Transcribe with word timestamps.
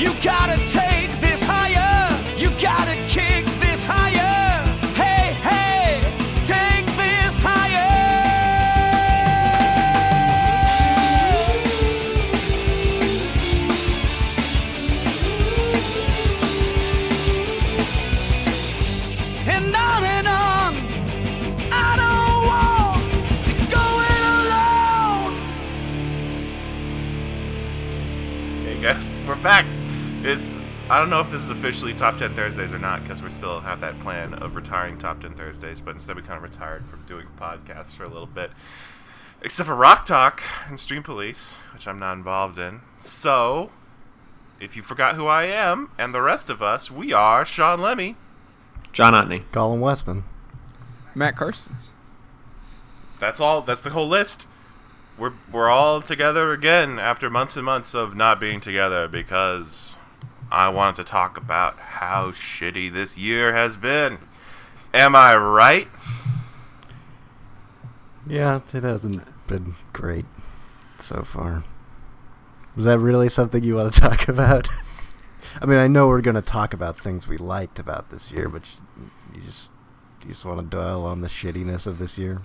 You 0.00 0.14
gotta 0.22 0.56
take 0.66 1.10
this 1.20 1.42
higher. 1.42 2.08
You 2.38 2.48
gotta 2.58 2.96
kick 3.06 3.44
this 3.60 3.84
higher. 3.84 4.64
Hey, 4.94 5.34
hey, 5.42 6.00
take 6.46 6.86
this 6.96 7.42
higher. 7.42 7.90
And 19.46 19.76
on 19.76 20.04
and 20.04 20.26
on. 20.26 20.76
I 21.70 21.96
don't 22.00 22.46
want 22.48 23.02
to 23.44 23.52
go 23.76 23.84
it 24.14 24.22
alone. 24.40 25.32
Hey 28.64 28.76
guys, 28.80 29.12
we're 29.28 29.36
back. 29.36 29.66
It's 30.90 30.94
I 30.96 30.98
don't 30.98 31.08
know 31.08 31.20
if 31.20 31.30
this 31.30 31.42
is 31.42 31.50
officially 31.50 31.94
Top 31.94 32.18
10 32.18 32.34
Thursdays 32.34 32.72
or 32.72 32.78
not 32.80 33.04
because 33.04 33.22
we 33.22 33.30
still 33.30 33.60
have 33.60 33.80
that 33.80 34.00
plan 34.00 34.34
of 34.34 34.56
retiring 34.56 34.98
Top 34.98 35.20
10 35.20 35.34
Thursdays, 35.34 35.80
but 35.80 35.94
instead 35.94 36.16
we 36.16 36.22
kind 36.22 36.36
of 36.36 36.42
retired 36.42 36.84
from 36.86 37.04
doing 37.06 37.28
podcasts 37.38 37.94
for 37.94 38.02
a 38.02 38.08
little 38.08 38.26
bit. 38.26 38.50
Except 39.40 39.68
for 39.68 39.76
Rock 39.76 40.04
Talk 40.04 40.42
and 40.66 40.80
Stream 40.80 41.04
Police, 41.04 41.54
which 41.72 41.86
I'm 41.86 42.00
not 42.00 42.14
involved 42.14 42.58
in. 42.58 42.80
So, 42.98 43.70
if 44.58 44.74
you 44.74 44.82
forgot 44.82 45.14
who 45.14 45.28
I 45.28 45.44
am 45.44 45.92
and 45.96 46.12
the 46.12 46.22
rest 46.22 46.50
of 46.50 46.60
us, 46.60 46.90
we 46.90 47.12
are 47.12 47.44
Sean 47.44 47.78
Lemmy. 47.80 48.16
John 48.90 49.12
Otney. 49.12 49.44
Colin 49.52 49.80
Westman. 49.80 50.24
Matt 51.14 51.36
Carstens. 51.36 51.90
That's 53.20 53.38
all. 53.38 53.62
That's 53.62 53.82
the 53.82 53.90
whole 53.90 54.08
list. 54.08 54.48
We're 55.16 55.34
we're 55.52 55.68
all 55.68 56.02
together 56.02 56.50
again 56.50 56.98
after 56.98 57.30
months 57.30 57.56
and 57.56 57.64
months 57.64 57.94
of 57.94 58.16
not 58.16 58.40
being 58.40 58.60
together 58.60 59.06
because 59.06 59.96
I 60.50 60.68
wanted 60.68 60.96
to 60.96 61.04
talk 61.04 61.36
about 61.36 61.78
how 61.78 62.32
shitty 62.32 62.92
this 62.92 63.16
year 63.16 63.52
has 63.52 63.76
been. 63.76 64.18
Am 64.92 65.14
I 65.14 65.36
right? 65.36 65.88
Yeah, 68.26 68.60
it 68.72 68.82
hasn't 68.82 69.22
been 69.46 69.74
great 69.92 70.26
so 70.98 71.22
far. 71.22 71.64
Is 72.76 72.84
that 72.84 72.98
really 72.98 73.28
something 73.28 73.62
you 73.62 73.76
want 73.76 73.92
to 73.94 74.00
talk 74.08 74.28
about? 74.28 74.68
I 75.60 75.66
mean, 75.66 75.78
I 75.78 75.86
know 75.86 76.08
we're 76.08 76.20
going 76.20 76.36
to 76.36 76.42
talk 76.42 76.74
about 76.74 76.98
things 76.98 77.28
we 77.28 77.36
liked 77.36 77.78
about 77.78 78.10
this 78.10 78.32
year, 78.32 78.48
but 78.48 78.62
you, 79.34 79.40
just 79.40 79.72
you 80.22 80.28
just 80.28 80.44
want 80.44 80.58
to 80.58 80.66
dwell 80.76 81.04
on 81.04 81.20
the 81.20 81.28
shittiness 81.28 81.86
of 81.86 81.98
this 81.98 82.18
year. 82.18 82.42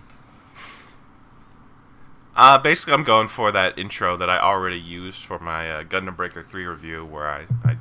Uh, 2.35 2.57
basically, 2.57 2.93
I'm 2.93 3.03
going 3.03 3.29
for 3.29 3.51
that 3.51 3.79
intro 3.79 4.17
that 4.17 4.29
I 4.29 4.39
already 4.39 4.79
used 4.79 5.23
for 5.23 5.39
my 5.39 5.71
uh, 5.71 5.83
Gundam 5.83 6.17
Breaker 6.17 6.43
3 6.43 6.65
review, 6.65 7.05
where 7.05 7.27
I, 7.27 7.45
I 7.63 7.77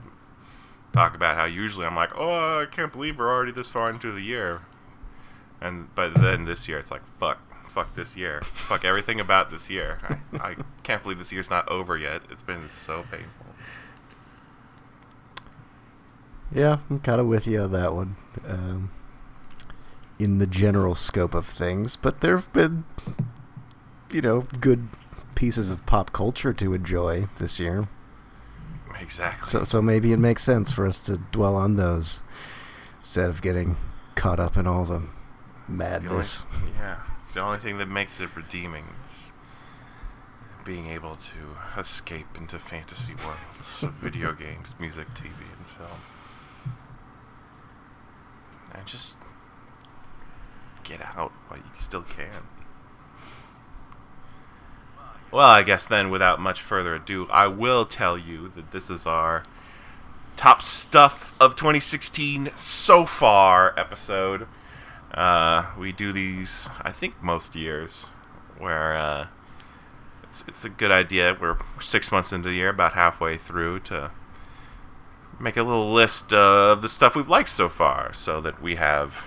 talk 0.95 1.17
about 1.17 1.37
how 1.37 1.45
usually 1.45 1.85
I'm 1.85 1.97
like, 1.97 2.13
oh, 2.17 2.63
I 2.63 2.67
can't 2.67 2.93
believe 2.93 3.19
we're 3.19 3.31
already 3.31 3.53
this 3.53 3.69
far 3.69 3.91
into 3.91 4.13
the 4.13 4.23
year. 4.23 4.63
And 5.61 5.93
but 5.95 6.15
then 6.15 6.45
this 6.45 6.69
year, 6.69 6.79
it's 6.79 6.91
like, 6.91 7.03
fuck, 7.19 7.39
fuck 7.69 7.95
this 7.95 8.17
year. 8.17 8.41
fuck 8.43 8.85
everything 8.85 9.19
about 9.21 9.51
this 9.51 9.69
year. 9.69 9.99
I, 10.09 10.39
I 10.39 10.57
can't 10.85 11.03
believe 11.03 11.19
this 11.19 11.33
year's 11.33 11.51
not 11.51 11.69
over 11.69 11.99
yet. 11.99 12.23
It's 12.31 12.43
been 12.43 12.71
so 12.75 13.05
painful. 13.11 13.47
Yeah, 16.55 16.79
I'm 16.89 17.01
kind 17.01 17.21
of 17.21 17.27
with 17.27 17.47
you 17.47 17.63
on 17.63 17.73
that 17.73 17.93
one. 17.93 18.17
Um, 18.47 18.91
in 20.19 20.39
the 20.39 20.47
general 20.47 20.95
scope 20.95 21.35
of 21.35 21.47
things, 21.47 21.97
but 21.97 22.21
there 22.21 22.37
have 22.37 22.53
been, 22.53 22.85
you 24.13 24.21
know, 24.21 24.47
good 24.61 24.87
pieces 25.35 25.73
of 25.73 25.85
pop 25.87 26.13
culture 26.13 26.53
to 26.53 26.73
enjoy 26.73 27.27
this 27.39 27.59
year. 27.59 27.89
Exactly. 29.05 29.49
So, 29.51 29.65
so 29.65 29.83
maybe 29.83 30.13
it 30.13 30.19
makes 30.19 30.43
sense 30.43 30.71
for 30.73 30.87
us 30.87 30.99
to 31.03 31.19
dwell 31.31 31.57
on 31.57 31.77
those 31.77 32.23
instead 33.01 33.29
of 33.29 33.43
getting 33.43 33.77
caught 34.15 34.41
up 34.41 34.57
in 34.57 34.67
all 34.67 34.85
the 34.87 34.97
It's 34.97 35.05
the 35.69 35.73
only- 35.73 35.79
madness. 35.79 36.45
yeah, 36.79 36.97
it's 37.21 37.35
the 37.35 37.41
only 37.41 37.59
thing 37.59 37.77
that 37.79 37.89
makes 37.89 38.19
it 38.21 38.35
redeeming. 38.35 38.85
is 39.11 39.31
Being 40.65 40.87
able 40.87 41.17
to 41.17 41.57
escape 41.79 42.27
into 42.37 42.59
fantasy 42.59 43.15
worlds 43.15 43.83
of 43.83 43.93
video 44.03 44.33
games, 44.33 44.75
music, 44.81 45.09
TV, 45.15 45.27
and 45.59 45.67
film. 45.67 46.01
And 48.75 48.87
just 48.87 49.19
get 50.83 51.01
out 51.03 51.33
while 51.49 51.59
you 51.61 51.71
still 51.75 52.03
can. 52.03 52.43
Well, 55.35 55.51
I 55.51 55.65
guess 55.65 55.85
then, 55.85 56.11
without 56.11 56.39
much 56.39 56.63
further 56.63 56.95
ado, 56.95 57.27
I 57.29 57.49
will 57.49 57.87
tell 57.87 58.17
you 58.17 58.53
that 58.55 58.71
this 58.71 58.89
is 58.89 59.05
our 59.05 59.43
top 60.37 60.63
stuff 60.63 61.35
of 61.41 61.57
2016 61.57 62.51
so 62.55 63.05
far 63.05 63.77
episode. 63.77 64.47
Uh, 65.13 65.73
we 65.77 65.91
do 65.91 66.13
these, 66.13 66.69
I 66.83 66.93
think, 66.93 67.21
most 67.21 67.57
years, 67.57 68.11
where 68.59 68.97
uh, 68.97 69.27
it's 70.23 70.45
it's 70.47 70.65
a 70.65 70.69
good 70.69 70.93
idea. 70.93 71.37
We're 71.41 71.57
six 71.81 72.13
months 72.13 72.33
into 72.33 72.51
the 72.51 72.55
year, 72.55 72.69
about 72.69 72.93
halfway 72.93 73.37
through, 73.37 73.81
to 73.81 74.13
make 75.41 75.57
a 75.57 75.65
little 75.65 75.93
list 75.93 76.33
of 76.33 76.81
the 76.81 76.89
stuff 76.89 77.17
we've 77.17 77.29
liked 77.29 77.51
so 77.51 77.69
far, 77.69 78.13
so 78.13 78.41
that 78.41 78.63
we 78.63 78.77
have 78.77 79.25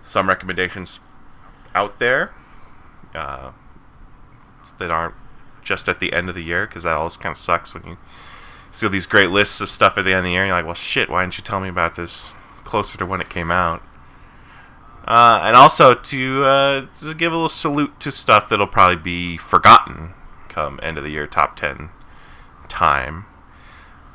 some 0.00 0.26
recommendations 0.26 1.00
out 1.74 1.98
there 1.98 2.32
uh, 3.14 3.50
that 4.78 4.90
aren't 4.90 5.14
just 5.62 5.88
at 5.88 6.00
the 6.00 6.12
end 6.12 6.28
of 6.28 6.34
the 6.34 6.42
year, 6.42 6.66
because 6.66 6.84
that 6.84 6.96
always 6.96 7.16
kind 7.16 7.32
of 7.32 7.38
sucks 7.38 7.74
when 7.74 7.84
you 7.84 7.98
see 8.70 8.86
all 8.86 8.92
these 8.92 9.06
great 9.06 9.30
lists 9.30 9.60
of 9.60 9.68
stuff 9.68 9.96
at 9.98 10.04
the 10.04 10.10
end 10.10 10.18
of 10.18 10.24
the 10.24 10.30
year, 10.30 10.42
and 10.42 10.48
you're 10.48 10.56
like, 10.56 10.66
well, 10.66 10.74
shit, 10.74 11.08
why 11.08 11.22
didn't 11.22 11.38
you 11.38 11.44
tell 11.44 11.60
me 11.60 11.68
about 11.68 11.96
this 11.96 12.30
closer 12.64 12.98
to 12.98 13.06
when 13.06 13.20
it 13.20 13.28
came 13.28 13.50
out? 13.50 13.82
Uh, 15.06 15.40
and 15.44 15.54
also 15.54 15.94
to, 15.94 16.44
uh, 16.44 16.86
to 16.98 17.14
give 17.14 17.32
a 17.32 17.36
little 17.36 17.48
salute 17.48 17.98
to 18.00 18.10
stuff 18.10 18.48
that'll 18.48 18.66
probably 18.66 18.96
be 18.96 19.36
forgotten 19.36 20.14
come 20.48 20.80
end 20.82 20.96
of 20.96 21.04
the 21.04 21.10
year 21.10 21.26
top 21.26 21.54
10 21.54 21.90
time. 22.68 23.26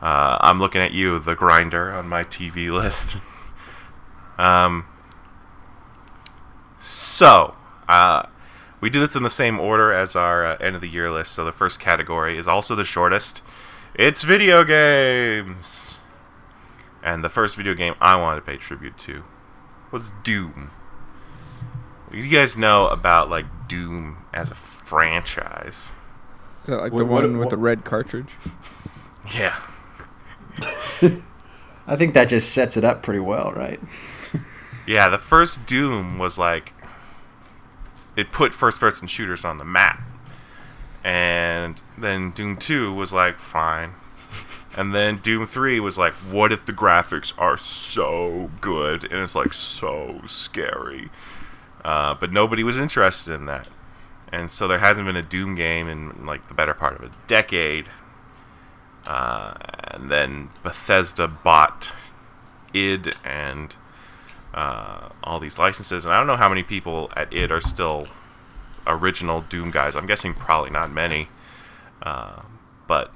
Uh, 0.01 0.37
I'm 0.41 0.59
looking 0.59 0.81
at 0.81 0.91
you, 0.91 1.19
the 1.19 1.35
grinder, 1.35 1.91
on 1.91 2.09
my 2.09 2.23
TV 2.23 2.71
list. 2.73 3.17
um, 4.37 4.85
so, 6.81 7.55
uh, 7.87 8.23
we 8.81 8.89
do 8.89 8.99
this 8.99 9.15
in 9.15 9.23
the 9.23 9.29
same 9.29 9.59
order 9.59 9.93
as 9.93 10.15
our 10.15 10.45
uh, 10.45 10.57
end 10.57 10.75
of 10.75 10.81
the 10.81 10.89
year 10.89 11.09
list. 11.11 11.33
So 11.33 11.45
the 11.45 11.51
first 11.51 11.79
category 11.79 12.37
is 12.37 12.47
also 12.47 12.75
the 12.75 12.83
shortest. 12.83 13.41
It's 13.95 14.23
video 14.23 14.63
games. 14.63 15.99
And 17.03 17.23
the 17.23 17.29
first 17.29 17.55
video 17.55 17.73
game 17.73 17.95
I 18.01 18.15
wanted 18.15 18.41
to 18.41 18.45
pay 18.45 18.57
tribute 18.57 18.97
to 18.99 19.23
was 19.91 20.11
Doom. 20.23 20.71
You 22.11 22.27
guys 22.27 22.57
know 22.57 22.87
about 22.87 23.29
like 23.29 23.45
Doom 23.67 24.17
as 24.33 24.51
a 24.51 24.55
franchise. 24.55 25.91
Is 26.63 26.67
that 26.67 26.77
like 26.81 26.91
What- 26.91 26.99
the 26.99 27.05
what- 27.05 27.23
one 27.23 27.31
with 27.37 27.45
what- 27.47 27.49
the 27.51 27.57
red 27.57 27.83
cartridge? 27.85 28.35
Yeah. 29.33 29.55
I 31.87 31.95
think 31.95 32.13
that 32.13 32.25
just 32.29 32.53
sets 32.53 32.77
it 32.77 32.83
up 32.83 33.01
pretty 33.03 33.19
well, 33.19 33.51
right? 33.55 33.79
Yeah, 34.87 35.09
the 35.09 35.19
first 35.19 35.67
Doom 35.67 36.17
was 36.17 36.39
like 36.39 36.73
it 38.15 38.31
put 38.31 38.53
first 38.53 38.79
person 38.79 39.07
shooters 39.07 39.45
on 39.45 39.57
the 39.57 39.65
map. 39.65 40.01
And 41.03 41.81
then 41.97 42.31
Doom 42.31 42.57
2 42.57 42.93
was 42.93 43.11
like 43.11 43.39
fine. 43.39 43.95
And 44.77 44.95
then 44.95 45.17
Doom 45.17 45.47
3 45.47 45.79
was 45.81 45.97
like 45.97 46.13
what 46.13 46.51
if 46.51 46.65
the 46.65 46.71
graphics 46.71 47.33
are 47.37 47.57
so 47.57 48.49
good 48.61 49.03
and 49.03 49.21
it's 49.21 49.35
like 49.35 49.53
so 49.53 50.21
scary. 50.27 51.09
Uh, 51.83 52.13
but 52.13 52.31
nobody 52.31 52.63
was 52.63 52.77
interested 52.77 53.33
in 53.33 53.45
that. 53.45 53.67
And 54.31 54.49
so 54.49 54.67
there 54.67 54.79
hasn't 54.79 55.05
been 55.07 55.17
a 55.17 55.21
Doom 55.21 55.55
game 55.55 55.89
in 55.89 56.25
like 56.25 56.47
the 56.47 56.53
better 56.53 56.73
part 56.73 56.95
of 56.95 57.03
a 57.03 57.11
decade. 57.27 57.89
Uh, 59.05 59.55
and 59.87 60.09
then 60.09 60.49
Bethesda 60.63 61.27
bought 61.27 61.91
id 62.73 63.13
and 63.25 63.75
uh, 64.53 65.09
all 65.23 65.39
these 65.39 65.57
licenses, 65.57 66.05
and 66.05 66.13
I 66.13 66.17
don't 66.17 66.27
know 66.27 66.35
how 66.35 66.49
many 66.49 66.63
people 66.63 67.11
at 67.15 67.33
id 67.33 67.51
are 67.51 67.61
still 67.61 68.07
original 68.87 69.41
Doom 69.41 69.71
guys. 69.71 69.95
I'm 69.95 70.07
guessing 70.07 70.33
probably 70.33 70.69
not 70.71 70.91
many, 70.91 71.29
uh, 72.01 72.41
but 72.87 73.13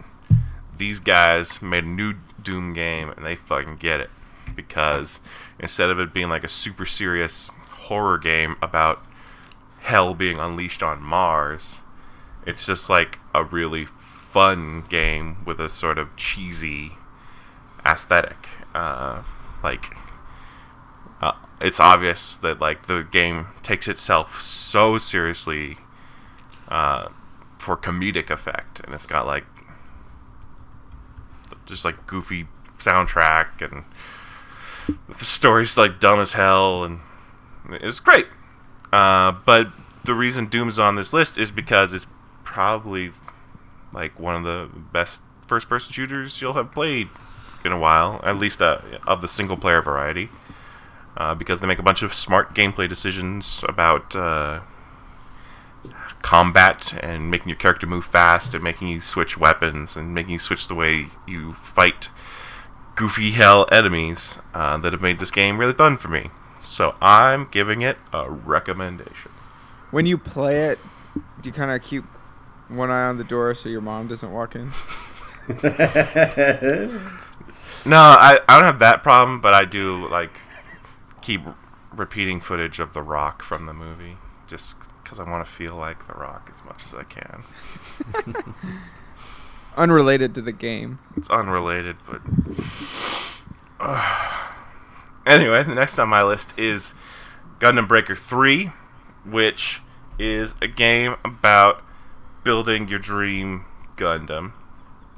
these 0.77 0.99
guys 0.99 1.61
made 1.61 1.83
a 1.83 1.87
new 1.87 2.15
Doom 2.41 2.73
game, 2.73 3.09
and 3.09 3.25
they 3.25 3.35
fucking 3.35 3.77
get 3.77 3.99
it 3.99 4.09
because 4.55 5.19
instead 5.59 5.89
of 5.89 5.99
it 5.99 6.13
being 6.13 6.29
like 6.29 6.43
a 6.43 6.49
super 6.49 6.85
serious 6.85 7.49
horror 7.71 8.17
game 8.17 8.55
about 8.61 9.03
hell 9.81 10.13
being 10.13 10.39
unleashed 10.39 10.81
on 10.81 11.01
Mars, 11.01 11.79
it's 12.45 12.65
just 12.65 12.89
like 12.89 13.19
a 13.33 13.43
really 13.43 13.85
fun 13.85 14.83
game 14.89 15.43
with 15.45 15.59
a 15.59 15.69
sort 15.69 15.97
of 15.97 16.15
cheesy 16.15 16.93
aesthetic. 17.85 18.47
Uh, 18.73 19.23
like, 19.63 19.97
it's 21.65 21.79
obvious 21.79 22.35
that 22.37 22.61
like 22.61 22.85
the 22.85 23.07
game 23.11 23.47
takes 23.63 23.87
itself 23.87 24.39
so 24.39 24.99
seriously 24.99 25.77
uh, 26.67 27.09
for 27.57 27.75
comedic 27.75 28.29
effect, 28.29 28.81
and 28.81 28.93
it's 28.93 29.07
got 29.07 29.25
like 29.25 29.45
just 31.65 31.83
like 31.83 32.05
goofy 32.05 32.47
soundtrack 32.77 33.59
and 33.61 33.85
the 35.17 35.25
story's 35.25 35.75
like 35.75 35.99
dumb 35.99 36.19
as 36.19 36.33
hell 36.33 36.83
and 36.83 36.99
it's 37.81 37.99
great. 37.99 38.27
Uh, 38.93 39.31
but 39.31 39.69
the 40.03 40.13
reason 40.13 40.45
Doom's 40.45 40.77
on 40.77 40.95
this 40.95 41.11
list 41.13 41.35
is 41.35 41.49
because 41.49 41.91
it's 41.93 42.05
probably 42.43 43.11
like 43.91 44.19
one 44.19 44.35
of 44.35 44.43
the 44.43 44.69
best 44.93 45.23
first-person 45.47 45.91
shooters 45.91 46.39
you'll 46.41 46.53
have 46.53 46.71
played 46.71 47.09
in 47.63 47.71
a 47.71 47.79
while, 47.79 48.21
at 48.23 48.37
least 48.37 48.61
uh, 48.61 48.79
of 49.07 49.21
the 49.21 49.27
single-player 49.27 49.81
variety, 49.81 50.29
uh, 51.17 51.35
because 51.35 51.59
they 51.59 51.67
make 51.67 51.79
a 51.79 51.83
bunch 51.83 52.03
of 52.03 52.13
smart 52.13 52.53
gameplay 52.53 52.87
decisions 52.87 53.63
about 53.67 54.15
uh, 54.15 54.61
combat 56.21 56.97
and 57.01 57.29
making 57.29 57.49
your 57.49 57.57
character 57.57 57.85
move 57.85 58.05
fast 58.05 58.53
and 58.53 58.63
making 58.63 58.87
you 58.87 59.01
switch 59.01 59.37
weapons 59.37 59.95
and 59.95 60.13
making 60.13 60.33
you 60.33 60.39
switch 60.39 60.67
the 60.67 60.75
way 60.75 61.07
you 61.27 61.53
fight 61.53 62.09
goofy 62.95 63.31
hell 63.31 63.67
enemies 63.71 64.39
uh, 64.53 64.77
that 64.77 64.93
have 64.93 65.01
made 65.01 65.19
this 65.19 65.31
game 65.31 65.57
really 65.57 65.73
fun 65.73 65.97
for 65.97 66.07
me. 66.07 66.29
So 66.61 66.95
I'm 67.01 67.47
giving 67.51 67.81
it 67.81 67.97
a 68.11 68.29
recommendation. 68.29 69.31
When 69.91 70.05
you 70.05 70.17
play 70.17 70.61
it, 70.65 70.79
do 71.13 71.49
you 71.49 71.51
kind 71.51 71.71
of 71.71 71.81
keep 71.81 72.03
one 72.67 72.89
eye 72.89 73.03
on 73.03 73.17
the 73.17 73.23
door 73.23 73.53
so 73.53 73.69
your 73.69 73.81
mom 73.81 74.07
doesn't 74.07 74.31
walk 74.31 74.55
in? 74.55 74.71
No, 77.85 77.97
I, 77.97 78.39
I 78.49 78.55
don't 78.55 78.65
have 78.65 78.79
that 78.79 79.03
problem, 79.03 79.41
but 79.41 79.53
I 79.53 79.63
do 79.63 80.07
like 80.07 80.39
keep 81.25 81.41
repeating 81.91 82.39
footage 82.39 82.77
of 82.77 82.93
The 82.93 83.01
Rock 83.01 83.41
from 83.41 83.65
the 83.65 83.73
movie 83.73 84.17
just 84.45 84.75
because 85.01 85.19
I 85.19 85.23
want 85.23 85.43
to 85.43 85.51
feel 85.51 85.75
like 85.75 86.05
The 86.05 86.13
Rock 86.13 86.51
as 86.53 86.63
much 86.63 86.85
as 86.85 86.93
I 86.93 87.03
can. 87.03 87.43
Unrelated 89.77 90.35
to 90.35 90.41
the 90.41 90.51
game. 90.51 90.99
It's 91.17 91.29
unrelated, 91.29 91.97
but 92.07 92.21
anyway, 95.25 95.63
the 95.63 95.73
next 95.73 95.97
on 95.97 96.09
my 96.09 96.23
list 96.23 96.57
is 96.59 96.93
Gundam 97.59 97.87
Breaker 97.87 98.15
3, 98.15 98.71
which 99.25 99.81
is 100.19 100.53
a 100.61 100.67
game 100.67 101.15
about 101.25 101.83
building 102.43 102.87
your 102.87 102.99
dream 102.99 103.65
Gundam. 103.97 104.53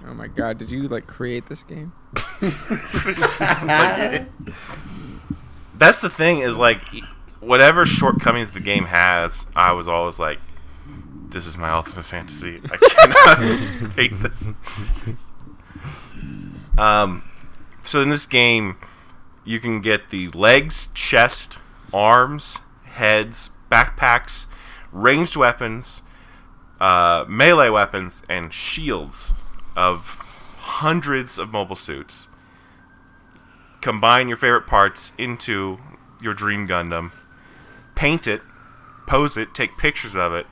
Oh 0.07 0.13
my 0.13 0.27
god, 0.27 0.57
did 0.57 0.71
you 0.71 0.87
like 0.87 1.05
create 1.05 1.47
this 1.47 1.63
game? 1.63 1.91
That's 5.77 6.01
the 6.01 6.09
thing 6.09 6.39
is 6.39 6.57
like 6.57 6.79
whatever 7.39 7.85
shortcomings 7.85 8.51
the 8.51 8.59
game 8.59 8.85
has, 8.85 9.45
I 9.55 9.71
was 9.71 9.87
always 9.87 10.19
like 10.19 10.39
this 11.29 11.45
is 11.45 11.57
my 11.57 11.69
ultimate 11.69 12.05
fantasy. 12.05 12.61
I 12.71 12.77
cannot 12.89 13.91
hate 13.95 14.19
this. 14.19 14.49
Um, 16.77 17.23
so 17.81 18.01
in 18.01 18.09
this 18.09 18.25
game, 18.25 18.77
you 19.43 19.59
can 19.59 19.81
get 19.81 20.09
the 20.09 20.29
legs, 20.29 20.87
chest, 20.93 21.57
arms, 21.93 22.59
heads, 22.83 23.49
backpacks, 23.71 24.47
ranged 24.91 25.35
weapons, 25.35 26.03
uh, 26.79 27.25
melee 27.27 27.69
weapons, 27.69 28.23
and 28.29 28.53
shields 28.53 29.33
of 29.75 30.01
hundreds 30.57 31.37
of 31.37 31.51
mobile 31.51 31.75
suits. 31.75 32.27
Combine 33.87 34.27
your 34.27 34.35
favorite 34.35 34.67
parts 34.67 35.13
into 35.17 35.79
your 36.21 36.33
dream 36.33 36.67
Gundam, 36.67 37.13
paint 37.95 38.27
it, 38.27 38.41
pose 39.07 39.37
it, 39.37 39.55
take 39.55 39.77
pictures 39.77 40.13
of 40.13 40.33
it, 40.33 40.45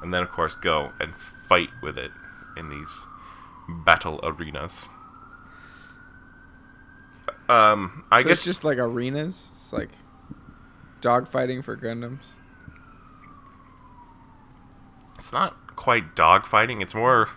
and 0.00 0.14
then 0.14 0.22
of 0.22 0.30
course 0.30 0.54
go 0.54 0.92
and 0.98 1.12
fight 1.14 1.68
with 1.82 1.98
it 1.98 2.12
in 2.56 2.70
these 2.70 3.04
battle 3.68 4.18
arenas. 4.22 4.88
Um, 7.50 8.06
I 8.10 8.22
so 8.22 8.28
guess 8.28 8.38
it's 8.38 8.44
just 8.46 8.64
like 8.64 8.78
arenas. 8.78 9.48
It's 9.52 9.70
like 9.70 9.90
dogfighting 11.02 11.62
for 11.62 11.76
Gundams. 11.76 12.28
it's 15.18 15.30
not 15.30 15.76
quite 15.76 16.16
dogfighting. 16.16 16.80
It's 16.80 16.94
more 16.94 17.28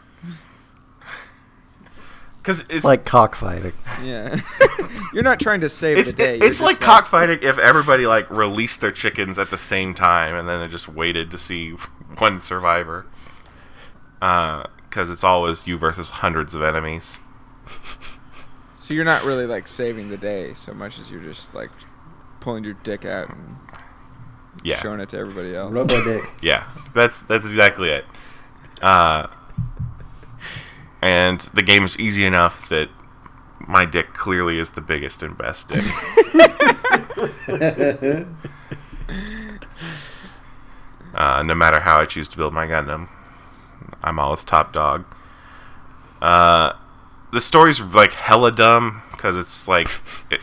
because 2.41 2.61
it's, 2.61 2.69
It's 2.69 2.85
like 2.85 3.05
cockfighting. 3.05 3.73
Yeah. 4.03 4.39
You're 5.13 5.23
not 5.23 5.39
trying 5.39 5.61
to 5.61 5.69
save 5.69 5.97
it's, 5.97 6.11
the 6.11 6.15
day. 6.17 6.37
it- 6.37 6.43
it's 6.43 6.61
like 6.61 6.77
just 6.79 6.81
cockfighting 6.81 7.39
if 7.41 7.57
everybody 7.57 8.07
like 8.07 8.29
released 8.29 8.81
their 8.81 8.91
chickens 8.91 9.37
at 9.37 9.49
the 9.51 9.57
same 9.57 9.93
time 9.93 10.35
and 10.35 10.47
then 10.47 10.59
they 10.59 10.67
just 10.67 10.87
waited 10.87 11.29
to 11.31 11.37
see 11.37 11.71
one 12.17 12.39
survivor. 12.39 13.05
Because 14.19 15.09
it's 15.09 15.23
always 15.23 15.67
you 15.67 15.77
versus 15.77 16.09
hundreds 16.09 16.53
of 16.53 16.61
enemies. 16.61 17.19
So 18.75 18.93
you're 18.93 19.05
not 19.05 19.23
really 19.23 19.45
like 19.45 19.67
saving 19.67 20.09
the 20.09 20.17
day 20.17 20.53
so 20.53 20.73
much 20.73 20.99
as 20.99 21.09
you're 21.09 21.21
just 21.23 21.53
like 21.53 21.69
pulling 22.39 22.63
your 22.63 22.73
dick 22.83 23.05
out 23.05 23.29
and 23.29 23.55
Yeah, 24.63 24.79
showing 24.81 24.99
it 24.99 25.09
to 25.09 25.17
everybody 25.17 25.55
else. 25.55 25.73
Robo 25.73 26.03
Dick. 26.03 26.23
yeah, 26.41 26.67
that's 26.93 27.21
that's 27.23 27.45
exactly 27.45 27.89
it. 27.89 28.05
Uh, 28.81 29.27
and 31.01 31.41
the 31.53 31.63
game 31.63 31.83
is 31.83 31.99
easy 31.99 32.25
enough 32.25 32.69
that 32.69 32.89
my 33.67 33.85
dick 33.85 34.13
clearly 34.13 34.59
is 34.59 34.71
the 34.71 34.81
biggest 34.81 35.23
and 35.23 35.37
best 35.37 35.69
dick. 35.69 35.83
uh, 41.15 41.43
no 41.43 41.55
matter 41.55 41.79
how 41.79 41.99
I 41.99 42.05
choose 42.05 42.27
to 42.29 42.37
build 42.37 42.53
my 42.53 42.67
Gundam, 42.67 43.09
I'm 44.03 44.19
always 44.19 44.43
top 44.43 44.73
dog. 44.73 45.05
Uh, 46.21 46.73
the 47.31 47.41
story's 47.41 47.79
like 47.79 48.13
hella 48.13 48.51
dumb 48.51 49.01
because 49.11 49.37
it's 49.37 49.67
like 49.67 49.89
it, 50.29 50.41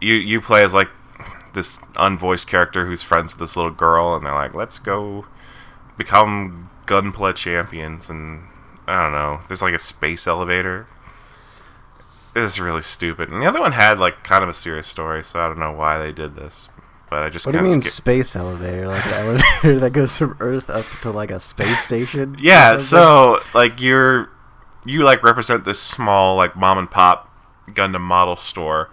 you 0.00 0.14
you 0.14 0.40
play 0.40 0.62
as 0.62 0.74
like 0.74 0.90
this 1.54 1.78
unvoiced 1.96 2.46
character 2.46 2.86
who's 2.86 3.02
friends 3.02 3.32
with 3.32 3.40
this 3.40 3.56
little 3.56 3.72
girl, 3.72 4.14
and 4.14 4.24
they're 4.24 4.34
like, 4.34 4.54
"Let's 4.54 4.78
go 4.78 5.26
become 5.96 6.70
Gunpla 6.86 7.34
champions." 7.34 8.10
And 8.10 8.49
I 8.90 9.02
don't 9.04 9.12
know. 9.12 9.40
There's 9.48 9.62
like 9.62 9.74
a 9.74 9.78
space 9.78 10.26
elevator. 10.26 10.86
It's 12.34 12.58
really 12.58 12.82
stupid. 12.82 13.28
And 13.28 13.42
the 13.42 13.46
other 13.46 13.60
one 13.60 13.72
had 13.72 13.98
like 13.98 14.22
kind 14.24 14.42
of 14.42 14.48
a 14.48 14.54
serious 14.54 14.86
story, 14.86 15.22
so 15.24 15.40
I 15.40 15.46
don't 15.48 15.58
know 15.58 15.72
why 15.72 15.98
they 15.98 16.12
did 16.12 16.34
this. 16.34 16.68
But 17.08 17.22
I 17.24 17.28
just 17.28 17.44
What 17.46 17.52
do 17.52 17.58
you 17.58 17.64
mean 17.64 17.82
skip- 17.82 17.92
space 17.92 18.36
elevator? 18.36 18.86
Like 18.86 19.04
an 19.06 19.12
elevator 19.14 19.78
that 19.80 19.92
goes 19.92 20.16
from 20.16 20.36
Earth 20.40 20.70
up 20.70 20.86
to 21.02 21.10
like 21.10 21.30
a 21.30 21.40
space 21.40 21.80
station? 21.80 22.36
Yeah, 22.40 22.76
so 22.76 23.40
like 23.54 23.80
you're 23.80 24.28
you 24.84 25.02
like 25.02 25.22
represent 25.22 25.64
this 25.64 25.80
small 25.80 26.36
like 26.36 26.56
mom 26.56 26.78
and 26.78 26.90
pop 26.90 27.28
Gundam 27.68 28.00
model 28.00 28.36
store 28.36 28.90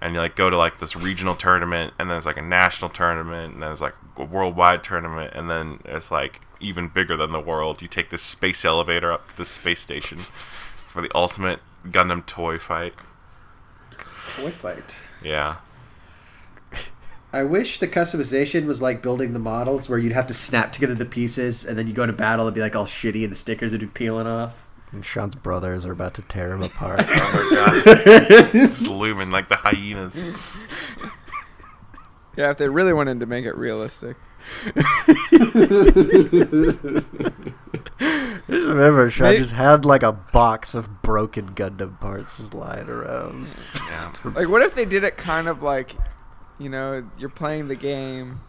and 0.00 0.12
you 0.14 0.20
like 0.20 0.36
go 0.36 0.50
to 0.50 0.56
like 0.56 0.78
this 0.78 0.94
regional 0.94 1.34
tournament 1.36 1.94
and 1.98 2.10
then 2.10 2.16
there's 2.16 2.26
like 2.26 2.36
a 2.36 2.42
national 2.42 2.90
tournament 2.90 3.54
and 3.54 3.62
then 3.62 3.70
there's 3.70 3.80
like 3.80 3.94
a 4.16 4.24
worldwide 4.24 4.84
tournament 4.84 5.32
and 5.34 5.48
then 5.48 5.78
it's 5.86 6.10
like 6.10 6.40
even 6.62 6.88
bigger 6.88 7.16
than 7.16 7.32
the 7.32 7.40
world. 7.40 7.82
You 7.82 7.88
take 7.88 8.10
this 8.10 8.22
space 8.22 8.64
elevator 8.64 9.12
up 9.12 9.30
to 9.30 9.36
the 9.36 9.44
space 9.44 9.80
station 9.80 10.18
for 10.18 11.02
the 11.02 11.10
ultimate 11.14 11.60
Gundam 11.84 12.24
toy 12.26 12.58
fight. 12.58 12.94
Toy 14.36 14.50
fight. 14.50 14.96
Yeah. 15.22 15.56
I 17.32 17.44
wish 17.44 17.78
the 17.78 17.88
customization 17.88 18.66
was 18.66 18.82
like 18.82 19.02
building 19.02 19.32
the 19.32 19.38
models 19.38 19.88
where 19.88 19.98
you'd 19.98 20.12
have 20.12 20.26
to 20.28 20.34
snap 20.34 20.72
together 20.72 20.94
the 20.94 21.06
pieces 21.06 21.64
and 21.64 21.78
then 21.78 21.86
you 21.86 21.92
go 21.92 22.06
to 22.06 22.12
battle 22.12 22.46
and 22.46 22.54
be 22.54 22.60
like 22.60 22.76
all 22.76 22.86
shitty 22.86 23.22
and 23.22 23.32
the 23.32 23.36
stickers 23.36 23.72
would 23.72 23.80
be 23.80 23.86
peeling 23.86 24.26
off. 24.26 24.68
And 24.92 25.02
Sean's 25.02 25.34
brothers 25.34 25.86
are 25.86 25.92
about 25.92 26.12
to 26.14 26.22
tear 26.22 26.52
him 26.52 26.62
apart. 26.62 27.00
Oh 27.08 27.82
my 27.84 28.04
god. 28.04 28.52
Just 28.52 28.86
looming 28.86 29.30
like 29.30 29.48
the 29.48 29.56
hyenas. 29.56 30.30
Yeah, 32.36 32.50
if 32.50 32.58
they 32.58 32.68
really 32.68 32.92
wanted 32.92 33.20
to 33.20 33.26
make 33.26 33.44
it 33.44 33.56
realistic. 33.56 34.16
Just 38.48 38.66
remember, 38.66 39.08
Sean 39.10 39.36
just 39.36 39.52
had 39.52 39.84
like 39.84 40.02
a 40.02 40.12
box 40.12 40.74
of 40.74 41.02
broken 41.02 41.54
Gundam 41.54 41.98
parts 42.00 42.38
just 42.38 42.52
lying 42.52 42.88
around. 42.88 43.46
Yeah. 43.88 44.12
Like, 44.24 44.48
what 44.48 44.62
if 44.62 44.74
they 44.74 44.84
did 44.84 45.04
it 45.04 45.16
kind 45.16 45.48
of 45.48 45.62
like, 45.62 45.96
you 46.58 46.68
know, 46.68 47.08
you're 47.18 47.28
playing 47.28 47.68
the 47.68 47.76
game, 47.76 48.40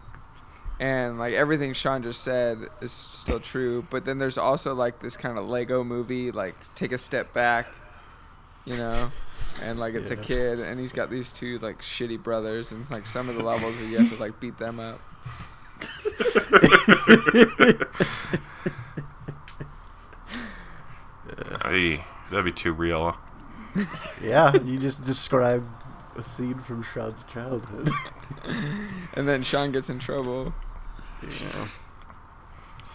and 0.80 1.18
like 1.18 1.34
everything 1.34 1.72
Sean 1.72 2.02
just 2.02 2.22
said 2.22 2.58
is 2.80 2.90
still 2.90 3.38
true, 3.40 3.86
but 3.90 4.04
then 4.04 4.18
there's 4.18 4.36
also 4.36 4.74
like 4.74 4.98
this 5.00 5.16
kind 5.16 5.38
of 5.38 5.48
Lego 5.48 5.84
movie, 5.84 6.32
like 6.32 6.56
take 6.74 6.92
a 6.92 6.98
step 6.98 7.32
back, 7.32 7.66
you 8.64 8.76
know, 8.76 9.10
and 9.62 9.78
like 9.78 9.94
it's 9.94 10.10
a 10.10 10.16
kid, 10.16 10.58
and 10.58 10.80
he's 10.80 10.92
got 10.92 11.08
these 11.10 11.32
two 11.32 11.58
like 11.60 11.80
shitty 11.80 12.22
brothers, 12.22 12.72
and 12.72 12.90
like 12.90 13.06
some 13.06 13.28
of 13.28 13.36
the 13.36 13.42
levels 13.44 13.80
you 13.80 13.96
have 13.98 14.10
to 14.12 14.16
like 14.20 14.40
beat 14.40 14.58
them 14.58 14.80
up. 14.80 15.00
Ay, 21.62 22.04
that'd 22.30 22.44
be 22.44 22.52
too 22.52 22.72
real. 22.72 23.16
yeah, 24.22 24.54
you 24.56 24.78
just 24.78 25.02
described 25.02 25.66
a 26.16 26.22
scene 26.22 26.58
from 26.58 26.82
Sean's 26.82 27.24
childhood. 27.24 27.90
And 29.14 29.26
then 29.28 29.42
Sean 29.42 29.72
gets 29.72 29.88
in 29.88 29.98
trouble. 30.00 30.52
yeah. 31.22 31.68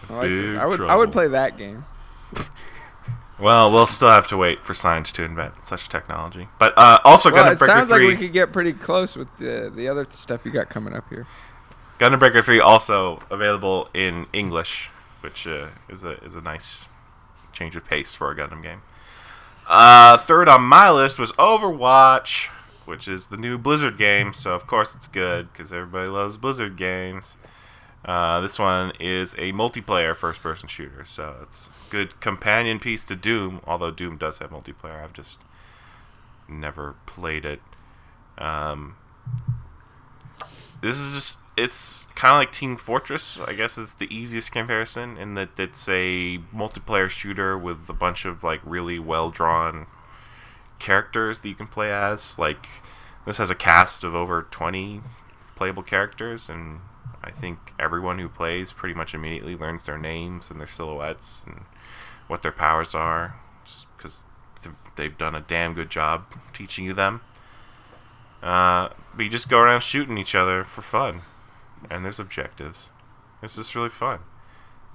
I 0.10 0.14
like 0.14 0.28
this. 0.28 0.54
I 0.54 0.66
would 0.66 0.82
I 0.82 0.96
would 0.96 1.12
play 1.12 1.28
that 1.30 1.58
game. 1.58 1.86
Well, 3.40 3.72
we'll 3.72 3.86
still 3.88 4.10
have 4.10 4.28
to 4.28 4.38
wait 4.38 4.64
for 4.66 4.74
science 4.74 5.12
to 5.14 5.24
invent 5.24 5.66
such 5.66 5.88
technology. 5.90 6.50
But 6.60 6.74
uh, 6.78 7.00
also, 7.06 7.32
Well, 7.32 7.46
Gundam 7.46 7.54
it 7.54 7.60
Breaker 7.60 7.74
sounds 7.74 7.90
like 7.90 8.02
we 8.02 8.18
could 8.18 8.34
get 8.34 8.52
pretty 8.52 8.74
close 8.74 9.16
with 9.16 9.30
the 9.40 9.72
the 9.74 9.88
other 9.88 10.06
stuff 10.12 10.46
you 10.46 10.52
got 10.52 10.70
coming 10.70 10.94
up 10.94 11.10
here. 11.10 11.26
Gundam 12.00 12.20
Breaker 12.20 12.42
Three 12.42 12.62
also 12.62 13.22
available 13.30 13.90
in 13.94 14.28
English, 14.32 14.90
which 15.20 15.46
uh, 15.46 15.68
is 15.90 16.04
a 16.04 16.12
is 16.24 16.34
a 16.34 16.42
nice 16.42 16.86
change 17.52 17.76
of 17.76 17.86
pace 17.86 18.14
for 18.14 18.32
a 18.32 18.36
Gundam 18.36 18.64
game. 18.64 18.82
Uh, 19.68 20.18
third 20.18 20.48
on 20.48 20.64
my 20.64 20.90
list 20.90 21.20
was 21.20 21.34
Overwatch, 21.34 22.48
which 22.86 23.08
is 23.08 23.28
the 23.28 23.38
new 23.38 23.58
Blizzard 23.58 23.98
game. 23.98 24.34
So 24.34 24.54
of 24.54 24.66
course 24.66 24.96
it's 24.96 25.08
good 25.10 25.52
because 25.52 25.74
everybody 25.74 26.08
loves 26.08 26.38
Blizzard 26.38 26.78
games. 26.78 27.36
Uh, 28.06 28.40
this 28.40 28.58
one 28.58 28.94
is 28.98 29.34
a 29.34 29.52
multiplayer 29.52 30.16
first-person 30.16 30.70
shooter, 30.70 31.04
so 31.04 31.36
it's 31.44 31.70
good 31.90 32.22
companion 32.22 32.80
piece 32.80 33.04
to 33.04 33.16
Doom. 33.16 33.60
Although 33.68 33.92
Doom 33.92 34.18
does 34.18 34.38
have 34.38 34.52
multiplayer, 34.52 35.04
I've 35.04 35.12
just 35.12 35.42
never 36.48 36.96
played 37.06 37.44
it. 37.44 37.60
Um, 38.38 38.96
this 40.82 40.98
is 40.98 41.14
just 41.14 41.38
it's 41.60 42.08
kind 42.16 42.34
of 42.34 42.40
like 42.40 42.52
Team 42.52 42.78
Fortress. 42.78 43.40
I 43.40 43.54
guess 43.54 43.78
it's 43.78 43.94
the 43.94 44.14
easiest 44.14 44.52
comparison 44.52 45.18
in 45.18 45.36
that 45.36 45.50
it's 45.58 45.88
a 45.88 46.40
multiplayer 46.56 47.10
shooter 47.10 47.58
with 47.58 47.90
a 47.90 47.94
bunch 47.94 48.26
of 48.26 48.44
like 48.44 48.62
really 48.64 49.00
well 49.00 49.30
drawn 49.30 49.88
characters 50.80 51.40
that 51.40 51.50
you 51.50 51.56
can 51.56 51.68
play 51.68 51.92
as. 51.92 52.40
Like 52.40 52.68
this 53.26 53.38
has 53.38 53.50
a 53.50 53.56
cast 53.56 54.04
of 54.04 54.16
over 54.16 54.48
twenty 54.50 55.02
playable 55.56 55.84
characters, 55.84 56.50
and 56.50 56.80
I 57.24 57.32
think 57.32 57.74
everyone 57.78 58.20
who 58.20 58.30
plays 58.30 58.72
pretty 58.72 58.96
much 58.96 59.14
immediately 59.14 59.56
learns 59.56 59.86
their 59.86 59.98
names 59.98 60.50
and 60.50 60.60
their 60.60 60.68
silhouettes 60.68 61.44
and 61.46 61.66
what 62.28 62.44
their 62.44 62.52
powers 62.52 62.96
are, 62.96 63.36
just 63.66 63.86
because 63.98 64.24
they've 64.96 65.18
done 65.18 65.36
a 65.36 65.42
damn 65.42 65.74
good 65.74 65.90
job 65.90 66.26
teaching 66.54 66.86
you 66.86 66.94
them. 66.94 67.22
Uh, 68.42 68.90
but 69.16 69.24
you 69.24 69.30
just 69.30 69.50
go 69.50 69.60
around 69.60 69.82
shooting 69.82 70.18
each 70.18 70.34
other 70.34 70.64
for 70.64 70.82
fun, 70.82 71.22
and 71.90 72.04
there's 72.04 72.20
objectives. 72.20 72.92
It's 73.42 73.56
just 73.56 73.76
really 73.76 73.90
fun. 73.90 74.20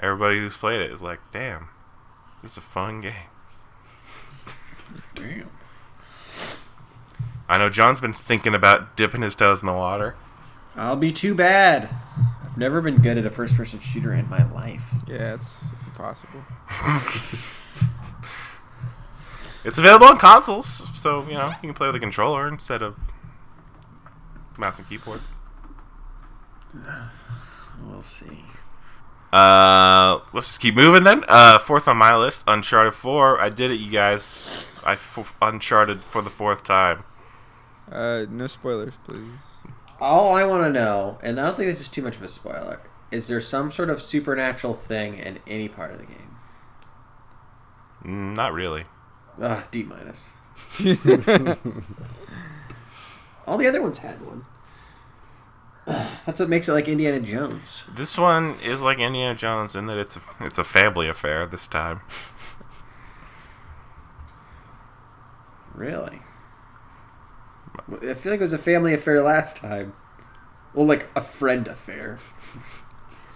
Everybody 0.00 0.38
who's 0.38 0.56
played 0.56 0.80
it 0.80 0.90
is 0.90 1.02
like, 1.02 1.20
"Damn, 1.32 1.68
this 2.42 2.52
is 2.52 2.58
a 2.58 2.60
fun 2.60 3.00
game." 3.00 3.30
Damn. 5.14 5.50
I 7.48 7.58
know 7.58 7.68
John's 7.68 8.00
been 8.00 8.12
thinking 8.12 8.54
about 8.54 8.96
dipping 8.96 9.22
his 9.22 9.36
toes 9.36 9.60
in 9.60 9.66
the 9.66 9.72
water. 9.72 10.14
I'll 10.76 10.96
be 10.96 11.12
too 11.12 11.34
bad. 11.34 11.88
I've 12.42 12.58
never 12.58 12.80
been 12.80 12.96
good 12.96 13.18
at 13.18 13.26
a 13.26 13.30
first-person 13.30 13.80
shooter 13.80 14.12
in 14.12 14.28
my 14.28 14.50
life. 14.52 14.94
Yeah, 15.06 15.34
it's 15.34 15.64
impossible. 15.86 16.42
It's 19.64 19.78
available 19.78 20.06
on 20.06 20.18
consoles, 20.18 20.86
so 20.94 21.26
you 21.26 21.34
know 21.34 21.48
you 21.48 21.68
can 21.68 21.74
play 21.74 21.86
with 21.86 21.96
a 21.96 22.00
controller 22.00 22.46
instead 22.46 22.82
of 22.82 22.98
mouse 24.58 24.78
and 24.78 24.86
keyboard. 24.86 25.20
We'll 27.86 28.02
see. 28.02 28.44
Uh, 29.32 30.20
let's 30.32 30.46
just 30.46 30.60
keep 30.60 30.76
moving 30.76 31.02
then. 31.02 31.24
Uh, 31.26 31.58
fourth 31.58 31.88
on 31.88 31.96
my 31.96 32.16
list, 32.16 32.44
Uncharted 32.46 32.94
Four. 32.94 33.40
I 33.40 33.48
did 33.50 33.72
it, 33.72 33.80
you 33.80 33.90
guys. 33.90 34.68
I 34.84 34.92
f- 34.92 35.36
Uncharted 35.42 36.04
for 36.04 36.22
the 36.22 36.30
fourth 36.30 36.62
time. 36.62 37.02
Uh, 37.90 38.26
no 38.30 38.46
spoilers, 38.46 38.94
please. 39.04 39.26
All 40.00 40.34
I 40.34 40.44
want 40.44 40.62
to 40.64 40.70
know, 40.70 41.18
and 41.22 41.40
I 41.40 41.46
don't 41.46 41.56
think 41.56 41.68
this 41.68 41.80
is 41.80 41.88
too 41.88 42.02
much 42.02 42.16
of 42.16 42.22
a 42.22 42.28
spoiler, 42.28 42.80
is 43.10 43.26
there 43.26 43.40
some 43.40 43.72
sort 43.72 43.90
of 43.90 44.00
supernatural 44.00 44.74
thing 44.74 45.18
in 45.18 45.40
any 45.46 45.68
part 45.68 45.90
of 45.92 45.98
the 45.98 46.06
game? 46.06 46.36
Mm, 48.04 48.36
not 48.36 48.52
really. 48.52 48.84
Ah, 49.42 49.66
D 49.70 49.82
minus. 49.82 50.32
All 53.46 53.58
the 53.58 53.66
other 53.66 53.82
ones 53.82 53.98
had 53.98 54.24
one. 54.24 54.44
That's 55.86 56.40
what 56.40 56.48
makes 56.48 56.68
it 56.68 56.72
like 56.72 56.88
Indiana 56.88 57.20
Jones. 57.20 57.84
This 57.94 58.16
one 58.16 58.56
is 58.64 58.80
like 58.80 58.98
Indiana 58.98 59.34
Jones 59.34 59.76
in 59.76 59.86
that 59.86 59.98
it's 59.98 60.16
a, 60.16 60.20
it's 60.40 60.58
a 60.58 60.64
family 60.64 61.08
affair 61.08 61.46
this 61.46 61.66
time. 61.68 62.00
Really? 65.74 66.20
I 68.02 68.14
feel 68.14 68.32
like 68.32 68.40
it 68.40 68.40
was 68.40 68.52
a 68.52 68.58
family 68.58 68.94
affair 68.94 69.20
last 69.20 69.56
time. 69.56 69.92
Well, 70.72 70.86
like 70.86 71.08
a 71.14 71.20
friend 71.20 71.68
affair. 71.68 72.18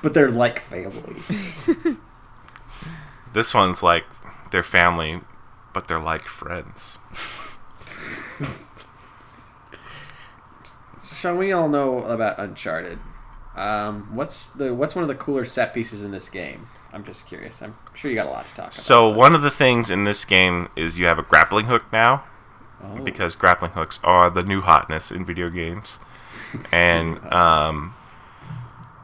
But 0.02 0.14
they're 0.14 0.30
like 0.30 0.58
family. 0.58 1.16
This 3.32 3.52
one's 3.52 3.82
like 3.82 4.04
their 4.50 4.62
family, 4.62 5.20
but 5.72 5.88
they're 5.88 6.00
like 6.00 6.22
friends. 6.22 6.98
So, 11.08 11.16
Sean, 11.16 11.38
we 11.38 11.52
all 11.52 11.68
know 11.70 12.04
about 12.04 12.38
Uncharted. 12.38 12.98
Um, 13.56 14.14
what's 14.14 14.50
the 14.50 14.74
what's 14.74 14.94
one 14.94 15.02
of 15.02 15.08
the 15.08 15.14
cooler 15.14 15.46
set 15.46 15.72
pieces 15.72 16.04
in 16.04 16.10
this 16.10 16.28
game? 16.28 16.66
I'm 16.92 17.02
just 17.02 17.26
curious. 17.26 17.62
I'm 17.62 17.74
sure 17.94 18.10
you 18.10 18.14
got 18.14 18.26
a 18.26 18.30
lot 18.30 18.44
to 18.44 18.50
talk 18.50 18.66
about. 18.66 18.74
So 18.74 19.08
one 19.08 19.34
of 19.34 19.40
the 19.40 19.50
things 19.50 19.90
in 19.90 20.04
this 20.04 20.26
game 20.26 20.68
is 20.76 20.98
you 20.98 21.06
have 21.06 21.18
a 21.18 21.22
grappling 21.22 21.66
hook 21.66 21.84
now, 21.92 22.24
Oh. 22.82 23.02
because 23.02 23.36
grappling 23.36 23.72
hooks 23.72 23.98
are 24.04 24.28
the 24.28 24.42
new 24.42 24.60
hotness 24.60 25.10
in 25.10 25.24
video 25.24 25.48
games. 25.50 25.98
And 26.72 27.26
um, 27.32 27.94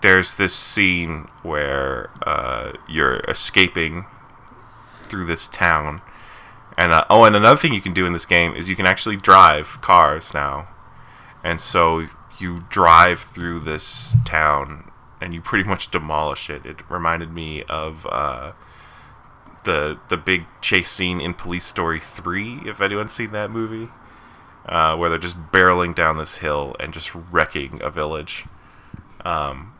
there's 0.03 0.35
this 0.35 0.55
scene 0.55 1.29
where 1.43 2.11
uh, 2.27 2.73
you're 2.89 3.17
escaping 3.29 4.07
through 5.03 5.25
this 5.27 5.49
town. 5.49 6.03
And 6.77 6.93
uh, 6.93 7.05
oh, 7.09 7.25
and 7.25 7.35
another 7.35 7.59
thing 7.59 7.73
you 7.73 7.81
can 7.81 7.95
do 7.95 8.05
in 8.07 8.13
this 8.13 8.27
game 8.27 8.55
is 8.55 8.69
you 8.69 8.77
can 8.77 8.87
actually 8.87 9.17
drive 9.17 9.79
cars 9.81 10.33
now. 10.35 10.69
And 11.45 11.61
so 11.61 12.09
you 12.39 12.65
drive 12.71 13.21
through 13.21 13.61
this 13.61 14.17
town 14.25 14.91
and 15.21 15.35
you 15.35 15.41
pretty 15.41 15.69
much 15.69 15.91
demolish 15.91 16.51
it. 16.51 16.67
It 16.67 16.89
reminded 16.91 17.33
me 17.33 17.63
of 17.65 18.07
uh, 18.07 18.53
the 19.65 19.99
the 20.09 20.17
big 20.17 20.47
chase 20.61 20.91
scene 20.91 21.21
in 21.21 21.35
Police 21.35 21.65
Story 21.65 22.01
3, 22.01 22.63
if 22.65 22.81
anyone's 22.81 23.13
seen 23.13 23.33
that 23.33 23.51
movie, 23.51 23.91
uh, 24.67 24.97
where 24.97 25.11
they're 25.11 25.19
just 25.19 25.39
barreling 25.53 25.95
down 25.95 26.19
this 26.19 26.37
hill 26.37 26.75
and 26.81 26.93
just 26.93 27.15
wrecking 27.15 27.81
a 27.83 27.91
village. 27.91 28.47
Um, 29.25 29.75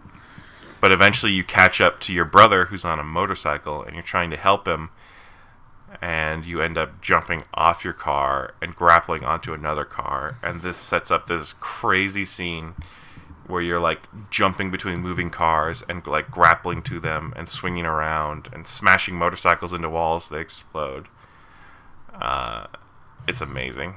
but 0.81 0.93
eventually 0.93 1.33
you 1.33 1.45
catch 1.45 1.81
up 1.81 1.99
to 2.01 2.13
your 2.13 2.27
brother 2.27 2.67
who's 2.67 2.85
on 2.85 2.99
a 2.99 3.05
motorcycle 3.05 3.83
and 3.83 3.95
you're 3.95 4.03
trying 4.03 4.31
to 4.31 4.37
help 4.37 4.69
him, 4.69 4.91
and 6.01 6.45
you 6.45 6.61
end 6.61 6.77
up 6.77 7.01
jumping 7.01 7.45
off 7.55 7.85
your 7.85 7.93
car 7.93 8.55
and 8.61 8.75
grappling 8.75 9.25
onto 9.25 9.53
another 9.53 9.85
car, 9.85 10.39
and 10.43 10.61
this 10.61 10.79
sets 10.79 11.11
up 11.11 11.27
this 11.27 11.53
crazy 11.55 12.25
scene 12.25 12.75
where 13.47 13.61
you're 13.63 13.81
like 13.81 14.01
jumping 14.31 14.71
between 14.71 15.01
moving 15.01 15.31
cars 15.31 15.83
and 15.89 16.07
like 16.07 16.31
grappling 16.31 16.83
to 16.83 16.99
them 16.99 17.33
and 17.37 17.49
swinging 17.49 17.85
around 17.85 18.49
and 18.53 18.67
smashing 18.67 19.15
motorcycles 19.15 19.73
into 19.73 19.91
walls. 19.91 20.29
They 20.29 20.41
explode. 20.41 21.09
Uh, 22.15 22.67
it's 23.29 23.41
amazing. 23.41 23.97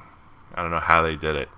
I 0.54 0.62
don't 0.62 0.70
know 0.70 0.80
how 0.80 1.02
they 1.02 1.16
did 1.16 1.36
it. 1.36 1.48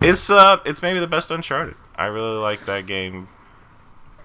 It's 0.00 0.30
uh 0.30 0.58
it's 0.64 0.82
maybe 0.82 0.98
the 0.98 1.06
best 1.06 1.30
uncharted. 1.30 1.76
I 1.96 2.06
really 2.06 2.38
like 2.38 2.66
that 2.66 2.86
game 2.86 3.28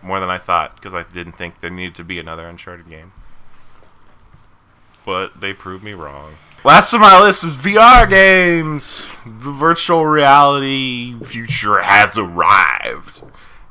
more 0.01 0.19
than 0.19 0.29
i 0.29 0.38
thought 0.38 0.75
because 0.75 0.93
i 0.93 1.03
didn't 1.13 1.34
think 1.34 1.60
there 1.60 1.69
needed 1.69 1.96
to 1.96 2.03
be 2.03 2.19
another 2.19 2.48
uncharted 2.48 2.89
game 2.89 3.12
but 5.08 5.40
they 5.40 5.54
proved 5.54 5.86
me 5.86 5.94
wrong 5.94 6.34
Last 6.64 6.94
on 6.94 7.00
my 7.00 7.22
list 7.22 7.46
was 7.46 7.54
VR 7.54 8.10
games. 8.10 9.16
The 9.26 9.54
virtual 9.54 10.06
reality 10.06 11.16
future 11.24 11.80
has 11.80 12.18
arrived, 12.18 13.22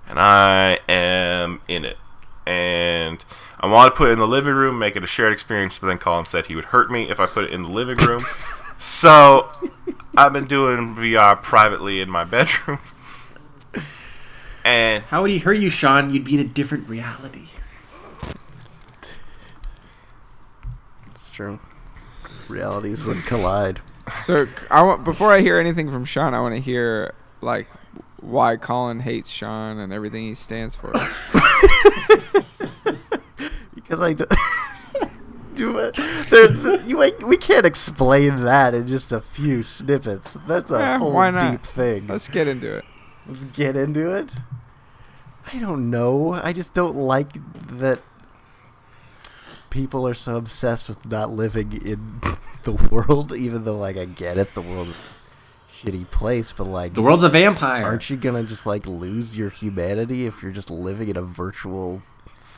and 0.08 0.18
I 0.18 0.78
am 0.88 1.60
in 1.68 1.84
it. 1.84 1.98
And 2.46 3.22
I 3.60 3.66
want 3.66 3.92
to 3.92 3.98
put 3.98 4.08
it 4.08 4.12
in 4.12 4.18
the 4.18 4.26
living 4.26 4.54
room, 4.54 4.78
make 4.78 4.96
it 4.96 5.04
a 5.04 5.06
shared 5.06 5.34
experience. 5.34 5.78
But 5.78 5.88
then 5.88 5.98
Colin 5.98 6.24
said 6.24 6.46
he 6.46 6.54
would 6.54 6.66
hurt 6.66 6.90
me 6.90 7.10
if 7.10 7.20
I 7.20 7.26
put 7.26 7.44
it 7.44 7.50
in 7.50 7.64
the 7.64 7.68
living 7.68 7.98
room. 7.98 8.24
so 8.78 9.50
I've 10.16 10.32
been 10.32 10.46
doing 10.46 10.94
VR 10.94 11.42
privately 11.42 12.00
in 12.00 12.08
my 12.08 12.24
bedroom. 12.24 12.78
And 14.64 15.04
How 15.04 15.22
would 15.22 15.30
he 15.30 15.38
hurt 15.38 15.58
you, 15.58 15.70
Sean? 15.70 16.10
You'd 16.10 16.24
be 16.24 16.34
in 16.34 16.40
a 16.40 16.44
different 16.44 16.88
reality. 16.88 17.50
It's 21.12 21.25
true. 21.36 21.58
Realities 22.48 23.04
would 23.04 23.18
collide. 23.26 23.80
So 24.24 24.46
I 24.70 24.82
want 24.82 25.04
before 25.04 25.32
I 25.32 25.40
hear 25.40 25.58
anything 25.58 25.90
from 25.90 26.04
Sean, 26.04 26.32
I 26.32 26.40
want 26.40 26.54
to 26.54 26.60
hear 26.60 27.12
like 27.42 27.66
why 28.20 28.56
Colin 28.56 29.00
hates 29.00 29.28
Sean 29.30 29.78
and 29.78 29.92
everything 29.92 30.24
he 30.24 30.34
stands 30.34 30.74
for. 30.76 30.92
Because 33.74 34.00
I 34.02 34.14
do. 34.14 34.24
do 35.54 35.78
it. 35.78 35.94
There, 36.28 36.48
the, 36.48 36.82
you, 36.86 36.98
like, 36.98 37.20
we 37.20 37.36
can't 37.36 37.64
explain 37.64 38.42
that 38.44 38.74
in 38.74 38.88
just 38.88 39.12
a 39.12 39.20
few 39.20 39.62
snippets. 39.62 40.36
That's 40.48 40.72
a 40.72 40.78
Eh, 40.82 40.98
whole 40.98 41.32
deep 41.38 41.62
thing. 41.62 42.08
Let's 42.08 42.28
get 42.28 42.48
into 42.48 42.74
it. 42.78 42.84
Let's 43.28 43.44
get 43.44 43.76
into 43.76 44.12
it. 44.14 44.34
I 45.52 45.58
don't 45.60 45.88
know. 45.88 46.32
I 46.32 46.52
just 46.52 46.74
don't 46.74 46.96
like 46.96 47.30
that 47.78 48.00
people 49.76 50.08
are 50.08 50.14
so 50.14 50.36
obsessed 50.36 50.88
with 50.88 51.04
not 51.06 51.30
living 51.30 51.72
in 51.84 52.20
the 52.64 52.72
world, 52.72 53.32
even 53.36 53.64
though 53.64 53.76
like 53.76 53.96
I 53.98 54.06
get 54.06 54.38
it, 54.38 54.54
the 54.54 54.62
world 54.62 54.88
is 54.88 55.20
a 55.68 55.86
shitty 55.86 56.10
place, 56.10 56.50
but 56.52 56.64
like 56.64 56.94
The 56.94 57.02
world's 57.02 57.22
a 57.22 57.28
vampire. 57.28 57.84
aren't 57.84 58.08
you 58.10 58.16
gonna 58.16 58.42
just 58.44 58.64
like 58.66 58.86
lose 58.86 59.36
your 59.36 59.50
humanity 59.50 60.26
if 60.26 60.42
you're 60.42 60.52
just 60.52 60.70
living 60.70 61.08
in 61.08 61.16
a 61.16 61.22
virtual 61.22 62.02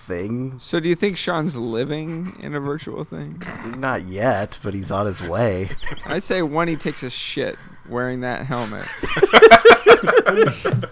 thing? 0.06 0.58
So 0.60 0.78
do 0.80 0.88
you 0.88 0.94
think 0.94 1.16
Sean's 1.16 1.56
living 1.56 2.36
in 2.40 2.54
a 2.54 2.60
virtual 2.60 3.02
thing? 3.04 3.42
Not 3.76 4.04
yet, 4.06 4.58
but 4.62 4.72
he's 4.74 4.90
on 4.92 5.06
his 5.06 5.20
way. 5.22 5.70
I'd 6.06 6.22
say 6.22 6.40
when 6.42 6.68
he 6.68 6.76
takes 6.76 7.02
a 7.02 7.10
shit 7.10 7.58
wearing 7.88 8.20
that 8.20 8.46
helmet. 8.46 8.86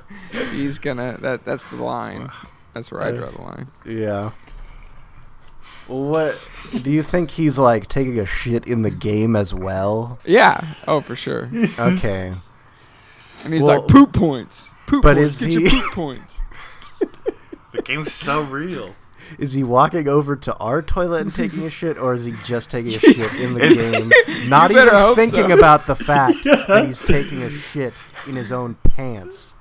He's 0.52 0.78
gonna 0.78 1.18
that 1.22 1.44
that's 1.44 1.64
the 1.64 1.76
line. 1.76 2.30
That's 2.74 2.90
where 2.90 3.02
I 3.02 3.12
draw 3.12 3.30
the 3.30 3.40
line. 3.42 3.68
Yeah. 3.86 4.32
What 5.88 6.36
do 6.82 6.90
you 6.90 7.02
think 7.02 7.30
he's 7.30 7.58
like 7.58 7.86
taking 7.88 8.18
a 8.18 8.26
shit 8.26 8.66
in 8.66 8.82
the 8.82 8.90
game 8.90 9.36
as 9.36 9.54
well? 9.54 10.18
Yeah. 10.24 10.66
Oh, 10.88 11.00
for 11.00 11.14
sure. 11.16 11.48
Okay. 11.78 12.32
And 13.44 13.52
he's 13.54 13.62
Well, 13.62 13.80
like 13.80 13.88
poop 13.88 14.12
points. 14.12 14.70
Poop 14.86 15.02
but 15.02 15.16
points. 15.16 15.40
is 15.40 15.48
Get 15.48 15.50
your 15.52 15.70
he- 15.70 15.80
poop 15.80 15.92
points. 15.92 16.40
The 17.72 17.82
game's 17.82 18.12
so 18.12 18.42
real. 18.44 18.94
Is 19.38 19.52
he 19.52 19.62
walking 19.62 20.08
over 20.08 20.34
to 20.34 20.56
our 20.56 20.80
toilet 20.80 21.20
and 21.20 21.34
taking 21.34 21.64
a 21.64 21.70
shit, 21.70 21.98
or 21.98 22.14
is 22.14 22.24
he 22.24 22.32
just 22.44 22.70
taking 22.70 22.94
a 22.94 22.98
shit 22.98 23.34
in 23.34 23.52
the 23.52 23.60
game, 23.68 24.48
not 24.48 24.70
even 24.70 25.14
thinking 25.14 25.48
so. 25.50 25.58
about 25.58 25.86
the 25.86 25.94
fact 25.94 26.42
that 26.44 26.84
he's 26.86 27.02
taking 27.02 27.42
a 27.42 27.50
shit 27.50 27.92
in 28.26 28.34
his 28.34 28.50
own 28.50 28.76
pants? 28.82 29.56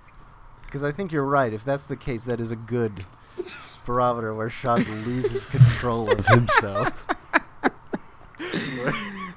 Because 0.65 0.81
I 0.81 0.93
think 0.93 1.11
you're 1.11 1.25
right. 1.25 1.51
If 1.51 1.65
that's 1.65 1.83
the 1.85 1.97
case, 1.97 2.23
that 2.23 2.39
is 2.39 2.51
a 2.51 2.55
good 2.55 3.03
barometer 3.85 4.33
where 4.33 4.49
Sean 4.49 4.83
loses 5.05 5.45
control 5.45 6.11
of 6.11 6.25
himself. 6.27 7.07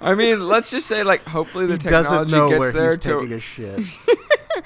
I 0.01 0.15
mean, 0.15 0.47
let's 0.47 0.71
just 0.71 0.87
say 0.87 1.03
like 1.03 1.25
hopefully 1.25 1.67
the 1.67 1.75
he 1.75 1.89
doesn't 1.89 2.29
technology 2.29 2.33
know 2.33 2.49
gets 2.49 2.61
where 2.61 2.73
there 2.73 2.91
he's 2.91 2.99
to 3.01 3.21
taking 3.21 3.33
a 3.33 3.41
shit. 3.41 3.85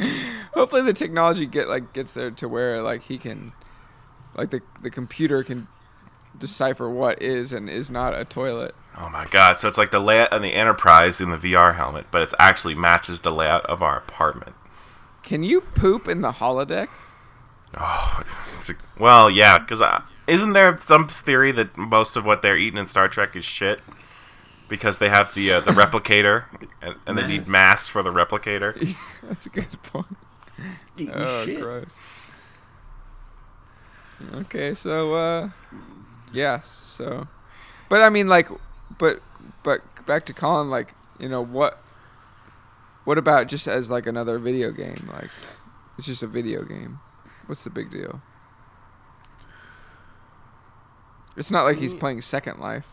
hopefully 0.55 0.83
the 0.83 0.93
technology 0.93 1.47
get 1.47 1.69
like 1.69 1.93
gets 1.93 2.13
there 2.13 2.31
to 2.31 2.49
where 2.49 2.83
like 2.83 3.03
he 3.03 3.19
can 3.19 3.53
like 4.35 4.51
the 4.51 4.61
the 4.83 4.91
computer 4.91 5.43
can 5.43 5.69
decipher 6.39 6.89
what 6.89 7.21
is 7.21 7.53
and 7.53 7.69
is 7.69 7.91
not 7.91 8.19
a 8.19 8.25
toilet. 8.25 8.75
Oh 8.97 9.09
my 9.09 9.25
god! 9.27 9.59
So 9.59 9.69
it's 9.69 9.79
like 9.79 9.91
the 9.91 10.01
layout 10.01 10.33
on 10.33 10.43
the 10.43 10.53
Enterprise 10.53 11.21
in 11.21 11.31
the 11.31 11.39
VR 11.39 11.77
helmet, 11.77 12.07
but 12.11 12.23
it 12.23 12.35
actually 12.39 12.75
matches 12.75 13.21
the 13.21 13.33
layout 13.33 13.65
of 13.67 13.83
our 13.83 13.97
apartment. 13.97 14.55
Can 15.23 15.43
you 15.43 15.61
poop 15.61 16.09
in 16.09 16.21
the 16.21 16.33
holodeck? 16.33 16.89
Oh, 17.79 18.23
it's 18.59 18.71
a, 18.71 18.75
well, 18.99 19.31
yeah, 19.31 19.59
because 19.59 19.81
uh, 19.81 20.03
isn't 20.27 20.53
there 20.53 20.79
some 20.81 21.09
theory 21.09 21.53
that 21.53 21.77
most 21.77 22.17
of 22.17 22.25
what 22.25 22.43
they're 22.43 22.57
eating 22.59 22.79
in 22.79 22.87
Star 22.87 23.09
Trek 23.09 23.35
is 23.37 23.45
shit? 23.45 23.81
Because 24.69 24.99
they 24.99 25.09
have 25.09 25.35
the 25.35 25.53
uh, 25.53 25.61
the 25.61 25.73
replicator, 25.73 26.45
and, 26.81 26.95
and 27.07 27.17
they 27.19 27.27
need 27.27 27.41
Mass. 27.41 27.49
mass 27.49 27.89
for 27.89 28.03
the 28.03 28.11
replicator. 28.13 28.95
That's 29.23 29.47
a 29.47 29.51
good 29.51 29.71
point. 29.83 30.17
Eating 30.97 31.15
Oh, 31.17 31.45
shit. 31.45 31.61
gross. 31.61 31.97
Okay, 34.35 34.75
so 34.75 35.15
uh 35.15 35.49
yes, 36.33 36.69
so 36.69 37.27
but 37.89 38.01
I 38.03 38.09
mean 38.09 38.29
like 38.29 38.49
but 38.99 39.21
but 39.65 39.81
back 40.07 40.27
to 40.27 40.33
Colin 40.33 40.71
like, 40.71 40.95
you 41.19 41.29
know, 41.29 41.43
what 41.45 41.83
what 43.05 43.19
about 43.19 43.49
just 43.49 43.67
as 43.67 43.91
like 43.91 44.07
another 44.07 44.39
video 44.39 44.71
game? 44.71 45.09
Like 45.13 45.31
it's 45.99 46.07
just 46.07 46.23
a 46.23 46.27
video 46.29 46.63
game. 46.63 47.01
What's 47.47 47.65
the 47.65 47.71
big 47.71 47.91
deal? 47.91 48.21
It's 51.37 51.51
not 51.51 51.65
like 51.65 51.79
he's 51.79 51.95
playing 51.95 52.21
Second 52.21 52.61
Life. 52.61 52.87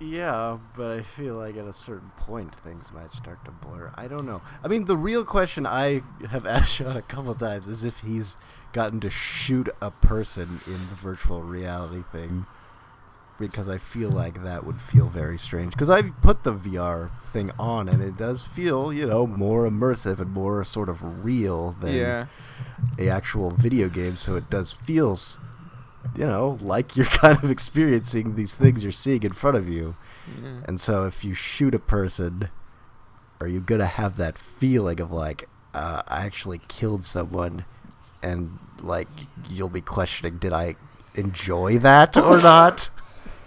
Yeah, 0.00 0.58
but 0.76 0.98
I 0.98 1.02
feel 1.02 1.34
like 1.36 1.56
at 1.56 1.66
a 1.66 1.72
certain 1.72 2.10
point 2.16 2.54
things 2.54 2.92
might 2.92 3.12
start 3.12 3.44
to 3.44 3.50
blur. 3.50 3.92
I 3.94 4.08
don't 4.08 4.26
know. 4.26 4.42
I 4.62 4.68
mean, 4.68 4.84
the 4.84 4.96
real 4.96 5.24
question 5.24 5.66
I 5.66 6.02
have 6.30 6.46
asked 6.48 6.76
Sean 6.76 6.96
a 6.96 7.02
couple 7.02 7.34
times 7.34 7.68
is 7.68 7.84
if 7.84 8.00
he's 8.00 8.36
gotten 8.72 9.00
to 9.00 9.10
shoot 9.10 9.68
a 9.80 9.90
person 9.90 10.60
in 10.66 10.72
the 10.72 10.96
virtual 10.96 11.42
reality 11.42 12.02
thing. 12.12 12.46
Because 13.38 13.68
I 13.68 13.78
feel 13.78 14.10
like 14.10 14.44
that 14.44 14.64
would 14.64 14.80
feel 14.80 15.08
very 15.08 15.38
strange. 15.38 15.72
Because 15.72 15.90
I 15.90 16.02
put 16.02 16.44
the 16.44 16.54
VR 16.54 17.10
thing 17.20 17.50
on 17.58 17.88
and 17.88 18.00
it 18.02 18.16
does 18.16 18.42
feel, 18.42 18.92
you 18.92 19.06
know, 19.06 19.26
more 19.26 19.68
immersive 19.68 20.20
and 20.20 20.30
more 20.30 20.62
sort 20.64 20.88
of 20.88 21.24
real 21.24 21.72
than 21.80 21.94
Yeah. 21.96 22.26
a 22.98 23.08
actual 23.08 23.50
video 23.50 23.88
game. 23.88 24.16
So 24.16 24.36
it 24.36 24.48
does 24.50 24.70
feel, 24.70 25.18
you 26.16 26.26
know, 26.26 26.58
like 26.62 26.96
you're 26.96 27.06
kind 27.24 27.42
of 27.42 27.50
experiencing 27.50 28.36
these 28.36 28.54
things 28.54 28.82
you're 28.84 28.92
seeing 28.92 29.24
in 29.24 29.32
front 29.32 29.56
of 29.56 29.68
you. 29.68 29.96
yeah. 30.40 30.60
And 30.66 30.80
so 30.80 31.04
if 31.06 31.24
you 31.24 31.34
shoot 31.34 31.74
a 31.74 31.80
person, 31.80 32.50
are 33.40 33.48
you 33.48 33.58
gonna 33.60 33.84
have 33.86 34.16
that 34.16 34.38
feeling 34.38 35.00
of 35.00 35.10
like, 35.10 35.48
uh, 35.74 36.02
I 36.06 36.24
actually 36.24 36.60
killed 36.68 37.04
someone, 37.04 37.64
and 38.22 38.58
like 38.80 39.08
you'll 39.50 39.68
be 39.68 39.80
questioning, 39.80 40.38
did 40.38 40.52
I 40.52 40.76
enjoy 41.16 41.78
that 41.80 42.16
or 42.16 42.38
not? 42.54 42.90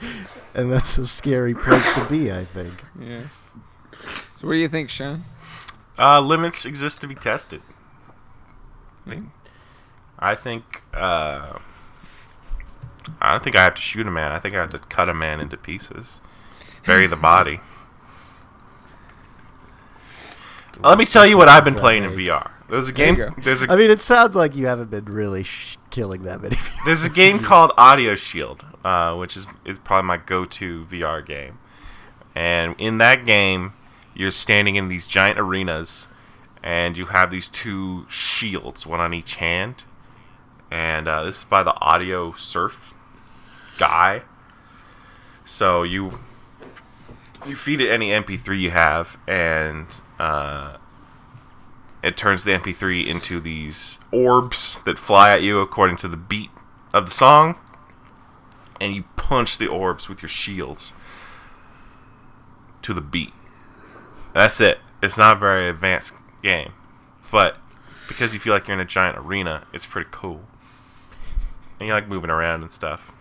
and 0.53 0.71
that's 0.71 0.97
a 0.97 1.05
scary 1.07 1.53
place 1.53 1.91
to 1.93 2.05
be, 2.05 2.31
I 2.31 2.45
think. 2.45 2.83
Yeah. 2.99 3.23
So 4.35 4.47
what 4.47 4.53
do 4.53 4.59
you 4.59 4.67
think, 4.69 4.89
Sean? 4.89 5.23
Uh, 5.97 6.19
limits 6.19 6.65
exist 6.65 7.01
to 7.01 7.07
be 7.07 7.15
tested. 7.15 7.61
I 9.05 9.09
think- 9.11 9.23
I 10.19 10.35
think. 10.35 10.81
Uh, 10.93 11.59
I 13.21 13.31
don't 13.31 13.43
think 13.43 13.55
I 13.55 13.63
have 13.63 13.75
to 13.75 13.81
shoot 13.81 14.05
a 14.07 14.11
man. 14.11 14.31
I 14.31 14.39
think 14.39 14.55
I 14.55 14.59
have 14.59 14.71
to 14.71 14.79
cut 14.79 15.09
a 15.09 15.13
man 15.13 15.39
into 15.39 15.55
pieces, 15.57 16.19
bury 16.85 17.05
the 17.07 17.15
body. 17.15 17.59
Let 20.83 20.97
me 20.97 21.05
tell 21.05 21.25
you 21.25 21.37
what 21.37 21.47
I've 21.49 21.63
been 21.63 21.73
Does 21.73 21.81
that 21.81 21.85
playing 21.85 22.03
in 22.03 22.11
VR. 22.11 22.51
There's 22.69 22.89
a 22.89 22.91
There 22.91 23.07
you 23.09 23.15
game. 23.15 23.27
go. 23.29 23.41
There's 23.41 23.63
a 23.63 23.71
I 23.71 23.75
mean, 23.75 23.89
it 23.89 24.01
sounds 24.01 24.35
like 24.35 24.55
you 24.55 24.67
haven't 24.67 24.89
been 24.91 25.05
really 25.05 25.43
sh- 25.43 25.76
killing 25.97 26.21
that 26.21 26.39
many 26.41 26.55
people. 26.55 26.79
There's 26.85 27.03
a 27.03 27.09
game 27.09 27.39
called 27.49 27.71
Audioshield, 27.71 28.63
uh, 28.85 29.17
which 29.17 29.35
is 29.35 29.47
is 29.65 29.79
probably 29.79 30.07
my 30.07 30.17
go-to 30.17 30.85
VR 30.85 31.25
game. 31.25 31.57
And 32.35 32.75
in 32.77 32.99
that 32.99 33.25
game, 33.25 33.73
you're 34.13 34.31
standing 34.31 34.75
in 34.75 34.89
these 34.89 35.07
giant 35.07 35.39
arenas, 35.39 36.07
and 36.61 36.95
you 36.95 37.05
have 37.05 37.31
these 37.31 37.47
two 37.47 38.05
shields, 38.09 38.85
one 38.85 38.99
on 38.99 39.11
each 39.11 39.35
hand. 39.35 39.83
And 40.69 41.07
uh, 41.07 41.23
this 41.23 41.39
is 41.39 41.43
by 41.45 41.63
the 41.63 41.73
Audiosurf 41.73 42.93
guy. 43.79 44.21
So 45.45 45.81
you 45.81 46.19
you 47.47 47.55
feed 47.55 47.81
it 47.81 47.89
any 47.89 48.09
MP3 48.09 48.59
you 48.59 48.69
have, 48.69 49.17
and 49.27 49.87
uh, 50.19 50.77
it 52.07 52.15
turns 52.15 52.45
the 52.45 52.51
MP3 52.51 53.05
into 53.05 53.41
these 53.41 53.97
orbs 54.13 54.79
that 54.85 54.97
fly 54.97 55.31
at 55.31 55.41
you 55.41 55.59
according 55.59 55.97
to 55.97 56.07
the 56.07 56.15
beat 56.15 56.49
of 56.93 57.05
the 57.05 57.11
song, 57.11 57.55
and 58.79 58.95
you 58.95 59.03
punch 59.17 59.57
the 59.57 59.67
orbs 59.67 60.07
with 60.07 60.21
your 60.21 60.29
shields 60.29 60.93
to 62.81 62.93
the 62.93 63.01
beat. 63.01 63.33
That's 64.33 64.61
it. 64.61 64.79
It's 65.03 65.17
not 65.17 65.35
a 65.35 65.39
very 65.39 65.67
advanced 65.67 66.13
game, 66.41 66.71
but 67.29 67.57
because 68.07 68.33
you 68.33 68.39
feel 68.39 68.53
like 68.53 68.69
you're 68.69 68.75
in 68.75 68.79
a 68.79 68.85
giant 68.85 69.17
arena, 69.17 69.67
it's 69.73 69.85
pretty 69.85 70.09
cool. 70.09 70.43
And 71.77 71.87
you 71.87 71.93
like 71.93 72.07
moving 72.07 72.29
around 72.29 72.61
and 72.61 72.71
stuff. 72.71 73.11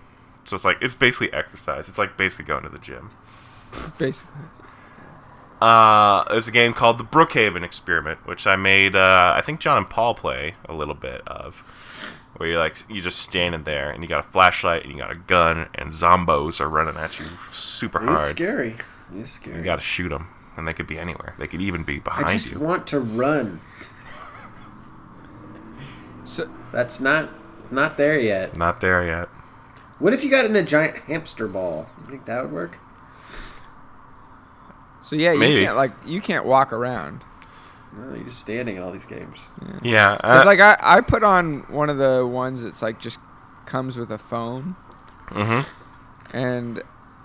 So 0.45 0.55
it's 0.55 0.65
like 0.65 0.79
it's 0.81 0.95
basically 0.95 1.33
exercise. 1.33 1.89
It's 1.89 1.99
like 1.99 2.17
basically 2.17 2.45
going 2.45 2.63
to 2.63 2.69
the 2.69 2.79
gym. 2.79 3.11
Basically. 3.99 4.31
Uh, 5.61 6.25
there's 6.31 6.49
a 6.49 6.53
game 6.53 6.73
called 6.75 6.99
the 6.99 7.05
Brookhaven 7.05 7.63
Experiment, 7.65 8.27
which 8.27 8.47
I 8.47 8.57
made. 8.57 8.95
Uh, 8.95 9.33
I 9.35 9.41
think 9.41 9.61
John 9.61 9.79
and 9.79 9.89
Paul 9.91 10.15
play 10.15 10.55
a 10.69 10.75
little 10.75 10.95
bit 10.95 11.23
of, 11.27 11.57
where 12.37 12.49
you're 12.51 12.59
like 12.59 12.77
you 12.91 13.01
just 13.01 13.21
standing 13.21 13.65
there 13.65 13.91
and 13.91 14.03
you 14.03 14.09
got 14.09 14.21
a 14.25 14.29
flashlight 14.29 14.83
and 14.85 14.93
you 14.93 14.99
got 14.99 15.11
a 15.11 15.17
gun 15.17 15.69
and 15.75 15.93
zombos 15.93 16.61
are 16.61 16.69
running 16.69 16.97
at 16.97 17.19
you 17.19 17.25
super 17.53 17.99
It's 17.99 18.07
hard. 18.09 18.29
scary. 18.29 18.77
It's 19.15 19.31
scary. 19.33 19.57
You 19.57 19.63
got 19.63 19.77
to 19.77 19.83
shoot 19.83 20.11
them, 20.11 20.29
and 20.57 20.69
they 20.69 20.75
could 20.75 20.87
be 20.87 20.99
anywhere. 20.99 21.35
They 21.39 21.47
could 21.47 21.63
even 21.63 21.85
be 21.85 22.01
behind 22.01 22.27
you. 22.27 22.31
I 22.31 22.33
just 22.35 22.51
you. 22.51 22.59
want 22.61 22.87
to 22.89 23.01
run. 23.01 23.61
So 26.25 26.51
That's 26.73 27.01
not 27.01 27.31
not 27.71 27.97
there 27.97 28.19
yet. 28.19 28.57
Not 28.57 28.81
there 28.81 29.07
yet. 29.07 29.29
What 29.99 30.13
if 30.13 30.23
you 30.23 30.31
got 30.31 30.45
in 30.45 30.55
a 30.57 30.63
giant 30.63 30.97
hamster 30.99 31.49
ball? 31.49 31.89
You 32.05 32.11
think 32.11 32.27
that 32.27 32.43
would 32.45 32.53
work? 32.53 32.79
So 35.07 35.17
yeah, 35.17 35.33
you 35.33 35.65
can't 35.65 35.77
like 35.77 35.93
you 36.05 36.21
can't 36.21 36.45
walk 36.45 36.73
around. 36.73 37.23
No, 37.97 38.15
you're 38.15 38.25
just 38.25 38.41
standing 38.41 38.77
in 38.77 38.83
all 38.83 38.91
these 38.93 39.07
games. 39.07 39.39
Yeah, 39.83 40.19
Uh, 40.23 40.43
like 40.45 40.61
I, 40.61 40.77
I 40.83 41.01
put 41.01 41.23
on 41.23 41.61
one 41.73 41.89
of 41.89 41.97
the 41.97 42.27
ones 42.27 42.65
that's 42.65 42.83
like 42.83 43.01
just 43.01 43.19
comes 43.65 43.97
with 43.97 44.11
a 44.11 44.19
phone 44.19 44.77
Mm-hmm. 45.29 46.37
and 46.37 46.83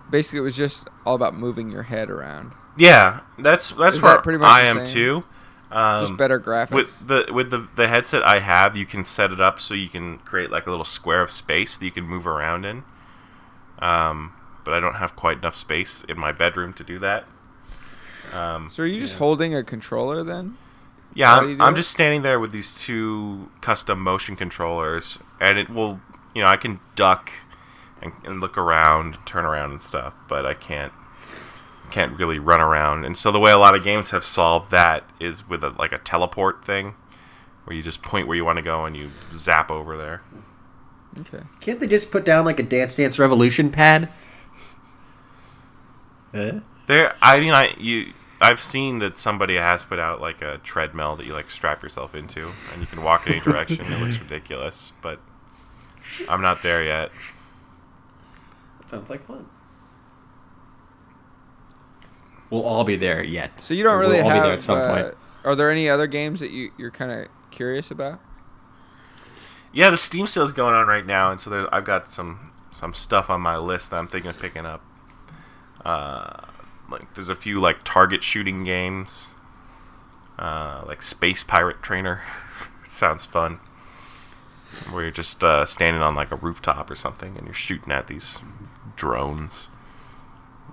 basically 0.09 0.39
it 0.39 0.43
was 0.43 0.55
just 0.55 0.87
all 1.05 1.15
about 1.15 1.35
moving 1.35 1.69
your 1.69 1.83
head 1.83 2.09
around. 2.09 2.53
Yeah, 2.77 3.21
that's 3.37 3.71
that's 3.71 3.97
Is 3.97 4.01
where 4.03 4.13
that 4.13 4.23
pretty 4.23 4.39
much 4.39 4.47
I 4.47 4.61
am 4.61 4.85
too. 4.85 5.23
Um, 5.71 6.01
just 6.05 6.17
better 6.17 6.39
graphics. 6.39 6.71
with 6.71 7.07
the 7.07 7.31
with 7.33 7.49
the 7.51 7.67
the 7.75 7.87
headset 7.87 8.23
I 8.23 8.39
have, 8.39 8.75
you 8.77 8.85
can 8.85 9.03
set 9.03 9.31
it 9.31 9.39
up 9.41 9.59
so 9.59 9.73
you 9.73 9.89
can 9.89 10.19
create 10.19 10.51
like 10.51 10.67
a 10.67 10.69
little 10.69 10.85
square 10.85 11.21
of 11.21 11.29
space 11.31 11.77
that 11.77 11.85
you 11.85 11.91
can 11.91 12.05
move 12.05 12.25
around 12.27 12.65
in. 12.65 12.83
Um, 13.79 14.33
but 14.63 14.71
but 14.71 14.73
I 14.75 14.79
don't 14.79 14.95
have 14.95 15.15
quite 15.15 15.39
enough 15.39 15.55
space 15.55 16.03
in 16.07 16.19
my 16.19 16.31
bedroom 16.31 16.71
to 16.73 16.83
do 16.83 16.99
that. 16.99 17.25
Um, 18.33 18.69
So 18.69 18.83
are 18.83 18.87
you 18.87 18.99
just 18.99 19.15
holding 19.15 19.53
a 19.55 19.63
controller 19.63 20.23
then? 20.23 20.57
yeah, 21.13 21.35
How 21.35 21.41
do 21.41 21.49
you 21.49 21.55
I'm, 21.55 21.61
I'm 21.61 21.75
just 21.75 21.91
standing 21.91 22.21
there 22.21 22.39
with 22.39 22.51
these 22.51 22.79
two 22.79 23.49
custom 23.61 23.99
motion 23.99 24.35
controllers, 24.35 25.17
and 25.39 25.57
it 25.57 25.69
will, 25.69 25.99
you 26.33 26.41
know, 26.41 26.47
I 26.47 26.57
can 26.57 26.79
duck 26.95 27.31
and, 28.01 28.13
and 28.23 28.39
look 28.39 28.57
around, 28.57 29.17
turn 29.25 29.45
around 29.45 29.71
and 29.71 29.81
stuff, 29.81 30.13
but 30.27 30.45
I 30.45 30.53
can't 30.53 30.93
can't 31.91 32.17
really 32.17 32.39
run 32.39 32.61
around. 32.61 33.03
And 33.03 33.17
so 33.17 33.33
the 33.33 33.39
way 33.39 33.51
a 33.51 33.57
lot 33.57 33.75
of 33.75 33.83
games 33.83 34.11
have 34.11 34.23
solved 34.23 34.71
that 34.71 35.03
is 35.19 35.49
with 35.49 35.61
a, 35.61 35.71
like 35.71 35.91
a 35.91 35.97
teleport 35.97 36.63
thing, 36.63 36.95
where 37.65 37.75
you 37.75 37.83
just 37.83 38.01
point 38.01 38.27
where 38.27 38.37
you 38.37 38.45
want 38.45 38.57
to 38.57 38.63
go 38.63 38.85
and 38.85 38.95
you 38.95 39.09
zap 39.35 39.69
over 39.69 39.97
there. 39.97 40.21
Okay. 41.19 41.43
Can't 41.59 41.81
they 41.81 41.87
just 41.87 42.09
put 42.09 42.23
down 42.23 42.45
like 42.45 42.59
a 42.59 42.63
Dance 42.63 42.95
Dance 42.95 43.19
Revolution 43.19 43.69
pad? 43.69 44.09
Eh? 46.33 46.59
There, 46.87 47.13
I 47.21 47.39
mean, 47.41 47.51
I 47.53 47.73
you. 47.77 48.13
I've 48.41 48.59
seen 48.59 48.99
that 48.99 49.19
somebody 49.19 49.55
has 49.55 49.83
put 49.83 49.99
out 49.99 50.19
like 50.19 50.41
a 50.41 50.57
treadmill 50.63 51.15
that 51.15 51.27
you 51.27 51.33
like 51.33 51.51
strap 51.51 51.83
yourself 51.83 52.15
into, 52.15 52.39
and 52.71 52.81
you 52.81 52.87
can 52.87 53.03
walk 53.03 53.27
in 53.27 53.33
any 53.33 53.41
direction. 53.41 53.85
it 53.87 54.01
looks 54.01 54.19
ridiculous, 54.19 54.93
but 55.01 55.19
I'm 56.27 56.41
not 56.41 56.63
there 56.63 56.83
yet. 56.83 57.11
That 58.79 58.89
sounds 58.89 59.09
like 59.11 59.23
fun. 59.23 59.47
We'll 62.49 62.63
all 62.63 62.83
be 62.83 62.95
there 62.95 63.23
yet. 63.23 63.63
So 63.63 63.73
you 63.73 63.83
don't 63.83 63.93
Or 63.93 63.99
really 63.99 64.17
we'll 64.17 64.27
all 64.27 64.33
be 64.33 64.39
there 64.39 64.53
at 64.53 64.63
some 64.63 64.79
uh, 64.79 64.93
point. 64.93 65.15
Are 65.43 65.55
there 65.55 65.69
any 65.69 65.87
other 65.87 66.07
games 66.07 66.39
that 66.39 66.49
you 66.49 66.71
you're 66.77 66.91
kind 66.91 67.11
of 67.11 67.27
curious 67.51 67.91
about? 67.91 68.19
Yeah, 69.71 69.89
the 69.89 69.97
Steam 69.97 70.27
sale's 70.27 70.51
going 70.51 70.73
on 70.73 70.87
right 70.87 71.05
now, 71.05 71.31
and 71.31 71.39
so 71.39 71.49
there, 71.49 71.73
I've 71.73 71.85
got 71.85 72.09
some 72.09 72.51
some 72.71 72.93
stuff 72.93 73.29
on 73.29 73.39
my 73.39 73.57
list 73.57 73.91
that 73.91 73.97
I'm 73.97 74.07
thinking 74.07 74.29
of 74.29 74.39
picking 74.41 74.65
up. 74.65 74.83
Uh, 75.85 76.47
like 76.91 77.13
there's 77.13 77.29
a 77.29 77.35
few 77.35 77.59
like 77.59 77.83
target 77.83 78.23
shooting 78.23 78.63
games, 78.63 79.29
uh, 80.37 80.83
like 80.85 81.01
Space 81.01 81.43
Pirate 81.43 81.81
Trainer. 81.81 82.21
Sounds 82.85 83.25
fun. 83.25 83.59
Where 84.91 85.03
you're 85.03 85.11
just 85.11 85.43
uh, 85.43 85.65
standing 85.65 86.01
on 86.01 86.15
like 86.15 86.31
a 86.31 86.35
rooftop 86.35 86.89
or 86.89 86.95
something, 86.95 87.35
and 87.37 87.45
you're 87.45 87.53
shooting 87.53 87.91
at 87.91 88.07
these 88.07 88.39
drones 88.95 89.69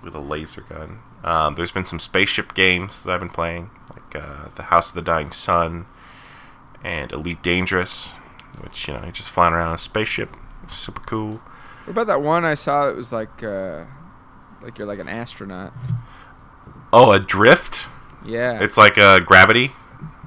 with 0.03 0.15
a 0.15 0.19
laser 0.19 0.61
gun. 0.61 0.99
Um, 1.23 1.55
there's 1.55 1.71
been 1.71 1.85
some 1.85 1.99
spaceship 1.99 2.53
games 2.53 3.03
that 3.03 3.11
I've 3.11 3.19
been 3.19 3.29
playing, 3.29 3.69
like 3.93 4.15
uh, 4.15 4.49
the 4.55 4.63
House 4.63 4.89
of 4.89 4.95
the 4.95 5.01
Dying 5.01 5.31
Sun 5.31 5.85
and 6.83 7.11
Elite 7.11 7.43
Dangerous, 7.43 8.11
which 8.61 8.87
you 8.87 8.93
know 8.93 9.01
you're 9.03 9.11
just 9.11 9.29
flying 9.29 9.53
around 9.53 9.69
in 9.69 9.75
a 9.75 9.79
spaceship. 9.79 10.35
Super 10.67 11.01
cool. 11.01 11.41
What 11.85 11.91
about 11.91 12.07
that 12.07 12.21
one 12.21 12.45
I 12.45 12.53
saw 12.53 12.85
that 12.85 12.95
was 12.95 13.11
like 13.11 13.43
uh, 13.43 13.85
like 14.61 14.77
you're 14.77 14.87
like 14.87 14.99
an 14.99 15.07
astronaut? 15.09 15.73
Oh, 16.91 17.11
a 17.11 17.19
drift. 17.19 17.87
Yeah. 18.25 18.61
It's 18.61 18.77
like 18.77 18.97
a 18.97 19.19
Gravity, 19.21 19.71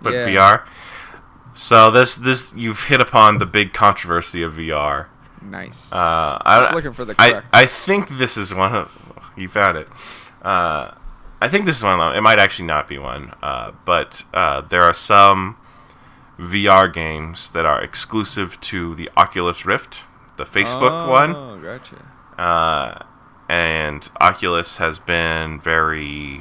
but 0.01 0.12
Yeah. 0.12 0.27
VR. 0.29 0.62
So 1.55 1.90
this 1.90 2.14
this 2.14 2.53
you've 2.57 2.85
hit 2.85 3.01
upon 3.01 3.38
the 3.38 3.47
big 3.47 3.73
controversy 3.73 4.42
of 4.42 4.55
VR. 4.55 5.07
nice. 5.42 5.92
Uh, 5.92 6.38
I, 6.45 6.61
Just 6.62 6.75
looking 6.75 6.92
for 6.92 7.05
the 7.05 7.14
I, 7.18 7.31
correct- 7.31 7.47
I 7.53 7.66
think 7.66 8.09
this 8.18 8.37
is 8.37 8.55
one 8.55 8.75
of 8.75 9.12
you 9.37 9.49
found 9.49 9.77
it. 9.77 9.88
Uh, 10.40 10.92
I 11.40 11.49
think 11.49 11.66
this 11.66 11.77
is 11.77 11.83
one 11.83 11.95
of 11.95 11.99
them. 11.99 12.16
It 12.16 12.21
might 12.23 12.38
actually 12.38 12.66
not 12.68 12.87
be 12.88 12.99
one, 12.99 13.33
uh, 13.42 13.73
but 13.85 14.25
uh, 14.33 14.61
there 14.62 14.83
are 14.83 14.95
some 14.95 15.57
VR 16.38 16.90
games 16.92 17.51
that 17.51 17.66
are 17.66 17.83
exclusive 17.83 18.59
to 18.61 18.95
the 18.95 19.11
Oculus 19.16 19.66
Rift, 19.66 20.05
the 20.37 20.45
Facebook 20.47 21.07
one. 21.09 21.35
Oh, 21.35 21.59
gotcha. 21.61 21.97
And 23.53 24.09
Oculus 24.19 24.79
has 24.79 24.99
been 24.99 25.61
very 25.61 26.41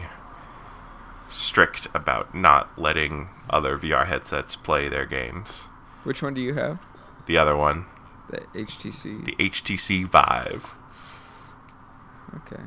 strict 1.28 1.88
about 1.94 2.34
not 2.34 2.80
letting 2.80 3.28
other 3.50 3.78
VR 3.78 4.06
headsets 4.08 4.56
play 4.56 4.88
their 4.88 5.06
games. 5.06 5.68
Which 6.06 6.24
one 6.24 6.34
do 6.34 6.40
you 6.40 6.54
have? 6.54 6.80
The 7.26 7.38
other 7.38 7.58
one, 7.58 7.86
The 8.30 8.38
HTC. 8.56 9.26
the 9.26 9.36
HTC 9.36 10.08
Vive. 10.08 10.74
okay. 12.38 12.64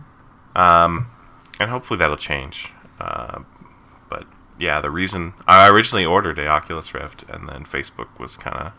Um, 0.55 1.07
and 1.59 1.71
hopefully 1.71 1.99
that'll 1.99 2.19
change. 2.19 2.69
Uh, 3.01 3.45
but 4.11 4.27
yeah, 4.61 4.83
the 4.83 4.91
reason 4.91 5.33
I 5.49 5.71
originally 5.71 6.05
ordered 6.05 6.39
a 6.39 6.47
Oculus 6.49 6.93
Rift, 6.93 7.25
and 7.31 7.49
then 7.49 7.65
Facebook 7.65 8.19
was 8.21 8.37
kind 8.37 8.57
of 8.59 8.73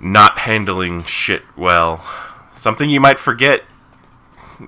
not 0.00 0.38
handling 0.38 1.04
shit 1.04 1.42
well. 1.58 2.02
Something 2.54 2.88
you 2.88 3.00
might 3.00 3.18
forget 3.18 3.64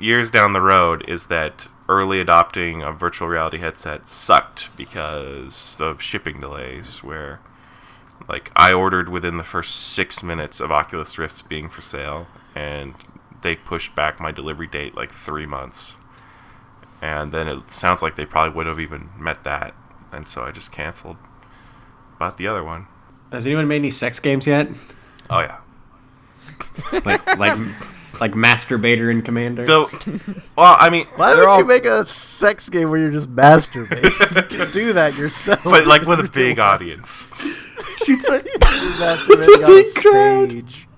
years 0.00 0.30
down 0.30 0.52
the 0.52 0.60
road 0.60 1.04
is 1.08 1.26
that 1.26 1.68
early 1.88 2.20
adopting 2.20 2.82
a 2.82 2.92
virtual 2.92 3.28
reality 3.28 3.58
headset 3.58 4.08
sucked 4.08 4.74
because 4.76 5.76
of 5.80 6.00
shipping 6.00 6.40
delays. 6.40 7.02
Where, 7.02 7.40
like, 8.28 8.50
I 8.56 8.72
ordered 8.72 9.08
within 9.08 9.36
the 9.36 9.44
first 9.44 9.74
six 9.74 10.22
minutes 10.22 10.60
of 10.60 10.70
Oculus 10.70 11.18
Rifts 11.18 11.42
being 11.42 11.68
for 11.68 11.82
sale, 11.82 12.26
and 12.54 12.94
they 13.42 13.56
pushed 13.56 13.94
back 13.94 14.20
my 14.20 14.30
delivery 14.30 14.66
date 14.66 14.94
like 14.94 15.12
three 15.12 15.46
months. 15.46 15.96
And 17.00 17.32
then 17.32 17.48
it 17.48 17.72
sounds 17.72 18.00
like 18.00 18.14
they 18.14 18.26
probably 18.26 18.54
would 18.54 18.66
have 18.66 18.78
even 18.78 19.10
met 19.18 19.42
that. 19.44 19.74
And 20.12 20.28
so 20.28 20.42
I 20.42 20.52
just 20.52 20.70
canceled. 20.70 21.16
Bought 22.18 22.36
the 22.36 22.46
other 22.46 22.62
one. 22.62 22.86
Has 23.32 23.46
anyone 23.46 23.66
made 23.66 23.76
any 23.76 23.90
sex 23.90 24.20
games 24.20 24.46
yet? 24.46 24.68
Oh, 25.28 25.40
yeah. 25.40 25.58
Like 27.04 27.26
like 27.38 27.58
like 28.22 28.32
Masturbator 28.34 29.10
and 29.10 29.24
Commander? 29.24 29.66
Though, 29.66 29.90
well, 30.56 30.76
I 30.78 30.90
mean, 30.90 31.06
Why 31.16 31.30
They're 31.34 31.40
would 31.40 31.48
all- 31.48 31.58
you 31.58 31.64
make 31.66 31.84
a 31.84 32.04
sex 32.04 32.68
game 32.68 32.88
where 32.88 33.00
you're 33.00 33.10
just 33.10 33.34
masturbating? 33.34 34.52
you 34.58 34.72
do 34.72 34.92
that 34.92 35.16
yourself. 35.16 35.64
but 35.64 35.88
like 35.88 36.02
with 36.02 36.20
a 36.20 36.28
big 36.28 36.60
audience. 36.60 37.28
Shoots 38.06 38.28
it. 38.30 38.44
masturbating 39.00 39.56
on 39.58 39.64
a 39.64 39.66
big 39.66 39.94
crowd. 39.96 40.50
stage. 40.50 40.88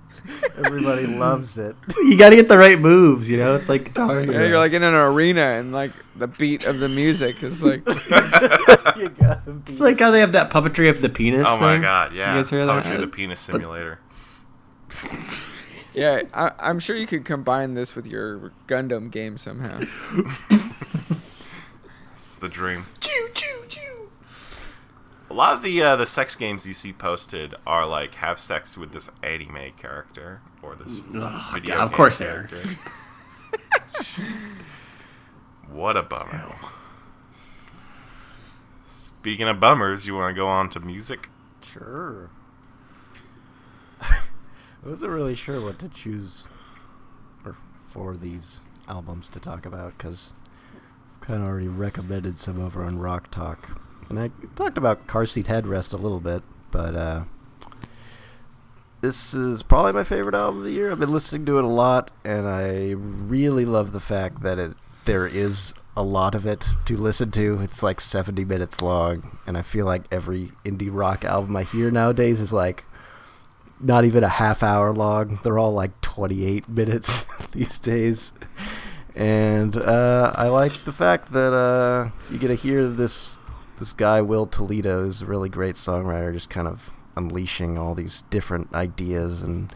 Everybody 0.58 1.06
loves 1.06 1.56
it. 1.56 1.74
You 1.96 2.18
gotta 2.18 2.36
get 2.36 2.48
the 2.50 2.58
right 2.58 2.78
moves, 2.78 3.30
you 3.30 3.38
know? 3.38 3.54
It's 3.56 3.70
like 3.70 3.84
Guitar 3.84 4.20
Yeah, 4.20 4.44
you're 4.46 4.58
like 4.58 4.72
in 4.72 4.82
an 4.82 4.92
arena 4.94 5.40
and 5.40 5.72
like 5.72 5.92
the 6.16 6.26
beat 6.26 6.66
of 6.66 6.78
the 6.80 6.88
music 6.90 7.42
is 7.42 7.62
like 7.62 7.86
you 7.86 9.14
It's 9.62 9.80
like 9.80 9.98
how 9.98 10.10
they 10.10 10.20
have 10.20 10.32
that 10.32 10.50
puppetry 10.50 10.90
of 10.90 11.00
the 11.00 11.08
penis 11.08 11.46
Oh 11.48 11.58
my 11.60 11.78
god, 11.78 12.12
yeah. 12.12 12.34
You 12.34 12.40
guys 12.40 12.50
hear 12.50 12.66
that? 12.66 12.86
Of 12.92 13.00
the 13.00 13.06
Penis 13.06 13.40
Simulator. 13.40 14.00
Yeah. 15.94 16.22
I, 16.34 16.52
I'm 16.58 16.78
sure 16.78 16.96
you 16.96 17.06
could 17.06 17.24
combine 17.24 17.74
this 17.74 17.94
with 17.94 18.06
your 18.06 18.52
Gundam 18.66 19.10
game 19.10 19.36
somehow. 19.38 19.80
It's 22.14 22.36
the 22.36 22.48
dream. 22.48 22.86
Choo 23.00 23.28
choo 23.34 23.64
choo. 23.68 24.10
A 25.30 25.34
lot 25.34 25.54
of 25.54 25.62
the 25.62 25.82
uh, 25.82 25.96
the 25.96 26.06
sex 26.06 26.34
games 26.36 26.66
you 26.66 26.74
see 26.74 26.92
posted 26.92 27.54
are 27.66 27.86
like 27.86 28.14
have 28.16 28.38
sex 28.38 28.76
with 28.76 28.92
this 28.92 29.08
anime 29.22 29.72
character 29.76 30.40
or 30.62 30.74
this 30.74 30.88
Ugh, 31.14 31.54
video 31.54 31.76
God, 31.76 31.84
of 31.84 31.90
game 31.90 31.96
course 31.96 32.18
they 32.18 32.26
are. 32.26 32.48
what 35.70 35.96
a 35.96 36.02
bummer. 36.02 36.54
Speaking 38.88 39.48
of 39.48 39.60
bummers, 39.60 40.06
you 40.06 40.14
want 40.14 40.34
to 40.34 40.38
go 40.38 40.48
on 40.48 40.70
to 40.70 40.80
music? 40.80 41.28
Sure. 41.62 42.30
I 44.84 44.88
wasn't 44.90 45.12
really 45.12 45.34
sure 45.34 45.62
what 45.62 45.78
to 45.78 45.88
choose 45.88 46.46
or 47.44 47.56
for 47.88 48.16
these 48.16 48.60
albums 48.86 49.28
to 49.30 49.40
talk 49.40 49.64
about 49.64 49.96
because 49.96 50.34
I've 51.14 51.20
kind 51.22 51.42
of 51.42 51.48
already 51.48 51.68
recommended 51.68 52.38
some 52.38 52.60
over 52.60 52.84
on 52.84 52.98
Rock 52.98 53.30
Talk. 53.30 53.80
And 54.10 54.20
I 54.20 54.30
talked 54.56 54.76
about 54.76 55.06
Car 55.06 55.24
Seat 55.24 55.46
Headrest 55.46 55.94
a 55.94 55.96
little 55.96 56.20
bit, 56.20 56.42
but 56.70 56.94
uh, 56.94 57.24
this 59.00 59.32
is 59.32 59.62
probably 59.62 59.92
my 59.92 60.04
favorite 60.04 60.34
album 60.34 60.58
of 60.58 60.64
the 60.64 60.72
year. 60.72 60.92
I've 60.92 61.00
been 61.00 61.12
listening 61.12 61.46
to 61.46 61.56
it 61.56 61.64
a 61.64 61.68
lot, 61.68 62.10
and 62.22 62.46
I 62.46 62.90
really 62.90 63.64
love 63.64 63.92
the 63.92 64.00
fact 64.00 64.42
that 64.42 64.58
it 64.58 64.74
there 65.06 65.26
is 65.26 65.72
a 65.96 66.02
lot 66.02 66.34
of 66.34 66.44
it 66.44 66.66
to 66.86 66.96
listen 66.96 67.30
to. 67.30 67.60
It's 67.62 67.82
like 67.82 68.00
70 68.00 68.44
minutes 68.44 68.82
long, 68.82 69.38
and 69.46 69.56
I 69.56 69.62
feel 69.62 69.86
like 69.86 70.04
every 70.10 70.52
indie 70.62 70.90
rock 70.92 71.24
album 71.24 71.56
I 71.56 71.62
hear 71.62 71.90
nowadays 71.90 72.40
is 72.40 72.52
like 72.52 72.84
not 73.84 74.04
even 74.04 74.24
a 74.24 74.28
half 74.28 74.62
hour 74.62 74.92
long. 74.92 75.38
They're 75.42 75.58
all 75.58 75.72
like 75.72 76.00
28 76.00 76.68
minutes 76.68 77.26
these 77.52 77.78
days. 77.78 78.32
And 79.14 79.76
uh, 79.76 80.32
I 80.34 80.48
like 80.48 80.72
the 80.84 80.92
fact 80.92 81.32
that 81.32 81.52
uh, 81.52 82.10
you 82.30 82.38
get 82.38 82.48
to 82.48 82.54
hear 82.54 82.88
this 82.88 83.38
this 83.78 83.92
guy 83.92 84.20
Will 84.20 84.46
Toledo 84.46 85.04
is 85.04 85.20
a 85.20 85.26
really 85.26 85.48
great 85.48 85.74
songwriter, 85.74 86.32
just 86.32 86.48
kind 86.48 86.68
of 86.68 86.90
unleashing 87.16 87.78
all 87.78 87.94
these 87.94 88.22
different 88.22 88.72
ideas 88.74 89.42
and 89.42 89.72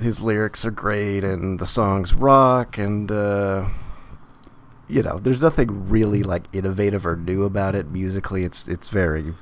his 0.00 0.20
lyrics 0.20 0.64
are 0.64 0.70
great 0.70 1.24
and 1.24 1.58
the 1.58 1.66
songs 1.66 2.14
rock 2.14 2.78
and 2.78 3.10
uh, 3.10 3.66
you 4.88 5.02
know 5.02 5.18
there's 5.18 5.42
nothing 5.42 5.88
really 5.88 6.22
like 6.22 6.44
innovative 6.52 7.06
or 7.06 7.16
new 7.16 7.44
about 7.44 7.74
it 7.74 7.88
musically 7.88 8.44
it's 8.44 8.68
it's 8.68 8.88
very 8.88 9.34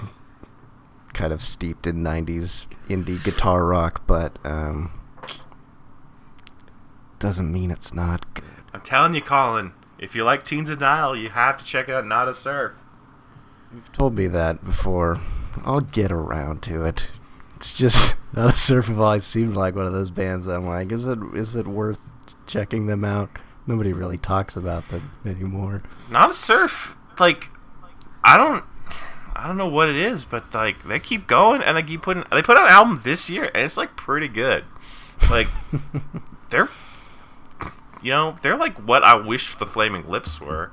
kind 1.16 1.32
of 1.32 1.42
steeped 1.42 1.86
in 1.86 2.02
90s 2.02 2.66
indie 2.88 3.22
guitar 3.24 3.64
rock 3.64 4.06
but 4.06 4.38
um, 4.44 4.92
doesn't 7.18 7.50
mean 7.50 7.70
it's 7.70 7.94
not 7.94 8.34
good. 8.34 8.44
I'm 8.74 8.82
telling 8.82 9.14
you, 9.14 9.22
Colin. 9.22 9.72
If 9.98 10.14
you 10.14 10.24
like 10.24 10.44
Teens 10.44 10.68
of 10.68 10.78
Denial, 10.78 11.16
you 11.16 11.30
have 11.30 11.56
to 11.58 11.64
check 11.64 11.88
out 11.88 12.04
Nada 12.04 12.34
Surf. 12.34 12.74
You've 13.72 13.90
told 13.92 14.14
me 14.14 14.26
that 14.26 14.62
before. 14.62 15.18
I'll 15.64 15.80
get 15.80 16.12
around 16.12 16.62
to 16.64 16.84
it. 16.84 17.08
It's 17.56 17.76
just 17.76 18.18
Nada 18.34 18.52
Surf 18.52 18.88
have 18.88 19.00
always 19.00 19.24
seemed 19.24 19.56
like 19.56 19.74
one 19.74 19.86
of 19.86 19.94
those 19.94 20.10
bands. 20.10 20.46
I'm 20.46 20.66
like, 20.66 20.92
is 20.92 21.06
it 21.06 21.18
is 21.34 21.56
it 21.56 21.66
worth 21.66 22.10
checking 22.46 22.86
them 22.86 23.04
out? 23.04 23.30
Nobody 23.66 23.94
really 23.94 24.18
talks 24.18 24.54
about 24.56 24.86
them 24.90 25.10
anymore. 25.24 25.82
Not 26.10 26.30
a 26.30 26.34
Surf, 26.34 26.94
like, 27.18 27.48
I 28.22 28.36
don't, 28.36 28.62
I 29.38 29.46
don't 29.46 29.56
know 29.56 29.68
what 29.68 29.88
it 29.88 29.96
is, 29.96 30.24
but 30.24 30.52
like 30.54 30.86
they 30.86 30.98
keep 30.98 31.26
going 31.26 31.62
and 31.62 31.76
they 31.76 31.82
keep 31.82 32.02
putting. 32.02 32.24
They 32.30 32.42
put 32.42 32.56
out 32.56 32.64
an 32.64 32.72
album 32.72 33.00
this 33.04 33.28
year 33.28 33.50
and 33.54 33.64
it's 33.64 33.76
like 33.76 33.96
pretty 33.96 34.28
good. 34.28 34.64
Like, 35.30 35.48
they're, 36.50 36.68
you 38.02 38.10
know, 38.10 38.36
they're 38.42 38.56
like 38.56 38.76
what 38.78 39.02
I 39.02 39.14
wish 39.16 39.56
the 39.56 39.66
Flaming 39.66 40.08
Lips 40.08 40.40
were. 40.40 40.70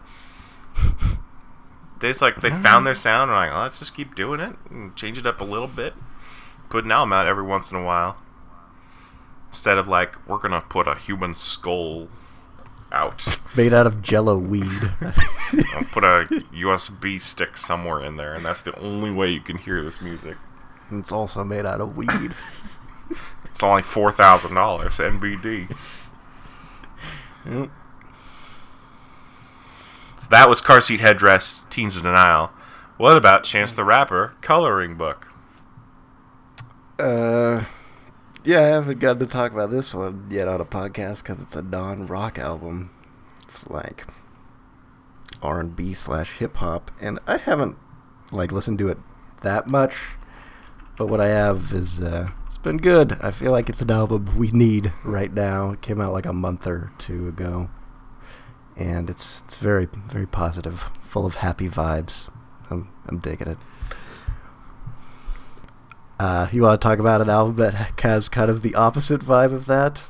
They 2.00 2.10
just 2.10 2.22
like 2.22 2.42
they 2.42 2.50
found 2.50 2.86
their 2.86 2.96
sound. 2.96 3.32
And 3.32 3.38
like, 3.38 3.52
oh, 3.54 3.62
let's 3.64 3.80
just 3.80 3.96
keep 3.96 4.16
doing 4.16 4.40
it 4.40 4.56
and 4.70 4.96
change 4.96 5.18
it 5.18 5.26
up 5.26 5.40
a 5.40 5.46
little 5.46 5.68
bit. 5.68 5.94
Put 6.70 6.86
an 6.86 6.92
album 6.92 7.14
out 7.14 7.28
every 7.28 7.44
once 7.44 7.72
in 7.72 7.78
a 7.78 7.84
while. 7.84 8.18
Instead 9.48 9.78
of 9.78 9.88
like, 9.88 10.28
we're 10.28 10.40
gonna 10.40 10.62
put 10.62 10.88
a 10.88 10.96
human 10.96 11.36
skull 11.36 12.10
out. 12.94 13.40
Made 13.58 13.74
out 13.74 13.88
of 13.88 14.02
jello 14.02 14.38
weed. 14.38 14.92
I'll 15.02 15.84
put 15.92 16.04
a 16.04 16.28
USB 16.54 17.20
stick 17.20 17.58
somewhere 17.58 18.04
in 18.04 18.18
there, 18.18 18.34
and 18.34 18.46
that's 18.46 18.62
the 18.62 18.78
only 18.80 19.12
way 19.12 19.30
you 19.30 19.42
can 19.42 19.58
hear 19.58 19.84
this 19.84 20.02
music. 20.02 20.38
it's 20.92 21.12
also 21.12 21.44
made 21.44 21.66
out 21.66 21.82
of 21.82 21.96
weed. 21.98 22.34
It's 23.46 23.62
only 23.62 23.82
four 23.84 24.12
thousand 24.12 24.56
dollars 24.56 24.98
NBD. 24.98 25.70
Yep. 27.46 27.70
So 30.18 30.28
that 30.30 30.48
was 30.48 30.62
car 30.62 30.80
seat 30.82 31.02
headrest, 31.02 31.70
Teens 31.70 31.98
in 31.98 32.04
Denial. 32.04 32.52
What 32.98 33.18
about 33.18 33.44
Chance 33.44 33.74
the 33.74 33.84
Rapper, 33.84 34.34
Coloring 34.42 34.96
Book? 34.96 35.28
Uh, 36.98 37.64
yeah, 38.44 38.60
I 38.60 38.68
haven't 38.68 39.00
gotten 39.00 39.20
to 39.20 39.26
talk 39.26 39.52
about 39.52 39.70
this 39.70 39.94
one 39.94 40.28
yet 40.30 40.48
on 40.48 40.60
a 40.60 40.66
podcast 40.66 41.24
because 41.24 41.42
it's 41.42 41.56
a 41.56 41.62
non-rock 41.62 42.38
album. 42.38 42.92
It's 43.44 43.70
like 43.70 44.06
R 45.42 45.60
and 45.60 45.76
B 45.76 45.94
slash 45.94 46.38
hip 46.38 46.58
hop, 46.58 46.92
and 47.00 47.20
I 47.28 47.38
haven't 47.38 47.78
like 48.32 48.52
listened 48.52 48.80
to 48.80 48.90
it 48.90 48.98
that 49.44 49.68
much. 49.68 49.96
But 50.98 51.08
what 51.08 51.22
I 51.22 51.28
have 51.28 51.72
is 51.72 52.02
uh, 52.02 52.30
it's 52.48 52.58
been 52.58 52.78
good. 52.78 53.18
I 53.22 53.32
feel 53.32 53.52
like 53.52 53.70
it's 53.70 53.82
an 53.82 53.92
album 53.92 54.38
we 54.38 54.52
need 54.52 54.92
right 55.04 55.34
now. 55.34 55.72
It 55.72 55.82
came 55.82 56.02
out 56.02 56.14
like 56.14 56.26
a 56.26 56.34
month 56.34 56.68
or 56.68 56.92
two 56.98 57.28
ago, 57.28 57.70
and 58.76 59.10
it's 59.10 59.42
it's 59.42 59.58
very 59.58 59.88
very 60.08 60.28
positive, 60.28 60.92
full 61.02 61.26
of 61.26 61.36
happy 61.36 61.70
vibes. 61.70 62.30
I'm 62.70 62.90
I'm 63.08 63.20
digging 63.20 63.48
it. 63.48 63.58
Uh, 66.20 66.48
you 66.52 66.62
want 66.62 66.80
to 66.80 66.88
talk 66.88 67.00
about 67.00 67.22
an 67.22 67.30
album 67.30 67.56
that 67.58 67.74
has 68.02 68.30
kind 68.30 68.50
of 68.50 68.62
the 68.62 68.76
opposite 68.76 69.22
vibe 69.22 69.54
of 69.54 69.66
that? 69.66 70.08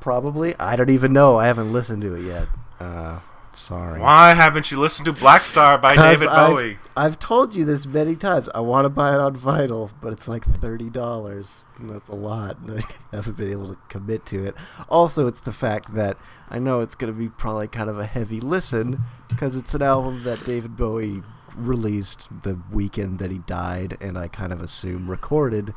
Probably. 0.00 0.54
I 0.58 0.76
don't 0.76 0.90
even 0.90 1.12
know. 1.12 1.36
I 1.38 1.46
haven't 1.46 1.72
listened 1.72 2.02
to 2.02 2.14
it 2.14 2.22
yet. 2.24 2.48
Uh, 2.78 3.20
sorry. 3.52 4.00
Why 4.00 4.34
haven't 4.34 4.70
you 4.70 4.78
listened 4.78 5.06
to 5.06 5.12
Black 5.12 5.42
Star 5.42 5.78
by 5.78 5.96
David 5.96 6.28
I've- 6.28 6.52
Bowie? 6.52 6.78
I've 6.96 7.18
told 7.18 7.54
you 7.54 7.64
this 7.64 7.86
many 7.86 8.16
times. 8.16 8.48
I 8.54 8.60
want 8.60 8.84
to 8.84 8.88
buy 8.88 9.14
it 9.14 9.20
on 9.20 9.36
vinyl, 9.36 9.90
but 10.00 10.12
it's 10.12 10.28
like 10.28 10.44
thirty 10.44 10.88
dollars. 10.90 11.62
That's 11.80 12.08
a 12.08 12.14
lot. 12.14 12.58
and 12.60 12.82
I 13.12 13.16
haven't 13.16 13.36
been 13.36 13.50
able 13.50 13.68
to 13.68 13.78
commit 13.88 14.24
to 14.26 14.44
it. 14.46 14.54
Also, 14.88 15.26
it's 15.26 15.40
the 15.40 15.52
fact 15.52 15.94
that 15.94 16.16
I 16.48 16.58
know 16.58 16.80
it's 16.80 16.94
going 16.94 17.12
to 17.12 17.18
be 17.18 17.28
probably 17.28 17.68
kind 17.68 17.90
of 17.90 17.98
a 17.98 18.06
heavy 18.06 18.40
listen 18.40 18.98
because 19.28 19.56
it's 19.56 19.74
an 19.74 19.82
album 19.82 20.22
that 20.24 20.44
David 20.46 20.76
Bowie 20.76 21.22
released 21.56 22.28
the 22.42 22.58
weekend 22.70 23.18
that 23.18 23.30
he 23.30 23.38
died, 23.38 23.96
and 24.00 24.16
I 24.18 24.28
kind 24.28 24.52
of 24.52 24.60
assume 24.62 25.08
recorded, 25.10 25.74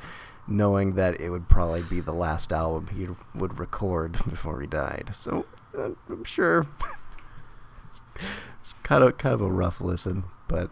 knowing 0.47 0.95
that 0.95 1.19
it 1.21 1.29
would 1.29 1.47
probably 1.49 1.83
be 1.83 1.99
the 1.99 2.11
last 2.13 2.51
album 2.51 2.87
he 2.95 3.07
would 3.37 3.59
record 3.59 4.13
before 4.29 4.61
he 4.61 4.67
died. 4.67 5.09
So 5.13 5.45
uh, 5.77 5.91
I'm 6.09 6.23
sure 6.23 6.65
it's 8.61 8.73
kind 8.83 9.03
of 9.03 9.17
kind 9.17 9.33
of 9.33 9.41
a 9.41 9.51
rough 9.51 9.81
listen, 9.81 10.23
but 10.47 10.71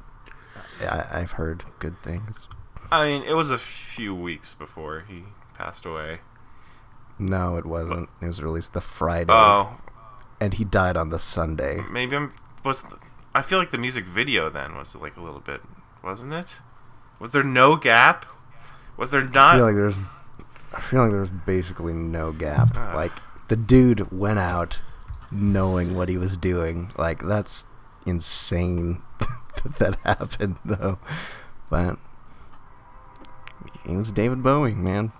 I, 0.82 1.06
I've 1.12 1.32
heard 1.32 1.64
good 1.80 2.02
things. 2.02 2.48
I 2.92 3.06
mean, 3.06 3.24
it 3.24 3.34
was 3.36 3.52
a 3.52 3.58
few 3.58 4.16
weeks 4.16 4.54
before 4.54 5.04
he 5.08 5.24
passed 5.54 5.86
away. 5.86 6.20
No, 7.20 7.58
it 7.58 7.66
wasn't. 7.66 8.10
It 8.22 8.28
was 8.28 8.42
released 8.42 8.74
the 8.74 8.82
Friday, 8.82 9.34
Oh, 9.34 9.78
and 10.40 10.54
he 10.54 10.64
died 10.64 10.96
on 10.96 11.10
the 11.10 11.20
Sunday. 11.20 11.84
maybe 11.90 12.16
I'm 12.16 12.32
was. 12.64 12.84
I 13.34 13.42
feel 13.42 13.60
like 13.60 13.72
the 13.72 13.78
music 13.78 14.06
video 14.06 14.50
then 14.50 14.76
was 14.76 14.96
like 14.96 15.18
a 15.18 15.22
little 15.22 15.40
bit, 15.40 15.62
wasn't 16.04 16.34
it? 16.34 16.56
Was 17.20 17.32
there 17.32 17.44
no 17.44 17.76
gap? 17.76 18.26
Was 18.98 19.12
there 19.12 19.24
not? 19.24 19.56
I 19.56 19.58
feel 19.58 19.66
like 19.66 19.76
there's, 19.76 19.98
I 20.74 20.82
feel 20.82 21.02
like 21.02 21.12
there's 21.12 21.30
basically 21.30 21.94
no 21.94 22.32
gap. 22.32 22.70
Ah. 22.76 22.94
Like 22.96 23.12
the 23.48 23.56
dude 23.56 24.12
went 24.12 24.40
out 24.40 24.80
knowing 25.32 25.96
what 25.96 26.10
he 26.10 26.18
was 26.18 26.38
doing. 26.38 26.92
Like 26.98 27.24
that's 27.24 27.66
insane 28.06 29.02
that 29.20 29.76
that 29.78 29.96
happened 30.04 30.58
though. 30.66 31.00
But 31.70 31.98
he 33.86 33.96
was 33.96 34.12
David 34.12 34.44
Bowie, 34.44 34.74
man. 34.74 35.12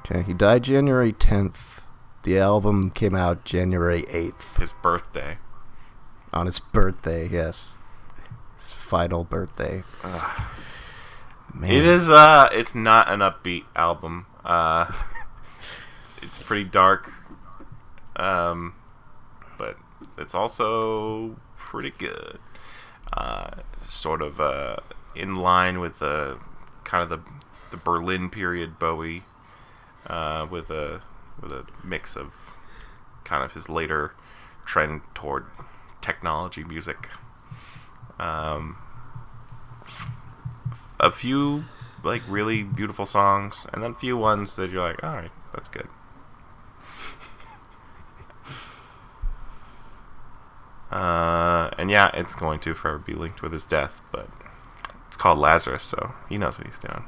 Okay, 0.00 0.22
he 0.22 0.32
died 0.32 0.62
January 0.62 1.12
10th. 1.12 1.82
The 2.22 2.38
album 2.38 2.90
came 2.90 3.14
out 3.14 3.44
January 3.44 4.02
8th 4.02 4.58
His 4.58 4.72
birthday. 4.72 5.38
On 6.32 6.46
his 6.46 6.60
birthday. 6.60 7.28
Yes, 7.28 7.78
his 8.56 8.72
final 8.72 9.24
birthday. 9.24 9.84
Man. 11.54 11.70
It 11.70 11.84
is. 11.84 12.10
Uh, 12.10 12.48
it's 12.52 12.74
not 12.74 13.10
an 13.10 13.20
upbeat 13.20 13.64
album. 13.74 14.26
Uh, 14.44 14.92
it's, 16.04 16.22
it's 16.22 16.38
pretty 16.38 16.64
dark. 16.64 17.12
Um, 18.16 18.74
but 19.56 19.76
it's 20.16 20.34
also 20.34 21.36
pretty 21.56 21.90
good. 21.90 22.38
Uh, 23.12 23.50
sort 23.82 24.20
of 24.20 24.40
uh, 24.40 24.76
in 25.16 25.34
line 25.36 25.80
with 25.80 25.98
the 25.98 26.38
kind 26.84 27.02
of 27.02 27.08
the 27.08 27.20
the 27.70 27.76
Berlin 27.76 28.30
period 28.30 28.78
Bowie, 28.78 29.24
uh, 30.06 30.46
with 30.50 30.70
a 30.70 31.02
with 31.40 31.52
a 31.52 31.66
mix 31.84 32.16
of 32.16 32.32
kind 33.24 33.42
of 33.42 33.52
his 33.52 33.68
later 33.68 34.12
trend 34.64 35.00
toward 35.14 35.46
technology 36.00 36.64
music. 36.64 37.08
Um, 38.18 38.76
a 41.00 41.10
few 41.10 41.64
like 42.02 42.22
really 42.28 42.62
beautiful 42.62 43.06
songs, 43.06 43.66
and 43.72 43.82
then 43.82 43.92
a 43.92 43.94
few 43.94 44.16
ones 44.16 44.56
that 44.56 44.70
you're 44.70 44.82
like, 44.82 45.02
all 45.02 45.14
right, 45.14 45.30
that's 45.52 45.68
good. 45.68 45.88
Uh, 50.90 51.70
and 51.76 51.90
yeah, 51.90 52.10
it's 52.14 52.34
going 52.34 52.58
to 52.60 52.72
forever 52.74 52.98
be 52.98 53.12
linked 53.14 53.42
with 53.42 53.52
his 53.52 53.64
death, 53.64 54.00
but 54.10 54.28
it's 55.06 55.16
called 55.16 55.38
Lazarus, 55.38 55.84
so 55.84 56.14
he 56.28 56.38
knows 56.38 56.56
what 56.58 56.66
he's 56.66 56.78
doing. 56.78 57.04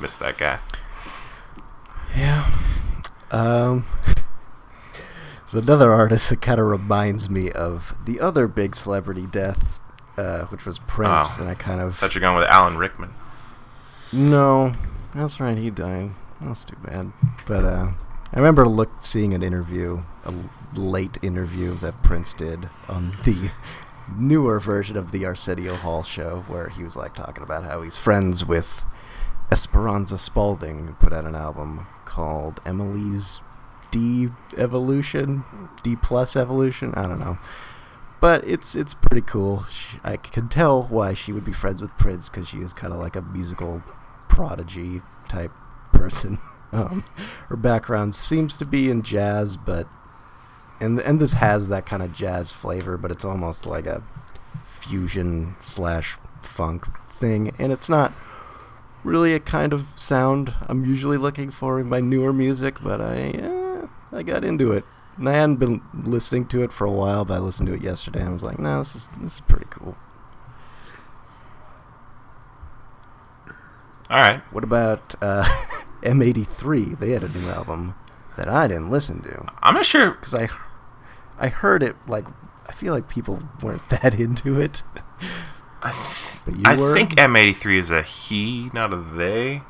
Miss 0.00 0.16
that 0.18 0.38
guy. 0.38 0.58
Yeah. 2.16 2.48
Um. 3.30 3.86
Another 5.52 5.92
artist 5.92 6.30
that 6.30 6.40
kind 6.40 6.60
of 6.60 6.66
reminds 6.66 7.28
me 7.28 7.50
of 7.50 7.94
the 8.04 8.20
other 8.20 8.46
big 8.46 8.76
celebrity 8.76 9.26
death, 9.26 9.80
uh, 10.16 10.44
which 10.46 10.64
was 10.64 10.78
Prince, 10.80 11.28
Oh. 11.38 11.42
and 11.42 11.48
I 11.50 11.54
kind 11.54 11.80
of 11.80 11.96
Thought 11.96 12.14
you're 12.14 12.20
going 12.20 12.36
with 12.36 12.46
Alan 12.46 12.76
Rickman. 12.78 13.12
no, 14.12 14.74
that's 15.14 15.40
right, 15.40 15.56
he 15.58 15.70
died. 15.70 16.10
That's 16.40 16.64
too 16.64 16.76
bad. 16.84 17.12
But 17.46 17.64
uh, 17.64 17.90
I 18.32 18.36
remember 18.36 18.66
look 18.66 18.90
seeing 19.00 19.34
an 19.34 19.42
interview, 19.42 20.02
a 20.24 20.32
late 20.74 21.18
interview 21.22 21.74
that 21.78 22.02
Prince 22.02 22.32
did 22.34 22.68
on 22.88 23.10
the 23.24 23.50
newer 24.16 24.58
version 24.60 24.96
of 24.96 25.10
the 25.12 25.24
Arsenio 25.26 25.74
Hall 25.74 26.02
show, 26.02 26.44
where 26.48 26.68
he 26.68 26.82
was 26.84 26.96
like 26.96 27.14
talking 27.14 27.42
about 27.42 27.64
how 27.64 27.82
he's 27.82 27.96
friends 27.96 28.44
with 28.44 28.84
Esperanza 29.52 30.16
Spalding, 30.16 30.86
who 30.86 30.92
put 30.94 31.12
out 31.12 31.24
an 31.26 31.34
album 31.34 31.86
called 32.04 32.60
Emily's 32.64 33.40
D 33.90 34.28
Evolution, 34.56 35.44
D 35.82 35.96
Plus 35.96 36.36
Evolution. 36.36 36.92
I 36.94 37.06
don't 37.06 37.18
know, 37.18 37.36
but 38.20 38.46
it's 38.46 38.74
it's 38.74 38.94
pretty 38.94 39.22
cool. 39.22 39.64
She, 39.64 39.98
I 40.04 40.16
can 40.16 40.48
tell 40.48 40.84
why 40.84 41.14
she 41.14 41.32
would 41.32 41.44
be 41.44 41.52
friends 41.52 41.80
with 41.80 41.96
Prince 41.98 42.28
because 42.28 42.48
she 42.48 42.58
is 42.58 42.72
kind 42.72 42.92
of 42.92 43.00
like 43.00 43.16
a 43.16 43.22
musical 43.22 43.82
prodigy 44.28 45.02
type 45.28 45.52
person. 45.92 46.38
Um, 46.72 47.02
her 47.48 47.56
background 47.56 48.14
seems 48.14 48.56
to 48.58 48.64
be 48.64 48.92
in 48.92 49.02
jazz, 49.02 49.56
but 49.56 49.88
and 50.78 51.00
and 51.00 51.18
this 51.20 51.32
has 51.32 51.68
that 51.68 51.84
kind 51.84 52.00
of 52.00 52.14
jazz 52.14 52.52
flavor, 52.52 52.96
but 52.96 53.10
it's 53.10 53.24
almost 53.24 53.66
like 53.66 53.86
a 53.86 54.04
fusion 54.66 55.56
slash 55.58 56.16
funk 56.42 56.86
thing, 57.08 57.52
and 57.58 57.72
it's 57.72 57.88
not 57.88 58.12
really 59.04 59.34
a 59.34 59.40
kind 59.40 59.72
of 59.72 59.86
sound 59.96 60.54
I'm 60.68 60.84
usually 60.84 61.16
looking 61.16 61.50
for 61.50 61.80
in 61.80 61.88
my 61.88 62.00
newer 62.00 62.32
music, 62.32 62.76
but 62.82 63.00
I 63.00 63.30
uh, 63.32 63.86
I 64.12 64.22
got 64.22 64.44
into 64.44 64.72
it. 64.72 64.84
And 65.16 65.28
I 65.28 65.34
hadn't 65.34 65.56
been 65.56 65.82
listening 65.92 66.46
to 66.48 66.62
it 66.62 66.72
for 66.72 66.86
a 66.86 66.90
while, 66.90 67.24
but 67.24 67.34
I 67.34 67.38
listened 67.38 67.68
to 67.68 67.74
it 67.74 67.82
yesterday 67.82 68.20
and 68.20 68.30
I 68.30 68.32
was 68.32 68.42
like, 68.42 68.58
no, 68.58 68.78
this 68.78 68.94
is 68.94 69.10
this 69.20 69.34
is 69.34 69.40
pretty 69.40 69.66
cool. 69.70 69.96
All 74.08 74.20
right. 74.20 74.42
What 74.52 74.64
about 74.64 75.14
uh, 75.22 75.44
M83? 76.02 76.98
They 76.98 77.10
had 77.10 77.22
a 77.22 77.28
new 77.28 77.48
album 77.48 77.94
that 78.36 78.48
I 78.48 78.66
didn't 78.66 78.90
listen 78.90 79.22
to 79.22 79.46
I'm 79.62 79.74
not 79.74 79.86
sure. 79.86 80.12
because 80.12 80.34
I 80.34 80.48
I 81.38 81.48
heard 81.48 81.82
it 81.82 81.96
like 82.06 82.24
I 82.66 82.72
feel 82.72 82.94
like 82.94 83.08
people 83.08 83.42
weren't 83.62 83.88
that 83.90 84.14
into 84.18 84.60
it. 84.60 84.82
I, 85.82 85.92
you 86.46 86.62
I 86.64 86.76
were? 86.76 86.94
think 86.94 87.12
M83 87.12 87.78
is 87.78 87.90
a 87.90 88.02
he, 88.02 88.70
not 88.74 88.92
a 88.92 88.96
they. 88.96 89.62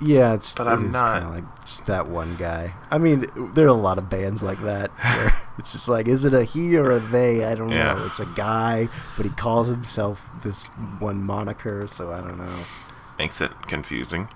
Yeah, 0.00 0.34
it's 0.34 0.54
But 0.54 0.68
it 0.68 0.70
I'm 0.70 0.92
not- 0.92 1.28
like 1.30 1.60
just 1.64 1.86
that 1.86 2.06
one 2.08 2.34
guy. 2.34 2.74
I 2.90 2.98
mean, 2.98 3.26
there 3.54 3.64
are 3.66 3.68
a 3.68 3.72
lot 3.74 3.98
of 3.98 4.08
bands 4.08 4.42
like 4.42 4.60
that 4.62 4.90
where 5.02 5.34
it's 5.58 5.72
just 5.72 5.88
like, 5.88 6.06
is 6.06 6.24
it 6.24 6.32
a 6.34 6.44
he 6.44 6.76
or 6.76 6.92
a 6.92 7.00
they? 7.00 7.44
I 7.44 7.54
don't 7.56 7.70
Yeah. 7.70 7.94
know. 7.94 8.06
It's 8.06 8.20
a 8.20 8.26
guy, 8.26 8.88
but 9.16 9.26
he 9.26 9.32
calls 9.32 9.68
himself 9.68 10.24
this 10.42 10.66
one 11.00 11.22
moniker, 11.24 11.86
so 11.88 12.12
I 12.12 12.20
don't 12.20 12.38
know. 12.38 12.64
Makes 13.18 13.40
it 13.40 13.50
confusing. 13.66 14.28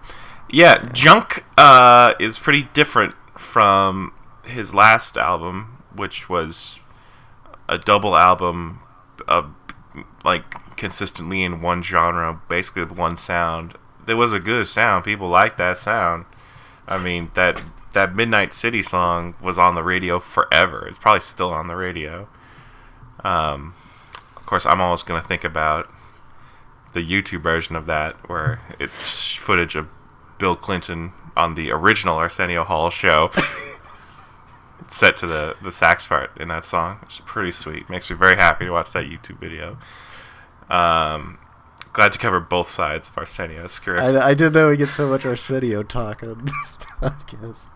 Yeah, 0.51 0.79
Junk 0.93 1.45
uh, 1.57 2.15
is 2.19 2.37
pretty 2.38 2.65
different 2.75 3.15
from 3.38 4.12
his 4.45 4.75
last 4.75 5.17
album, 5.17 5.79
which 5.95 6.29
was 6.29 6.81
a 7.69 7.79
double 7.79 8.17
album 8.17 8.81
of 9.29 9.55
like 10.25 10.77
consistently 10.77 11.43
in 11.43 11.61
one 11.61 11.83
genre, 11.83 12.41
basically 12.49 12.85
with 12.85 12.99
one 12.99 13.17
sound. 13.17 13.75
There 14.05 14.17
was 14.17 14.33
a 14.33 14.41
good 14.41 14.67
sound. 14.67 15.05
People 15.05 15.29
liked 15.29 15.59
that 15.59 15.77
sound. 15.77 16.27
I 16.87 16.99
mean 16.99 17.31
that 17.35 17.63
that 17.93 18.15
Midnight 18.15 18.53
City 18.53 18.83
song 18.83 19.35
was 19.41 19.59
on 19.59 19.75
the 19.75 19.83
radio 19.83 20.19
forever. 20.19 20.87
It's 20.87 20.99
probably 20.99 21.21
still 21.21 21.51
on 21.51 21.69
the 21.69 21.77
radio. 21.77 22.29
Um, 23.23 23.75
of 24.37 24.47
course, 24.47 24.67
I'm 24.67 24.81
always 24.81 25.03
going 25.03 25.21
to 25.21 25.27
think 25.27 25.45
about 25.45 25.91
the 26.95 27.01
YouTube 27.01 27.43
version 27.43 27.77
of 27.77 27.87
that, 27.87 28.29
where 28.29 28.61
it's 28.79 29.35
footage 29.35 29.75
of 29.77 29.89
Bill 30.39 30.57
Clinton 30.57 31.13
on 31.37 31.55
the 31.55 31.71
original 31.71 32.17
Arsenio 32.17 32.65
Hall 32.65 32.91
show, 32.91 33.31
set 34.87 35.17
to 35.19 35.27
the 35.27 35.57
the 35.63 35.73
sax 35.73 36.07
part 36.07 36.31
in 36.39 36.49
that 36.49 36.65
song, 36.65 36.99
It's 37.05 37.21
pretty 37.21 37.53
sweet. 37.53 37.89
Makes 37.89 38.11
me 38.11 38.17
very 38.17 38.37
happy 38.37 38.67
to 38.67 38.71
watch 38.73 38.93
that 38.93 39.07
YouTube 39.07 39.39
video. 39.39 39.79
Um, 40.73 41.39
glad 41.93 42.13
to 42.13 42.19
cover 42.19 42.41
both 42.41 42.69
sides 42.69 43.09
of 43.09 43.19
Arsenio's 43.19 43.79
career. 43.79 44.01
I, 44.01 44.31
I 44.31 44.35
didn't 44.35 44.55
know 44.55 44.71
we 44.71 44.77
get 44.77 44.89
so 44.89 45.09
much 45.09 45.27
Arsenio 45.27 45.83
talk 45.83 46.23
on 46.23 46.47
this 46.47 46.77
podcast. 47.01 47.67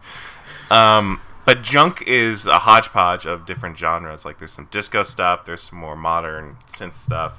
Um, 0.71 1.21
but 1.45 1.63
junk 1.63 2.03
is 2.07 2.47
a 2.47 2.61
hodgepodge 2.61 3.27
of 3.27 3.47
different 3.47 3.77
genres. 3.79 4.25
Like 4.25 4.39
there's 4.39 4.53
some 4.53 4.69
disco 4.71 5.03
stuff, 5.03 5.45
there's 5.45 5.63
some 5.63 5.79
more 5.79 5.95
modern 5.95 6.57
synth 6.67 6.97
stuff. 6.97 7.39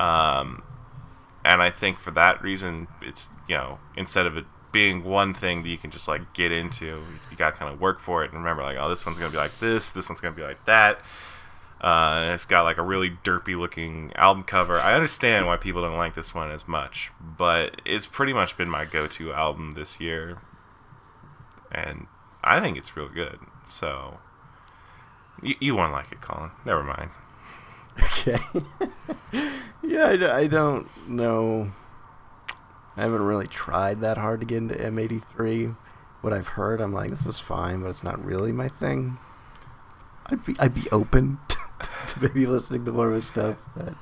Um, 0.00 0.62
and 1.44 1.62
I 1.62 1.70
think 1.70 1.98
for 1.98 2.10
that 2.10 2.42
reason, 2.42 2.88
it's 3.00 3.28
you 3.48 3.56
know 3.56 3.78
instead 3.96 4.26
of 4.26 4.36
it 4.36 4.44
being 4.72 5.04
one 5.04 5.32
thing 5.32 5.62
that 5.62 5.68
you 5.68 5.78
can 5.78 5.90
just 5.90 6.08
like 6.08 6.34
get 6.34 6.50
into, 6.50 7.02
you 7.30 7.36
got 7.36 7.52
to 7.52 7.58
kind 7.58 7.72
of 7.72 7.80
work 7.80 8.00
for 8.00 8.24
it 8.24 8.32
and 8.32 8.40
remember 8.40 8.62
like 8.62 8.76
oh 8.78 8.88
this 8.88 9.06
one's 9.06 9.16
gonna 9.16 9.30
be 9.30 9.36
like 9.36 9.58
this, 9.60 9.90
this 9.90 10.08
one's 10.08 10.20
gonna 10.20 10.34
be 10.34 10.42
like 10.42 10.64
that. 10.64 10.98
Uh, 11.82 12.30
it's 12.32 12.44
got 12.44 12.62
like 12.62 12.78
a 12.78 12.82
really 12.82 13.10
derpy 13.10 13.58
looking 13.58 14.12
album 14.14 14.44
cover. 14.44 14.78
I 14.78 14.94
understand 14.94 15.46
why 15.46 15.56
people 15.56 15.82
don't 15.82 15.96
like 15.96 16.14
this 16.14 16.32
one 16.32 16.52
as 16.52 16.68
much, 16.68 17.10
but 17.20 17.80
it's 17.84 18.06
pretty 18.06 18.32
much 18.32 18.56
been 18.56 18.70
my 18.70 18.84
go-to 18.84 19.32
album 19.32 19.72
this 19.72 20.00
year 20.00 20.38
and 21.72 22.06
I 22.44 22.60
think 22.60 22.76
it's 22.76 22.96
real 22.96 23.08
good. 23.08 23.38
So 23.66 24.18
you, 25.42 25.54
you 25.58 25.74
won't 25.74 25.92
like 25.92 26.12
it, 26.12 26.20
Colin. 26.20 26.50
Never 26.64 26.84
mind. 26.84 27.10
Okay. 27.98 28.38
yeah, 29.82 30.32
I 30.32 30.46
don't 30.46 30.88
know. 31.06 31.72
I 32.96 33.02
haven't 33.02 33.20
really 33.20 33.46
tried 33.46 34.00
that 34.00 34.16
hard 34.16 34.40
to 34.40 34.46
get 34.46 34.58
into 34.58 34.74
M83. 34.76 35.76
What 36.22 36.32
I've 36.32 36.48
heard, 36.48 36.80
I'm 36.80 36.94
like, 36.94 37.10
this 37.10 37.26
is 37.26 37.38
fine, 37.38 37.82
but 37.82 37.88
it's 37.88 38.02
not 38.02 38.24
really 38.24 38.50
my 38.50 38.68
thing. 38.68 39.18
I'd 40.24 40.42
be 40.46 40.54
I'd 40.58 40.74
be 40.74 40.88
open 40.90 41.38
to 42.08 42.22
maybe 42.22 42.46
listening 42.46 42.84
to 42.84 42.92
more 42.92 43.08
of 43.08 43.14
his 43.14 43.26
stuff. 43.26 43.56
But 43.76 43.94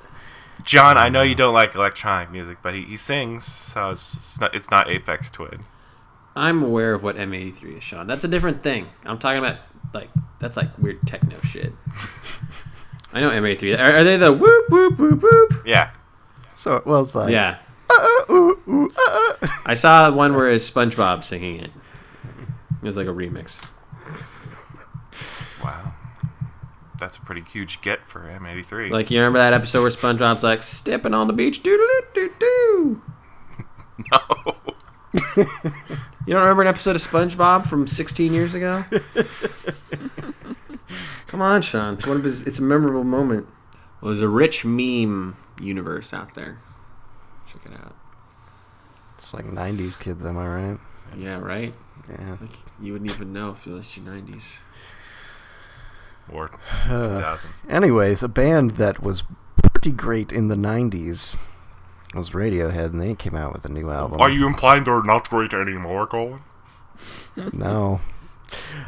John, 0.63 0.97
I 0.97 1.09
know 1.09 1.21
you 1.21 1.35
don't 1.35 1.53
like 1.53 1.75
electronic 1.75 2.31
music, 2.31 2.59
but 2.61 2.73
he, 2.75 2.83
he 2.83 2.97
sings, 2.97 3.45
so 3.45 3.91
it's, 3.91 4.15
it's 4.15 4.39
not 4.39 4.55
it's 4.55 4.69
not 4.71 4.87
Aphex 4.87 5.31
Twin. 5.31 5.65
I'm 6.35 6.63
aware 6.63 6.93
of 6.93 7.03
what 7.03 7.17
M83 7.17 7.77
is, 7.77 7.83
Sean. 7.83 8.07
That's 8.07 8.23
a 8.23 8.27
different 8.27 8.63
thing. 8.63 8.87
I'm 9.05 9.17
talking 9.19 9.39
about 9.39 9.57
like 9.93 10.09
that's 10.39 10.55
like 10.57 10.77
weird 10.77 11.05
techno 11.05 11.39
shit. 11.41 11.73
I 13.13 13.19
know 13.19 13.29
M83. 13.31 13.77
Are, 13.77 13.97
are 13.97 14.03
they 14.03 14.17
the 14.17 14.31
whoop 14.31 14.69
whoop 14.69 14.97
whoop 14.97 15.21
whoop? 15.21 15.63
Yeah, 15.65 15.91
so 16.53 16.81
well, 16.85 17.01
it's 17.01 17.15
like 17.15 17.31
Yeah. 17.31 17.57
uh, 17.89 18.33
ooh, 18.33 18.61
ooh, 18.67 18.89
uh, 18.97 19.33
uh. 19.41 19.47
I 19.65 19.73
saw 19.73 20.09
one 20.11 20.33
where 20.33 20.49
it's 20.49 20.69
SpongeBob 20.69 21.23
singing 21.25 21.59
it. 21.59 21.71
It 22.81 22.85
was 22.85 22.95
like 22.97 23.07
a 23.07 23.11
remix. 23.11 23.61
Wow, 27.01 27.07
that's 27.07 27.17
a 27.17 27.21
pretty 27.21 27.43
huge 27.49 27.81
get 27.81 28.05
for 28.05 28.21
M83. 28.21 28.91
Like 28.91 29.11
you 29.11 29.19
remember 29.19 29.39
that 29.39 29.53
episode 29.53 29.81
where 29.81 29.91
SpongeBob's 29.91 30.43
like 30.43 30.63
stepping 30.63 31.13
on 31.13 31.27
the 31.27 31.33
beach, 31.33 31.63
doo 31.63 31.77
doo 31.77 32.01
doo 32.13 32.31
doo. 32.39 33.01
no, 34.11 34.55
You 36.27 36.33
don't 36.33 36.43
remember 36.43 36.61
an 36.61 36.67
episode 36.67 36.95
of 36.95 37.01
SpongeBob 37.01 37.65
from 37.65 37.87
16 37.87 38.31
years 38.33 38.53
ago? 38.53 38.85
Come 41.27 41.41
on, 41.41 41.61
Sean. 41.61 41.95
It's 41.95 42.05
one 42.05 42.17
of 42.17 42.23
his. 42.23 42.43
It's 42.43 42.59
a 42.59 42.61
memorable 42.61 43.03
moment. 43.03 43.47
Well, 44.01 44.09
there's 44.09 44.21
a 44.21 44.27
rich 44.27 44.65
meme 44.65 45.37
universe 45.59 46.13
out 46.13 46.35
there. 46.35 46.59
Check 47.47 47.61
it 47.65 47.73
out. 47.73 47.95
It's 49.15 49.33
like 49.33 49.45
'90s 49.45 49.97
kids, 49.97 50.25
am 50.25 50.37
I 50.37 50.47
right? 50.47 50.79
Yeah, 51.15 51.39
right. 51.39 51.73
Yeah. 52.09 52.37
Like 52.41 52.51
you 52.81 52.93
wouldn't 52.93 53.11
even 53.11 53.31
know 53.31 53.51
if 53.51 53.65
you 53.65 53.73
listened 53.75 54.07
to 54.07 54.11
90s. 54.11 54.59
Or 56.31 56.49
Uh, 56.87 57.17
2000. 57.19 57.49
anyways, 57.69 58.23
a 58.23 58.27
band 58.29 58.71
that 58.71 59.01
was 59.01 59.23
pretty 59.73 59.91
great 59.91 60.31
in 60.31 60.47
the 60.47 60.55
'90s 60.55 61.35
was 62.13 62.31
Radiohead, 62.31 62.87
and 62.87 63.01
they 63.01 63.15
came 63.15 63.35
out 63.35 63.53
with 63.53 63.63
a 63.65 63.69
new 63.69 63.89
album. 63.89 64.19
Are 64.19 64.29
you 64.29 64.45
implying 64.45 64.83
they're 64.83 65.01
not 65.03 65.29
great 65.29 65.53
anymore, 65.53 66.05
Colin? 66.07 66.41
No. 67.53 68.01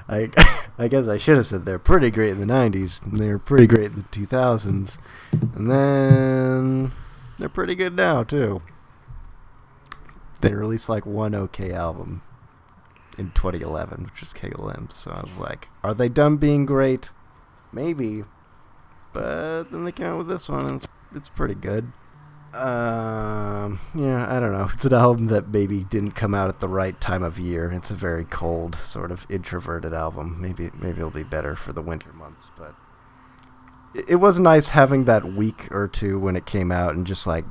I 0.09 0.29
I 0.77 0.87
guess 0.89 1.07
I 1.07 1.17
should 1.17 1.37
have 1.37 1.47
said 1.47 1.65
they're 1.65 1.79
pretty 1.79 2.11
great 2.11 2.31
in 2.31 2.39
the 2.39 2.45
90s, 2.53 3.01
and 3.03 3.17
they're 3.17 3.39
pretty 3.39 3.67
great 3.67 3.91
in 3.91 3.95
the 3.95 4.01
2000s, 4.03 4.97
and 5.31 5.69
then 5.71 6.91
they're 7.37 7.47
pretty 7.49 7.75
good 7.75 7.95
now, 7.95 8.23
too. 8.23 8.61
They 10.41 10.53
released 10.53 10.89
like 10.89 11.05
one 11.05 11.33
okay 11.33 11.71
album 11.71 12.21
in 13.17 13.31
2011, 13.31 14.03
which 14.05 14.21
is 14.21 14.33
KLM, 14.33 14.91
so 14.91 15.11
I 15.11 15.21
was 15.21 15.39
like, 15.39 15.69
are 15.83 15.93
they 15.93 16.09
done 16.09 16.35
being 16.37 16.65
great? 16.65 17.11
Maybe. 17.73 18.23
But 19.11 19.63
then 19.71 19.83
they 19.83 19.91
came 19.91 20.07
out 20.07 20.17
with 20.19 20.27
this 20.27 20.47
one, 20.47 20.65
and 20.65 20.75
it's, 20.75 20.87
it's 21.13 21.29
pretty 21.29 21.55
good. 21.55 21.91
Um, 22.53 23.79
yeah, 23.95 24.27
I 24.29 24.39
don't 24.39 24.53
know. 24.53 24.69
It's 24.73 24.85
an 24.85 24.93
album 24.93 25.27
that 25.27 25.49
maybe 25.49 25.83
didn't 25.83 26.11
come 26.11 26.35
out 26.35 26.49
at 26.49 26.59
the 26.59 26.69
right 26.69 26.99
time 27.01 27.23
of 27.23 27.39
year. 27.39 27.71
It's 27.71 27.89
a 27.89 27.95
very 27.95 28.25
cold, 28.25 28.75
sort 28.75 29.11
of 29.11 29.25
introverted 29.29 29.93
album. 29.93 30.39
Maybe 30.39 30.69
maybe 30.79 30.99
it'll 30.99 31.09
be 31.09 31.23
better 31.23 31.55
for 31.55 31.73
the 31.73 31.81
winter 31.81 32.13
months, 32.13 32.51
but 32.57 32.75
it, 33.95 34.09
it 34.09 34.15
was 34.15 34.39
nice 34.39 34.69
having 34.69 35.05
that 35.05 35.33
week 35.33 35.67
or 35.71 35.87
two 35.87 36.19
when 36.19 36.35
it 36.35 36.45
came 36.45 36.71
out 36.71 36.95
and 36.95 37.07
just 37.07 37.25
like 37.25 37.45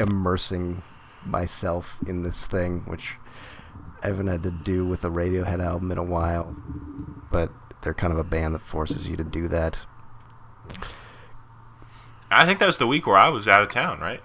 immersing 0.00 0.82
myself 1.26 1.98
in 2.06 2.22
this 2.22 2.46
thing, 2.46 2.80
which 2.86 3.16
I 4.02 4.06
haven't 4.06 4.28
had 4.28 4.42
to 4.44 4.50
do 4.50 4.86
with 4.86 5.04
a 5.04 5.10
Radiohead 5.10 5.62
album 5.62 5.90
in 5.90 5.98
a 5.98 6.02
while. 6.02 6.56
But 7.30 7.52
they're 7.88 7.94
kind 7.94 8.12
of 8.12 8.18
a 8.18 8.24
band 8.24 8.54
that 8.54 8.58
forces 8.60 9.08
you 9.08 9.16
to 9.16 9.24
do 9.24 9.48
that. 9.48 9.80
I 12.30 12.44
think 12.44 12.58
that 12.58 12.66
was 12.66 12.76
the 12.76 12.86
week 12.86 13.06
where 13.06 13.16
I 13.16 13.30
was 13.30 13.48
out 13.48 13.62
of 13.62 13.70
town, 13.70 13.98
right? 13.98 14.20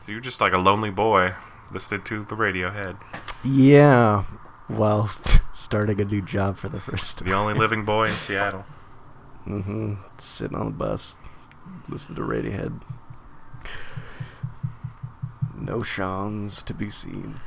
So 0.00 0.10
you're 0.10 0.22
just 0.22 0.40
like 0.40 0.54
a 0.54 0.58
lonely 0.58 0.88
boy 0.88 1.34
listening 1.70 2.00
to 2.04 2.24
the 2.24 2.36
Radiohead, 2.36 2.96
Yeah, 3.44 4.22
while 4.66 5.08
starting 5.52 6.00
a 6.00 6.06
new 6.06 6.22
job 6.22 6.56
for 6.56 6.70
the 6.70 6.80
first 6.80 7.18
time. 7.18 7.28
the 7.28 7.34
only 7.34 7.52
living 7.52 7.84
boy 7.84 8.06
in 8.08 8.14
Seattle. 8.14 8.64
Mm-hmm. 9.46 9.96
Sitting 10.16 10.56
on 10.56 10.64
the 10.68 10.72
bus, 10.72 11.18
listen 11.90 12.14
to 12.14 12.22
Radiohead. 12.22 12.80
No 15.54 15.82
Sean's 15.82 16.62
to 16.62 16.72
be 16.72 16.88
seen. 16.88 17.38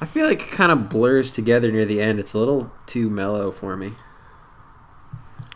I 0.00 0.06
feel 0.06 0.26
like 0.26 0.42
it 0.42 0.50
kind 0.50 0.72
of 0.72 0.88
blurs 0.88 1.30
together 1.30 1.70
near 1.70 1.84
the 1.84 2.00
end. 2.00 2.18
It's 2.20 2.34
a 2.34 2.38
little 2.38 2.72
too 2.86 3.08
mellow 3.08 3.50
for 3.50 3.76
me. 3.76 3.92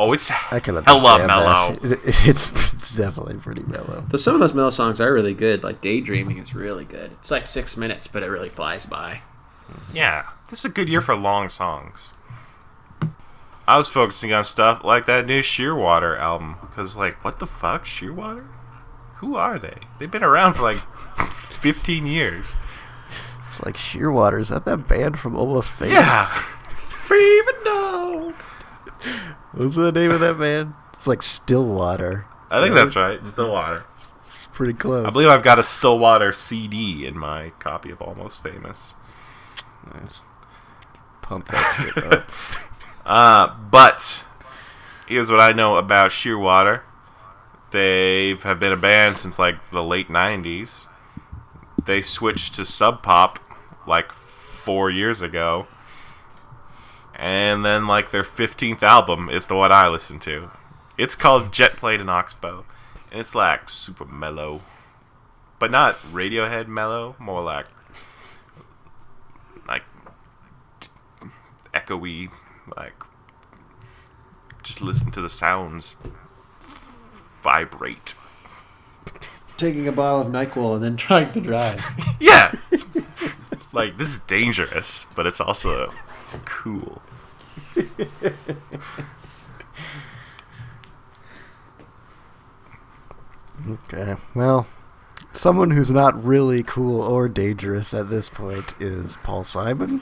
Oh, 0.01 0.13
it's 0.13 0.31
I 0.53 0.61
can 0.61 0.77
hella 0.85 1.27
mellow. 1.27 1.77
It- 1.83 2.01
it's 2.05 2.49
it's 2.75 2.97
definitely 2.97 3.35
pretty 3.35 3.65
mellow. 3.65 4.05
Though 4.09 4.17
some 4.19 4.35
of 4.35 4.41
those 4.41 4.55
mellow 4.55 4.71
songs 4.71 5.01
are 5.01 5.13
really 5.13 5.35
good. 5.35 5.65
Like 5.65 5.81
Daydreaming 5.81 6.39
is 6.39 6.55
really 6.55 6.85
good. 6.85 7.11
It's 7.19 7.31
like 7.33 7.47
six 7.47 7.77
minutes, 7.77 8.07
but 8.07 8.23
it 8.23 8.27
really 8.29 8.49
flies 8.49 8.87
by. 8.87 9.23
Yeah, 9.93 10.27
this 10.51 10.61
is 10.61 10.65
a 10.67 10.69
good 10.71 10.89
year 10.89 11.01
for 11.01 11.17
long 11.17 11.49
songs. 11.49 12.13
I 13.67 13.77
was 13.77 13.89
focusing 13.89 14.33
on 14.33 14.45
stuff 14.45 14.83
like 14.83 15.05
that 15.07 15.27
new 15.27 15.43
Shearwater 15.43 16.19
album 16.19 16.57
because, 16.63 16.97
like, 16.97 17.23
what 17.23 17.39
the 17.39 17.47
fuck, 17.47 17.85
Shearwater? 17.85 18.47
Who 19.17 19.37
are 19.37 19.59
they? 19.59 19.77
They've 19.99 20.11
been 20.11 20.25
around 20.25 20.55
for 20.55 20.63
like 20.63 20.77
15 21.19 22.07
years. 22.07 22.57
It's 23.59 23.67
like 23.67 23.77
Shearwater. 23.77 24.41
Is 24.41 24.51
that 24.51 24.65
that 24.67 24.87
band 24.87 25.19
from 25.19 25.37
Almost 25.37 25.71
Famous? 25.73 25.95
Yeah, 25.95 26.25
Freevin 26.69 27.65
dog. 27.65 28.35
What's 29.53 29.75
the 29.75 29.91
name 29.91 30.13
of 30.13 30.21
that 30.21 30.39
band? 30.39 30.75
It's 30.93 31.09
like 31.09 31.23
Stillwater. 31.23 32.27
I 32.53 32.63
think 32.63 32.77
that's 32.77 32.95
right. 32.95 33.27
Stillwater. 33.27 33.85
It's 34.29 34.47
pretty 34.47 34.75
close. 34.75 35.07
I 35.07 35.11
believe 35.11 35.29
I've 35.29 35.43
got 35.43 35.59
a 35.59 35.65
Stillwater 35.65 36.33
CD 36.33 37.05
in 37.05 37.19
my 37.19 37.51
copy 37.59 37.91
of 37.91 38.01
Almost 38.01 38.45
Famous. 38.45 38.95
Nice. 39.93 40.21
Pump 41.23 41.49
that 41.49 41.93
shit 41.95 42.13
up. 42.13 42.31
Uh, 43.07 43.57
but 43.71 44.23
here's 45.07 45.31
what 45.31 45.41
I 45.41 45.53
know 45.53 45.77
about 45.79 46.11
Shearwater. 46.11 46.83
They 47.71 48.35
have 48.35 48.61
been 48.61 48.71
a 48.71 48.77
band 48.77 49.17
since 49.17 49.39
like 49.39 49.71
the 49.71 49.83
late 49.83 50.09
'90s. 50.09 50.89
They 51.87 52.03
switched 52.03 52.55
to 52.57 52.67
Sub 52.67 53.03
Pop 53.03 53.39
like 53.89 54.13
four 54.13 54.91
years 54.91 55.21
ago, 55.21 55.67
and 57.15 57.65
then 57.65 57.87
like 57.87 58.11
their 58.11 58.23
15th 58.23 58.83
album 58.83 59.29
is 59.29 59.47
the 59.47 59.57
one 59.57 59.73
I 59.73 59.89
listen 59.89 60.19
to. 60.21 60.51
It's 60.97 61.17
called 61.17 61.53
Jet 61.53 61.77
Plane 61.77 62.01
and 62.01 62.11
Oxbow, 62.11 62.65
and 63.11 63.21
it's 63.21 63.35
like 63.35 63.69
super 63.69 64.05
mellow, 64.05 64.61
but 65.59 65.71
not 65.71 65.97
Radiohead 65.97 66.69
mellow. 66.69 67.17
More 67.19 67.43
like 67.43 67.67
like 69.67 69.85
t- 70.81 70.89
echoey, 71.75 72.31
like 72.77 72.95
just 74.63 74.81
listen 74.81 75.11
to 75.13 75.21
the 75.21 75.31
sounds 75.31 75.97
vibrate. 77.43 78.15
Taking 79.57 79.89
a 79.89 79.93
bottle 79.93 80.21
of 80.21 80.29
Nyquil 80.29 80.75
and 80.75 80.85
then 80.85 80.97
trying 80.97 81.33
to 81.33 81.41
drive. 81.41 81.83
Yeah, 82.21 82.53
like 83.79 83.97
this 83.99 84.09
is 84.09 84.19
dangerous, 84.21 85.07
but 85.15 85.27
it's 85.27 85.41
also 85.41 85.93
cool. 86.45 87.01
Okay. 93.71 94.17
Well, 94.35 94.67
someone 95.33 95.71
who's 95.71 95.91
not 95.91 96.23
really 96.25 96.63
cool 96.63 97.01
or 97.03 97.29
dangerous 97.29 97.93
at 97.93 98.09
this 98.11 98.29
point 98.29 98.75
is 98.81 99.17
Paul 99.23 99.45
Simon. 99.45 100.01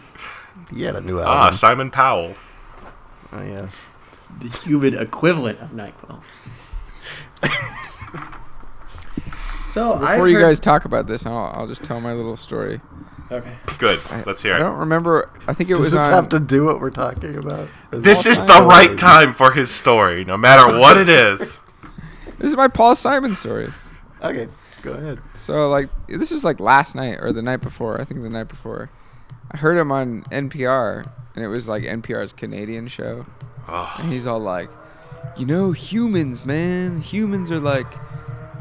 He 0.72 0.83
had 0.83 0.97
a 0.97 1.01
new 1.01 1.20
Ah, 1.20 1.45
album. 1.45 1.59
Simon 1.59 1.91
Powell. 1.91 2.35
oh, 3.33 3.43
yes. 3.43 3.91
The 4.41 4.49
human 4.64 4.95
equivalent 4.95 5.61
of 5.61 5.70
Nyquil. 5.70 6.22
So 9.68 9.99
Before 9.99 10.27
you 10.27 10.41
guys 10.41 10.59
talk 10.59 10.87
about 10.87 11.07
this, 11.07 11.27
I'll, 11.27 11.53
I'll 11.55 11.66
just 11.66 11.85
tell 11.85 12.01
my 12.01 12.14
little 12.14 12.37
story. 12.39 12.81
Okay. 13.31 13.57
Good. 13.79 14.01
I, 14.11 14.22
Let's 14.24 14.43
hear 14.43 14.53
I 14.55 14.57
it. 14.57 14.61
I 14.61 14.62
don't 14.64 14.79
remember. 14.79 15.31
I 15.49 15.53
think 15.53 15.68
it 15.70 15.74
Does 15.74 15.87
was 15.87 15.91
this 15.93 16.03
on. 16.03 16.11
have 16.12 16.29
to 16.31 16.39
do 16.41 16.64
what 16.64 16.81
we're 16.81 16.91
talking 16.91 17.37
about? 17.37 17.68
Or 17.93 17.99
This 17.99 18.24
is 18.27 18.39
the 18.39 18.59
so 18.59 18.66
right 18.66 18.91
like- 18.91 18.99
time 18.99 19.35
for 19.35 19.51
his 19.53 19.70
story, 19.70 20.24
no 20.24 20.37
matter 20.37 20.79
what 20.79 20.97
it 20.97 21.09
is. 21.09 21.61
This 22.39 22.51
is 22.51 22.57
my 22.57 22.68
Paul 22.68 22.95
Simon 22.95 23.35
story. 23.35 23.72
Okay, 24.22 24.47
go 24.83 24.93
ahead. 24.93 25.20
So 25.33 25.70
like 25.70 25.89
this 26.07 26.31
is 26.31 26.45
like 26.45 26.61
last 26.61 26.95
night 26.95 27.18
or 27.22 27.33
the 27.33 27.41
night 27.41 27.62
before. 27.62 27.99
I 27.99 28.05
think 28.05 28.20
the 28.20 28.29
night 28.29 28.49
before. 28.49 28.91
I 29.51 29.57
heard 29.57 29.79
him 29.79 29.91
on 29.91 30.22
NPR, 30.24 31.11
and 31.35 31.43
it 31.43 31.49
was 31.49 31.66
like 31.66 31.85
NPR's 31.85 32.35
Canadian 32.35 32.89
show, 32.89 33.24
Ugh. 33.68 34.01
and 34.01 34.12
he's 34.12 34.27
all 34.27 34.39
like, 34.39 34.68
"You 35.39 35.47
know, 35.47 35.72
humans, 35.72 36.45
man, 36.45 37.01
humans 37.01 37.51
are 37.51 37.59
like 37.59 37.87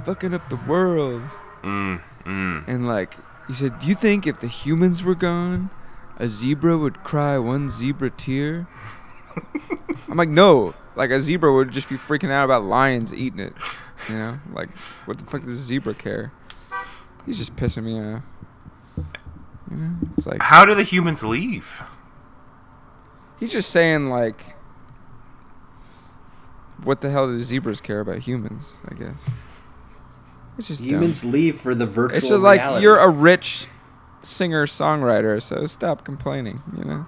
fucking 0.05 0.33
up 0.33 0.47
the 0.47 0.55
world." 0.67 1.21
Mm, 1.61 2.01
mm. 2.23 2.67
And 2.69 2.87
like 2.87 3.13
he 3.47 3.53
said, 3.53 3.79
"Do 3.79 3.87
you 3.87 3.95
think 3.95 4.25
if 4.27 4.39
the 4.39 4.47
humans 4.47 5.03
were 5.03 5.15
gone, 5.15 5.69
a 6.17 6.27
zebra 6.27 6.77
would 6.77 7.03
cry 7.03 7.37
one 7.37 7.69
zebra 7.69 8.09
tear?" 8.11 8.67
I'm 10.09 10.17
like, 10.17 10.29
"No." 10.29 10.73
Like 10.95 11.09
a 11.11 11.19
zebra 11.19 11.53
would 11.53 11.71
just 11.71 11.89
be 11.89 11.97
freaking 11.97 12.31
out 12.31 12.45
about 12.45 12.63
lions 12.63 13.13
eating 13.13 13.39
it. 13.39 13.53
You 14.07 14.15
know, 14.15 14.39
like 14.53 14.69
what 15.05 15.17
the 15.17 15.25
fuck 15.25 15.41
does 15.41 15.59
a 15.59 15.63
zebra 15.63 15.93
care? 15.93 16.31
He's 17.25 17.37
just 17.37 17.55
pissing 17.55 17.83
me 17.83 17.99
off. 17.99 18.23
You 19.69 19.75
know, 19.77 19.95
it's 20.15 20.25
like 20.25 20.41
How 20.41 20.63
do 20.63 20.73
the 20.73 20.83
humans 20.83 21.23
leave? 21.23 21.69
he's 23.39 23.51
just 23.51 23.69
saying 23.71 24.09
like, 24.09 24.55
what 26.83 27.01
the 27.01 27.09
hell 27.09 27.27
do 27.27 27.37
zebras 27.39 27.81
care 27.81 27.99
about 27.99 28.19
humans? 28.19 28.73
I 28.89 28.93
guess 28.93 29.15
it's 30.57 30.67
just 30.67 30.81
dumb. 30.81 30.89
humans 30.89 31.23
leave 31.25 31.59
for 31.59 31.73
the 31.75 31.85
virtual 31.85 32.17
It's 32.17 32.29
just 32.29 32.41
like 32.41 32.81
you're 32.81 32.97
a 32.99 33.09
rich 33.09 33.67
singer 34.21 34.65
songwriter, 34.65 35.41
so 35.41 35.65
stop 35.65 36.03
complaining. 36.03 36.61
You 36.77 36.83
know. 36.85 37.05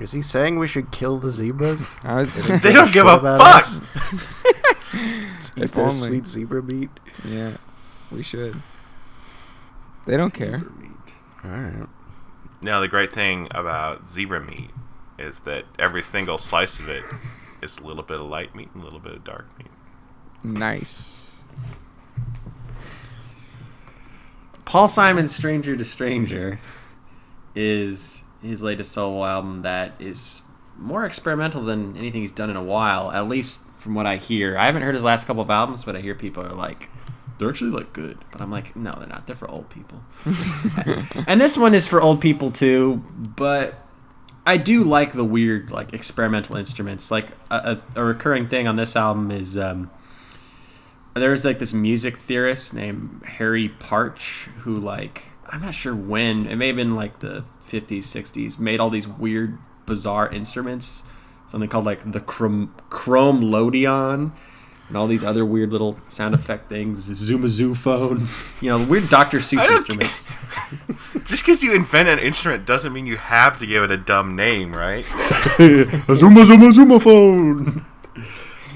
Is 0.00 0.12
he 0.12 0.22
saying 0.22 0.58
we 0.58 0.66
should 0.66 0.90
kill 0.90 1.18
the 1.18 1.30
zebras? 1.30 1.94
Was- 2.04 2.34
They 2.62 2.72
don't 2.72 2.92
give 2.92 3.06
a 3.06 3.20
fuck. 3.20 3.40
us? 3.56 3.80
Eat 4.94 5.64
If 5.64 5.72
their 5.72 5.84
only. 5.84 5.96
sweet 6.08 6.26
zebra 6.26 6.62
meat. 6.62 6.90
yeah, 7.24 7.52
we 8.10 8.22
should. 8.22 8.56
They 10.06 10.16
don't 10.16 10.32
care. 10.32 10.60
All 11.44 11.50
right. 11.50 11.86
Now, 12.62 12.80
the 12.80 12.88
great 12.88 13.12
thing 13.12 13.48
about 13.52 14.08
zebra 14.10 14.40
meat 14.44 14.70
is 15.18 15.40
that 15.40 15.64
every 15.78 16.02
single 16.02 16.38
slice 16.38 16.78
of 16.80 16.88
it 16.88 17.04
is 17.62 17.78
a 17.78 17.86
little 17.86 18.02
bit 18.02 18.20
of 18.20 18.26
light 18.26 18.54
meat 18.54 18.68
and 18.74 18.82
a 18.82 18.84
little 18.84 18.98
bit 19.00 19.12
of 19.12 19.22
dark 19.24 19.46
meat. 19.58 19.68
Nice. 20.42 21.30
Paul 24.70 24.86
Simon's 24.86 25.34
Stranger 25.34 25.76
to 25.76 25.84
Stranger 25.84 26.60
is 27.56 28.22
his 28.40 28.62
latest 28.62 28.92
solo 28.92 29.24
album 29.24 29.62
that 29.62 29.94
is 29.98 30.42
more 30.78 31.04
experimental 31.04 31.62
than 31.62 31.96
anything 31.96 32.20
he's 32.22 32.30
done 32.30 32.50
in 32.50 32.56
a 32.56 32.62
while, 32.62 33.10
at 33.10 33.26
least 33.26 33.62
from 33.80 33.96
what 33.96 34.06
I 34.06 34.18
hear. 34.18 34.56
I 34.56 34.66
haven't 34.66 34.82
heard 34.82 34.94
his 34.94 35.02
last 35.02 35.26
couple 35.26 35.42
of 35.42 35.50
albums, 35.50 35.82
but 35.82 35.96
I 35.96 36.00
hear 36.00 36.14
people 36.14 36.44
are 36.44 36.54
like, 36.54 36.88
they're 37.36 37.48
actually 37.48 37.72
like 37.72 37.92
good. 37.92 38.18
But 38.30 38.40
I'm 38.40 38.52
like, 38.52 38.76
no, 38.76 38.94
they're 38.96 39.08
not. 39.08 39.26
They're 39.26 39.34
for 39.34 39.50
old 39.50 39.68
people. 39.70 40.04
and 41.26 41.40
this 41.40 41.58
one 41.58 41.74
is 41.74 41.88
for 41.88 42.00
old 42.00 42.20
people 42.20 42.52
too, 42.52 43.02
but 43.34 43.74
I 44.46 44.56
do 44.56 44.84
like 44.84 45.14
the 45.14 45.24
weird, 45.24 45.72
like 45.72 45.92
experimental 45.92 46.54
instruments. 46.54 47.10
Like 47.10 47.30
a, 47.50 47.82
a, 47.96 48.02
a 48.02 48.04
recurring 48.04 48.46
thing 48.46 48.68
on 48.68 48.76
this 48.76 48.94
album 48.94 49.32
is 49.32 49.58
um, 49.58 49.90
there's 51.14 51.44
like 51.44 51.58
this 51.58 51.72
music 51.72 52.16
theorist 52.16 52.72
named 52.72 53.22
Harry 53.24 53.68
Partch 53.68 54.48
who 54.60 54.76
like 54.76 55.24
I'm 55.46 55.62
not 55.62 55.74
sure 55.74 55.94
when 55.94 56.46
it 56.46 56.56
may 56.56 56.68
have 56.68 56.76
been 56.76 56.94
like 56.94 57.18
the 57.20 57.44
50s 57.64 58.00
60s 58.00 58.58
made 58.58 58.80
all 58.80 58.90
these 58.90 59.08
weird 59.08 59.58
bizarre 59.86 60.28
instruments 60.30 61.02
something 61.48 61.68
called 61.68 61.84
like 61.84 62.12
the 62.12 62.20
chrome 62.20 62.74
Chromelodeon 62.90 64.32
and 64.88 64.96
all 64.96 65.06
these 65.06 65.24
other 65.24 65.44
weird 65.44 65.70
little 65.72 65.98
sound 66.02 66.34
effect 66.34 66.68
things 66.68 67.08
zoomazoo 67.08 67.76
phone 67.76 68.28
you 68.60 68.70
know 68.70 68.84
weird 68.86 69.08
Dr. 69.08 69.38
Seuss 69.38 69.68
instruments 69.68 70.30
Just 71.24 71.44
because 71.44 71.62
you 71.62 71.74
invent 71.74 72.08
an 72.08 72.18
instrument 72.18 72.66
doesn't 72.66 72.92
mean 72.92 73.06
you 73.06 73.16
have 73.16 73.58
to 73.58 73.66
give 73.66 73.82
it 73.82 73.90
a 73.90 73.96
dumb 73.96 74.34
name, 74.36 74.72
right? 74.72 75.04
a 75.58 75.84
zuma 76.14 76.44
zuma 76.44 76.72
zuma 76.72 76.98
phone 76.98 77.84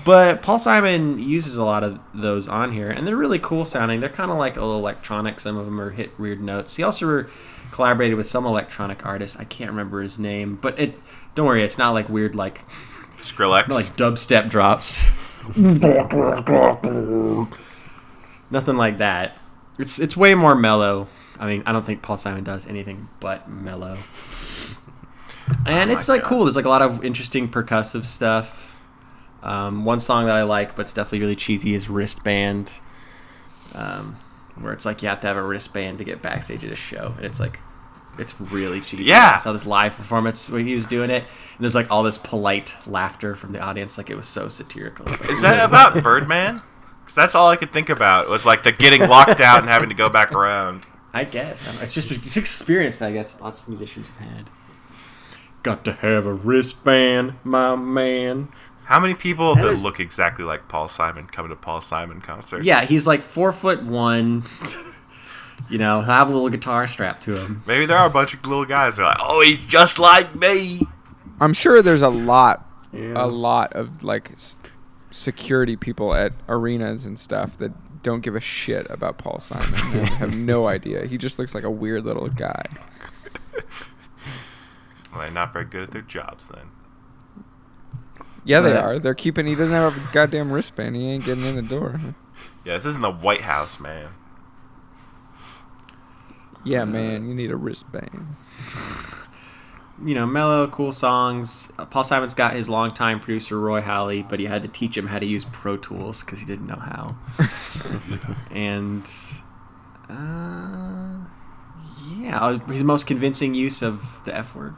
but 0.05 0.43
Paul 0.43 0.59
Simon 0.59 1.19
uses 1.19 1.57
a 1.57 1.65
lot 1.65 1.83
of 1.83 1.99
those 2.13 2.49
on 2.49 2.73
here, 2.73 2.91
and 2.91 3.07
they're 3.07 3.17
really 3.17 3.39
cool 3.39 3.65
sounding. 3.65 4.01
They're 4.01 4.09
kind 4.09 4.31
of 4.31 4.39
like 4.39 4.57
a 4.57 4.61
little 4.61 4.79
electronic. 4.79 5.41
Some 5.41 5.57
of 5.57 5.65
them 5.65 5.81
are 5.81 5.91
hit 5.91 6.19
weird 6.19 6.41
notes. 6.41 6.77
He 6.77 6.83
also 6.83 7.27
collaborated 7.73 8.17
with 8.17 8.29
some 8.29 8.47
electronic 8.47 9.05
artist. 9.05 9.39
I 9.41 9.45
can't 9.45 9.71
remember 9.71 10.03
his 10.03 10.19
name, 10.19 10.57
but 10.61 10.79
it. 10.79 10.99
Don't 11.35 11.47
worry, 11.47 11.65
it's 11.65 11.79
not 11.79 11.91
like 11.95 12.09
weird 12.09 12.35
like 12.35 12.61
Skrillex. 13.17 13.69
like 13.69 13.97
dubstep 13.97 14.49
drops. 14.49 15.11
Nothing 18.51 18.77
like 18.77 18.99
that. 18.99 19.37
It's 19.79 19.99
it's 19.99 20.17
way 20.17 20.35
more 20.35 20.55
mellow. 20.55 21.09
I 21.39 21.47
mean, 21.47 21.63
I 21.67 21.73
don't 21.73 21.85
think 21.85 22.03
Paul 22.03 22.17
Simon 22.17 22.45
does 22.45 22.67
anything 22.67 23.09
but 23.21 23.49
mellow. 23.49 23.99
And 25.67 25.91
it's 25.91 26.09
like 26.09 26.23
cool. 26.23 26.45
There's 26.45 26.57
like 26.57 26.65
a 26.65 26.71
lot 26.71 26.83
of 26.83 27.05
interesting 27.05 27.49
percussive 27.49 28.05
stuff. 28.05 28.74
Um, 29.45 29.85
one 29.85 30.01
song 30.01 30.27
that 30.27 30.35
I 30.35 30.43
like, 30.43 30.75
but 30.75 30.83
it's 30.83 30.93
definitely 30.95 31.21
really 31.21 31.37
cheesy, 31.37 31.75
is 31.75 31.89
"Wristband," 31.89 32.73
um, 33.75 34.17
where 34.57 34.73
it's 34.73 34.87
like 34.87 35.03
you 35.03 35.09
have 35.09 35.21
to 35.21 35.27
have 35.27 35.37
a 35.37 35.43
wristband 35.43 35.99
to 35.99 36.05
get 36.05 36.23
backstage 36.23 36.65
at 36.65 36.73
a 36.73 36.77
show, 36.77 37.13
and 37.17 37.27
it's 37.27 37.39
like 37.41 37.61
It's 38.19 38.41
really 38.41 38.81
cheesy. 38.81 39.05
Yeah. 39.05 39.33
I 39.35 39.37
saw 39.39 39.53
this 39.53 39.67
live 39.67 39.97
performance 39.97 40.49
where 40.49 40.61
he 40.61 40.75
was 40.75 40.87
doing 40.87 41.11
it, 41.11 41.25
and 41.25 41.59
there's 41.61 41.75
like 41.75 41.91
all 41.91 42.03
this 42.05 42.17
polite 42.19 42.75
laughter 42.87 43.35
from 43.35 43.53
the 43.53 43.61
audience, 43.61 43.99
like 43.99 44.09
it 44.11 44.17
was 44.17 44.27
so 44.27 44.47
satirical. 44.49 45.09
Is 45.29 45.43
that 45.43 45.69
about 45.69 46.01
Birdman? 46.03 46.63
Because 47.01 47.17
that's 47.17 47.35
all 47.35 47.49
I 47.49 47.57
could 47.57 47.73
think 47.73 47.91
about 47.91 48.29
was 48.29 48.47
like 48.47 48.63
the 48.63 48.73
getting 48.73 49.01
locked 49.09 49.41
out 49.41 49.59
and 49.61 49.69
having 49.69 49.89
to 49.91 49.95
go 49.97 50.09
back 50.09 50.33
around. 50.33 50.87
I 51.13 51.25
guess 51.25 51.67
it's 51.83 51.93
just 51.95 52.13
it's 52.13 52.37
experience. 52.37 53.03
I 53.03 53.13
guess 53.13 53.39
lots 53.41 53.63
of 53.63 53.69
musicians 53.69 54.09
have 54.11 54.29
had. 54.29 54.51
Got 55.65 55.85
to 55.87 55.93
have 55.93 56.27
a 56.27 56.33
wristband, 56.33 57.35
my 57.43 57.75
man. 57.75 58.49
How 58.85 59.01
many 59.01 59.14
people 59.14 59.55
That 59.55 59.62
that 59.64 59.72
is- 59.72 59.82
look 59.82 59.99
exactly 60.01 60.45
like 60.45 60.68
Paul 60.68 60.89
Simon 60.89 61.26
come 61.26 61.49
to 61.49 61.57
Paul 61.57 61.80
Simon 61.80 62.20
concerts? 62.20 62.64
Yeah, 62.66 62.85
he's 62.85 63.07
like 63.07 63.22
four 63.22 63.51
foot 63.53 63.82
one. 63.82 64.43
you 65.70 65.78
know, 65.78 66.01
have 66.03 66.28
a 66.28 66.32
little 66.32 66.51
guitar 66.51 66.87
strapped 66.87 67.22
to 67.22 67.37
him. 67.41 67.62
Maybe 67.66 67.87
there 67.87 67.97
are 67.97 68.07
a 68.07 68.11
bunch 68.11 68.35
of 68.35 68.45
little 68.45 68.64
guys 68.66 68.97
that 68.97 69.03
are 69.03 69.07
like, 69.07 69.18
oh, 69.20 69.41
he's 69.41 69.64
just 69.66 69.99
like 69.99 70.35
me. 70.35 70.87
I'm 71.41 71.53
sure 71.55 71.80
there's 71.82 72.03
a 72.03 72.09
lot, 72.09 72.68
Yeah. 72.93 73.14
a 73.16 73.26
lot 73.26 73.72
of 73.72 74.03
like 74.05 74.32
security 75.11 75.76
people 75.76 76.12
at 76.14 76.32
arenas 76.49 77.07
and 77.07 77.18
stuff 77.18 77.57
that 77.59 77.72
don't 78.03 78.20
give 78.20 78.35
a 78.37 78.41
shit 78.41 78.87
about 78.91 79.16
Paul 79.16 79.41
Simon. 79.41 79.74
and 79.74 80.09
have 80.20 80.35
no 80.35 80.66
idea. 80.68 81.07
He 81.07 81.16
just 81.16 81.39
looks 81.39 81.55
like 81.55 81.64
a 81.64 81.70
weird 81.70 82.05
little 82.05 82.28
guy. 82.28 82.66
Well, 85.12 85.20
they're 85.22 85.30
not 85.30 85.53
very 85.53 85.64
good 85.64 85.85
at 85.85 85.91
their 85.93 86.03
jobs 86.03 86.49
then. 86.49 86.66
Yeah, 88.45 88.61
they 88.61 88.73
Right. 88.75 88.83
are. 88.85 88.99
They're 88.99 89.15
keeping. 89.15 89.47
He 89.47 89.55
doesn't 89.55 89.75
have 89.75 89.97
a 89.97 90.13
goddamn 90.13 90.53
wristband. 90.53 90.97
He 90.97 91.09
ain't 91.11 91.25
getting 91.25 91.45
in 91.45 91.57
the 91.57 91.63
door. 91.63 92.01
Yeah, 92.65 92.77
this 92.77 92.87
isn't 92.87 93.03
the 93.03 93.13
White 93.13 93.43
House, 93.43 93.79
man. 93.79 94.09
Yeah, 96.65 96.85
man, 96.87 97.29
you 97.29 97.35
need 97.35 97.51
a 97.51 97.57
wristband. 97.57 98.37
You 100.05 100.17
know, 100.17 100.27
mellow, 100.27 100.67
cool 100.67 100.91
songs. 100.91 101.71
Uh, 101.79 101.85
Paul 101.85 102.03
Simon's 102.03 102.35
got 102.35 102.55
his 102.55 102.69
longtime 102.69 103.21
producer 103.21 103.61
Roy 103.61 103.81
Halee, 103.81 104.29
but 104.29 104.41
he 104.41 104.47
had 104.47 104.63
to 104.63 104.69
teach 104.69 104.97
him 104.97 105.07
how 105.07 105.21
to 105.21 105.25
use 105.25 105.45
Pro 105.45 105.77
Tools 105.77 106.25
because 106.25 106.41
he 106.41 106.45
didn't 106.45 106.67
know 106.67 106.75
how. 106.81 107.15
and 108.51 109.09
uh, 110.11 111.25
yeah, 112.19 112.39
uh, 112.41 112.59
his 112.67 112.83
most 112.83 113.07
convincing 113.07 113.55
use 113.55 113.83
of 113.83 114.21
the 114.25 114.37
F 114.37 114.57
word. 114.57 114.75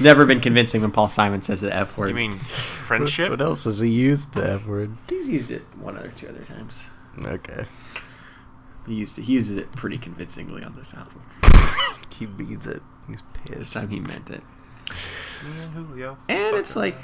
Never 0.00 0.26
been 0.26 0.40
convincing 0.40 0.80
when 0.82 0.90
Paul 0.90 1.08
Simon 1.08 1.40
says 1.42 1.60
the 1.60 1.74
F 1.74 1.96
word. 1.96 2.08
You 2.08 2.14
mean 2.14 2.38
friendship? 2.38 3.30
What 3.30 3.40
else 3.40 3.64
has 3.64 3.78
he 3.80 3.88
used 3.88 4.32
the 4.32 4.54
F 4.54 4.66
word? 4.66 4.96
he's 5.08 5.28
used 5.28 5.52
it 5.52 5.62
one 5.80 5.96
or 5.96 6.08
two 6.08 6.28
other 6.28 6.44
times. 6.44 6.90
Okay. 7.26 7.64
He 8.86 8.94
used 8.94 9.16
to, 9.16 9.22
he 9.22 9.34
uses 9.34 9.56
it 9.56 9.70
pretty 9.72 9.98
convincingly 9.98 10.62
on 10.64 10.72
this 10.74 10.94
album. 10.94 11.22
He 12.18 12.26
means 12.28 12.64
it. 12.68 12.80
He's 13.08 13.22
pissed. 13.32 13.48
This 13.48 13.58
pissed. 13.58 13.72
time 13.72 13.88
he 13.90 13.98
meant 13.98 14.30
it. 14.30 14.42
Me 15.94 16.04
and 16.28 16.56
it's 16.56 16.76
like 16.76 16.96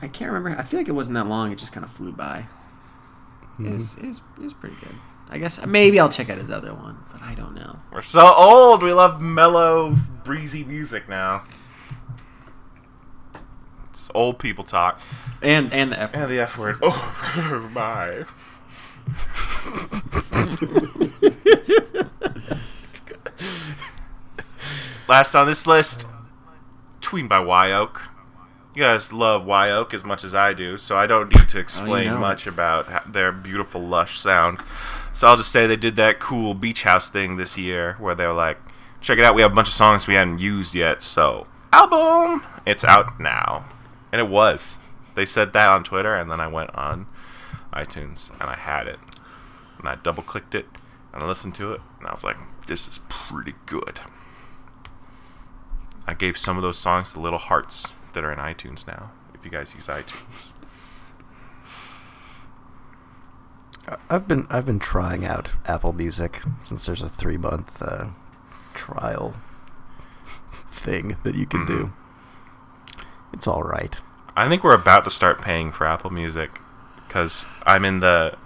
I 0.00 0.06
can't 0.08 0.30
remember. 0.30 0.58
I 0.58 0.62
feel 0.62 0.78
like 0.78 0.88
it 0.88 0.92
wasn't 0.92 1.14
that 1.14 1.26
long. 1.26 1.50
It 1.50 1.58
just 1.58 1.72
kind 1.72 1.82
of 1.84 1.90
flew 1.90 2.12
by. 2.12 2.46
Mhm. 3.58 3.74
It's, 3.74 3.96
it's, 3.96 4.22
it's 4.40 4.54
pretty 4.54 4.76
good. 4.76 4.94
I 5.32 5.38
guess 5.38 5.64
maybe 5.66 5.98
I'll 5.98 6.10
check 6.10 6.28
out 6.28 6.36
his 6.36 6.50
other 6.50 6.74
one, 6.74 6.98
but 7.10 7.22
I 7.22 7.34
don't 7.34 7.54
know. 7.54 7.78
We're 7.90 8.02
so 8.02 8.34
old. 8.34 8.82
We 8.82 8.92
love 8.92 9.22
mellow, 9.22 9.96
breezy 10.24 10.62
music 10.62 11.08
now. 11.08 11.44
It's 13.88 14.10
old 14.14 14.38
people 14.38 14.62
talk. 14.62 15.00
And 15.40 15.72
and 15.72 15.92
the 15.92 16.00
F. 16.00 16.14
And 16.14 16.30
the 16.30 16.40
F 16.40 16.58
word. 16.58 16.76
Oh 16.84 17.70
my. 17.74 18.26
Last 25.08 25.34
on 25.34 25.46
this 25.46 25.66
list, 25.66 26.04
Tween 27.00 27.26
by 27.26 27.40
Wye 27.40 27.72
Oak. 27.72 28.02
You 28.74 28.82
guys 28.82 29.14
love 29.14 29.46
Wye 29.46 29.70
Oak 29.70 29.94
as 29.94 30.04
much 30.04 30.24
as 30.24 30.34
I 30.34 30.52
do, 30.52 30.76
so 30.76 30.94
I 30.96 31.06
don't 31.06 31.34
need 31.34 31.48
to 31.48 31.56
oh, 31.56 31.60
explain 31.60 32.08
know. 32.08 32.18
much 32.18 32.46
about 32.46 33.14
their 33.14 33.32
beautiful, 33.32 33.80
lush 33.80 34.18
sound. 34.20 34.60
So 35.12 35.26
I'll 35.28 35.36
just 35.36 35.52
say 35.52 35.66
they 35.66 35.76
did 35.76 35.96
that 35.96 36.18
cool 36.18 36.54
beach 36.54 36.82
house 36.82 37.08
thing 37.08 37.36
this 37.36 37.56
year 37.58 37.96
where 37.98 38.14
they 38.14 38.26
were 38.26 38.32
like, 38.32 38.58
check 39.00 39.18
it 39.18 39.24
out, 39.24 39.34
we 39.34 39.42
have 39.42 39.52
a 39.52 39.54
bunch 39.54 39.68
of 39.68 39.74
songs 39.74 40.06
we 40.06 40.14
hadn't 40.14 40.38
used 40.38 40.74
yet, 40.74 41.02
so 41.02 41.46
album! 41.72 42.42
It's 42.66 42.84
out 42.84 43.20
now. 43.20 43.64
And 44.10 44.20
it 44.20 44.28
was. 44.28 44.78
They 45.14 45.26
said 45.26 45.52
that 45.52 45.68
on 45.68 45.84
Twitter, 45.84 46.14
and 46.14 46.30
then 46.30 46.40
I 46.40 46.46
went 46.46 46.74
on 46.74 47.06
iTunes 47.72 48.30
and 48.40 48.48
I 48.48 48.54
had 48.54 48.86
it. 48.86 48.98
And 49.78 49.88
I 49.88 49.96
double 49.96 50.22
clicked 50.22 50.54
it 50.54 50.66
and 51.12 51.22
I 51.22 51.26
listened 51.26 51.54
to 51.56 51.72
it, 51.72 51.80
and 51.98 52.08
I 52.08 52.12
was 52.12 52.24
like, 52.24 52.36
this 52.66 52.88
is 52.88 53.00
pretty 53.08 53.54
good. 53.66 54.00
I 56.06 56.14
gave 56.14 56.38
some 56.38 56.56
of 56.56 56.62
those 56.62 56.78
songs 56.78 57.12
to 57.12 57.20
little 57.20 57.38
hearts 57.38 57.92
that 58.14 58.24
are 58.24 58.32
in 58.32 58.38
iTunes 58.38 58.86
now, 58.86 59.10
if 59.34 59.44
you 59.44 59.50
guys 59.50 59.74
use 59.74 59.88
iTunes. 59.88 60.52
I- 63.81 63.81
I've 64.10 64.28
been 64.28 64.46
I've 64.50 64.66
been 64.66 64.78
trying 64.78 65.24
out 65.24 65.50
Apple 65.66 65.92
Music 65.92 66.42
since 66.62 66.86
there's 66.86 67.02
a 67.02 67.08
three 67.08 67.36
month 67.36 67.80
uh, 67.82 68.08
trial 68.74 69.34
thing 70.70 71.16
that 71.24 71.34
you 71.34 71.46
can 71.46 71.66
do. 71.66 71.92
It's 73.32 73.46
all 73.46 73.62
right. 73.62 74.00
I 74.36 74.48
think 74.48 74.64
we're 74.64 74.74
about 74.74 75.04
to 75.04 75.10
start 75.10 75.40
paying 75.40 75.72
for 75.72 75.86
Apple 75.86 76.10
Music 76.10 76.58
because 77.06 77.46
I'm 77.66 77.84
in 77.84 78.00
the 78.00 78.36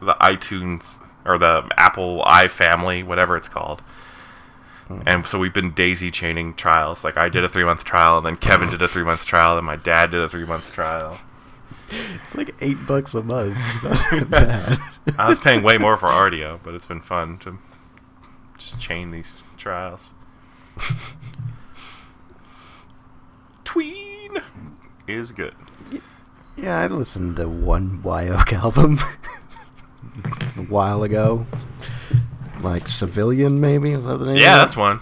the 0.00 0.14
iTunes 0.14 0.96
or 1.24 1.38
the 1.38 1.68
Apple 1.76 2.22
i 2.26 2.48
family, 2.48 3.02
whatever 3.02 3.36
it's 3.36 3.48
called. 3.48 3.82
And 5.06 5.26
so 5.26 5.38
we've 5.38 5.54
been 5.54 5.72
daisy 5.72 6.10
chaining 6.10 6.52
trials. 6.54 7.04
Like 7.04 7.16
I 7.16 7.30
did 7.30 7.42
a 7.42 7.48
three 7.48 7.64
month 7.64 7.84
trial, 7.84 8.18
and 8.18 8.26
then 8.26 8.36
Kevin 8.36 8.70
did 8.70 8.82
a 8.82 8.88
three 8.88 9.02
month 9.02 9.24
trial, 9.24 9.56
and 9.56 9.66
my 9.66 9.76
dad 9.76 10.10
did 10.10 10.20
a 10.20 10.28
three 10.28 10.44
month 10.44 10.72
trial. 10.74 11.18
It's 11.90 12.34
like 12.34 12.54
eight 12.60 12.78
bucks 12.86 13.14
a 13.14 13.22
month. 13.22 13.56
Not 14.12 14.30
bad. 14.30 14.78
I 15.18 15.28
was 15.28 15.38
paying 15.38 15.62
way 15.62 15.78
more 15.78 15.96
for 15.96 16.08
Rdio, 16.08 16.60
but 16.62 16.74
it's 16.74 16.86
been 16.86 17.00
fun 17.00 17.38
to 17.38 17.58
just 18.58 18.80
chain 18.80 19.10
these 19.10 19.42
trials. 19.56 20.12
Tween 23.64 24.42
is 25.06 25.32
good. 25.32 25.54
Yeah, 26.56 26.78
I 26.80 26.86
listened 26.86 27.36
to 27.36 27.48
one 27.48 28.02
Wye 28.02 28.28
Oak 28.28 28.52
album 28.52 28.98
a 30.56 30.62
while 30.62 31.02
ago. 31.02 31.46
Like 32.60 32.86
Civilian, 32.88 33.60
maybe 33.60 33.94
was 33.94 34.06
that 34.06 34.18
the 34.18 34.26
name? 34.26 34.36
Yeah, 34.36 34.56
that's 34.56 34.76
one. 34.76 35.00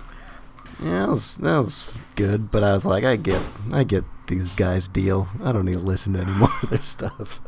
Yeah, 0.83 1.01
that 1.01 1.09
was, 1.11 1.37
that 1.37 1.59
was 1.59 1.91
good, 2.17 2.51
but 2.51 2.65
I 2.65 2.73
was 2.73 2.85
like, 2.85 3.05
I 3.05 3.17
get, 3.17 3.43
I 3.73 3.85
get 3.85 4.05
these 4.39 4.55
guys' 4.55 4.89
deal. 4.89 5.29
I 5.43 5.53
don't 5.53 5.65
need 5.67 5.75
to 5.75 5.79
listen 5.81 6.13
to 6.15 6.21
any 6.21 6.33
more 6.43 6.53
of 6.63 6.71
their 6.71 6.83
stuff. 6.83 7.41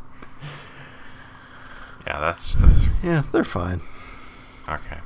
Yeah, 2.06 2.20
that's 2.20 2.56
that's 2.56 2.84
Yeah, 3.02 3.22
they're 3.32 3.44
fine. 3.44 3.80
okay. 4.68 4.98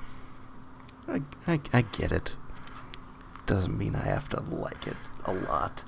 I, 1.08 1.22
I, 1.46 1.60
I 1.72 1.82
get 1.82 2.12
it. 2.12 2.36
Doesn't 3.46 3.78
mean 3.78 3.94
I 3.96 4.04
have 4.04 4.28
to 4.30 4.40
like 4.40 4.86
it 4.86 4.96
a 5.24 5.32
lot. 5.32 5.82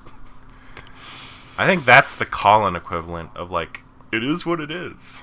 I 1.59 1.67
think 1.67 1.85
that's 1.85 2.15
the 2.17 2.25
Colin 2.25 2.75
equivalent 2.77 3.31
of 3.37 3.51
like 3.51 3.83
it 4.13 4.25
is 4.25 4.47
what 4.47 4.61
it 4.61 4.71
is. 4.71 5.23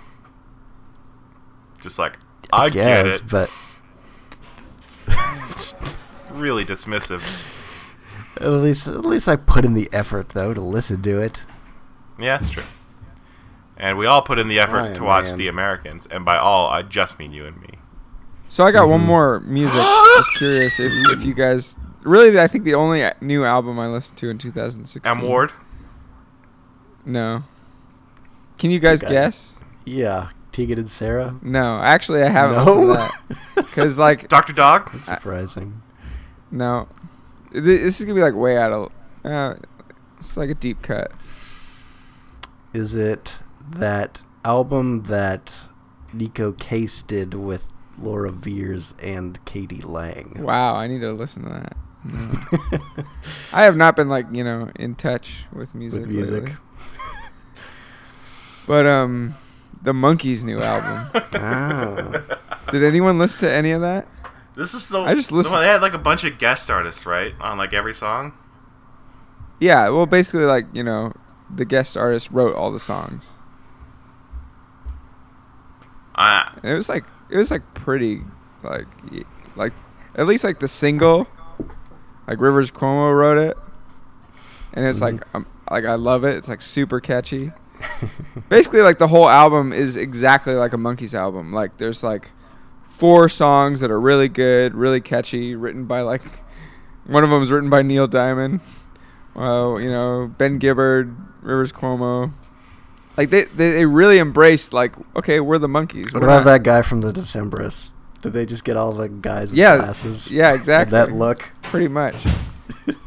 Just 1.82 1.97
like 1.97 2.18
I, 2.53 2.70
get 2.70 3.05
guess, 3.05 3.20
it. 3.20 3.28
but 3.30 3.49
Really 6.32 6.65
dismissive. 6.65 7.24
At 8.42 8.50
least, 8.50 8.88
at 8.88 9.06
least 9.06 9.28
I 9.28 9.36
put 9.36 9.66
in 9.66 9.74
the 9.74 9.90
effort 9.92 10.30
though 10.30 10.54
to 10.54 10.62
listen 10.62 11.02
to 11.04 11.22
it. 11.22 11.42
Yeah, 12.20 12.38
that's 12.38 12.50
true. 12.50 12.64
And 13.78 13.98
we 13.98 14.06
all 14.08 14.22
put 14.24 14.40
in 14.40 14.48
the 14.48 14.60
effort 14.60 14.74
Ryan, 14.78 14.94
to 14.96 15.04
watch 15.04 15.26
man. 15.26 15.38
The 15.38 15.48
Americans, 15.48 16.08
and 16.08 16.26
by 16.26 16.38
all, 16.38 16.68
I 16.68 16.82
just 16.82 17.20
mean 17.20 17.32
you 17.32 17.46
and 17.46 17.62
me. 17.62 17.70
So 18.48 18.64
I 18.64 18.72
got 18.72 18.88
one 18.88 19.02
Mhm. 19.02 19.06
more 19.06 19.40
music. 19.42 19.80
Just 20.18 20.34
curious 20.36 20.80
if, 20.80 20.92
if 21.12 21.24
you 21.26 21.34
guys 21.34 21.76
really. 22.04 22.40
I 22.40 22.48
think 22.48 22.64
the 22.64 22.74
only 22.76 23.08
new 23.22 23.44
album 23.46 23.78
I 23.78 23.88
listened 23.88 24.18
to 24.20 24.30
in 24.30 24.38
2016. 24.38 25.12
M 25.12 25.22
Ward. 25.28 25.52
No. 27.06 27.44
Can 28.58 28.72
you 28.72 28.80
guys 28.80 29.04
Okay. 29.04 29.14
guess? 29.14 29.52
Yeah, 29.86 30.30
Tegan 30.52 30.80
and 30.80 30.90
Sara. 30.90 31.36
No, 31.42 31.80
actually, 31.80 32.24
I 32.24 32.30
haven't 32.30 32.66
No? 32.66 32.74
listened 32.74 33.12
to 33.30 33.36
that. 33.56 33.68
Cause 33.74 33.98
like 33.98 34.28
Dr. 34.28 34.54
Dog. 34.54 34.92
That's 34.92 35.10
I- 35.10 35.16
surprising. 35.16 35.82
no, 36.52 36.88
Th- 36.88 36.97
this 37.62 37.99
is 37.99 38.05
gonna 38.05 38.16
be 38.16 38.22
like 38.22 38.36
way 38.36 38.58
out 38.58 38.72
of. 38.72 38.91
Uh, 39.24 39.55
it's 40.18 40.38
like 40.38 40.49
a 40.49 40.55
deep 40.55 40.82
cut. 40.82 41.12
Is 42.74 42.95
it 42.95 43.41
that 43.72 44.24
album 44.43 45.03
that 45.03 45.53
Neko 46.14 46.58
Case 46.58 47.01
did 47.01 47.34
with 47.34 47.66
Laura 47.97 48.32
Veirs 48.32 48.95
and 49.01 49.43
k.d. 49.45 49.82
lang? 49.82 50.38
Wow, 50.39 50.76
I 50.76 50.88
need 50.88 50.99
to 50.99 51.12
listen 51.12 51.43
to 51.43 51.49
that. 51.49 51.78
No. 52.03 52.39
I 53.53 53.64
have 53.64 53.76
not 53.76 53.95
been 53.95 54.08
like 54.08 54.28
you 54.32 54.43
know 54.43 54.72
in 54.76 54.95
touch 54.95 55.45
with 55.51 55.76
music. 55.76 56.01
with 56.01 56.10
music. 56.10 56.53
But 58.68 58.86
um, 58.86 59.34
the 59.82 59.93
Monkees' 59.93 60.43
new 60.43 60.60
album. 60.60 61.10
ah. 61.36 62.22
Did 62.70 62.84
anyone 62.84 63.18
listen 63.18 63.39
to 63.39 63.51
any 63.51 63.72
of 63.72 63.80
that? 63.82 64.05
This 64.58 64.74
is 64.74 64.88
the 64.88 65.01
I 65.01 65.14
just 65.14 65.30
the 65.30 65.36
one- 65.36 65.62
They 65.62 65.68
had 65.68 65.84
like 65.84 65.93
a 65.93 65.99
bunch 65.99 66.24
of 66.24 66.39
guest 66.39 66.72
artists, 66.72 67.05
right, 67.05 67.36
on 67.39 67.60
like 67.60 67.74
every 67.74 67.93
song. 67.93 68.34
Yeah, 69.60 69.89
well, 69.89 70.08
basically, 70.08 70.45
like 70.45 70.66
you 70.74 70.84
know, 70.84 71.14
the 71.53 71.64
guest 71.64 71.95
artist 71.95 72.32
wrote 72.32 72.55
all 72.55 72.72
the 72.72 72.80
songs, 72.80 73.32
I 76.16 76.51
and 76.64 76.72
it 76.72 76.76
was 76.76 76.89
like 76.89 77.05
it 77.30 77.38
was 77.38 77.51
like 77.51 77.62
pretty, 77.76 78.22
like 78.64 78.88
like 79.55 79.74
at 80.16 80.26
least 80.26 80.43
like 80.43 80.60
the 80.60 80.68
single, 80.68 81.28
like 82.28 82.41
Rivers 82.41 82.72
Cuomo 82.72 83.16
wrote 83.16 83.38
it, 83.38 83.58
and 84.74 84.86
it's 84.88 85.01
like 85.01 85.22
um, 85.36 85.45
like 85.70 85.86
I 85.86 85.95
love 85.95 86.24
it. 86.24 86.36
It's 86.36 86.49
like 86.49 86.64
super 86.64 86.99
catchy. 86.99 87.51
basically, 88.49 88.82
like 88.82 88.97
the 88.97 89.08
whole 89.08 89.30
album 89.30 89.72
is 89.72 89.97
exactly 89.97 90.55
like 90.55 90.74
a 90.74 90.78
Monkees 90.78 91.14
album. 91.14 91.53
Like 91.53 91.78
there's 91.78 92.03
like 92.03 92.32
four 92.98 93.30
songs 93.30 93.80
that 93.80 93.91
are 93.91 94.00
really 94.00 94.28
good, 94.30 94.74
really 94.76 95.02
catchy, 95.02 95.56
written 95.56 95.86
by 95.86 96.02
like 96.02 96.22
one 97.06 97.24
of 97.24 97.30
them 97.30 97.41
is 97.43 97.52
written 97.52 97.70
by 97.70 97.82
Neil 97.82 98.08
Diamond. 98.08 98.60
Well, 99.36 99.80
you 99.80 99.91
know 99.91 100.34
Ben 100.38 100.58
Gibbard, 100.60 101.16
Rivers 101.41 101.72
Cuomo. 101.72 102.34
Like 103.16 103.30
they, 103.32 103.45
they, 103.45 103.72
they 103.72 103.86
really 103.86 104.20
embraced 104.20 104.74
like 104.74 104.95
okay 105.16 105.39
we're 105.39 105.58
the 105.58 105.68
Monkees. 105.68 106.14
What 106.14 106.22
We're 106.22 106.28
about 106.28 106.45
not- 106.45 106.52
that 106.52 106.64
guy 106.64 106.82
from 106.82 107.02
the 107.02 107.12
Decemberists? 107.12 107.91
Did 108.22 108.34
they 108.34 108.48
just 108.48 108.64
get 108.64 108.76
all 108.78 108.93
the 108.93 109.10
guys 109.10 109.52
with 109.52 109.60
Yeah, 109.60 109.78
glasses? 109.78 110.34
yeah, 110.34 110.54
exactly. 110.54 110.91
That 110.91 111.12
look. 111.12 111.50
pretty 111.62 111.88
much. 111.88 112.16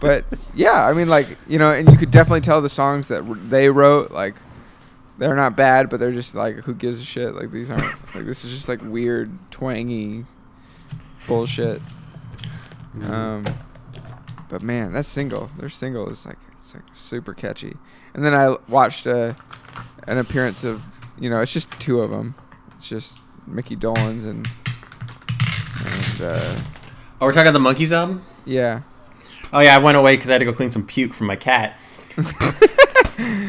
but 0.00 0.24
yeah, 0.54 0.86
I 0.86 0.92
mean, 0.92 1.08
like 1.08 1.26
you 1.48 1.58
know, 1.58 1.70
and 1.72 1.88
you 1.90 1.96
could 1.96 2.10
definitely 2.12 2.42
tell 2.42 2.62
the 2.62 2.68
songs 2.68 3.08
that 3.08 3.22
r- 3.24 3.34
they 3.34 3.68
wrote, 3.70 4.12
like 4.12 4.36
they're 5.20 5.36
not 5.36 5.54
bad, 5.54 5.90
but 5.90 6.00
they're 6.00 6.10
just 6.12 6.34
like, 6.34 6.56
who 6.64 6.74
gives 6.74 7.00
a 7.00 7.04
shit? 7.04 7.34
Like 7.34 7.50
these 7.52 7.70
aren't 7.70 7.84
like 8.14 8.24
this 8.24 8.42
is 8.44 8.50
just 8.52 8.68
like 8.68 8.80
weird, 8.82 9.30
twangy 9.50 10.24
bullshit. 11.28 11.80
Um, 13.04 13.44
but 14.48 14.62
man, 14.62 14.94
that 14.94 15.04
single, 15.04 15.50
their 15.58 15.68
single 15.68 16.08
is 16.08 16.24
like 16.26 16.38
it's 16.58 16.74
like 16.74 16.84
super 16.92 17.34
catchy. 17.34 17.76
And 18.14 18.24
then 18.24 18.34
I 18.34 18.56
watched 18.66 19.06
uh, 19.06 19.34
an 20.08 20.18
appearance 20.18 20.64
of, 20.64 20.82
you 21.18 21.30
know, 21.30 21.40
it's 21.40 21.52
just 21.52 21.70
two 21.78 22.00
of 22.00 22.10
them. 22.10 22.34
It's 22.74 22.88
just 22.88 23.18
Mickey 23.46 23.76
Dolenz 23.76 24.24
and 24.24 24.48
and 25.84 26.22
uh, 26.22 26.56
Oh, 27.20 27.26
we're 27.26 27.32
talking 27.32 27.48
about 27.48 27.52
the 27.52 27.84
Monkees 27.84 27.92
album. 27.92 28.22
yeah. 28.46 28.80
Oh 29.52 29.60
yeah, 29.60 29.74
I 29.74 29.78
went 29.78 29.96
away 29.98 30.14
because 30.16 30.30
I 30.30 30.32
had 30.32 30.38
to 30.38 30.44
go 30.46 30.52
clean 30.54 30.70
some 30.70 30.86
puke 30.86 31.12
from 31.12 31.26
my 31.26 31.36
cat. 31.36 31.78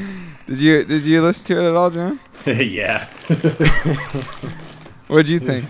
Did 0.52 0.62
you 0.62 0.84
did 0.84 1.06
you 1.06 1.22
listen 1.22 1.46
to 1.46 1.64
it 1.66 1.70
at 1.70 1.76
all, 1.76 1.90
John? 1.90 2.20
yeah. 2.46 3.06
what 5.08 5.26
did 5.26 5.30
you 5.30 5.40
think? 5.40 5.66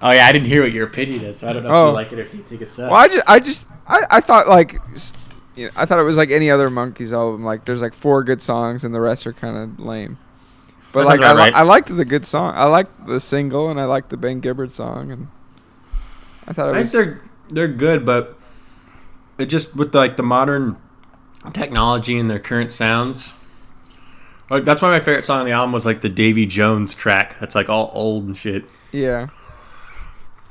Oh 0.00 0.10
yeah, 0.10 0.26
I 0.26 0.32
didn't 0.32 0.48
hear 0.48 0.62
what 0.62 0.72
your 0.72 0.86
opinion 0.86 1.22
is, 1.24 1.38
so 1.40 1.50
I 1.50 1.52
don't 1.52 1.62
know 1.64 1.68
if 1.68 1.74
Oh. 1.74 1.86
you 1.88 1.92
like 1.92 2.12
it 2.12 2.18
or 2.18 2.22
if 2.22 2.32
you 2.34 2.42
think 2.42 2.62
it 2.62 2.68
sucks. 2.70 2.90
Well, 2.90 2.98
I 3.00 3.08
just 3.08 3.22
I 3.28 3.40
just 3.40 3.66
I, 3.86 4.06
I 4.10 4.20
thought 4.22 4.48
like 4.48 4.78
you 5.54 5.66
know, 5.66 5.72
I 5.76 5.84
thought 5.84 5.98
it 5.98 6.02
was 6.04 6.16
like 6.16 6.30
any 6.30 6.50
other 6.50 6.68
Monkees 6.68 7.12
album. 7.12 7.44
Like 7.44 7.66
there's 7.66 7.82
like 7.82 7.92
four 7.92 8.24
good 8.24 8.40
songs 8.40 8.84
and 8.84 8.94
the 8.94 9.00
rest 9.00 9.26
are 9.26 9.34
kind 9.34 9.56
of 9.58 9.78
lame. 9.78 10.16
But 10.94 11.04
like 11.04 11.20
I, 11.20 11.32
li- 11.32 11.38
right. 11.38 11.54
I 11.54 11.62
liked 11.62 11.94
the 11.94 12.04
good 12.06 12.24
song. 12.24 12.54
I 12.56 12.64
liked 12.64 13.06
the 13.06 13.20
single 13.20 13.68
and 13.70 13.78
I 13.78 13.84
liked 13.84 14.08
the 14.10 14.16
Ben 14.16 14.40
Gibbard 14.40 14.72
song 14.72 15.10
and 15.12 15.28
I 16.46 16.54
thought 16.54 16.70
it 16.70 16.76
I 16.76 16.80
it 16.80 16.84
think 16.84 16.84
was 16.84 16.92
they're 16.92 17.20
they're 17.50 17.68
good, 17.68 18.06
but 18.06 18.38
it 19.36 19.46
just 19.46 19.76
with 19.76 19.94
like 19.94 20.16
the 20.16 20.22
modern 20.22 20.78
technology 21.52 22.18
and 22.18 22.30
their 22.30 22.38
current 22.40 22.72
sounds. 22.72 23.34
Like 24.52 24.64
that's 24.64 24.82
why 24.82 24.90
my 24.90 25.00
favorite 25.00 25.24
song 25.24 25.40
on 25.40 25.46
the 25.46 25.52
album 25.52 25.72
was 25.72 25.86
like 25.86 26.00
the 26.02 26.08
Davy 26.08 26.46
Jones 26.46 26.94
track. 26.94 27.38
That's 27.40 27.54
like 27.54 27.68
all 27.68 27.90
old 27.94 28.26
and 28.26 28.36
shit. 28.36 28.64
yeah 28.92 29.28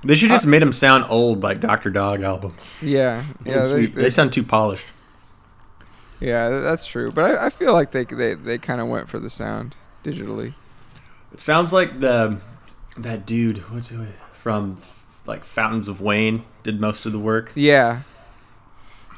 They 0.03 0.15
should 0.15 0.29
just 0.29 0.47
uh, 0.47 0.49
made 0.49 0.61
them 0.61 0.71
sound 0.71 1.05
old 1.09 1.43
like 1.43 1.59
Dr. 1.59 1.89
Dog 1.91 2.21
albums. 2.23 2.77
yeah 2.81 3.23
yeah 3.45 3.63
they, 3.63 3.85
they- 3.85 4.01
they 4.03 4.09
sound 4.09 4.33
too 4.33 4.43
polished. 4.43 4.85
yeah 6.19 6.49
that's 6.49 6.85
true. 6.85 7.11
But 7.11 7.25
I, 7.39 7.45
I 7.45 7.49
feel 7.49 7.73
like 7.73 7.91
they 7.91 8.03
they 8.05 8.33
they 8.33 8.57
kind 8.57 8.81
of 8.81 8.87
went 8.87 9.07
for 9.09 9.19
the 9.19 9.29
sound 9.29 9.75
digitally. 10.03 10.53
It 11.33 11.39
sounds 11.39 11.71
like 11.71 11.99
the 11.99 12.39
that 12.97 13.25
dude 13.25 13.57
what's 13.71 13.91
it 13.91 13.99
from 14.33 14.77
like 15.27 15.43
Fountains 15.43 15.87
of 15.87 16.01
Wayne 16.01 16.43
did 16.63 16.81
most 16.81 17.05
of 17.05 17.11
the 17.11 17.19
work. 17.19 17.51
Yeah. 17.55 18.01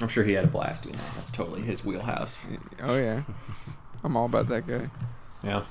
I'm 0.02 0.10
sure 0.10 0.24
he 0.26 0.34
had 0.34 0.44
a 0.44 0.48
blast 0.48 0.84
doing 0.84 0.96
that. 0.98 1.16
That's 1.16 1.30
totally 1.32 1.62
his 1.62 1.86
wheelhouse. 1.86 2.46
Oh 2.82 2.98
yeah. 2.98 3.22
I'm 4.04 4.18
all 4.18 4.26
about 4.26 4.48
that 4.50 4.68
guy. 4.68 4.90
Yeah. 5.44 5.64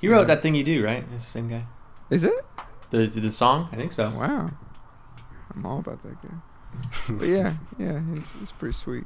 He 0.00 0.08
wrote 0.08 0.26
that 0.26 0.42
thing 0.42 0.54
you 0.54 0.64
do, 0.64 0.84
right? 0.84 1.04
It's 1.14 1.24
the 1.24 1.30
same 1.30 1.48
guy. 1.48 1.64
Is 2.10 2.24
it? 2.24 2.44
The 2.90 3.06
the 3.06 3.30
song? 3.30 3.68
I 3.72 3.76
think 3.76 3.92
so. 3.92 4.10
Wow. 4.10 4.50
I'm 5.54 5.66
all 5.66 5.78
about 5.78 6.02
that 6.02 6.20
guy. 6.22 6.34
but 7.08 7.28
yeah, 7.28 7.54
yeah, 7.78 8.00
he's, 8.12 8.30
he's 8.32 8.52
pretty 8.52 8.74
sweet. 8.74 9.04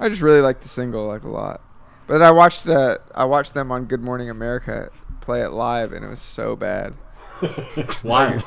I 0.00 0.08
just 0.08 0.22
really 0.22 0.40
like 0.40 0.60
the 0.60 0.68
single 0.68 1.06
like 1.06 1.22
a 1.22 1.28
lot. 1.28 1.60
But 2.06 2.22
I 2.22 2.32
watched 2.32 2.68
uh, 2.68 2.98
I 3.14 3.24
watched 3.24 3.54
them 3.54 3.70
on 3.70 3.84
Good 3.84 4.02
Morning 4.02 4.28
America 4.28 4.90
play 5.20 5.42
it 5.42 5.50
live 5.50 5.92
and 5.92 6.04
it 6.04 6.08
was 6.08 6.20
so 6.20 6.56
bad. 6.56 6.92
Why? 8.02 8.42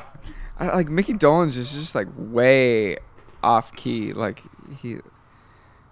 I, 0.58 0.66
like 0.66 0.88
Mickey 0.88 1.14
Dolenz 1.14 1.56
is 1.56 1.72
just 1.72 1.94
like 1.94 2.08
way 2.16 2.98
off 3.42 3.74
key. 3.74 4.12
Like 4.12 4.42
he, 4.80 4.98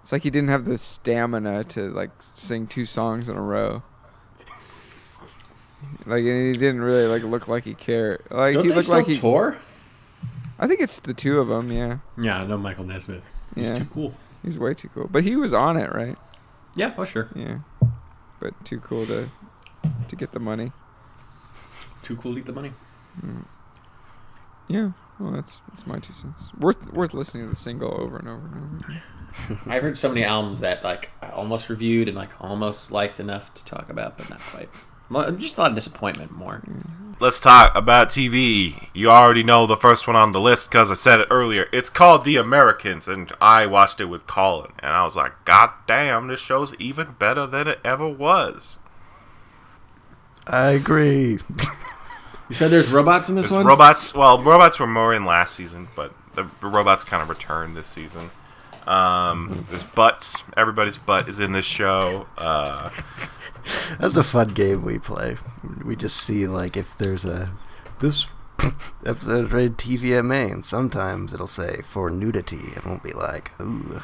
it's 0.04 0.12
like 0.12 0.22
he 0.22 0.28
didn't 0.28 0.50
have 0.50 0.66
the 0.66 0.76
stamina 0.76 1.64
to 1.64 1.88
like 1.90 2.10
sing 2.20 2.66
two 2.66 2.84
songs 2.84 3.30
in 3.30 3.38
a 3.38 3.40
row. 3.40 3.82
Like 6.04 6.20
and 6.24 6.46
he 6.46 6.52
didn't 6.52 6.82
really 6.82 7.06
like 7.06 7.22
look 7.22 7.48
like 7.48 7.64
he 7.64 7.72
cared. 7.72 8.22
Like 8.30 8.52
Don't 8.52 8.64
he 8.64 8.68
they 8.68 8.74
looked 8.74 8.84
still 8.84 8.98
like 8.98 9.06
he. 9.06 9.16
tour? 9.18 9.56
I 10.58 10.66
think 10.68 10.80
it's 10.80 11.00
the 11.00 11.14
two 11.14 11.40
of 11.40 11.48
them. 11.48 11.72
Yeah, 11.72 11.98
Yeah, 12.18 12.42
I 12.42 12.46
know 12.46 12.58
Michael 12.58 12.84
Nesmith. 12.84 13.32
He's 13.54 13.70
Yeah. 13.70 13.78
too 13.78 13.86
cool. 13.86 14.14
he's 14.42 14.58
way 14.58 14.74
too 14.74 14.88
cool. 14.94 15.08
But 15.10 15.24
he 15.24 15.36
was 15.36 15.54
on 15.54 15.78
it, 15.78 15.90
right? 15.94 16.18
Yeah, 16.76 16.92
oh 16.98 17.04
sure. 17.04 17.28
Yeah, 17.34 17.58
but 18.40 18.52
too 18.64 18.80
cool 18.80 19.06
to 19.06 19.30
to 20.08 20.16
get 20.16 20.32
the 20.32 20.38
money. 20.40 20.72
Too 22.02 22.16
cool 22.16 22.34
to 22.34 22.40
eat 22.40 22.44
the 22.46 22.52
money. 22.52 22.72
Mm. 23.24 23.44
Yeah. 24.68 24.90
Well, 25.18 25.32
that's 25.32 25.60
that's 25.68 25.86
my 25.86 25.98
two 25.98 26.12
cents. 26.12 26.50
Worth 26.58 26.92
worth 26.92 27.14
listening 27.14 27.44
to 27.44 27.50
the 27.50 27.56
single 27.56 27.92
over 28.00 28.16
and 28.18 28.28
over 28.28 28.46
and 28.46 28.56
over. 28.56 28.76
Again. 28.76 29.02
I've 29.66 29.82
heard 29.82 29.96
so 29.96 30.08
many 30.08 30.24
albums 30.24 30.60
that 30.60 30.84
like 30.84 31.10
I 31.22 31.30
almost 31.30 31.68
reviewed 31.68 32.08
and 32.08 32.16
like 32.16 32.30
almost 32.40 32.90
liked 32.90 33.20
enough 33.20 33.52
to 33.54 33.64
talk 33.64 33.90
about, 33.90 34.16
but 34.18 34.30
not 34.30 34.40
quite. 34.40 34.68
Well, 35.10 35.30
just 35.32 35.58
a 35.58 35.62
lot 35.62 35.70
of 35.70 35.74
disappointment 35.74 36.32
more. 36.32 36.62
Mm-hmm. 36.66 37.12
Let's 37.20 37.40
talk 37.40 37.76
about 37.76 38.08
TV. 38.08 38.88
You 38.94 39.10
already 39.10 39.42
know 39.42 39.66
the 39.66 39.76
first 39.76 40.06
one 40.06 40.16
on 40.16 40.32
the 40.32 40.40
list 40.40 40.70
because 40.70 40.90
I 40.90 40.94
said 40.94 41.20
it 41.20 41.28
earlier. 41.30 41.68
It's 41.72 41.90
called 41.90 42.24
The 42.24 42.36
Americans, 42.36 43.06
and 43.06 43.32
I 43.40 43.66
watched 43.66 44.00
it 44.00 44.06
with 44.06 44.26
Colin, 44.26 44.72
and 44.80 44.92
I 44.92 45.04
was 45.04 45.14
like, 45.14 45.32
God 45.44 45.70
damn, 45.86 46.26
this 46.28 46.40
show's 46.40 46.74
even 46.76 47.16
better 47.18 47.46
than 47.46 47.68
it 47.68 47.80
ever 47.84 48.08
was. 48.08 48.78
I 50.46 50.70
agree. 50.70 51.38
You 52.48 52.54
said 52.54 52.70
there's 52.70 52.90
robots 52.90 53.28
in 53.28 53.34
this 53.36 53.46
It's 53.46 53.52
one. 53.52 53.66
robots. 53.66 54.14
Well, 54.14 54.42
robots 54.42 54.78
were 54.78 54.86
more 54.86 55.14
in 55.14 55.24
last 55.24 55.54
season, 55.54 55.88
but 55.96 56.12
the 56.34 56.44
robots 56.62 57.04
kind 57.04 57.22
of 57.22 57.28
returned 57.28 57.76
this 57.76 57.86
season. 57.86 58.30
Um, 58.86 59.64
there's 59.70 59.82
butts. 59.84 60.42
Everybody's 60.56 60.98
butt 60.98 61.26
is 61.26 61.40
in 61.40 61.52
this 61.52 61.64
show. 61.64 62.26
Uh, 62.36 62.90
That's 63.98 64.18
a 64.18 64.22
fun 64.22 64.48
game 64.48 64.84
we 64.84 64.98
play. 64.98 65.36
We 65.84 65.96
just 65.96 66.18
see 66.18 66.46
like 66.46 66.76
if 66.76 66.96
there's 66.98 67.24
a 67.24 67.50
this 68.00 68.26
episode 69.06 69.50
rated 69.52 69.78
TVMA, 69.78 70.52
and 70.52 70.62
sometimes 70.64 71.32
it'll 71.32 71.46
say 71.46 71.80
for 71.82 72.10
nudity, 72.10 72.72
and 72.76 72.84
we'll 72.84 72.98
be 72.98 73.12
like, 73.12 73.52
ooh, 73.58 74.02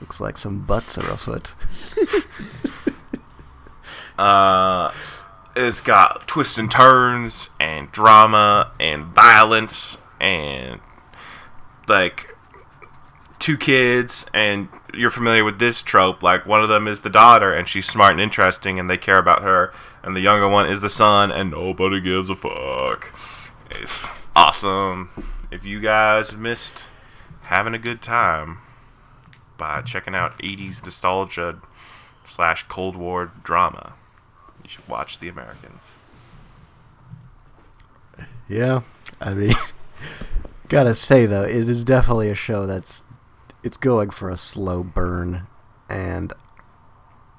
looks 0.00 0.20
like 0.20 0.38
some 0.38 0.60
butts 0.60 0.96
are 0.98 1.10
afoot. 1.10 1.54
Uh, 4.18 4.92
it's 5.54 5.80
got 5.80 6.26
twists 6.26 6.58
and 6.58 6.70
turns 6.70 7.50
and 7.60 7.90
drama 7.92 8.72
and 8.80 9.04
violence 9.06 9.98
and 10.20 10.80
like 11.88 12.34
two 13.38 13.56
kids 13.56 14.26
and 14.32 14.68
you're 14.94 15.10
familiar 15.10 15.44
with 15.44 15.58
this 15.58 15.82
trope 15.82 16.22
like 16.22 16.46
one 16.46 16.62
of 16.62 16.68
them 16.68 16.86
is 16.86 17.00
the 17.00 17.10
daughter 17.10 17.52
and 17.52 17.68
she's 17.68 17.86
smart 17.86 18.12
and 18.12 18.20
interesting 18.20 18.78
and 18.78 18.88
they 18.88 18.96
care 18.96 19.18
about 19.18 19.42
her 19.42 19.72
and 20.02 20.16
the 20.16 20.20
younger 20.20 20.48
one 20.48 20.66
is 20.66 20.80
the 20.80 20.90
son 20.90 21.30
and 21.30 21.50
nobody 21.50 22.00
gives 22.00 22.28
a 22.28 22.34
fuck. 22.34 23.12
It's 23.70 24.06
awesome. 24.34 25.10
If 25.50 25.64
you 25.64 25.80
guys 25.80 26.36
missed 26.36 26.84
having 27.42 27.74
a 27.74 27.78
good 27.78 28.02
time 28.02 28.58
by 29.58 29.82
checking 29.82 30.14
out 30.14 30.38
80s 30.38 30.84
nostalgia 30.84 31.60
slash 32.24 32.64
cold 32.64 32.96
war 32.96 33.32
drama 33.42 33.94
should 34.72 34.88
watch 34.88 35.18
the 35.18 35.28
americans. 35.28 35.82
Yeah, 38.48 38.82
I 39.20 39.34
mean, 39.34 39.54
gotta 40.68 40.94
say 40.94 41.26
though, 41.26 41.44
it 41.44 41.68
is 41.68 41.84
definitely 41.84 42.28
a 42.30 42.34
show 42.34 42.66
that's 42.66 43.04
it's 43.62 43.76
going 43.76 44.10
for 44.10 44.30
a 44.30 44.36
slow 44.36 44.82
burn, 44.82 45.46
and 45.88 46.32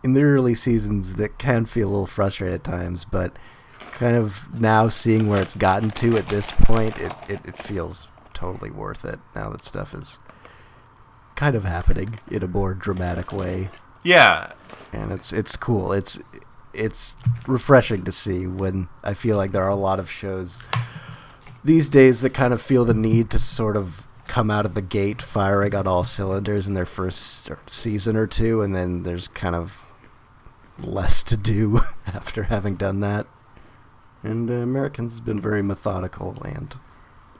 in 0.04 0.14
the 0.14 0.24
early 0.24 0.56
seasons 0.56 1.16
that 1.16 1.38
can 1.38 1.66
feel 1.66 1.88
a 1.88 1.92
little 1.92 2.08
frustrating 2.08 2.56
at 2.56 2.64
times, 2.64 3.06
but 3.06 3.36
kind 3.94 4.16
of 4.16 4.54
now 4.54 4.88
seeing 4.88 5.28
where 5.28 5.42
it's 5.42 5.56
gotten 5.56 5.90
to 5.92 6.18
at 6.18 6.28
this 6.28 6.52
point, 6.52 6.98
it, 7.00 7.14
it, 7.30 7.40
it 7.46 7.58
feels 7.58 8.08
totally 8.34 8.72
worth 8.72 9.06
it 9.06 9.20
now 9.36 9.50
that 9.50 9.64
stuff 9.64 9.94
is 9.94 10.20
kind 11.36 11.56
of 11.56 11.64
happening 11.64 12.20
in 12.30 12.44
a 12.44 12.48
more 12.48 12.74
dramatic 12.74 13.32
way. 13.32 13.70
Yeah, 14.04 14.54
and 14.92 15.12
it's 15.12 15.32
it's 15.32 15.56
cool. 15.58 15.92
It's 15.94 16.20
it's 16.74 17.18
refreshing 17.48 18.04
to 18.04 18.12
see 18.12 18.48
when 18.48 18.88
I 19.04 19.14
feel 19.14 19.38
like 19.38 19.52
there 19.52 19.64
are 19.64 19.70
a 19.70 19.76
lot 19.76 20.00
of 20.00 20.10
shows 20.10 20.64
these 21.64 21.90
days 21.90 22.22
that 22.22 22.32
kind 22.32 22.54
of 22.54 22.62
feel 22.62 22.86
the 22.86 22.94
need 22.94 23.30
to 23.32 23.40
sort 23.40 23.78
of 23.78 24.06
come 24.28 24.50
out 24.50 24.66
of 24.66 24.74
the 24.74 24.82
gate 24.82 25.22
firing 25.22 25.76
on 25.76 25.88
all 25.88 26.04
cylinders 26.04 26.68
in 26.68 26.74
their 26.74 26.86
first 26.86 27.50
season 27.68 28.16
or 28.16 28.28
two, 28.28 28.62
and 28.62 28.76
then 28.76 29.04
there's 29.04 29.28
kind 29.28 29.56
of 29.56 29.84
less 30.80 31.24
to 31.24 31.38
do 31.38 31.82
after 32.08 32.44
having 32.44 32.76
done 32.76 33.00
that. 33.02 33.28
And 34.24 34.50
uh, 34.50 34.56
Americans 34.56 35.12
has 35.12 35.22
been 35.22 35.40
very 35.40 35.62
methodical 35.62 36.42
and 36.44 36.76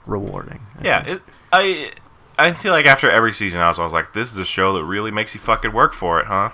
rewarding. 0.06 0.60
I 0.78 0.84
yeah. 0.84 1.06
It, 1.06 1.22
I 1.52 1.90
I 2.38 2.52
feel 2.52 2.72
like 2.72 2.86
after 2.86 3.10
every 3.10 3.32
season, 3.32 3.60
I 3.60 3.68
was 3.68 3.78
always 3.78 3.92
like, 3.92 4.12
"This 4.12 4.32
is 4.32 4.38
a 4.38 4.44
show 4.44 4.72
that 4.74 4.84
really 4.84 5.10
makes 5.10 5.34
you 5.34 5.40
fucking 5.40 5.72
work 5.72 5.94
for 5.94 6.20
it, 6.20 6.26
huh?" 6.26 6.50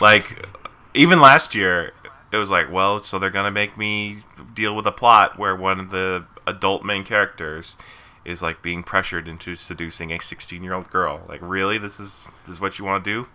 like, 0.00 0.46
even 0.94 1.20
last 1.20 1.54
year, 1.54 1.92
it 2.32 2.36
was 2.36 2.50
like, 2.50 2.70
"Well, 2.70 3.02
so 3.02 3.18
they're 3.18 3.30
gonna 3.30 3.50
make 3.50 3.76
me 3.76 4.22
deal 4.54 4.74
with 4.74 4.86
a 4.86 4.92
plot 4.92 5.38
where 5.38 5.54
one 5.54 5.80
of 5.80 5.90
the 5.90 6.24
adult 6.46 6.84
main 6.84 7.04
characters 7.04 7.76
is 8.24 8.42
like 8.42 8.62
being 8.62 8.82
pressured 8.82 9.28
into 9.28 9.54
seducing 9.54 10.12
a 10.12 10.18
16 10.20 10.62
year 10.62 10.74
old 10.74 10.90
girl." 10.90 11.24
Like, 11.28 11.40
really, 11.42 11.78
this 11.78 11.98
is 12.00 12.30
this 12.46 12.54
is 12.54 12.60
what 12.60 12.78
you 12.78 12.84
want 12.84 13.04
to 13.04 13.10
do? 13.10 13.28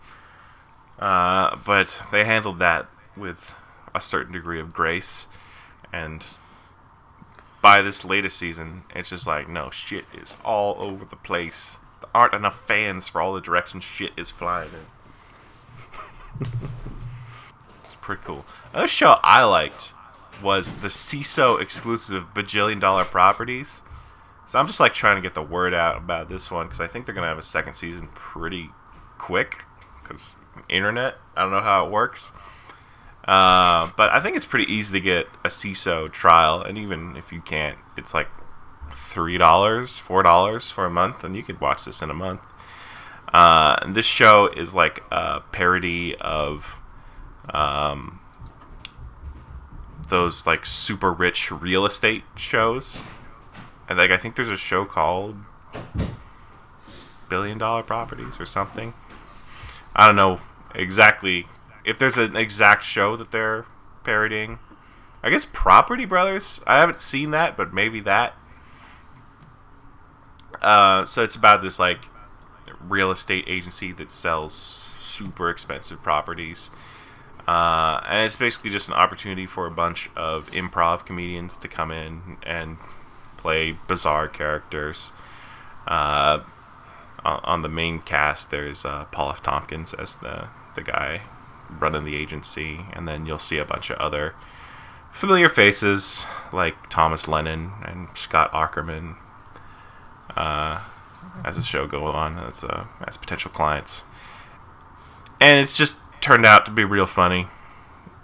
Uh, 0.99 1.57
but 1.65 2.01
they 2.11 2.23
handled 2.23 2.59
that 2.59 2.87
with 3.17 3.55
a 3.95 4.01
certain 4.01 4.33
degree 4.33 4.59
of 4.59 4.73
grace, 4.73 5.27
and 5.91 6.23
by 7.63 7.81
this 7.81 8.03
latest 8.03 8.37
season, 8.37 8.83
it's 8.93 9.09
just 9.09 9.25
like, 9.25 9.47
no, 9.47 9.69
shit 9.69 10.03
is 10.13 10.35
all 10.43 10.75
over 10.79 11.05
the 11.05 11.15
place. 11.15 11.79
There 12.01 12.09
aren't 12.13 12.33
enough 12.33 12.67
fans 12.67 13.07
for 13.07 13.21
all 13.21 13.33
the 13.33 13.39
directions 13.39 13.85
shit 13.85 14.11
is 14.17 14.29
flying 14.29 14.69
in. 16.41 16.45
pretty 18.03 18.21
cool. 18.23 18.45
Another 18.71 18.87
show 18.87 19.17
I 19.23 19.43
liked 19.43 19.93
was 20.41 20.75
the 20.75 20.89
Seeso 20.89 21.59
exclusive 21.59 22.33
Bajillion 22.33 22.79
Dollar 22.79 23.05
Properties. 23.05 23.81
So 24.45 24.59
I'm 24.59 24.67
just 24.67 24.79
like 24.79 24.93
trying 24.93 25.15
to 25.15 25.21
get 25.21 25.33
the 25.33 25.41
word 25.41 25.73
out 25.73 25.97
about 25.97 26.29
this 26.29 26.51
one 26.51 26.67
because 26.67 26.81
I 26.81 26.87
think 26.87 27.05
they're 27.05 27.15
gonna 27.15 27.27
have 27.27 27.37
a 27.37 27.41
second 27.41 27.75
season 27.75 28.09
pretty 28.13 28.69
quick 29.17 29.63
because 30.01 30.35
internet. 30.69 31.15
I 31.35 31.41
don't 31.41 31.51
know 31.51 31.61
how 31.61 31.85
it 31.85 31.91
works. 31.91 32.31
Uh, 33.25 33.89
but 33.95 34.11
I 34.11 34.19
think 34.19 34.35
it's 34.35 34.45
pretty 34.45 34.71
easy 34.71 34.93
to 34.93 34.99
get 34.99 35.27
a 35.45 35.47
Seeso 35.47 36.11
trial, 36.11 36.61
and 36.61 36.77
even 36.77 37.15
if 37.15 37.31
you 37.31 37.39
can't, 37.39 37.77
it's 37.95 38.13
like 38.13 38.27
three 38.91 39.37
dollars, 39.37 39.97
four 39.97 40.23
dollars 40.23 40.69
for 40.69 40.85
a 40.85 40.89
month, 40.89 41.23
and 41.23 41.35
you 41.35 41.43
could 41.43 41.61
watch 41.61 41.85
this 41.85 42.01
in 42.01 42.09
a 42.09 42.13
month. 42.13 42.41
Uh, 43.33 43.77
and 43.81 43.95
this 43.95 44.05
show 44.05 44.47
is 44.47 44.75
like 44.75 45.03
a 45.09 45.39
parody 45.51 46.15
of 46.17 46.79
um, 47.49 48.19
those 50.09 50.45
like 50.45 50.65
super 50.65 51.11
rich 51.11 51.51
real 51.51 51.85
estate 51.85 52.23
shows. 52.35 53.03
And 53.89 53.97
like 53.97 54.11
I 54.11 54.17
think 54.17 54.35
there's 54.35 54.49
a 54.49 54.57
show 54.57 54.85
called 54.85 55.37
Billion 57.29 57.57
Dollar 57.57 57.83
Properties 57.83 58.39
or 58.39 58.45
something. 58.45 58.93
I 59.95 60.07
don't 60.07 60.15
know 60.15 60.39
exactly 60.73 61.47
if 61.85 61.99
there's 61.99 62.17
an 62.17 62.35
exact 62.35 62.83
show 62.83 63.15
that 63.15 63.31
they're 63.31 63.65
parodying. 64.03 64.59
I 65.21 65.29
guess 65.29 65.45
Property 65.45 66.05
Brothers. 66.05 66.61
I 66.67 66.79
haven't 66.79 66.99
seen 66.99 67.31
that, 67.31 67.55
but 67.55 67.73
maybe 67.73 67.99
that. 68.01 68.33
Uh, 70.61 71.05
so 71.05 71.21
it's 71.21 71.35
about 71.35 71.61
this 71.61 71.79
like 71.79 72.05
real 72.87 73.11
estate 73.11 73.45
agency 73.47 73.91
that 73.93 74.09
sells 74.09 74.53
super 74.53 75.49
expensive 75.49 76.01
properties. 76.01 76.71
Uh, 77.47 78.01
and 78.07 78.25
it's 78.25 78.37
basically 78.37 78.69
just 78.69 78.87
an 78.87 78.93
opportunity 78.93 79.45
for 79.45 79.65
a 79.65 79.71
bunch 79.71 80.09
of 80.15 80.49
improv 80.51 81.05
comedians 81.05 81.57
to 81.57 81.67
come 81.67 81.91
in 81.91 82.37
and 82.43 82.77
play 83.37 83.77
bizarre 83.87 84.27
characters. 84.27 85.11
Uh, 85.85 86.39
on, 87.25 87.61
the 87.61 87.69
main 87.69 87.99
cast, 87.99 88.51
there's 88.51 88.85
uh, 88.85 89.05
Paul 89.05 89.29
F. 89.31 89.41
Tompkins 89.41 89.93
as 89.93 90.17
the 90.17 90.47
the 90.75 90.81
guy 90.81 91.21
running 91.69 92.03
the 92.03 92.15
agency, 92.15 92.81
and 92.93 93.07
then 93.07 93.25
you'll 93.25 93.39
see 93.39 93.57
a 93.57 93.65
bunch 93.65 93.89
of 93.89 93.97
other 93.97 94.33
familiar 95.11 95.47
faces 95.47 96.25
like 96.51 96.89
Thomas 96.89 97.27
Lennon 97.27 97.71
and 97.85 98.07
Scott 98.15 98.51
Aukerman 98.51 99.15
uh, 100.35 100.81
as 101.45 101.55
the 101.55 101.61
show 101.61 101.87
go 101.87 102.05
on 102.07 102.37
as 102.39 102.63
uh, 102.63 102.85
as 103.07 103.17
potential 103.17 103.51
clients, 103.51 104.03
and 105.39 105.59
it's 105.59 105.77
just 105.77 105.97
turned 106.23 106.45
out 106.45 106.65
to 106.65 106.71
be 106.71 106.83
real 106.83 107.05
funny, 107.05 107.47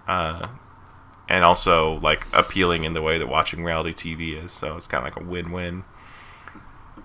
uh, 0.08 0.47
and 1.28 1.43
also 1.43 2.00
like 2.00 2.26
appealing 2.34 2.86
in 2.86 2.93
the 2.93 3.02
way 3.02 3.18
that 3.20 3.28
watching 3.28 3.64
reality 3.64 3.93
TV 3.93 4.43
is. 4.43 4.52
So 4.52 4.78
it's 4.78 4.88
kind 4.88 5.06
of 5.06 5.14
like 5.14 5.24
a 5.24 5.30
win-win. 5.30 5.84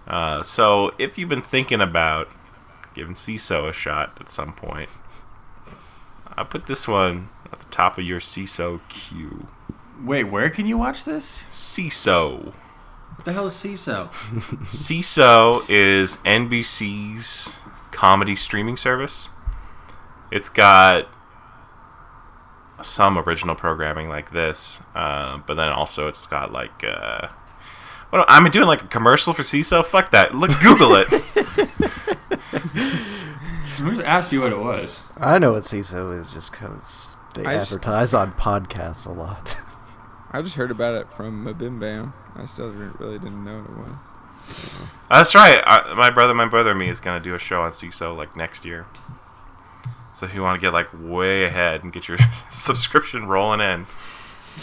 Uh, 0.07 0.43
so 0.43 0.93
if 0.99 1.19
you've 1.19 1.29
been 1.29 1.43
thinking 1.43 1.81
about 1.81 2.29
giving 2.95 3.15
Seeso 3.15 3.69
a 3.69 3.73
shot 3.73 4.17
at 4.21 4.31
some 4.31 4.53
point, 4.53 4.89
I'll 6.37 6.45
put 6.45 6.67
this 6.67 6.87
one 6.87 7.29
at 7.53 7.59
the 7.59 7.67
top 7.67 7.99
of 7.99 8.05
your 8.05 8.21
Seeso 8.21 8.81
queue. 8.89 9.49
Wait, 10.03 10.25
where 10.25 10.51
can 10.51 10.67
you 10.67 10.79
watch 10.79 11.05
this? 11.05 11.45
Seeso. 11.53 12.53
What 13.17 13.25
the 13.25 13.33
hell 13.33 13.47
is 13.47 13.55
Seeso? 13.55 14.11
Seeso 14.65 15.65
is 15.69 16.19
NBC's 16.19 17.55
comedy 17.91 18.37
streaming 18.37 18.77
service. 18.77 19.29
It's 20.31 20.49
got 20.49 21.09
some 22.83 23.19
original 23.19 23.55
programming 23.55 24.09
like 24.09 24.33
this, 24.33 24.81
uh, 24.95 25.39
but 25.47 25.55
then 25.55 25.69
also 25.71 26.09
it's 26.09 26.27
got 26.27 26.53
like. 26.53 26.85
Uh, 26.85 27.29
what 28.11 28.25
am 28.31 28.49
doing 28.51 28.69
like 28.69 28.83
a 28.83 28.87
commercial 28.87 29.33
for 29.33 29.43
Seeso? 29.43 29.85
Fuck 29.85 30.13
that. 30.13 30.35
Look, 30.37 30.51
Google 30.61 30.95
it. 30.95 31.09
I 33.83 33.91
just 33.91 34.03
asked 34.03 34.33
you 34.33 34.41
what 34.41 34.53
it 34.53 34.59
was. 34.59 35.01
I 35.17 35.39
know 35.39 35.53
what 35.53 35.65
Seeso 35.65 36.17
is 36.19 36.33
just 36.33 36.53
because 36.53 37.11
they 37.35 37.45
I 37.45 37.55
just- 37.55 37.73
advertise 37.73 38.15
on 38.15 38.33
podcasts 38.33 39.07
a 39.07 39.11
lot. 39.11 39.57
I 40.31 40.43
just 40.43 40.57
heard 40.57 40.71
about 40.71 40.95
it 40.95 41.13
from 41.13 41.47
a 41.47 41.55
Bim 41.55 41.79
Bam. 41.81 42.13
I 42.37 42.45
still 42.45 42.71
didn't- 42.73 42.99
really 43.01 43.19
didn't 43.19 43.45
know 43.45 43.61
what 43.63 43.71
it 43.71 43.89
was. 43.89 43.97
That's 45.11 45.35
right. 45.35 45.63
I, 45.67 45.95
my 45.95 46.11
brother, 46.11 46.35
my 46.35 46.47
brother, 46.47 46.71
and 46.71 46.79
me 46.79 46.89
is 46.89 47.01
gonna 47.01 47.21
do 47.21 47.35
a 47.35 47.39
show 47.39 47.63
on 47.63 47.73
Seeso 47.73 48.17
like 48.17 48.37
next 48.37 48.65
year. 48.65 48.87
So 50.15 50.27
if 50.27 50.35
you 50.35 50.43
want 50.43 50.61
to 50.61 50.65
get 50.65 50.73
like 50.73 50.89
way 50.95 51.45
ahead 51.45 51.83
and 51.83 51.93
get 51.93 52.07
your 52.09 52.19
subscription 52.51 53.27
rolling 53.27 53.61
in, 53.61 53.87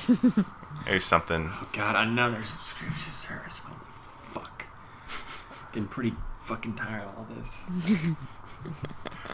here's 0.86 1.06
something. 1.06 1.50
Oh 1.52 1.68
God, 1.74 1.96
another 1.96 2.42
subscription 2.44 3.12
service. 3.12 3.60
Holy 3.60 3.78
fuck. 4.02 4.66
Getting 5.74 5.88
pretty 5.90 6.14
fucking 6.40 6.76
tired 6.76 7.04
of 7.04 7.18
all 7.18 7.28
this. 7.36 7.58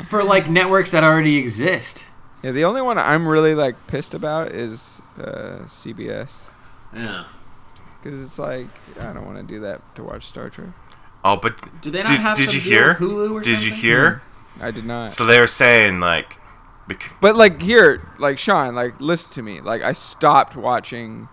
For 0.10 0.24
like 0.24 0.50
networks 0.50 0.92
that 0.92 1.04
already 1.04 1.38
exist. 1.38 2.12
Yeah, 2.44 2.52
the 2.52 2.66
only 2.66 2.82
one 2.82 2.98
I'm 2.98 3.28
really 3.28 3.56
like 3.56 3.88
pissed 3.88 4.14
about 4.14 4.52
is 4.52 5.02
uh, 5.20 5.64
CBS 5.66 6.36
Yeah. 6.96 7.26
because 8.02 8.22
it's 8.24 8.38
like 8.40 8.68
I 9.00 9.12
don't 9.14 9.26
want 9.26 9.38
to 9.38 9.44
do 9.44 9.60
that 9.62 9.82
to 9.96 10.04
watch 10.04 10.26
Star 10.28 10.50
Trek. 10.50 10.70
Oh, 11.26 11.36
but 11.36 11.82
Do 11.82 11.90
they 11.92 12.04
not 12.04 12.12
did, 12.12 12.20
have 12.22 12.38
did 12.38 12.46
some 12.50 12.56
you 12.56 12.62
deal 12.62 12.72
hear? 12.74 12.88
with 12.90 12.98
Hulu 13.00 13.32
or 13.34 13.42
did 13.42 13.56
something? 13.56 13.70
you 13.70 13.76
hear? 13.76 14.22
I 14.62 14.72
did 14.72 14.86
not. 14.86 15.12
So 15.12 15.26
they 15.26 15.40
were 15.40 15.48
saying 15.48 16.00
like, 16.00 16.38
bec- 16.88 17.12
But 17.22 17.36
like 17.36 17.62
here, 17.62 18.08
like 18.20 18.38
Sean, 18.38 18.76
like 18.76 19.00
listen 19.00 19.32
to 19.32 19.42
me. 19.42 19.62
Like 19.62 19.82
I 19.82 19.94
stopped 19.94 20.56
watching 20.56 21.28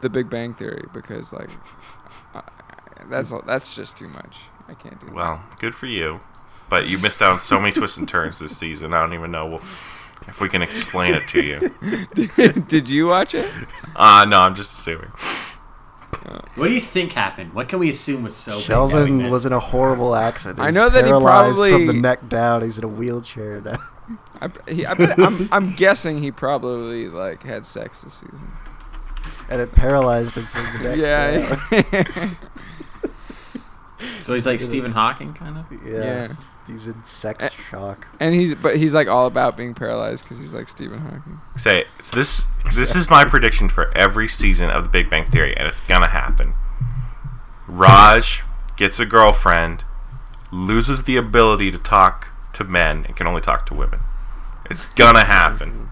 The 0.00 0.08
Big 0.10 0.30
Bang 0.30 0.54
Theory 0.54 0.84
because 0.92 1.32
like 1.32 1.50
I, 2.34 2.42
that's 3.10 3.32
that's 3.46 3.74
just 3.74 3.96
too 3.96 4.08
much. 4.08 4.36
I 4.68 4.74
can't 4.74 4.98
do 5.00 5.12
well, 5.12 5.44
good 5.58 5.74
for 5.74 5.86
you, 5.86 6.20
but 6.68 6.86
you 6.86 6.98
missed 6.98 7.20
out 7.20 7.32
on 7.32 7.40
so 7.40 7.60
many 7.60 7.72
twists 7.72 7.98
and 7.98 8.08
turns 8.08 8.38
this 8.38 8.56
season. 8.56 8.94
I 8.94 9.00
don't 9.00 9.12
even 9.12 9.30
know 9.30 9.56
if 9.56 10.40
we 10.40 10.48
can 10.48 10.62
explain 10.62 11.14
it 11.14 11.28
to 11.28 11.42
you. 11.42 12.58
did 12.68 12.88
you 12.88 13.06
watch 13.06 13.34
it? 13.34 13.50
Uh 13.94 14.24
no, 14.28 14.40
I'm 14.40 14.54
just 14.54 14.72
assuming. 14.72 15.12
What 16.56 16.68
do 16.68 16.74
you 16.74 16.80
think 16.80 17.12
happened? 17.12 17.52
What 17.52 17.68
can 17.68 17.78
we 17.78 17.90
assume 17.90 18.22
was 18.22 18.34
so 18.36 18.56
big 18.58 18.66
having 18.66 18.90
Sheldon 18.90 19.30
was 19.30 19.44
in 19.46 19.52
a 19.52 19.58
horrible 19.60 20.14
accident. 20.14 20.60
I 20.60 20.70
know 20.70 20.88
that 20.88 21.04
he 21.04 21.10
paralyzed 21.10 21.58
from 21.58 21.86
the 21.86 21.92
neck 21.92 22.28
down. 22.28 22.62
He's 22.62 22.78
in 22.78 22.84
a 22.84 22.88
wheelchair 22.88 23.60
now. 23.60 23.76
I, 24.40 24.50
he, 24.70 24.84
I 24.86 24.94
bet, 24.94 25.18
I'm 25.18 25.48
I'm 25.52 25.74
guessing 25.76 26.18
he 26.22 26.30
probably 26.30 27.08
like 27.08 27.42
had 27.42 27.64
sex 27.64 28.02
this 28.02 28.14
season. 28.14 28.52
and 29.48 29.60
it 29.60 29.74
paralyzed 29.74 30.34
him 30.36 30.46
from 30.46 30.64
the 30.82 30.88
neck 30.88 30.98
Yeah. 30.98 32.20
down. 32.20 32.36
So 34.22 34.34
he's 34.34 34.46
like 34.46 34.60
Stephen 34.70 34.92
Hawking, 34.92 35.32
kind 35.34 35.56
of. 35.58 35.66
yeah. 35.86 35.98
Yeah. 36.28 36.28
He's 36.66 36.86
in 36.86 37.04
sex 37.04 37.52
shock. 37.52 38.06
and 38.18 38.34
he's 38.34 38.54
but 38.54 38.76
he's 38.76 38.94
like 38.94 39.06
all 39.06 39.26
about 39.26 39.56
being 39.56 39.74
paralyzed 39.74 40.24
because 40.24 40.38
he's 40.38 40.54
like 40.54 40.68
Stephen 40.68 40.98
Hawking. 40.98 41.40
Say 41.56 41.84
so 42.00 42.16
this. 42.16 42.46
This 42.74 42.96
is 42.96 43.10
my 43.10 43.26
prediction 43.26 43.68
for 43.68 43.94
every 43.96 44.28
season 44.28 44.70
of 44.70 44.84
The 44.84 44.88
Big 44.88 45.10
Bang 45.10 45.26
Theory, 45.26 45.54
and 45.56 45.68
it's 45.68 45.82
gonna 45.82 46.08
happen. 46.08 46.54
Raj 47.68 48.42
gets 48.76 48.98
a 48.98 49.04
girlfriend, 49.04 49.84
loses 50.50 51.02
the 51.02 51.16
ability 51.16 51.70
to 51.70 51.78
talk 51.78 52.28
to 52.54 52.64
men, 52.64 53.04
and 53.06 53.14
can 53.14 53.26
only 53.26 53.42
talk 53.42 53.66
to 53.66 53.74
women. 53.74 54.00
It's 54.70 54.86
gonna 54.86 55.24
happen. 55.24 55.90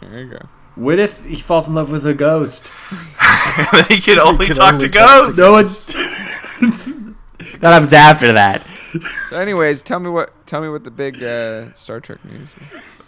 There 0.00 0.20
you 0.20 0.30
go. 0.30 0.46
What 0.74 0.98
if 0.98 1.24
he 1.24 1.36
falls 1.36 1.68
in 1.68 1.74
love 1.74 1.90
with 1.90 2.06
a 2.06 2.14
ghost? 2.14 2.72
he 3.88 4.00
can 4.00 4.18
only 4.18 4.46
can 4.46 4.56
talk 4.56 4.74
only 4.74 4.88
to 4.88 4.98
talk 4.98 5.24
ghosts. 5.24 5.38
No 5.38 5.52
one's. 5.52 5.86
that 7.60 7.72
happens 7.72 7.94
after 7.94 8.32
that. 8.34 8.66
So, 9.30 9.36
anyways, 9.36 9.82
tell 9.82 9.98
me 10.00 10.10
what 10.10 10.32
tell 10.46 10.60
me 10.60 10.68
what 10.68 10.84
the 10.84 10.90
big 10.90 11.22
uh, 11.22 11.72
Star 11.74 12.00
Trek 12.00 12.24
news. 12.24 12.54
is. 12.60 13.02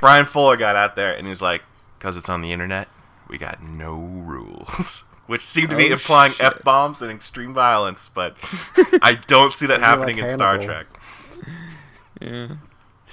Bryan 0.00 0.24
Fuller 0.26 0.56
got 0.56 0.76
out 0.76 0.94
there 0.96 1.14
and 1.14 1.26
he 1.26 1.30
was 1.30 1.42
like, 1.42 1.62
"Cause 1.98 2.16
it's 2.16 2.28
on 2.28 2.42
the 2.42 2.52
internet, 2.52 2.88
we 3.28 3.38
got 3.38 3.62
no 3.62 3.94
rules." 3.96 5.04
Which 5.26 5.42
seemed 5.42 5.70
to 5.70 5.76
be 5.76 5.88
Oh, 5.88 5.94
implying 5.94 6.32
shit. 6.34 6.46
f 6.46 6.62
bombs 6.62 7.02
and 7.02 7.10
extreme 7.10 7.52
violence, 7.52 8.08
but 8.08 8.36
I 9.02 9.18
don't 9.26 9.52
see 9.52 9.66
that 9.66 9.80
happening 9.80 10.18
like 10.18 10.28
in 10.28 10.34
Star 10.34 10.56
Trek. 10.58 10.86
Yeah. 12.20 12.48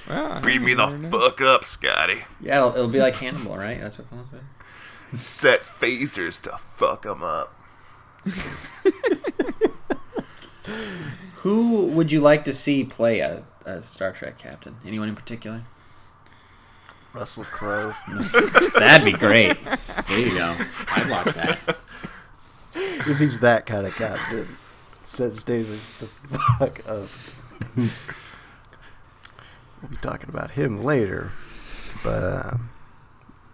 Well, 0.07 0.39
Beat 0.41 0.61
me 0.61 0.75
the 0.75 0.85
don't 0.85 1.01
know. 1.01 1.09
fuck 1.19 1.41
up, 1.41 1.63
Scotty. 1.63 2.19
Yeah, 2.39 2.57
it'll, 2.57 2.69
it'll 2.73 2.87
be 2.87 2.99
like 2.99 3.15
Hannibal, 3.15 3.57
right? 3.57 3.81
That's 3.81 3.97
what 3.97 4.09
Colin 4.11 4.25
said. 4.29 5.19
Set 5.19 5.61
phasers 5.63 6.39
to 6.43 6.57
fuck 6.77 7.01
them 7.01 7.23
up. 7.23 7.55
Who 11.43 11.87
would 11.87 12.11
you 12.11 12.21
like 12.21 12.45
to 12.45 12.53
see 12.53 12.83
play 12.83 13.19
a, 13.19 13.43
a 13.65 13.81
Star 13.81 14.11
Trek 14.11 14.37
captain? 14.37 14.77
Anyone 14.85 15.09
in 15.09 15.15
particular? 15.15 15.63
Russell 17.13 17.43
Crowe. 17.43 17.93
That'd 18.79 19.05
be 19.05 19.11
great. 19.11 19.57
There 20.07 20.19
you 20.19 20.33
go. 20.35 20.55
I'd 20.87 21.09
watch 21.09 21.35
that. 21.35 21.59
if 22.75 23.17
he's 23.17 23.39
that 23.39 23.65
kind 23.65 23.85
of 23.85 23.93
captain, 23.95 24.57
sets 25.03 25.43
Stazers 25.43 25.99
to 25.99 26.07
fuck 26.57 26.79
up. 26.89 27.07
we'll 27.75 27.89
be 29.91 29.97
talking 30.01 30.29
about 30.29 30.51
him 30.51 30.81
later. 30.83 31.31
But 32.03 32.23
uh, 32.23 32.57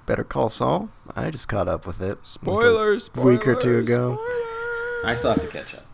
Better 0.06 0.24
Call 0.24 0.50
Saul. 0.50 0.90
I 1.16 1.30
just 1.32 1.48
caught 1.48 1.68
up 1.68 1.86
with 1.86 2.02
it. 2.02 2.08
like 2.08 2.18
a 2.22 2.26
Spoilers, 2.26 3.14
week 3.16 3.48
or 3.48 3.56
two 3.56 3.80
ago. 3.80 4.14
spoilers. 4.16 5.06
I 5.06 5.16
still 5.16 5.32
have 5.32 5.42
to 5.42 5.48
catch 5.48 5.74
up. 5.76 5.86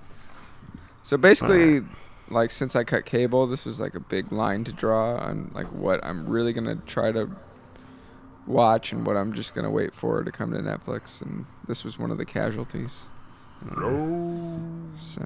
So 1.05 1.17
basically, 1.17 1.83
like 2.31 2.49
since 2.49 2.75
I 2.75 2.83
cut 2.83 3.05
cable, 3.05 3.45
this 3.45 3.63
was 3.63 3.79
like 3.79 3.93
a 3.93 3.99
big 3.99 4.31
line 4.31 4.63
to 4.63 4.73
draw 4.73 5.17
on 5.17 5.51
like 5.53 5.67
what 5.67 6.03
I'm 6.03 6.27
really 6.27 6.51
gonna 6.51 6.77
try 6.87 7.11
to 7.11 7.29
watch 8.47 8.91
and 8.91 9.05
what 9.05 9.15
I'm 9.15 9.31
just 9.31 9.53
gonna 9.53 9.69
wait 9.69 9.93
for 9.93 10.23
to 10.23 10.31
come 10.31 10.51
to 10.53 10.57
Netflix, 10.57 11.21
and 11.21 11.45
this 11.67 11.83
was 11.83 11.99
one 11.99 12.09
of 12.09 12.17
the 12.17 12.25
casualties. 12.25 13.03
Oh. 13.77 14.59
So, 14.99 15.23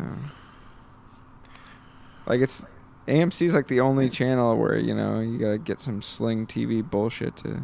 like 2.26 2.42
it's 2.42 2.66
AMC's 3.08 3.56
like 3.56 3.68
the 3.68 3.80
only 3.80 4.10
channel 4.10 4.58
where 4.58 4.78
you 4.78 4.94
know 4.94 5.22
you 5.22 5.38
gotta 5.40 5.58
get 5.58 5.80
some 5.80 6.02
Sling 6.02 6.46
TV 6.46 6.84
bullshit 6.88 7.38
to 7.38 7.62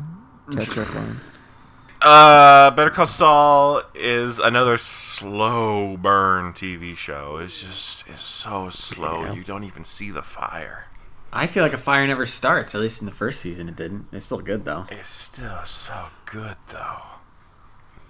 catch 0.53 0.77
up 0.77 0.95
on. 0.95 1.19
Uh, 2.05 2.69
Better 2.69 2.91
Call 2.91 3.07
Saul 3.07 3.81
is 3.95 4.37
another 4.37 4.77
slow 4.77 5.97
burn 5.97 6.53
TV 6.53 6.95
show. 6.95 7.37
It's 7.37 7.63
just 7.63 8.03
it's 8.07 8.21
so 8.21 8.69
slow. 8.69 9.23
Yeah. 9.23 9.33
You 9.33 9.43
don't 9.43 9.63
even 9.63 9.83
see 9.83 10.11
the 10.11 10.21
fire. 10.21 10.85
I 11.33 11.47
feel 11.47 11.63
like 11.63 11.73
a 11.73 11.79
fire 11.79 12.05
never 12.05 12.27
starts. 12.27 12.75
At 12.75 12.81
least 12.81 13.01
in 13.01 13.07
the 13.07 13.11
first 13.11 13.41
season, 13.41 13.67
it 13.67 13.75
didn't. 13.75 14.05
It's 14.11 14.27
still 14.27 14.37
good 14.37 14.65
though. 14.65 14.85
It's 14.91 15.09
still 15.09 15.65
so 15.65 16.05
good 16.25 16.57
though. 16.69 17.01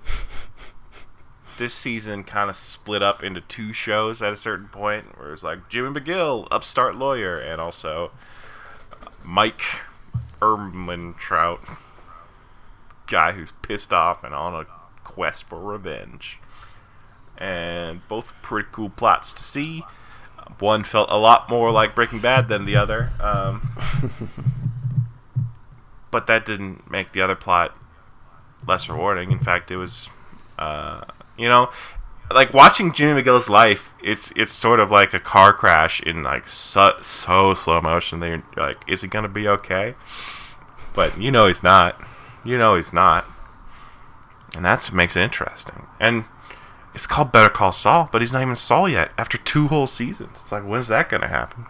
this 1.58 1.74
season 1.74 2.26
kind 2.26 2.50
of 2.50 2.58
split 2.58 3.02
up 3.02 3.24
into 3.24 3.39
two 3.39 3.72
shows 3.72 4.22
at 4.22 4.34
a 4.34 4.36
certain 4.36 4.68
point, 4.68 5.18
where 5.18 5.32
it's 5.32 5.41
like 5.41 5.70
Jimmy 5.70 5.98
McGill, 5.98 6.50
upstart 6.52 6.98
lawyer, 6.98 7.39
and 7.39 7.62
also 7.62 8.12
Mike 9.24 9.62
Trout, 11.18 11.62
guy 13.08 13.34
who's 13.34 13.51
pissed 13.62 13.93
off 13.93 14.24
and 14.24 14.34
on 14.34 14.53
a 14.53 14.66
quest 15.03 15.45
for 15.45 15.60
revenge. 15.60 16.39
And 17.38 18.08
both 18.08 18.32
pretty 18.41 18.70
cool 18.72 18.89
plots 18.89 19.34
to 19.34 19.43
see. 19.43 19.84
One 20.60 20.84
felt 20.84 21.10
a 21.10 21.18
lot 21.18 21.49
more 21.49 21.72
like 21.72 21.95
Breaking 21.95 22.20
Bad 22.20 22.47
than 22.47 22.66
the 22.66 22.76
other. 22.76 23.12
Um, 23.20 23.76
but 26.12 26.28
that 26.28 26.45
didn't 26.45 26.89
make 26.89 27.12
the 27.12 27.22
other 27.22 27.36
plot 27.36 27.76
less 28.68 28.88
rewarding. 28.88 29.32
In 29.32 29.39
fact, 29.39 29.72
it 29.72 29.78
was, 29.78 30.10
uh, 30.58 31.01
you 31.38 31.49
know, 31.49 31.70
like 32.32 32.53
watching 32.53 32.93
Jimmy 32.93 33.22
McGill's 33.22 33.49
life. 33.49 33.93
It's 34.01 34.32
it's 34.36 34.51
sort 34.51 34.80
of 34.80 34.91
like 34.91 35.14
a 35.14 35.20
car 35.20 35.53
crash 35.53 36.01
in 36.01 36.24
like 36.24 36.47
so, 36.47 36.97
so 37.01 37.53
slow 37.53 37.82
motion. 37.82 38.20
That 38.20 38.30
you're 38.30 38.43
like, 38.56 38.78
is 38.88 39.01
he 39.01 39.08
gonna 39.08 39.30
be 39.30 39.47
okay? 39.47 39.95
But 40.93 41.20
you 41.20 41.32
know 41.32 41.47
he's 41.47 41.64
not. 41.64 42.01
You 42.46 42.58
know 42.58 42.76
he's 42.76 42.93
not, 42.93 43.26
and 44.56 44.64
that's 44.64 44.89
what 44.89 44.96
makes 44.96 45.16
it 45.16 45.22
interesting. 45.22 45.88
And 46.00 46.26
it's 46.93 47.08
called 47.08 47.32
Better 47.32 47.50
Call 47.50 47.72
Saul, 47.72 48.08
but 48.12 48.22
he's 48.22 48.32
not 48.32 48.43
even 48.43 48.56
Saul 48.56 48.88
yet. 48.88 49.12
After 49.18 49.38
two 49.38 49.68
whole 49.68 49.88
seasons, 49.88 50.30
it's 50.34 50.52
like, 50.52 50.64
when's 50.64 50.88
that 50.88 51.10
gonna 51.10 51.28
happen? 51.28 51.66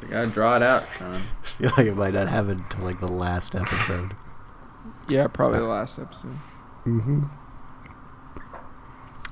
They 0.00 0.08
gotta 0.08 0.26
draw 0.28 0.56
it 0.56 0.62
out, 0.62 0.84
Sean. 0.96 1.14
I 1.14 1.46
feel 1.46 1.70
like 1.76 1.86
it 1.86 1.96
might 1.96 2.14
not 2.14 2.28
happen 2.28 2.52
until 2.52 2.84
like 2.84 3.00
the 3.00 3.08
last 3.08 3.54
episode. 3.54 4.16
Yeah, 5.08 5.26
probably 5.28 5.58
the 5.60 5.66
last 5.66 5.98
episode. 5.98 6.38
mm-hmm. 6.84 7.22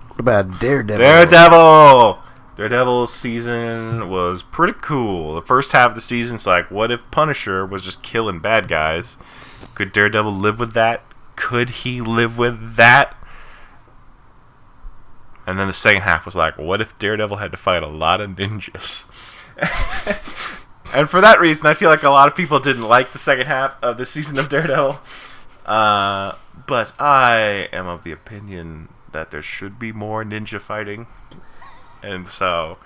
What 0.08 0.20
about 0.20 0.60
Daredevil? 0.60 0.98
Daredevil. 0.98 2.18
Daredevil 2.56 3.08
season 3.08 4.08
was 4.08 4.42
pretty 4.42 4.78
cool. 4.80 5.34
The 5.34 5.42
first 5.42 5.72
half 5.72 5.90
of 5.90 5.94
the 5.96 6.00
season's 6.00 6.46
like, 6.46 6.70
what 6.70 6.90
if 6.90 7.00
Punisher 7.10 7.66
was 7.66 7.82
just 7.82 8.02
killing 8.02 8.38
bad 8.38 8.68
guys? 8.68 9.16
Could 9.74 9.92
Daredevil 9.92 10.32
live 10.32 10.60
with 10.60 10.72
that? 10.74 11.02
Could 11.34 11.70
he 11.70 12.00
live 12.00 12.38
with 12.38 12.76
that? 12.76 13.16
And 15.46 15.58
then 15.58 15.66
the 15.66 15.74
second 15.74 16.02
half 16.02 16.24
was 16.24 16.36
like, 16.36 16.56
what 16.56 16.80
if 16.80 16.96
Daredevil 16.98 17.38
had 17.38 17.50
to 17.50 17.56
fight 17.56 17.82
a 17.82 17.88
lot 17.88 18.20
of 18.20 18.30
ninjas? 18.30 19.04
and 20.94 21.10
for 21.10 21.20
that 21.20 21.40
reason, 21.40 21.66
I 21.66 21.74
feel 21.74 21.90
like 21.90 22.04
a 22.04 22.10
lot 22.10 22.28
of 22.28 22.36
people 22.36 22.60
didn't 22.60 22.88
like 22.88 23.10
the 23.10 23.18
second 23.18 23.46
half 23.46 23.76
of 23.82 23.98
the 23.98 24.06
season 24.06 24.38
of 24.38 24.48
Daredevil. 24.48 25.00
Uh, 25.66 26.34
but 26.66 26.92
I 27.00 27.68
am 27.72 27.86
of 27.86 28.04
the 28.04 28.12
opinion 28.12 28.90
that 29.12 29.30
there 29.30 29.42
should 29.42 29.78
be 29.78 29.92
more 29.92 30.24
ninja 30.24 30.60
fighting. 30.60 31.06
And 32.04 32.28
so, 32.28 32.76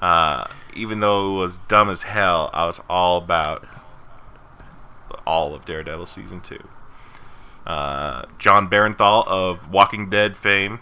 uh, 0.00 0.46
even 0.74 1.00
though 1.00 1.34
it 1.34 1.40
was 1.40 1.58
dumb 1.58 1.90
as 1.90 2.04
hell, 2.04 2.50
I 2.52 2.66
was 2.66 2.80
all 2.88 3.18
about 3.18 3.66
all 5.26 5.54
of 5.54 5.64
Daredevil 5.64 6.06
season 6.06 6.40
two. 6.40 6.68
Uh, 7.66 8.26
Jon 8.38 8.68
Bernthal 8.68 9.26
of 9.26 9.72
Walking 9.72 10.08
Dead 10.08 10.36
fame 10.36 10.80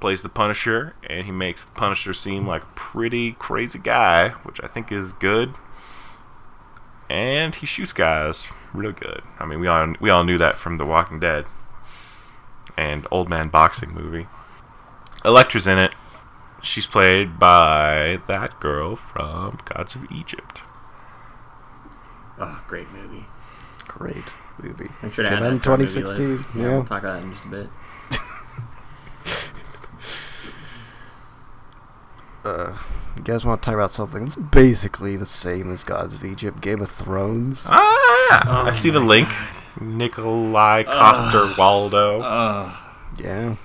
plays 0.00 0.22
the 0.22 0.28
Punisher, 0.28 0.94
and 1.08 1.26
he 1.26 1.32
makes 1.32 1.64
the 1.64 1.72
Punisher 1.72 2.12
seem 2.12 2.46
like 2.46 2.62
a 2.62 2.74
pretty 2.74 3.32
crazy 3.32 3.78
guy, 3.78 4.30
which 4.42 4.60
I 4.62 4.66
think 4.66 4.90
is 4.90 5.12
good. 5.12 5.54
And 7.08 7.54
he 7.54 7.66
shoots 7.66 7.92
guys 7.92 8.46
real 8.72 8.92
good. 8.92 9.22
I 9.38 9.44
mean, 9.44 9.60
we 9.60 9.68
all 9.68 9.94
we 10.00 10.10
all 10.10 10.24
knew 10.24 10.38
that 10.38 10.56
from 10.56 10.76
The 10.76 10.86
Walking 10.86 11.20
Dead 11.20 11.44
and 12.76 13.06
Old 13.10 13.28
Man 13.28 13.48
Boxing 13.48 13.92
movie. 13.92 14.26
Elektra's 15.24 15.66
in 15.66 15.78
it. 15.78 15.92
She's 16.62 16.86
played 16.86 17.38
by 17.38 18.20
that 18.28 18.60
girl 18.60 18.96
from 18.96 19.58
Gods 19.64 19.94
of 19.94 20.10
Egypt. 20.12 20.62
Oh, 22.38 22.62
great 22.68 22.90
movie. 22.92 23.24
Great 23.88 24.34
movie. 24.62 24.88
Make 25.02 25.12
sure 25.12 25.24
to 25.24 25.30
Came 25.30 25.38
add 25.38 25.44
that 25.44 25.52
in 25.52 25.60
to 25.60 25.70
our 25.70 25.76
movie 25.76 25.92
2016. 26.00 26.36
list. 26.36 26.48
Yeah. 26.56 26.62
we'll 26.70 26.84
talk 26.84 27.02
about 27.02 27.20
that 27.20 27.22
in 27.24 27.32
just 27.32 27.44
a 27.44 27.48
bit. 27.48 27.68
Uh, 32.42 32.74
you 33.16 33.22
guys 33.22 33.44
want 33.44 33.60
to 33.62 33.66
talk 33.66 33.74
about 33.74 33.90
something 33.90 34.22
that's 34.24 34.34
basically 34.34 35.14
the 35.16 35.26
same 35.26 35.70
as 35.70 35.84
Gods 35.84 36.14
of 36.14 36.24
Egypt, 36.24 36.60
Game 36.62 36.80
of 36.80 36.90
Thrones? 36.90 37.66
Ah, 37.68 38.62
Oh 38.64 38.66
I 38.66 38.70
see 38.70 38.88
the 38.90 39.00
my 39.00 39.06
link. 39.06 39.28
Nikolai 39.80 40.84
Coster 40.84 41.50
Waldo. 41.58 42.22
Uh, 42.22 42.74
Yeah. 43.18 43.56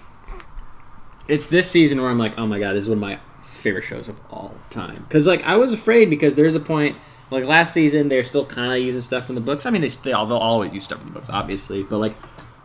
It's 1.28 1.48
this 1.48 1.70
season 1.70 2.02
where 2.02 2.10
I'm 2.10 2.20
like, 2.20 2.38
oh 2.38 2.48
my 2.48 2.60
god, 2.60 2.74
this 2.74 2.84
is 2.84 2.90
one 2.90 2.98
of 2.98 3.02
my 3.02 3.20
favorite 3.44 3.84
shows 3.84 4.08
of 4.08 4.16
all 4.32 4.54
time. 4.70 5.06
Because 5.08 5.26
like 5.26 5.44
I 5.44 5.58
was 5.58 5.74
afraid 5.74 6.10
because 6.10 6.36
there's 6.36 6.56
a 6.56 6.60
point 6.60 6.98
like 7.32 7.46
last 7.46 7.74
season 7.74 8.10
they're 8.10 8.24
still 8.24 8.46
kind 8.46 8.72
of 8.72 8.80
using 8.80 9.02
stuff 9.02 9.26
from 9.26 9.36
the 9.36 9.42
books. 9.42 9.66
I 9.66 9.72
mean 9.72 9.82
they 9.82 9.90
they'll 9.90 10.16
always 10.16 10.72
use 10.74 10.84
stuff 10.84 11.00
from 11.00 11.10
the 11.10 11.14
books, 11.14 11.30
obviously, 11.30 11.84
but 11.84 11.98
like 11.98 12.16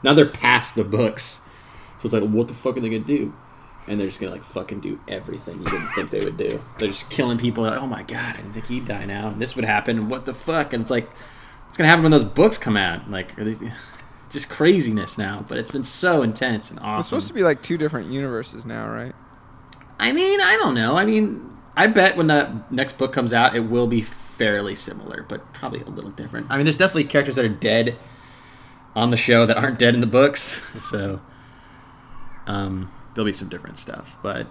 now 0.03 0.15
they're 0.15 0.27
past 0.27 0.75
the 0.75 0.85
books, 0.85 1.41
so 1.99 2.07
it's 2.07 2.13
like 2.13 2.23
what 2.25 2.49
the 2.49 2.55
fuck 2.55 2.77
are 2.77 2.81
they 2.81 2.91
gonna 2.91 3.01
do? 3.01 3.33
And 3.89 3.99
they're 3.99 4.07
just 4.07 4.21
gonna 4.21 4.33
like 4.33 4.45
fucking 4.45 4.81
do 4.81 5.01
everything 5.09 5.59
you 5.59 5.65
didn't 5.65 5.89
think 5.89 6.11
they 6.11 6.25
would 6.25 6.37
do. 6.37 6.63
They're 6.79 6.89
just 6.89 7.09
killing 7.11 7.39
people. 7.39 7.65
Like, 7.65 7.81
oh 7.81 7.87
my 7.87 8.03
god, 8.03 8.35
I 8.35 8.37
didn't 8.37 8.53
think 8.53 8.67
he'd 8.67 8.85
die 8.85 9.07
now. 9.07 9.29
And 9.29 9.41
this 9.41 9.57
would 9.57 9.65
happen. 9.65 10.09
What 10.09 10.27
the 10.27 10.35
fuck? 10.35 10.75
And 10.75 10.83
it's 10.83 10.91
like, 10.91 11.09
what's 11.67 11.79
gonna 11.79 11.89
happen 11.89 12.03
when 12.03 12.13
those 12.13 12.25
books 12.25 12.59
come 12.59 12.77
out? 12.77 13.11
Like, 13.11 13.39
are 13.39 13.45
they, 13.45 13.73
just 14.31 14.49
craziness 14.49 15.19
now. 15.19 15.45
But 15.47 15.59
it's 15.59 15.71
been 15.71 15.85
so 15.85 16.23
intense 16.23 16.71
and 16.71 16.81
awesome. 16.81 17.01
It's 17.01 17.09
supposed 17.09 17.29
to 17.29 17.35
be 17.35 17.43
like 17.43 17.63
two 17.63 17.77
different 17.77 18.11
universes 18.11 18.65
now, 18.65 18.89
right? 18.89 19.15
I 19.99 20.13
mean, 20.13 20.41
I 20.41 20.57
don't 20.57 20.75
know. 20.75 20.97
I 20.97 21.05
mean, 21.05 21.59
I 21.77 21.87
bet 21.87 22.17
when 22.17 22.29
the 22.29 22.63
next 22.71 22.97
book 22.97 23.13
comes 23.13 23.33
out, 23.33 23.55
it 23.55 23.61
will 23.61 23.87
be 23.87 24.01
fairly 24.01 24.75
similar, 24.75 25.25
but 25.29 25.53
probably 25.53 25.83
a 25.83 25.89
little 25.89 26.11
different. 26.11 26.47
I 26.49 26.57
mean, 26.57 26.65
there's 26.65 26.79
definitely 26.79 27.05
characters 27.05 27.37
that 27.37 27.45
are 27.45 27.49
dead 27.49 27.97
on 28.97 29.11
the 29.11 29.17
show 29.17 29.47
that 29.47 29.57
aren't 29.57 29.79
dead 29.79 29.95
in 29.95 30.01
the 30.01 30.07
books, 30.07 30.67
so 30.91 31.21
um, 32.47 32.91
there'll 33.15 33.27
be 33.27 33.33
some 33.33 33.49
different 33.49 33.77
stuff. 33.77 34.17
But 34.23 34.47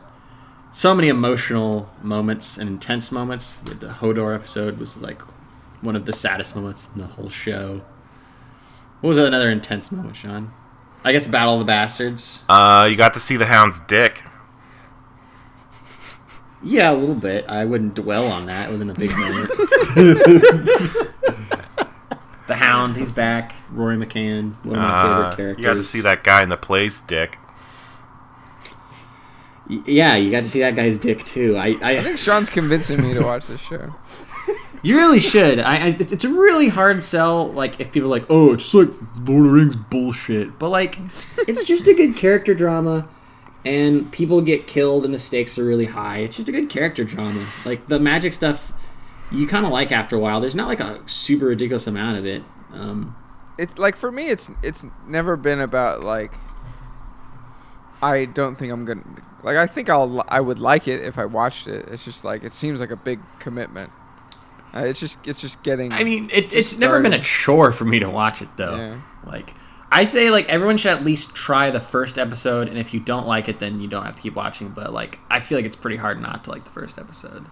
so 0.71 0.93
many 0.93 1.09
emotional 1.09 1.89
moments 2.01 2.57
and 2.57 2.69
intense 2.69 3.11
moments. 3.11 3.57
The, 3.57 3.73
the 3.73 3.88
Hodor 3.88 4.36
episode 4.36 4.77
was 4.77 5.01
like 5.01 5.21
one 5.82 5.95
of 5.95 6.05
the 6.05 6.13
saddest 6.13 6.55
moments 6.55 6.88
in 6.93 7.01
the 7.01 7.07
whole 7.07 7.30
show. 7.30 7.82
What 9.02 9.10
was 9.10 9.18
another 9.18 9.50
intense 9.50 9.91
moment, 9.91 10.16
Sean? 10.16 10.52
I 11.04 11.12
guess 11.14 11.28
Battle 11.28 11.54
of 11.54 11.60
the 11.60 11.66
Bastards. 11.66 12.43
Uh, 12.50 12.88
you 12.89 12.95
got 12.97 13.14
to 13.14 13.20
see 13.20 13.38
the 13.38 13.45
Hound's 13.45 13.80
dick. 13.82 14.22
Yeah, 16.62 16.91
a 16.91 16.93
little 16.93 17.16
bit. 17.16 17.45
I 17.47 17.64
wouldn't 17.64 17.93
dwell 17.95 18.28
on 18.28 18.45
that. 18.47 18.68
It 18.68 18.72
wasn't 18.72 18.91
a 18.91 18.93
big 18.93 19.12
moment. 19.16 19.50
the 22.47 22.56
Hound, 22.56 22.97
he's 22.97 23.12
back. 23.14 23.54
Rory 23.72 23.95
McCann, 23.95 24.56
one 24.66 24.76
of 24.76 24.82
my 24.82 24.89
Uh, 24.89 25.04
favorite 25.04 25.36
characters. 25.38 25.62
you 25.62 25.68
got 25.70 25.78
to 25.78 25.84
see 25.84 26.02
that 26.02 26.24
guy 26.24 26.43
in 26.43 26.50
the 26.50 26.58
play's 26.58 27.00
dick. 27.00 27.38
Y- 29.70 29.82
Yeah, 29.86 30.16
you 30.18 30.32
got 30.32 30.41
to 30.43 30.50
see 30.50 30.60
that 30.60 30.76
guy's 30.76 30.97
dick 31.00 31.26
too. 31.26 31.56
I, 31.56 31.76
I 31.82 31.97
I, 32.00 32.04
think 32.04 32.18
Sean's 32.18 32.50
convincing 32.50 33.02
me 33.02 33.14
to 33.14 33.22
watch 33.24 33.47
this 33.47 33.62
show. 33.62 33.93
you 34.82 34.97
really 34.97 35.19
should. 35.19 35.59
I, 35.59 35.88
I, 35.88 35.88
it's 35.99 36.23
a 36.23 36.30
really 36.30 36.69
hard 36.69 37.03
sell. 37.03 37.51
Like 37.51 37.80
if 37.80 37.91
people 37.91 38.07
are 38.07 38.19
like, 38.19 38.25
oh, 38.30 38.53
it's 38.53 38.63
just 38.71 38.73
like 38.75 38.89
Lord 39.27 39.45
of 39.45 39.51
the 39.51 39.57
Rings 39.57 39.75
bullshit, 39.75 40.57
but 40.59 40.69
like, 40.69 40.97
it's 41.39 41.63
just 41.63 41.88
a 41.88 41.93
good 41.93 42.15
character 42.15 42.53
drama, 42.53 43.07
and 43.65 44.11
people 44.11 44.41
get 44.41 44.67
killed 44.67 45.05
and 45.05 45.13
the 45.13 45.19
stakes 45.19 45.57
are 45.59 45.65
really 45.65 45.86
high. 45.86 46.19
It's 46.19 46.38
just 46.38 46.49
a 46.49 46.51
good 46.51 46.69
character 46.69 47.03
drama. 47.03 47.45
Like 47.65 47.88
the 47.88 47.99
magic 47.99 48.34
stuff, 48.34 48.73
you 49.32 49.47
kind 49.47 49.65
of 49.65 49.71
like 49.71 49.91
after 49.91 50.15
a 50.15 50.19
while. 50.19 50.39
There's 50.41 50.55
not 50.55 50.67
like 50.67 50.80
a 50.80 51.01
super 51.07 51.45
ridiculous 51.47 51.88
amount 51.88 52.17
of 52.17 52.25
it. 52.25 52.43
Um, 52.71 53.15
It's 53.57 53.77
like 53.77 53.95
for 53.97 54.11
me, 54.11 54.27
it's 54.27 54.49
it's 54.63 54.86
never 55.07 55.36
been 55.36 55.59
about 55.59 56.01
like. 56.01 56.32
I 58.01 58.23
don't 58.23 58.55
think 58.55 58.71
I'm 58.71 58.86
gonna 58.86 59.03
like. 59.43 59.57
I 59.57 59.67
think 59.67 59.89
I'll 59.89 60.23
I 60.30 60.39
would 60.39 60.59
like 60.59 60.88
it 60.88 61.03
if 61.03 61.17
I 61.17 61.25
watched 61.25 61.67
it. 61.67 61.86
It's 61.89 62.05
just 62.05 62.23
like 62.23 62.45
it 62.45 62.53
seems 62.53 62.80
like 62.80 62.91
a 62.91 62.95
big 62.95 63.19
commitment. 63.39 63.91
Uh, 64.74 64.82
it's 64.82 64.99
just 64.99 65.26
it's 65.28 65.41
just 65.41 65.63
getting. 65.63 65.91
I 65.91 66.03
mean, 66.03 66.30
it, 66.32 66.45
it's 66.45 66.72
Just 66.72 66.80
never 66.80 67.01
been 67.01 67.13
a 67.13 67.20
chore 67.20 67.72
for 67.72 67.86
me 67.86 67.99
to 67.99 68.09
watch 68.09 68.41
it 68.41 68.49
though. 68.55 68.76
Yeah. 68.76 69.01
Like, 69.26 69.53
I 69.91 70.03
say 70.03 70.30
like 70.30 70.47
everyone 70.49 70.78
should 70.78 70.91
at 70.91 71.03
least 71.03 71.34
try 71.36 71.72
the 71.72 71.80
first 71.80 72.20
episode, 72.20 72.67
and 72.67 72.78
if 72.78 72.93
you 72.93 72.99
don't 72.99 73.28
like 73.28 73.49
it, 73.49 73.59
then 73.59 73.82
you 73.82 73.88
don't 73.88 74.05
have 74.05 74.15
to 74.15 74.22
keep 74.22 74.36
watching. 74.36 74.70
But 74.70 74.93
like, 74.93 75.20
I 75.30 75.39
feel 75.39 75.57
like 75.57 75.65
it's 75.65 75.76
pretty 75.76 75.97
hard 75.97 76.22
not 76.22 76.43
to 76.43 76.51
like 76.51 76.63
the 76.63 76.70
first 76.70 76.99
episode. 76.99 77.47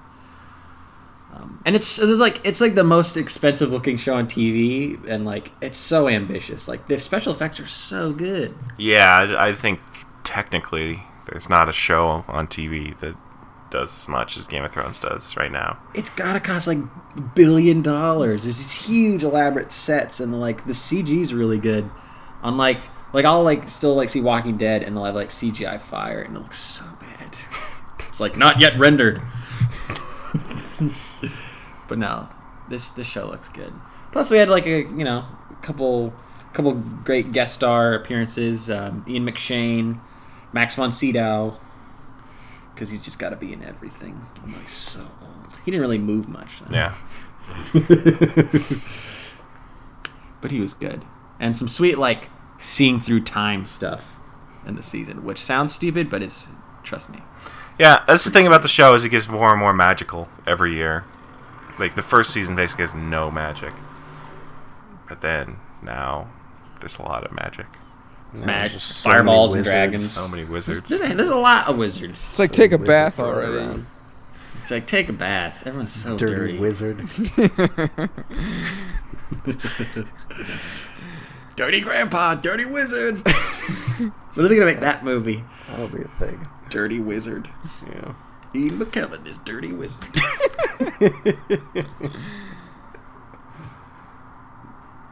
Um, 1.34 1.62
and 1.66 1.76
it's, 1.76 2.00
it's 2.00 2.20
like 2.20 2.46
it's 2.46 2.62
like 2.62 2.76
the 2.76 2.84
most 2.84 3.18
expensive 3.18 3.72
looking 3.72 3.98
show 3.98 4.16
on 4.16 4.28
TV, 4.28 5.04
and 5.08 5.26
like 5.26 5.52
it's 5.62 5.78
so 5.78 6.08
ambitious. 6.08 6.68
Like 6.68 6.88
the 6.88 7.00
special 7.00 7.34
effects 7.34 7.60
are 7.60 7.68
so 7.68 8.14
good. 8.14 8.56
Yeah, 8.78 9.36
I, 9.38 9.48
I 9.48 9.52
think 9.54 9.80
technically 10.24 11.04
there's 11.26 11.50
not 11.50 11.68
a 11.68 11.74
show 11.74 12.24
on 12.28 12.48
TV 12.48 12.98
that 13.00 13.16
does 13.70 13.94
as 13.94 14.08
much 14.08 14.38
as 14.38 14.48
Game 14.48 14.64
of 14.64 14.72
Thrones 14.72 15.00
does 15.00 15.36
right 15.38 15.52
now. 15.52 15.78
It's 15.94 16.10
gotta 16.12 16.40
cost 16.40 16.68
like 16.68 16.78
a 16.78 17.22
billion 17.22 17.82
dollars. 17.82 18.44
There's 18.44 18.58
these 18.58 18.86
huge 18.86 19.24
elaborate 19.24 19.72
sets, 19.72 20.20
and 20.20 20.40
like 20.40 20.66
the 20.66 20.74
CG's 20.74 21.34
really 21.34 21.60
good. 21.60 21.90
Unlike 22.44 22.80
like 23.14 23.26
I'll 23.26 23.44
like 23.44 23.70
still 23.70 23.96
like 23.96 24.10
see 24.10 24.22
Walking 24.22 24.58
Dead, 24.58 24.84
and 24.84 24.96
they'll 24.96 25.06
have 25.06 25.16
like 25.16 25.30
CGI 25.30 25.80
fire, 25.80 26.22
and 26.22 26.36
it 26.36 26.40
looks 26.40 26.60
so 26.60 26.84
bad. 27.00 27.36
it's 28.10 28.20
like 28.20 28.38
not 28.38 28.60
yet 28.60 28.78
rendered. 28.78 29.22
but 31.88 31.98
no, 31.98 32.28
this 32.70 32.92
this 32.92 33.08
show 33.08 33.28
looks 33.28 33.50
good. 33.50 33.74
Plus, 34.12 34.32
we 34.32 34.38
had 34.38 34.50
like 34.50 34.66
a 34.66 34.82
you 34.82 35.04
know 35.04 35.26
couple 35.62 36.14
couple 36.54 36.74
great 36.74 37.32
guest 37.32 37.56
star 37.56 37.94
appearances. 37.94 38.70
Um, 38.70 39.04
Ian 39.08 39.26
McShane, 39.26 40.00
Max 40.54 40.76
von 40.76 40.92
Sydow, 40.92 41.58
because 42.78 42.92
he's 42.92 43.04
just 43.04 43.18
got 43.18 43.30
to 43.30 43.36
be 43.36 43.52
in 43.52 43.64
everything. 43.64 44.24
I'm 44.44 44.54
like 44.54 44.70
so 44.70 45.00
old. 45.00 45.60
He 45.66 45.72
didn't 45.72 45.82
really 45.82 45.98
move 45.98 46.30
much. 46.30 46.60
Though. 46.60 46.76
Yeah. 46.76 46.94
but 50.42 50.52
he 50.52 50.60
was 50.60 50.76
good, 50.76 51.04
and 51.40 51.56
some 51.56 51.68
sweet 51.68 51.98
like 51.98 52.26
seeing 52.60 53.00
through 53.00 53.24
time 53.24 53.66
stuff 53.66 54.20
in 54.68 54.76
the 54.76 54.84
season, 54.84 55.24
which 55.24 55.40
sounds 55.40 55.74
stupid, 55.74 56.08
but 56.08 56.22
it's 56.22 56.50
trust 56.84 57.10
me. 57.10 57.24
Yeah, 57.80 58.04
that's 58.06 58.24
the 58.26 58.32
thing 58.32 58.46
about 58.46 58.62
the 58.62 58.68
show 58.68 58.94
is 58.94 59.04
it 59.04 59.10
gets 59.10 59.28
more 59.28 59.50
and 59.52 59.60
more 59.60 59.74
magical 59.74 60.30
every 60.46 60.76
year. 60.76 61.06
Like 61.80 61.96
the 61.96 62.04
first 62.04 62.32
season 62.32 62.56
basically 62.56 62.84
has 62.84 62.94
no 62.94 63.32
magic. 63.32 63.74
But 65.10 65.22
then 65.22 65.58
now 65.82 66.30
there's 66.80 67.00
a 67.00 67.04
lot 67.04 67.24
of 67.24 67.32
magic. 67.32 67.68
It's 68.40 68.48
Yeah, 68.48 68.68
so 68.78 69.10
fireballs 69.10 69.54
and 69.56 69.64
dragons. 69.64 70.12
So 70.12 70.28
many 70.30 70.44
wizards. 70.46 70.90
There's, 70.90 71.16
there's 71.16 71.30
a 71.30 71.36
lot 71.36 71.68
of 71.68 71.78
wizards. 71.78 72.20
it's 72.22 72.40
like 72.40 72.54
So 72.54 72.62
take 72.64 72.72
a 72.72 72.78
bath 72.78 73.20
already. 73.20 73.56
around. 73.58 73.86
It's 74.56 74.72
like 74.72 74.86
take 74.88 75.08
a 75.10 75.14
bath. 75.14 75.66
Everyone's 75.68 75.92
so 75.92 76.18
Dirty, 76.18 76.36
dirty. 76.36 76.60
wizard. 76.60 76.98
Dirty 81.56 81.82
grandpa, 81.82 82.36
dirty 82.36 82.66
wizard. 82.66 83.20
when 83.98 84.46
are 84.46 84.48
they 84.48 84.56
gonna 84.56 84.66
make 84.68 84.80
that 84.82 85.04
movie? 85.04 85.44
That'll 85.70 85.88
be 85.88 86.04
a 86.04 86.08
thing. 86.20 86.46
Dirty 86.70 87.00
wizard. 87.00 87.50
Yeah. 87.88 88.14
Ian 88.54 88.78
McKellen 88.80 89.26
is 89.28 89.40
dirty 89.40 89.72
wizard. 89.74 90.06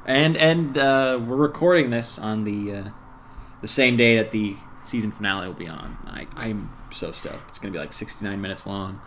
and 0.06 0.38
and 0.38 0.78
uh, 0.78 1.20
we're 1.26 1.36
recording 1.36 1.90
this 1.90 2.20
on 2.20 2.44
the 2.44 2.72
uh, 2.74 2.90
the 3.66 3.72
same 3.72 3.98
day 3.98 4.18
that 4.18 4.30
the 4.30 4.56
season 4.84 5.12
finale 5.12 5.48
will 5.48 5.56
be 5.56 5.68
on. 5.68 5.98
I, 6.06 6.28
I'm 6.36 6.70
so 6.92 7.12
stoked. 7.12 7.50
It's 7.50 7.58
gonna 7.58 7.72
be 7.72 7.80
like 7.80 7.94
69 7.94 8.40
minutes 8.40 8.68
long. 8.68 9.02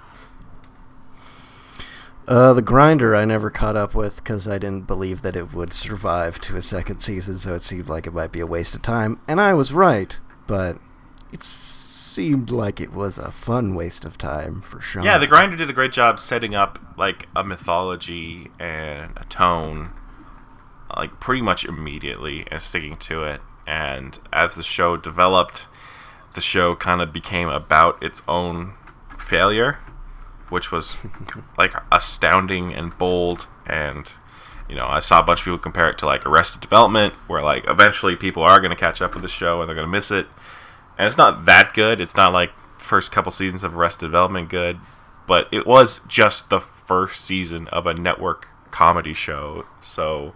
Uh, 2.27 2.53
the 2.55 2.61
grinder 2.61 3.15
I 3.15 3.25
never 3.25 3.51
caught 3.51 3.77
up 3.77 3.95
with 3.95 4.17
because 4.17 4.49
I 4.49 4.59
didn't 4.59 4.89
believe 4.89 5.23
that 5.23 5.37
it 5.37 5.55
would 5.55 5.73
survive 5.73 6.41
to 6.41 6.57
a 6.57 6.63
second 6.63 6.99
season, 6.99 7.37
so 7.37 7.55
it 7.55 7.63
seemed 7.63 7.89
like 7.89 8.09
it 8.09 8.13
might 8.13 8.33
be 8.33 8.41
a 8.41 8.47
waste 8.47 8.75
of 8.75 8.83
time. 8.83 9.21
And 9.29 9.41
I 9.41 9.55
was 9.55 9.73
right, 9.73 10.19
but 10.49 10.79
it 11.33 11.45
seemed 11.45 12.51
like 12.51 12.81
it 12.81 12.93
was 12.93 13.17
a 13.17 13.31
fun 13.31 13.77
waste 13.77 14.05
of 14.05 14.19
time 14.19 14.61
for 14.61 14.81
sure. 14.81 15.05
Yeah, 15.05 15.19
the 15.19 15.29
grinder 15.29 15.57
did 15.57 15.71
a 15.71 15.73
great 15.73 15.93
job 15.93 16.19
setting 16.19 16.57
up 16.57 16.81
like 16.99 17.29
a 17.37 17.45
mythology 17.45 18.51
and 18.59 19.13
a 19.17 19.25
tone, 19.27 19.93
like 20.97 21.21
pretty 21.21 21.43
much 21.43 21.65
immediately 21.65 22.45
and 22.51 22.61
sticking 22.61 22.97
to 22.97 23.23
it. 23.23 23.41
And 23.69 24.19
as 24.33 24.55
the 24.55 24.63
show 24.63 24.97
developed, 24.97 25.67
the 26.33 26.41
show 26.41 26.75
kind 26.75 27.03
of 27.03 27.13
became 27.13 27.51
about 27.51 28.03
its 28.03 28.23
own 28.27 28.73
failure, 29.19 29.79
which 30.49 30.73
was 30.73 30.97
like 31.59 31.75
astounding 31.93 32.73
and 32.73 32.97
bold. 32.97 33.47
And 33.67 34.11
you 34.71 34.75
know, 34.75 34.87
I 34.87 35.01
saw 35.01 35.21
a 35.21 35.23
bunch 35.23 35.41
of 35.41 35.45
people 35.45 35.59
compare 35.59 35.91
it 35.91 35.99
to 35.99 36.07
like 36.07 36.25
Arrested 36.25 36.63
Development, 36.63 37.13
where 37.27 37.43
like 37.43 37.69
eventually 37.69 38.17
people 38.17 38.43
are 38.43 38.59
going 38.59 38.71
to 38.71 38.77
catch 38.77 39.03
up 39.03 39.13
with 39.13 39.23
the 39.23 39.29
show 39.29 39.61
and 39.61 39.69
they're 39.69 39.77
going 39.77 39.87
to 39.87 39.93
miss 39.93 40.11
it. 40.11 40.29
And 40.97 41.07
it's 41.07 41.19
not 41.19 41.45
that 41.45 41.75
good. 41.75 42.01
It's 42.01 42.17
not 42.17 42.33
like 42.33 42.53
first 42.81 43.13
couple 43.13 43.31
seasons 43.31 43.65
of 43.65 43.77
Arrested 43.77 44.07
Development 44.07 44.49
good, 44.49 44.79
but 45.27 45.47
it 45.53 45.67
was 45.67 46.01
just 46.09 46.49
the 46.49 46.61
first 46.61 47.21
season 47.21 47.69
of 47.69 47.87
a 47.87 47.93
network 47.93 48.49
comedy 48.71 49.13
show. 49.13 49.67
So 49.83 50.35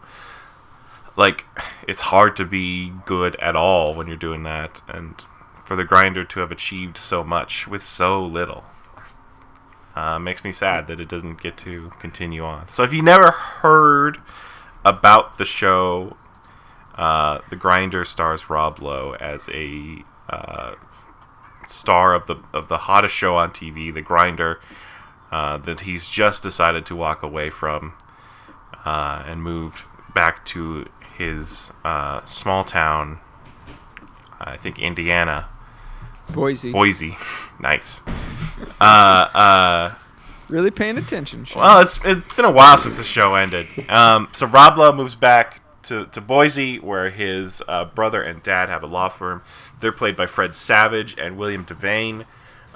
like 1.16 1.44
it's 1.86 2.00
hard 2.02 2.36
to 2.36 2.44
be 2.44 2.92
good 3.04 3.36
at 3.36 3.54
all 3.56 3.94
when 3.94 4.06
you're 4.06 4.16
doing 4.16 4.42
that 4.44 4.82
and 4.88 5.22
for 5.64 5.76
the 5.76 5.84
grinder 5.84 6.24
to 6.24 6.40
have 6.40 6.50
achieved 6.50 6.96
so 6.96 7.22
much 7.22 7.66
with 7.68 7.84
so 7.84 8.24
little 8.24 8.64
uh, 9.94 10.18
makes 10.18 10.44
me 10.44 10.52
sad 10.52 10.86
that 10.86 11.00
it 11.00 11.08
doesn't 11.08 11.40
get 11.40 11.56
to 11.58 11.90
continue 11.98 12.44
on. 12.44 12.68
So 12.68 12.82
if 12.82 12.92
you 12.92 13.02
never 13.02 13.30
heard 13.30 14.18
about 14.84 15.38
the 15.38 15.44
show, 15.44 16.16
uh, 16.94 17.40
the 17.50 17.56
Grinder 17.56 18.04
stars 18.04 18.48
Rob 18.48 18.80
Lowe 18.80 19.14
as 19.20 19.48
a 19.50 20.04
uh, 20.28 20.74
star 21.66 22.14
of 22.14 22.26
the 22.26 22.36
of 22.52 22.68
the 22.68 22.78
hottest 22.78 23.14
show 23.14 23.36
on 23.36 23.50
TV, 23.50 23.92
The 23.92 24.02
Grinder, 24.02 24.60
uh, 25.30 25.58
that 25.58 25.80
he's 25.80 26.08
just 26.08 26.42
decided 26.42 26.86
to 26.86 26.96
walk 26.96 27.22
away 27.22 27.50
from 27.50 27.94
uh, 28.84 29.22
and 29.26 29.42
moved 29.42 29.84
back 30.14 30.44
to 30.46 30.86
his 31.22 31.72
uh, 31.84 32.24
small 32.26 32.64
town, 32.64 33.20
I 34.40 34.56
think 34.56 34.78
Indiana, 34.78 35.48
Boise. 36.32 36.72
Boise. 36.72 37.16
nice. 37.60 38.00
Uh, 38.80 38.84
uh, 38.84 39.94
Really 40.48 40.70
paying 40.70 40.98
attention. 40.98 41.44
Sean. 41.44 41.62
well, 41.62 41.80
it's 41.80 41.98
it's 42.04 42.34
been 42.34 42.44
a 42.44 42.50
while 42.50 42.76
since 42.76 42.96
the 42.98 43.04
show 43.04 43.34
ended. 43.34 43.66
Um, 43.88 44.28
so 44.32 44.46
Rob 44.46 44.76
Lowe 44.76 44.92
moves 44.92 45.14
back 45.14 45.62
to, 45.84 46.06
to 46.06 46.20
Boise, 46.20 46.78
where 46.78 47.10
his 47.10 47.62
uh, 47.68 47.86
brother 47.86 48.20
and 48.20 48.42
dad 48.42 48.68
have 48.68 48.82
a 48.82 48.86
law 48.86 49.08
firm. 49.08 49.42
They're 49.80 49.92
played 49.92 50.16
by 50.16 50.26
Fred 50.26 50.54
Savage 50.54 51.16
and 51.18 51.38
William 51.38 51.64
Devane. 51.64 52.26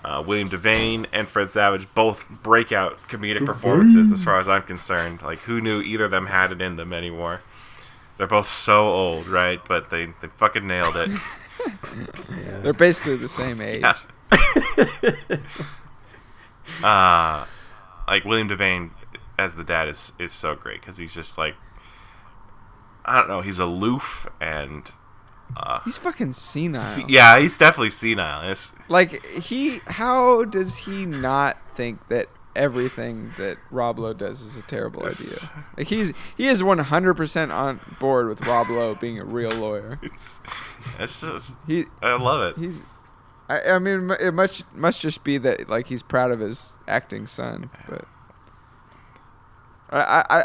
Uh, 0.04 0.22
William 0.26 0.48
Devane 0.48 1.06
and 1.12 1.28
Fred 1.28 1.50
Savage 1.50 1.86
both 1.94 2.28
breakout 2.42 2.96
comedic 3.08 3.44
performances, 3.44 4.12
as 4.12 4.22
far 4.24 4.38
as 4.38 4.48
I'm 4.48 4.62
concerned. 4.62 5.20
Like, 5.20 5.40
who 5.40 5.60
knew 5.60 5.80
either 5.80 6.04
of 6.04 6.10
them 6.12 6.26
had 6.26 6.52
it 6.52 6.62
in 6.62 6.76
them 6.76 6.92
anymore? 6.92 7.40
They're 8.18 8.26
both 8.26 8.48
so 8.48 8.84
old, 8.86 9.26
right? 9.28 9.60
But 9.66 9.90
they, 9.90 10.06
they 10.06 10.28
fucking 10.28 10.66
nailed 10.66 10.96
it. 10.96 11.10
They're 12.62 12.72
basically 12.72 13.16
the 13.16 13.28
same 13.28 13.60
age. 13.60 13.82
Yeah. 13.82 13.96
uh, 16.82 17.46
like 18.08 18.24
William 18.24 18.48
Devane 18.48 18.90
as 19.38 19.54
the 19.54 19.64
dad 19.64 19.88
is 19.88 20.12
is 20.18 20.32
so 20.32 20.54
great 20.54 20.80
because 20.80 20.96
he's 20.96 21.14
just 21.14 21.36
like 21.38 21.54
I 23.04 23.18
don't 23.18 23.28
know, 23.28 23.40
he's 23.40 23.58
aloof 23.58 24.26
and 24.40 24.90
uh, 25.56 25.80
He's 25.84 25.96
fucking 25.98 26.32
senile. 26.32 26.82
se- 26.82 27.04
yeah, 27.08 27.38
he's 27.38 27.56
definitely 27.56 27.90
senile. 27.90 28.50
It's, 28.50 28.72
Like 28.88 29.24
he, 29.24 29.78
how 29.86 30.42
does 30.44 30.78
he 30.78 31.06
not 31.06 31.56
think 31.76 32.08
that 32.08 32.28
everything 32.56 33.32
that 33.38 33.58
Rob 33.70 33.98
Lowe 33.98 34.12
does 34.14 34.40
is 34.42 34.58
a 34.58 34.62
terrible 34.62 35.04
idea? 35.06 35.36
Like 35.76 35.86
he's 35.88 36.12
he 36.36 36.46
is 36.46 36.62
one 36.62 36.78
hundred 36.78 37.14
percent 37.14 37.52
on 37.52 37.80
board 38.00 38.28
with 38.28 38.40
Rob 38.46 38.68
Lowe 38.70 38.94
being 38.94 39.18
a 39.18 39.24
real 39.24 39.50
lawyer. 39.52 39.98
it's, 40.02 40.40
it's 40.98 41.20
just, 41.20 41.54
He 41.66 41.84
I 42.02 42.16
love 42.16 42.42
it. 42.42 42.60
he's. 42.60 42.82
I, 43.48 43.60
I 43.72 43.78
mean, 43.78 44.10
it 44.18 44.32
must 44.34 44.64
must 44.74 45.00
just 45.00 45.22
be 45.22 45.38
that 45.38 45.68
like 45.70 45.86
he's 45.86 46.02
proud 46.02 46.32
of 46.32 46.40
his 46.40 46.72
acting 46.88 47.26
son, 47.28 47.70
but 47.88 48.04
I, 49.90 49.98
I, 50.00 50.40
I 50.40 50.44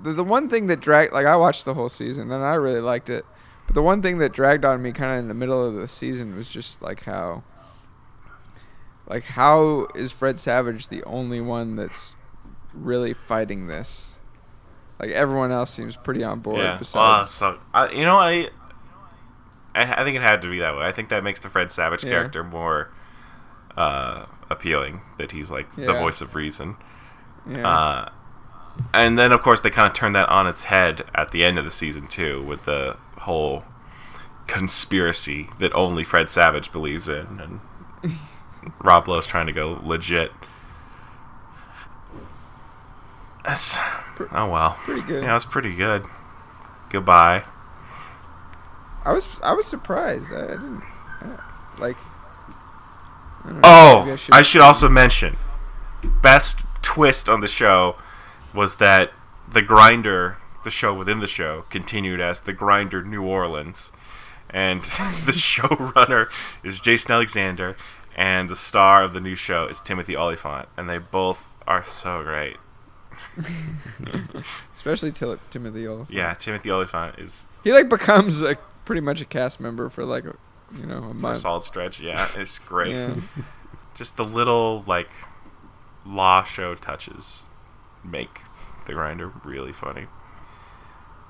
the, 0.00 0.12
the 0.14 0.24
one 0.24 0.48
thing 0.48 0.66
that 0.66 0.80
dragged 0.80 1.12
like 1.12 1.26
I 1.26 1.36
watched 1.36 1.64
the 1.64 1.74
whole 1.74 1.88
season 1.88 2.30
and 2.32 2.42
I 2.44 2.54
really 2.54 2.80
liked 2.80 3.10
it, 3.10 3.24
but 3.66 3.74
the 3.74 3.82
one 3.82 4.02
thing 4.02 4.18
that 4.18 4.32
dragged 4.32 4.64
on 4.64 4.82
me 4.82 4.92
kind 4.92 5.12
of 5.12 5.18
in 5.20 5.28
the 5.28 5.34
middle 5.34 5.64
of 5.64 5.74
the 5.74 5.86
season 5.86 6.34
was 6.36 6.48
just 6.48 6.82
like 6.82 7.04
how, 7.04 7.44
like 9.10 9.24
how 9.24 9.88
is 9.94 10.10
Fred 10.12 10.38
Savage 10.38 10.88
the 10.88 11.02
only 11.04 11.40
one 11.42 11.76
that's 11.76 12.12
really 12.72 13.12
fighting 13.12 13.66
this? 13.66 14.14
Like 14.98 15.10
everyone 15.10 15.50
else 15.52 15.70
seems 15.70 15.96
pretty 15.96 16.22
on 16.24 16.40
board. 16.40 16.58
Yeah. 16.58 16.64
Well, 16.70 16.78
Besides, 16.78 17.30
so 17.30 17.58
I, 17.74 17.90
you 17.90 18.04
know, 18.04 18.16
I, 18.16 18.48
I, 19.74 20.00
I 20.00 20.04
think 20.04 20.16
it 20.16 20.22
had 20.22 20.40
to 20.42 20.48
be 20.50 20.58
that 20.60 20.76
way. 20.76 20.84
I 20.86 20.92
think 20.92 21.08
that 21.10 21.24
makes 21.24 21.40
the 21.40 21.50
Fred 21.50 21.72
Savage 21.72 22.04
Yeah. 22.04 22.10
character 22.10 22.44
more 22.44 22.90
uh, 23.76 24.26
appealing. 24.48 25.00
That 25.18 25.32
he's 25.32 25.50
like 25.50 25.74
the 25.76 25.92
voice 25.94 26.20
of 26.20 26.34
reason. 26.34 26.76
yeah. 27.48 27.66
Uh, 27.68 28.08
and 28.94 29.18
then, 29.18 29.32
of 29.32 29.42
course, 29.42 29.60
they 29.60 29.70
kind 29.70 29.86
of 29.88 29.94
turned 29.94 30.14
that 30.14 30.28
on 30.28 30.46
its 30.46 30.64
head 30.64 31.04
at 31.14 31.32
the 31.32 31.44
end 31.44 31.58
of 31.58 31.64
the 31.64 31.70
season 31.70 32.06
too, 32.06 32.42
with 32.42 32.64
the 32.64 32.96
whole 33.22 33.64
conspiracy 34.46 35.48
that 35.58 35.72
only 35.74 36.04
Fred 36.04 36.30
Savage 36.30 36.72
believes 36.72 37.08
in, 37.08 37.40
and 37.40 37.60
Rob 38.82 39.08
Lowe's 39.08 39.26
trying 39.26 39.46
to 39.46 39.52
go 39.52 39.80
legit. 39.82 40.32
That's, 43.44 43.76
oh 44.32 44.50
well, 44.50 44.76
pretty 44.80 45.02
good. 45.02 45.22
Yeah, 45.22 45.36
it's 45.36 45.44
pretty 45.44 45.74
good. 45.74 46.04
Goodbye. 46.90 47.44
I 49.04 49.12
was 49.12 49.40
I 49.42 49.54
was 49.54 49.66
surprised. 49.66 50.32
I, 50.32 50.44
I 50.44 50.48
didn't 50.48 50.82
I, 51.20 51.40
like. 51.78 51.96
I 53.44 53.46
don't 53.46 53.54
know, 53.54 53.60
Oh, 53.64 54.04
maybe 54.06 54.20
I 54.32 54.42
should 54.42 54.60
also 54.60 54.88
mention, 54.88 55.36
best 56.22 56.60
twist 56.82 57.28
on 57.28 57.40
the 57.40 57.48
show 57.48 57.96
was 58.52 58.76
that 58.76 59.12
the 59.50 59.62
Grinder, 59.62 60.36
the 60.64 60.70
show 60.70 60.92
within 60.92 61.20
the 61.20 61.26
show, 61.26 61.64
continued 61.70 62.20
as 62.20 62.40
the 62.40 62.52
Grinder 62.52 63.02
New 63.02 63.22
Orleans, 63.22 63.92
and 64.50 64.82
the 65.24 65.32
showrunner 65.32 66.28
is 66.62 66.80
Jason 66.80 67.12
Alexander, 67.12 67.76
and 68.20 68.50
the 68.50 68.56
star 68.56 69.02
of 69.02 69.14
the 69.14 69.20
new 69.20 69.34
show 69.34 69.66
is 69.66 69.80
Timothy 69.80 70.14
Olyphant, 70.14 70.68
and 70.76 70.90
they 70.90 70.98
both 70.98 71.54
are 71.66 71.82
so 71.82 72.22
great. 72.22 72.58
especially 74.74 75.10
Til- 75.10 75.38
Timothy 75.50 75.86
Olyphant. 75.86 76.10
Yeah, 76.10 76.34
Timothy 76.34 76.70
Olyphant 76.70 77.18
is 77.18 77.46
He 77.64 77.72
like 77.72 77.88
becomes 77.88 78.42
like 78.42 78.58
pretty 78.84 79.00
much 79.00 79.22
a 79.22 79.24
cast 79.24 79.58
member 79.58 79.88
for 79.88 80.04
like 80.04 80.26
a, 80.26 80.36
you 80.78 80.84
know 80.84 81.14
a 81.16 81.18
for 81.18 81.32
a 81.32 81.36
solid 81.36 81.64
stretch. 81.64 81.98
Yeah, 81.98 82.28
it's 82.36 82.58
great. 82.58 82.94
Yeah. 82.94 83.16
Just 83.94 84.18
the 84.18 84.24
little 84.24 84.84
like 84.86 85.08
law 86.04 86.44
show 86.44 86.74
touches 86.74 87.44
make 88.04 88.42
the 88.86 88.92
grinder 88.92 89.32
really 89.42 89.72
funny. 89.72 90.08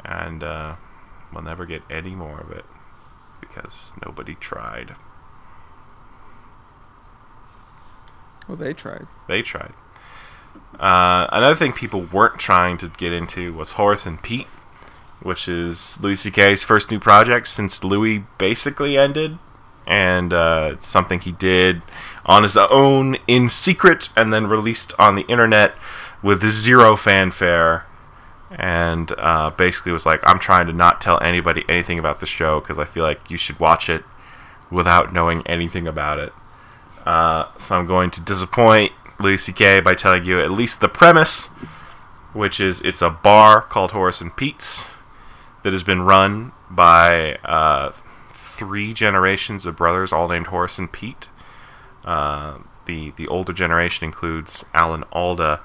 And 0.05 0.43
uh, 0.43 0.75
we'll 1.33 1.45
never 1.45 1.67
get 1.67 1.83
any 1.89 2.17
more 2.17 2.41
of 2.41 2.51
it 2.51 2.65
because 3.41 3.93
nobody 4.05 4.35
tried. 4.35 4.97
Well, 8.49 8.57
they 8.57 8.73
tried. 8.73 9.07
They 9.29 9.43
tried. 9.43 9.73
Uh, 10.79 11.27
another 11.31 11.55
thing 11.55 11.73
people 11.73 12.01
weren't 12.01 12.39
trying 12.39 12.79
to 12.79 12.89
get 12.89 13.13
into 13.13 13.53
was 13.53 13.73
Horace 13.73 14.07
and 14.07 14.23
Pete, 14.23 14.47
which 15.23 15.47
is 15.47 15.99
Louie 16.01 16.17
C.K.'s 16.17 16.63
first 16.63 16.91
new 16.91 16.99
project 16.99 17.49
since 17.49 17.85
Louis 17.85 18.25
basically 18.39 18.97
ended, 18.97 19.39
and 19.87 20.33
uh, 20.33 20.79
something 20.81 21.21
he 21.21 21.33
did 21.33 21.83
on 22.25 22.43
his 22.43 22.57
own 22.57 23.17
in 23.27 23.49
secret 23.49 24.09
and 24.17 24.33
then 24.33 24.47
released 24.47 24.95
on 24.99 25.17
the 25.17 25.23
internet 25.23 25.75
with 26.23 26.43
zero 26.51 26.97
fanfare. 26.97 27.87
And 28.51 29.13
uh, 29.17 29.51
basically 29.51 29.93
was 29.93 30.05
like, 30.05 30.21
I'm 30.25 30.41
trying 30.41 30.67
to 30.67 30.73
not 30.73 31.01
tell 31.01 31.23
anybody 31.23 31.65
anything 31.69 32.01
about 32.01 32.19
the 32.19 32.27
show 32.27 32.59
because 32.59 32.79
I 32.79 32.85
feel 32.85 33.05
like 33.05 33.31
you 33.31 33.37
should 33.37 33.61
watch 33.61 33.89
it 33.89 34.03
without 34.71 35.13
knowing 35.13 35.47
anything 35.47 35.87
about 35.87 36.19
it. 36.19 36.33
Uh, 37.11 37.49
so 37.59 37.77
I'm 37.77 37.89
going 37.89 38.13
to 38.13 38.21
disappoint 38.21 38.93
Louis 39.19 39.37
C.K. 39.37 39.81
by 39.81 39.95
telling 39.97 40.25
you 40.25 40.41
at 40.41 40.53
least 40.53 40.81
the 40.81 40.89
premise, 40.89 41.47
which 42.33 42.61
is 42.61 42.81
it's 42.83 43.03
a 43.03 43.11
bar 43.11 43.61
called 43.61 43.91
Horace 43.91 44.21
and 44.21 44.37
Pete's 44.37 44.85
that 45.65 45.73
has 45.73 45.83
been 45.83 46.03
run 46.03 46.53
by 46.71 47.35
uh, 47.43 47.91
three 48.31 48.95
generations 48.95 49.67
of 49.67 49.75
brothers, 49.75 50.13
all 50.13 50.29
named 50.29 50.47
Horace 50.47 50.79
and 50.79 50.93
Pete. 50.93 51.31
Uh, 52.05 52.59
the 52.87 53.11
the 53.17 53.27
older 53.27 53.53
generation 53.53 54.05
includes 54.05 54.65
Alan 54.73 55.03
Alda 55.11 55.61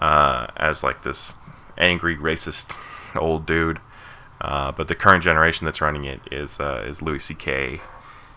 uh, 0.00 0.46
as 0.56 0.82
like 0.82 1.02
this 1.02 1.34
angry 1.76 2.16
racist 2.16 2.74
old 3.14 3.44
dude, 3.44 3.80
uh, 4.40 4.72
but 4.72 4.88
the 4.88 4.94
current 4.94 5.24
generation 5.24 5.66
that's 5.66 5.82
running 5.82 6.06
it 6.06 6.22
is 6.32 6.58
uh, 6.58 6.82
is 6.86 7.02
Louis 7.02 7.22
C.K. 7.22 7.82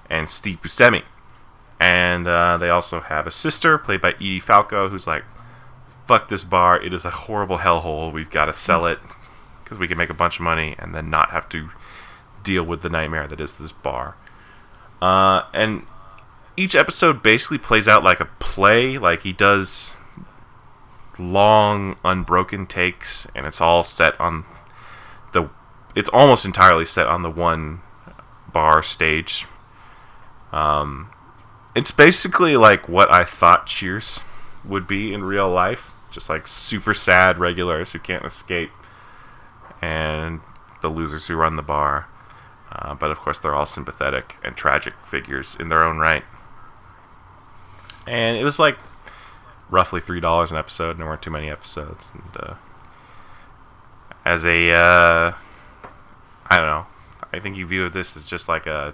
and 0.09 0.27
Steve 0.27 0.61
Buscemi 0.61 1.03
and 1.83 2.25
uh, 2.27 2.57
they 2.57 2.69
also 2.69 3.01
have 3.01 3.27
a 3.27 3.31
sister 3.31 3.77
played 3.77 3.99
by 3.99 4.11
Edie 4.13 4.39
Falco, 4.39 4.87
who's 4.87 5.05
like, 5.05 5.25
"Fuck 6.07 6.29
this 6.29 6.45
bar! 6.45 6.81
It 6.81 6.93
is 6.93 7.03
a 7.03 7.09
horrible 7.09 7.57
hellhole. 7.57 8.13
We've 8.13 8.29
got 8.29 8.45
to 8.45 8.53
sell 8.53 8.85
it 8.85 8.99
because 9.61 9.77
we 9.77 9.89
can 9.89 9.97
make 9.97 10.09
a 10.09 10.13
bunch 10.13 10.37
of 10.37 10.43
money 10.43 10.75
and 10.79 10.95
then 10.95 11.09
not 11.09 11.31
have 11.31 11.49
to 11.49 11.71
deal 12.41 12.63
with 12.63 12.83
the 12.83 12.89
nightmare 12.89 13.27
that 13.27 13.41
is 13.41 13.57
this 13.57 13.73
bar." 13.73 14.15
Uh, 15.01 15.43
and 15.53 15.85
each 16.55 16.73
episode 16.73 17.21
basically 17.21 17.57
plays 17.57 17.85
out 17.85 18.01
like 18.01 18.21
a 18.21 18.29
play. 18.39 18.97
Like 18.97 19.23
he 19.23 19.33
does 19.33 19.97
long, 21.19 21.97
unbroken 22.05 22.65
takes, 22.65 23.27
and 23.35 23.45
it's 23.45 23.59
all 23.59 23.83
set 23.83 24.17
on 24.21 24.45
the. 25.33 25.49
It's 25.95 26.09
almost 26.09 26.45
entirely 26.45 26.85
set 26.85 27.07
on 27.07 27.23
the 27.23 27.29
one 27.29 27.81
bar 28.53 28.83
stage. 28.83 29.47
Um, 30.53 31.12
it's 31.75 31.91
basically 31.91 32.55
like 32.57 32.87
what 32.87 33.11
I 33.11 33.23
thought 33.23 33.65
Cheers 33.65 34.21
would 34.63 34.87
be 34.87 35.13
in 35.13 35.23
real 35.23 35.49
life. 35.49 35.91
Just 36.11 36.29
like 36.29 36.47
super 36.47 36.93
sad 36.93 37.39
regulars 37.39 37.91
who 37.91 37.99
can't 37.99 38.23
escape, 38.23 38.69
and 39.81 40.41
the 40.81 40.89
losers 40.89 41.25
who 41.25 41.35
run 41.35 41.55
the 41.55 41.63
bar. 41.63 42.07
Uh, 42.71 42.93
but 42.93 43.09
of 43.09 43.19
course, 43.19 43.39
they're 43.39 43.55
all 43.55 43.65
sympathetic 43.65 44.35
and 44.43 44.55
tragic 44.55 44.93
figures 45.05 45.55
in 45.59 45.69
their 45.69 45.83
own 45.83 45.97
right. 45.97 46.23
And 48.05 48.37
it 48.37 48.43
was 48.43 48.59
like 48.59 48.77
roughly 49.69 50.01
three 50.01 50.19
dollars 50.19 50.51
an 50.51 50.57
episode, 50.57 50.91
and 50.91 50.99
there 50.99 51.07
weren't 51.07 51.21
too 51.21 51.31
many 51.31 51.49
episodes. 51.49 52.11
And 52.13 52.43
uh, 52.43 52.55
as 54.23 54.45
a, 54.45 54.71
uh, 54.71 55.33
I 56.47 56.57
don't 56.57 56.67
know, 56.67 56.85
I 57.31 57.39
think 57.39 57.57
you 57.57 57.65
view 57.65 57.89
this 57.89 58.15
as 58.15 58.27
just 58.27 58.47
like 58.47 58.67
a 58.67 58.93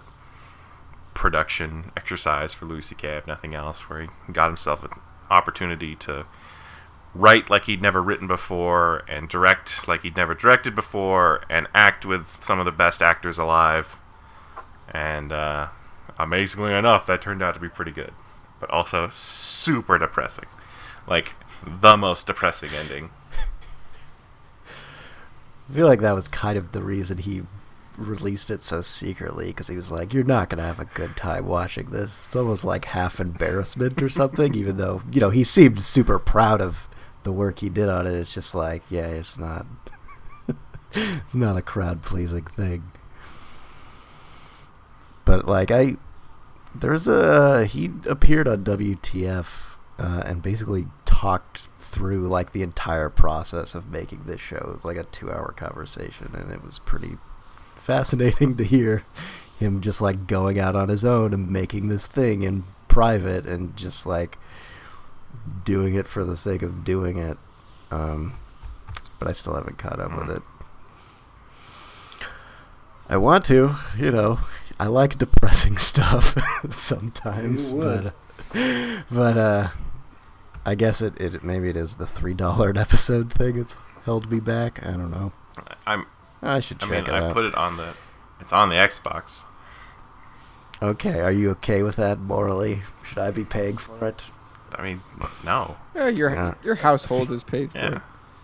production 1.20 1.92
exercise 1.98 2.54
for 2.54 2.66
Louis 2.66 2.82
C.K. 2.82 3.18
if 3.18 3.28
nothing 3.28 3.54
else, 3.54 3.90
where 3.90 4.04
he 4.04 4.08
got 4.32 4.48
himself 4.48 4.84
an 4.84 4.92
opportunity 5.30 5.94
to 5.98 6.26
write 7.14 7.50
like 7.50 7.66
he'd 7.66 7.82
never 7.82 8.02
written 8.02 8.26
before, 8.26 9.04
and 9.06 9.28
direct 9.28 9.86
like 9.86 10.04
he'd 10.04 10.16
never 10.16 10.34
directed 10.34 10.76
before, 10.76 11.44
and 11.50 11.68
act 11.76 12.06
with 12.06 12.42
some 12.42 12.58
of 12.58 12.64
the 12.64 12.72
best 12.72 13.02
actors 13.02 13.38
alive. 13.38 13.98
And 14.94 15.34
uh, 15.34 15.68
amazingly 16.18 16.74
enough, 16.74 17.06
that 17.08 17.22
turned 17.22 17.44
out 17.44 17.54
to 17.54 17.60
be 17.60 17.68
pretty 17.68 17.92
good, 17.92 18.14
but 18.62 18.70
also 18.70 19.10
super 19.10 19.98
depressing, 19.98 20.48
like 21.06 21.36
the 21.68 21.98
most 21.98 22.28
depressing 22.28 22.70
ending. 22.80 23.12
I 25.70 25.74
feel 25.74 25.86
like 25.86 26.00
that 26.00 26.16
was 26.16 26.30
kind 26.30 26.58
of 26.58 26.72
the 26.72 26.82
reason 26.82 27.18
he 27.18 27.44
released 28.00 28.50
it 28.50 28.64
so 28.64 28.82
secretly 28.82 29.48
because 29.48 29.68
he 29.68 29.76
was 29.76 29.92
like, 29.92 30.14
"You're 30.14 30.24
not 30.24 30.50
gonna 30.50 30.64
have 30.64 30.80
a 30.80 30.86
good 30.86 31.16
time 31.16 31.46
watching 31.46 31.90
this." 31.90 32.28
It's 32.28 32.36
almost 32.36 32.64
like 32.64 32.86
half 32.86 33.20
embarrassment 33.20 34.02
or 34.02 34.10
something, 34.10 34.56
even 34.56 34.78
though 34.78 35.02
you 35.12 35.20
know 35.22 35.30
he 35.30 35.44
seemed 35.44 35.80
super 35.84 36.20
proud 36.20 36.62
of 36.62 36.88
the 37.24 37.32
work 37.32 37.60
he 37.60 37.70
did 37.70 37.90
on 37.90 38.08
it. 38.08 38.14
It's 38.14 38.34
just 38.34 38.56
like, 38.56 38.84
yeah, 38.90 39.08
it's 39.08 39.38
not, 39.38 39.66
it's 40.94 41.36
not 41.36 41.58
a 41.58 41.62
crowd 41.62 42.02
pleasing 42.02 42.46
thing. 42.46 42.92
But 45.26 45.46
like 45.46 45.72
I, 45.72 45.98
there's 46.74 47.08
a 47.08 47.66
he 47.66 47.92
appeared 48.08 48.48
on 48.48 48.64
WTF 48.64 49.76
uh, 50.00 50.24
and 50.26 50.42
basically 50.42 50.88
talked 51.06 51.60
through 51.78 52.28
like 52.28 52.52
the 52.52 52.62
entire 52.62 53.10
process 53.10 53.76
of 53.76 53.90
making 53.90 54.24
this 54.26 54.40
show. 54.40 54.58
It 54.58 54.74
was 54.74 54.86
like 54.86 54.98
a 54.98 55.04
two-hour 55.04 55.54
conversation, 55.54 56.32
and 56.34 56.52
it 56.52 56.64
was 56.64 56.80
pretty 56.80 57.18
fascinating 57.80 58.56
to 58.58 58.64
hear 58.64 59.04
him 59.60 59.82
just 59.82 60.02
like 60.02 60.28
going 60.28 60.60
out 60.60 60.76
on 60.76 60.90
his 60.90 61.04
own 61.04 61.34
and 61.34 61.52
making 61.52 61.90
this 61.90 62.08
thing 62.08 62.44
in 62.44 62.64
private 62.88 63.46
and 63.46 63.76
just 63.76 64.06
like 64.06 64.38
doing 65.66 65.96
it 65.96 66.08
for 66.08 66.24
the 66.24 66.38
sake 66.38 66.62
of 66.62 66.84
doing 66.84 67.18
it. 67.18 67.38
Um, 67.92 68.34
but 69.20 69.28
I 69.28 69.32
still 69.34 69.56
haven't 69.56 69.78
caught 69.78 70.00
up 70.00 70.18
with 70.18 70.38
it. 70.38 70.44
I 73.10 73.18
want 73.18 73.46
to, 73.46 73.76
you 73.98 74.12
know. 74.12 74.40
I 74.80 74.88
like 74.88 75.18
depressing 75.18 75.78
stuff 75.80 76.36
sometimes, 76.70 77.72
but 77.72 78.14
but 79.12 79.38
uh, 79.38 79.70
I 80.66 80.76
guess 80.76 81.02
it, 81.02 81.20
it 81.20 81.44
maybe 81.44 81.70
it 81.70 81.76
is 81.76 81.96
the 81.96 82.08
three 82.08 82.34
dollar 82.34 82.72
episode 82.78 83.34
thing. 83.34 83.58
It's 83.58 83.76
held 84.06 84.32
me 84.32 84.40
back. 84.40 84.86
I 84.86 84.92
don't 84.92 85.12
know. 85.12 85.34
I'm. 85.86 86.06
I 86.42 86.60
should 86.60 86.78
I 86.78 86.88
check 86.88 86.90
mean, 86.90 87.00
it 87.02 87.10
I 87.10 87.26
out. 87.28 87.34
put 87.34 87.46
it 87.46 87.56
on 87.56 87.78
the. 87.78 87.94
It's 88.40 88.54
on 88.54 88.70
the 88.70 88.76
Xbox. 88.76 89.44
okay, 90.82 91.20
are 91.20 91.32
you 91.32 91.50
okay 91.52 91.84
with 91.84 91.98
that 91.98 92.20
morally? 92.20 92.84
Should 93.04 93.18
I 93.18 93.32
be 93.32 93.44
paying 93.44 93.78
for 93.78 94.08
it? 94.08 94.24
I 94.76 94.84
mean, 94.84 95.02
no. 95.44 95.78
Yeah, 95.96 96.08
your 96.08 96.30
Yeah. 96.34 96.54
your 96.64 96.76
household 96.76 97.32
is 97.32 97.44
paid 97.44 97.72
for. 97.72 97.78
Yeah. 97.80 98.00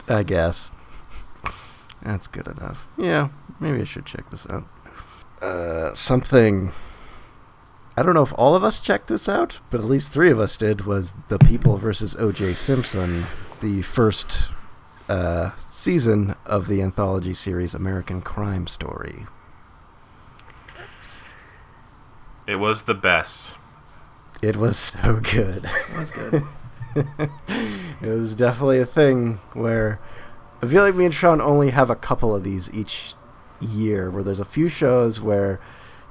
I 0.07 0.23
guess. 0.23 0.71
That's 2.01 2.27
good 2.27 2.47
enough. 2.47 2.87
Yeah, 2.97 3.29
maybe 3.59 3.81
I 3.81 3.83
should 3.85 4.05
check 4.05 4.29
this 4.29 4.45
out. 4.49 4.65
Uh, 5.41 5.93
something. 5.93 6.71
I 7.97 8.03
don't 8.03 8.13
know 8.13 8.21
if 8.23 8.33
all 8.37 8.55
of 8.55 8.63
us 8.63 8.79
checked 8.81 9.07
this 9.07 9.29
out, 9.29 9.59
but 9.69 9.79
at 9.79 9.85
least 9.85 10.11
three 10.11 10.29
of 10.29 10.39
us 10.39 10.57
did. 10.57 10.85
Was 10.85 11.15
The 11.29 11.39
People 11.39 11.77
versus 11.77 12.15
O.J. 12.17 12.53
Simpson, 12.55 13.25
the 13.61 13.81
first 13.83 14.49
uh, 15.09 15.51
season 15.67 16.35
of 16.45 16.67
the 16.67 16.81
anthology 16.81 17.33
series 17.33 17.73
American 17.73 18.21
Crime 18.21 18.67
Story. 18.67 19.25
It 22.47 22.57
was 22.57 22.83
the 22.83 22.93
best. 22.93 23.55
It 24.41 24.55
was 24.57 24.77
so 24.77 25.19
good. 25.21 25.63
That 25.63 25.97
was 25.97 26.11
good. 26.11 26.43
it 28.01 28.09
was 28.09 28.35
definitely 28.35 28.79
a 28.79 28.85
thing 28.85 29.39
where 29.53 29.99
I 30.61 30.67
feel 30.67 30.83
like 30.83 30.95
me 30.95 31.05
and 31.05 31.13
Sean 31.13 31.41
only 31.41 31.71
have 31.71 31.89
a 31.89 31.95
couple 31.95 32.35
of 32.35 32.43
these 32.43 32.71
each 32.73 33.15
year 33.59 34.11
where 34.11 34.23
there's 34.23 34.39
a 34.39 34.45
few 34.45 34.69
shows 34.69 35.19
where 35.19 35.59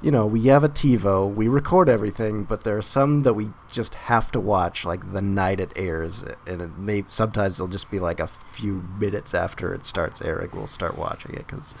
you 0.01 0.11
know 0.11 0.25
we 0.25 0.43
have 0.47 0.63
a 0.63 0.69
TiVo, 0.69 1.33
we 1.33 1.47
record 1.47 1.89
everything, 1.89 2.43
but 2.43 2.63
there 2.63 2.77
are 2.77 2.81
some 2.81 3.21
that 3.21 3.33
we 3.33 3.49
just 3.71 3.95
have 3.95 4.31
to 4.33 4.39
watch 4.39 4.85
like 4.85 5.13
the 5.13 5.21
night 5.21 5.59
it 5.59 5.71
airs, 5.75 6.23
and 6.45 6.61
it 6.61 6.77
may 6.77 7.05
sometimes 7.07 7.57
it'll 7.57 7.67
just 7.67 7.89
be 7.89 7.99
like 7.99 8.19
a 8.19 8.27
few 8.27 8.87
minutes 8.99 9.33
after 9.33 9.73
it 9.73 9.85
starts 9.85 10.21
airing, 10.21 10.49
we'll 10.53 10.67
start 10.67 10.97
watching 10.97 11.33
it 11.33 11.47
because 11.47 11.75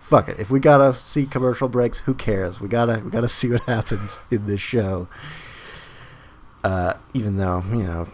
fuck 0.00 0.28
it, 0.28 0.40
if 0.40 0.50
we 0.50 0.58
gotta 0.58 0.94
see 0.94 1.26
commercial 1.26 1.68
breaks, 1.68 1.98
who 1.98 2.14
cares? 2.14 2.60
We 2.60 2.68
gotta 2.68 3.00
we 3.04 3.10
gotta 3.10 3.28
see 3.28 3.50
what 3.50 3.62
happens 3.66 4.18
in 4.30 4.46
this 4.46 4.60
show. 4.60 5.08
Uh, 6.64 6.94
even 7.14 7.36
though 7.36 7.62
you 7.70 7.84
know 7.84 8.08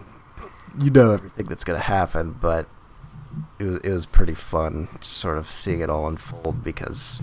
you 0.79 0.89
know 0.89 1.11
everything 1.11 1.45
that's 1.45 1.63
gonna 1.63 1.79
happen, 1.79 2.35
but 2.39 2.67
it 3.59 3.63
was 3.63 3.77
it 3.77 3.89
was 3.89 4.05
pretty 4.05 4.35
fun, 4.35 4.89
sort 5.01 5.37
of 5.37 5.49
seeing 5.49 5.79
it 5.79 5.89
all 5.89 6.07
unfold 6.07 6.63
because 6.63 7.21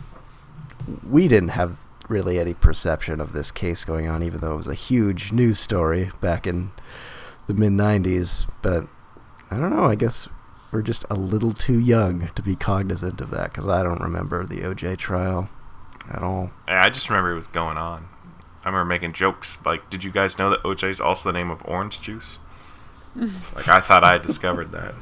we 1.09 1.29
didn't 1.29 1.51
have 1.51 1.79
really 2.09 2.39
any 2.39 2.55
perception 2.55 3.21
of 3.21 3.33
this 3.33 3.51
case 3.51 3.85
going 3.85 4.09
on, 4.09 4.23
even 4.23 4.41
though 4.41 4.55
it 4.55 4.57
was 4.57 4.69
a 4.69 4.75
huge 4.75 5.33
news 5.33 5.59
story 5.59 6.11
back 6.21 6.47
in 6.47 6.71
the 7.47 7.55
mid 7.55 7.73
'90s. 7.73 8.47
But 8.63 8.87
I 9.51 9.57
don't 9.59 9.71
know. 9.71 9.85
I 9.85 9.95
guess 9.95 10.29
we're 10.71 10.83
just 10.83 11.05
a 11.11 11.15
little 11.15 11.53
too 11.53 11.79
young 11.79 12.29
to 12.35 12.43
be 12.43 12.57
cognizant 12.57 13.21
of 13.21 13.31
that 13.31 13.51
because 13.53 13.69
I 13.69 13.83
don't 13.83 14.01
remember 14.01 14.45
the 14.47 14.61
OJ 14.61 14.97
trial 14.99 15.49
at 16.11 16.23
all. 16.23 16.51
I 16.67 16.89
just 16.91 17.09
remember 17.11 17.33
it 17.33 17.37
was 17.37 17.47
going 17.47 17.77
on. 17.77 18.09
I 18.65 18.69
remember 18.69 18.85
making 18.87 19.13
jokes 19.13 19.59
like, 19.65 19.91
"Did 19.91 20.05
you 20.05 20.11
guys 20.11 20.39
know 20.39 20.49
that 20.51 20.63
OJ 20.63 20.89
is 20.91 21.01
also 21.01 21.29
the 21.29 21.33
name 21.39 21.51
of 21.51 21.63
orange 21.67 22.01
juice?" 22.01 22.39
like 23.55 23.69
I 23.69 23.81
thought 23.81 24.05
I 24.05 24.13
had 24.13 24.23
discovered 24.23 24.73
that. 24.73 24.95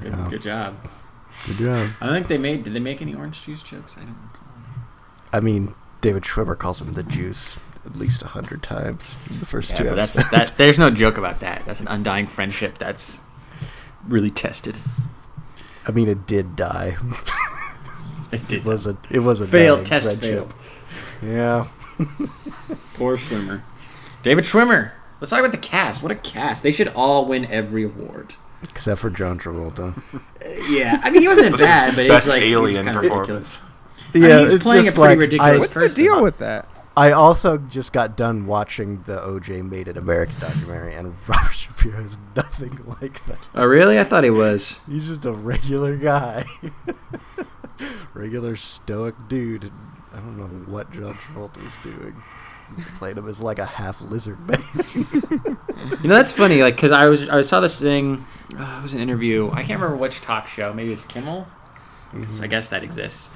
Good, 0.00 0.12
Yeah. 0.12 0.26
good 0.30 0.42
job. 0.42 0.76
Good 1.46 1.56
job. 1.58 1.90
I 2.00 2.06
don't 2.06 2.14
think 2.16 2.26
they 2.28 2.38
made. 2.38 2.64
Did 2.64 2.74
they 2.74 2.80
make 2.80 3.00
any 3.02 3.14
orange 3.14 3.42
juice 3.42 3.62
jokes? 3.62 3.96
I 3.96 4.00
don't 4.02 4.16
recall. 4.32 4.46
I 5.32 5.40
mean, 5.40 5.74
David 6.00 6.24
Schwimmer 6.24 6.58
calls 6.58 6.82
him 6.82 6.92
the 6.92 7.02
juice 7.02 7.56
at 7.86 7.96
least 7.96 8.22
a 8.22 8.26
hundred 8.28 8.62
times 8.62 9.16
in 9.30 9.38
the 9.40 9.46
first 9.46 9.70
Yeah, 9.72 9.76
two 9.76 9.84
but 9.84 9.94
that's 9.96 10.18
episodes. 10.18 10.50
that. 10.50 10.58
There's 10.58 10.78
no 10.78 10.90
joke 10.90 11.16
about 11.18 11.40
that. 11.40 11.62
That's 11.66 11.80
an 11.80 11.88
undying 11.88 12.26
friendship. 12.26 12.76
That's 12.78 13.20
really 14.06 14.30
tested. 14.30 14.76
I 15.88 15.92
mean, 15.92 16.08
it 16.08 16.26
did 16.26 16.56
die. 16.56 16.96
It 18.32 18.46
did. 18.46 18.60
It 18.60 18.64
was 18.64 18.86
a 18.86 18.96
it 19.10 19.18
was 19.18 19.40
a 19.40 19.46
Failed 19.46 19.78
dying 19.78 19.86
test 19.86 20.06
friendship. 20.06 20.52
failed. 20.52 20.54
Yeah. 21.20 21.66
Poor 22.94 23.16
Schwimmer. 23.16 23.62
David 24.22 24.44
Schwimmer. 24.44 24.92
Let's 25.20 25.30
talk 25.30 25.40
about 25.40 25.50
the 25.50 25.58
cast. 25.58 26.00
What 26.00 26.12
a 26.12 26.14
cast! 26.14 26.62
They 26.62 26.70
should 26.70 26.86
all 26.94 27.26
win 27.26 27.44
every 27.46 27.82
award. 27.82 28.34
Except 28.62 29.00
for 29.00 29.10
John 29.10 29.38
Travolta. 29.38 29.96
Uh, 30.14 30.18
yeah, 30.68 31.00
I 31.02 31.10
mean 31.10 31.22
he 31.22 31.28
wasn't 31.28 31.58
bad, 31.58 31.96
but 31.96 32.08
best 32.08 32.26
he's 32.26 32.34
like 32.34 32.42
alien 32.42 32.84
kind 32.84 32.96
of 32.96 33.02
performance. 33.02 33.62
ridiculous. 34.12 34.42
mean, 34.42 34.50
he's 34.50 34.62
playing 34.62 34.88
a 34.88 34.92
pretty 34.92 35.18
ridiculous 35.18 35.74
What's 35.74 35.94
the 35.94 36.02
deal 36.02 36.22
with 36.22 36.38
that? 36.38 36.68
I 36.96 37.12
also 37.12 37.56
just 37.56 37.92
got 37.92 38.16
done 38.16 38.46
watching 38.46 39.02
the 39.04 39.16
OJ 39.18 39.70
Made 39.70 39.88
in 39.88 39.96
America 39.96 40.32
documentary, 40.40 40.94
and 40.94 41.14
Robert 41.26 41.52
Shapiro 41.54 42.00
is 42.02 42.18
nothing 42.36 42.78
like 43.00 43.24
that. 43.26 43.38
Oh 43.54 43.64
really? 43.64 43.98
I 43.98 44.04
thought 44.04 44.24
he 44.24 44.30
was. 44.30 44.80
He's 44.86 45.06
just 45.06 45.24
a 45.24 45.32
regular 45.32 45.96
guy, 45.96 46.44
regular 48.14 48.56
stoic 48.56 49.14
dude. 49.28 49.72
I 50.12 50.16
don't 50.16 50.36
know 50.36 50.72
what 50.72 50.90
John 50.92 51.14
Travolta 51.14 51.64
was 51.64 51.76
doing. 51.78 52.20
He 52.76 52.82
played 52.98 53.16
him 53.16 53.28
as 53.28 53.40
like 53.40 53.58
a 53.58 53.64
half 53.66 54.00
lizard 54.00 54.38
man. 54.48 54.64
You 56.02 56.08
know 56.08 56.14
that's 56.14 56.32
funny, 56.32 56.62
like 56.62 56.76
because 56.76 56.92
I 56.92 57.06
was 57.06 57.28
I 57.28 57.40
saw 57.42 57.60
this 57.60 57.80
thing. 57.80 58.24
Uh, 58.58 58.76
it 58.78 58.82
was 58.82 58.92
an 58.94 59.00
interview. 59.00 59.50
I 59.50 59.62
can't 59.62 59.80
remember 59.80 59.96
which 59.96 60.20
talk 60.20 60.46
show. 60.46 60.72
Maybe 60.74 60.92
it's 60.92 61.04
Kimmel. 61.04 61.46
'Cause 62.12 62.40
I 62.42 62.46
guess 62.48 62.68
that 62.70 62.82
exists. 62.82 63.30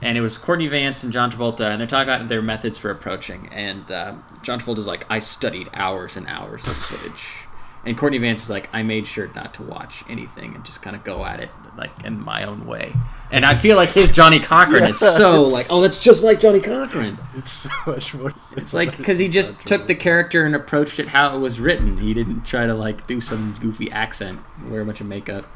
And 0.00 0.16
it 0.16 0.20
was 0.22 0.38
Courtney 0.38 0.66
Vance 0.68 1.04
and 1.04 1.12
John 1.12 1.30
Travolta, 1.30 1.70
and 1.70 1.78
they're 1.80 1.86
talking 1.86 2.12
about 2.12 2.28
their 2.28 2.40
methods 2.42 2.78
for 2.78 2.90
approaching. 2.90 3.48
And 3.52 3.90
um, 3.92 4.24
John 4.42 4.58
Travolta's 4.60 4.86
like, 4.86 5.04
I 5.10 5.18
studied 5.18 5.68
hours 5.74 6.16
and 6.16 6.26
hours 6.26 6.66
of 6.66 6.74
footage. 6.74 7.28
And 7.84 7.96
Courtney 7.96 8.18
Vance 8.18 8.44
is 8.44 8.50
like, 8.50 8.68
I 8.74 8.82
made 8.82 9.06
sure 9.06 9.30
not 9.34 9.54
to 9.54 9.62
watch 9.62 10.04
anything 10.08 10.54
and 10.54 10.64
just 10.64 10.82
kind 10.82 10.94
of 10.94 11.02
go 11.02 11.24
at 11.24 11.40
it 11.40 11.50
like 11.78 12.04
in 12.04 12.20
my 12.22 12.44
own 12.44 12.66
way. 12.66 12.92
And 13.32 13.46
I 13.46 13.54
feel 13.54 13.76
like 13.76 13.90
his 13.90 14.12
Johnnie 14.12 14.40
Cochran 14.40 14.84
is 14.84 14.98
so 14.98 15.44
like, 15.44 15.66
oh, 15.70 15.80
that's 15.80 15.98
just 15.98 16.22
like 16.22 16.40
Johnnie 16.40 16.60
Cochran. 16.60 17.16
it's 17.36 17.50
so 17.50 17.70
much 17.86 18.14
more. 18.14 18.30
It's 18.30 18.74
like 18.74 18.96
because 18.98 19.18
he 19.18 19.28
just 19.28 19.66
took 19.66 19.86
the 19.86 19.94
character 19.94 20.44
and 20.44 20.54
approached 20.54 20.98
it 20.98 21.08
how 21.08 21.34
it 21.34 21.38
was 21.38 21.58
written. 21.58 21.98
He 21.98 22.12
didn't 22.12 22.44
try 22.44 22.66
to 22.66 22.74
like 22.74 23.06
do 23.06 23.20
some 23.20 23.56
goofy 23.60 23.90
accent, 23.90 24.40
wear 24.68 24.82
a 24.82 24.84
bunch 24.84 25.00
of 25.00 25.06
makeup. 25.06 25.46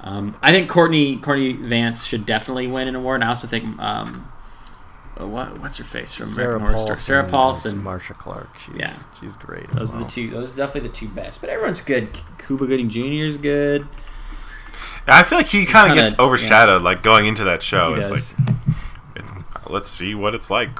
Um, 0.00 0.38
I 0.40 0.50
think 0.52 0.70
Courtney 0.70 1.18
Courtney 1.18 1.52
Vance 1.52 2.04
should 2.04 2.24
definitely 2.24 2.66
win 2.66 2.88
an 2.88 2.94
award. 2.94 3.16
And 3.16 3.24
I 3.24 3.28
also 3.28 3.46
think 3.46 3.78
um, 3.78 4.32
Uh, 5.20 5.26
what 5.26 5.58
what's 5.60 5.76
her 5.76 5.84
face 5.84 6.14
from 6.14 6.26
Sarah 6.26 6.56
American 6.56 6.74
Horror 6.74 6.86
Paulson. 6.86 6.96
Story? 6.96 7.16
Sarah 7.18 7.28
Paulson. 7.30 7.82
Marcia 7.82 8.14
Clark. 8.14 8.58
She's, 8.58 8.76
Yeah. 8.78 8.92
she's 9.20 9.36
great. 9.36 9.68
as 9.70 9.76
Those 9.76 9.94
are 9.94 9.98
the 10.00 10.04
two. 10.06 10.30
Those 10.30 10.54
are 10.54 10.56
definitely 10.56 10.88
the 10.88 10.94
two 10.94 11.08
best. 11.08 11.40
But 11.40 11.50
everyone's 11.50 11.80
good. 11.80 12.08
Cuba 12.38 12.66
Gooding 12.66 12.88
Jr. 12.88 13.00
is 13.26 13.38
good. 13.38 13.86
I 15.06 15.22
feel 15.24 15.38
like 15.38 15.46
he 15.48 15.66
kind 15.66 15.90
of 15.90 15.96
gets 15.96 16.18
overshadowed, 16.18 16.82
like 16.82 17.02
going 17.02 17.26
into 17.26 17.42
that 17.44 17.62
show. 17.62 17.94
He 17.94 18.00
It's 18.02 18.10
does. 18.10 18.38
like, 18.38 18.56
it's 19.16 19.32
let's 19.68 19.88
see 19.88 20.14
what 20.14 20.34
it's 20.34 20.50
like 20.50 20.70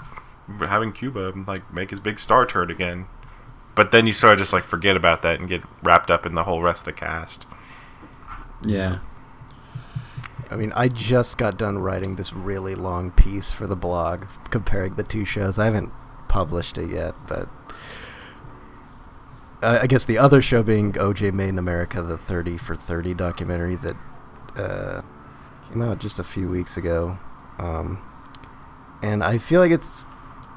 having 0.61 0.93
Cuba 0.93 1.33
like 1.47 1.73
make 1.73 1.91
his 1.91 2.01
big 2.01 2.19
star 2.21 2.47
turn 2.47 2.71
again. 2.71 3.07
But 3.75 3.93
then 3.93 4.07
you 4.07 4.13
sort 4.13 4.35
of 4.35 4.39
just 4.39 4.53
like 4.53 4.65
forget 4.65 4.97
about 4.97 5.23
that 5.23 5.41
and 5.41 5.49
get 5.49 5.63
wrapped 5.83 6.11
up 6.11 6.27
in 6.27 6.35
the 6.35 6.45
whole 6.45 6.61
rest 6.63 6.83
of 6.83 6.87
the 6.87 6.93
cast. 6.93 7.47
yeah. 8.65 8.99
I 10.51 10.57
mean, 10.57 10.73
I 10.75 10.89
just 10.89 11.39
got 11.39 11.57
done 11.57 11.79
writing 11.79 12.17
this 12.17 12.33
really 12.33 12.75
long 12.75 13.13
piece 13.13 13.53
for 13.53 13.69
the 13.69 13.77
blog 13.77 14.25
comparing 14.51 14.95
the 14.95 15.05
two 15.05 15.25
shows. 15.25 15.59
I 15.59 15.67
haven't 15.67 15.93
published 16.29 16.77
it 16.77 16.91
yet, 16.91 17.15
but 17.29 17.49
I 19.63 19.87
guess 19.87 20.05
the 20.05 20.19
other 20.19 20.43
show 20.43 20.63
being 20.63 20.93
OJ 20.95 21.33
Made 21.33 21.51
in 21.51 21.59
America, 21.59 22.03
the 22.03 22.19
30 22.19 22.57
for 22.57 22.75
30 22.75 23.15
documentary 23.15 23.77
that 23.77 23.97
uh, 24.57 25.03
came 25.69 25.83
out 25.83 26.01
just 26.01 26.19
a 26.19 26.25
few 26.25 26.49
weeks 26.49 26.77
ago. 26.77 27.19
Um, 27.59 28.03
and 29.03 29.23
I 29.23 29.39
feel 29.39 29.61
like 29.61 29.71
it's, 29.71 30.05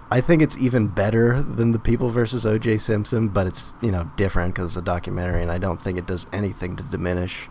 I 0.09 0.21
think 0.21 0.41
it's 0.41 0.57
even 0.57 0.87
better 0.87 1.41
than 1.41 1.71
the 1.71 1.79
People 1.79 2.09
versus 2.09 2.45
OJ 2.45 2.81
Simpson, 2.81 3.27
but 3.27 3.45
it's 3.45 3.73
you 3.81 3.91
know 3.91 4.09
different 4.15 4.55
because 4.55 4.71
it's 4.71 4.77
a 4.77 4.81
documentary, 4.81 5.41
and 5.41 5.51
I 5.51 5.57
don't 5.57 5.81
think 5.81 5.97
it 5.97 6.07
does 6.07 6.27
anything 6.31 6.75
to 6.77 6.83
diminish 6.83 7.49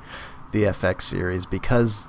the 0.52 0.64
FX 0.64 1.02
series 1.02 1.44
because 1.44 2.08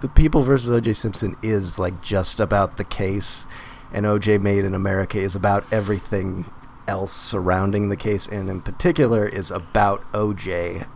the 0.00 0.08
People 0.08 0.42
versus 0.42 0.70
OJ 0.70 0.96
Simpson 0.96 1.36
is 1.42 1.78
like 1.78 2.00
just 2.02 2.40
about 2.40 2.76
the 2.76 2.84
case, 2.84 3.46
and 3.92 4.06
OJ 4.06 4.40
Made 4.40 4.64
in 4.64 4.74
America 4.74 5.18
is 5.18 5.34
about 5.36 5.64
everything 5.72 6.50
else 6.88 7.12
surrounding 7.12 7.88
the 7.88 7.96
case, 7.96 8.26
and 8.26 8.48
in 8.48 8.60
particular 8.60 9.26
is 9.26 9.50
about 9.50 10.10
OJ, 10.12 10.86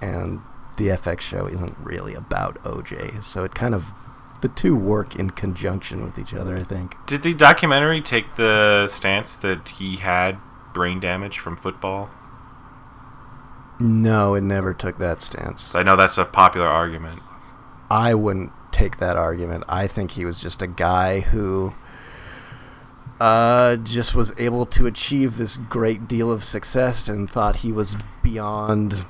and 0.00 0.40
the 0.76 0.88
FX 0.88 1.20
show 1.20 1.46
isn't 1.46 1.76
really 1.78 2.14
about 2.14 2.62
OJ, 2.64 3.22
so 3.22 3.44
it 3.44 3.54
kind 3.54 3.74
of 3.74 3.92
the 4.40 4.48
two 4.48 4.76
work 4.76 5.16
in 5.16 5.30
conjunction 5.30 6.02
with 6.04 6.18
each 6.18 6.34
other. 6.34 6.56
I 6.56 6.62
think. 6.62 6.96
Did 7.06 7.22
the 7.22 7.34
documentary 7.34 8.02
take 8.02 8.36
the 8.36 8.88
stance 8.88 9.34
that 9.36 9.68
he 9.68 9.96
had 9.96 10.38
brain 10.74 11.00
damage 11.00 11.38
from 11.38 11.56
football? 11.56 12.10
No, 13.80 14.34
it 14.34 14.42
never 14.42 14.74
took 14.74 14.98
that 14.98 15.22
stance. 15.22 15.74
I 15.74 15.82
know 15.82 15.96
that's 15.96 16.18
a 16.18 16.24
popular 16.24 16.66
argument. 16.66 17.22
I 17.90 18.14
wouldn't 18.14 18.52
take 18.72 18.98
that 18.98 19.16
argument. 19.16 19.64
I 19.68 19.86
think 19.86 20.12
he 20.12 20.24
was 20.24 20.40
just 20.40 20.62
a 20.62 20.66
guy 20.66 21.20
who 21.20 21.74
uh, 23.20 23.76
just 23.76 24.14
was 24.14 24.32
able 24.38 24.66
to 24.66 24.86
achieve 24.86 25.36
this 25.36 25.56
great 25.56 26.08
deal 26.08 26.30
of 26.30 26.42
success 26.42 27.08
and 27.08 27.30
thought 27.30 27.56
he 27.56 27.72
was 27.72 27.96
beyond. 28.22 29.04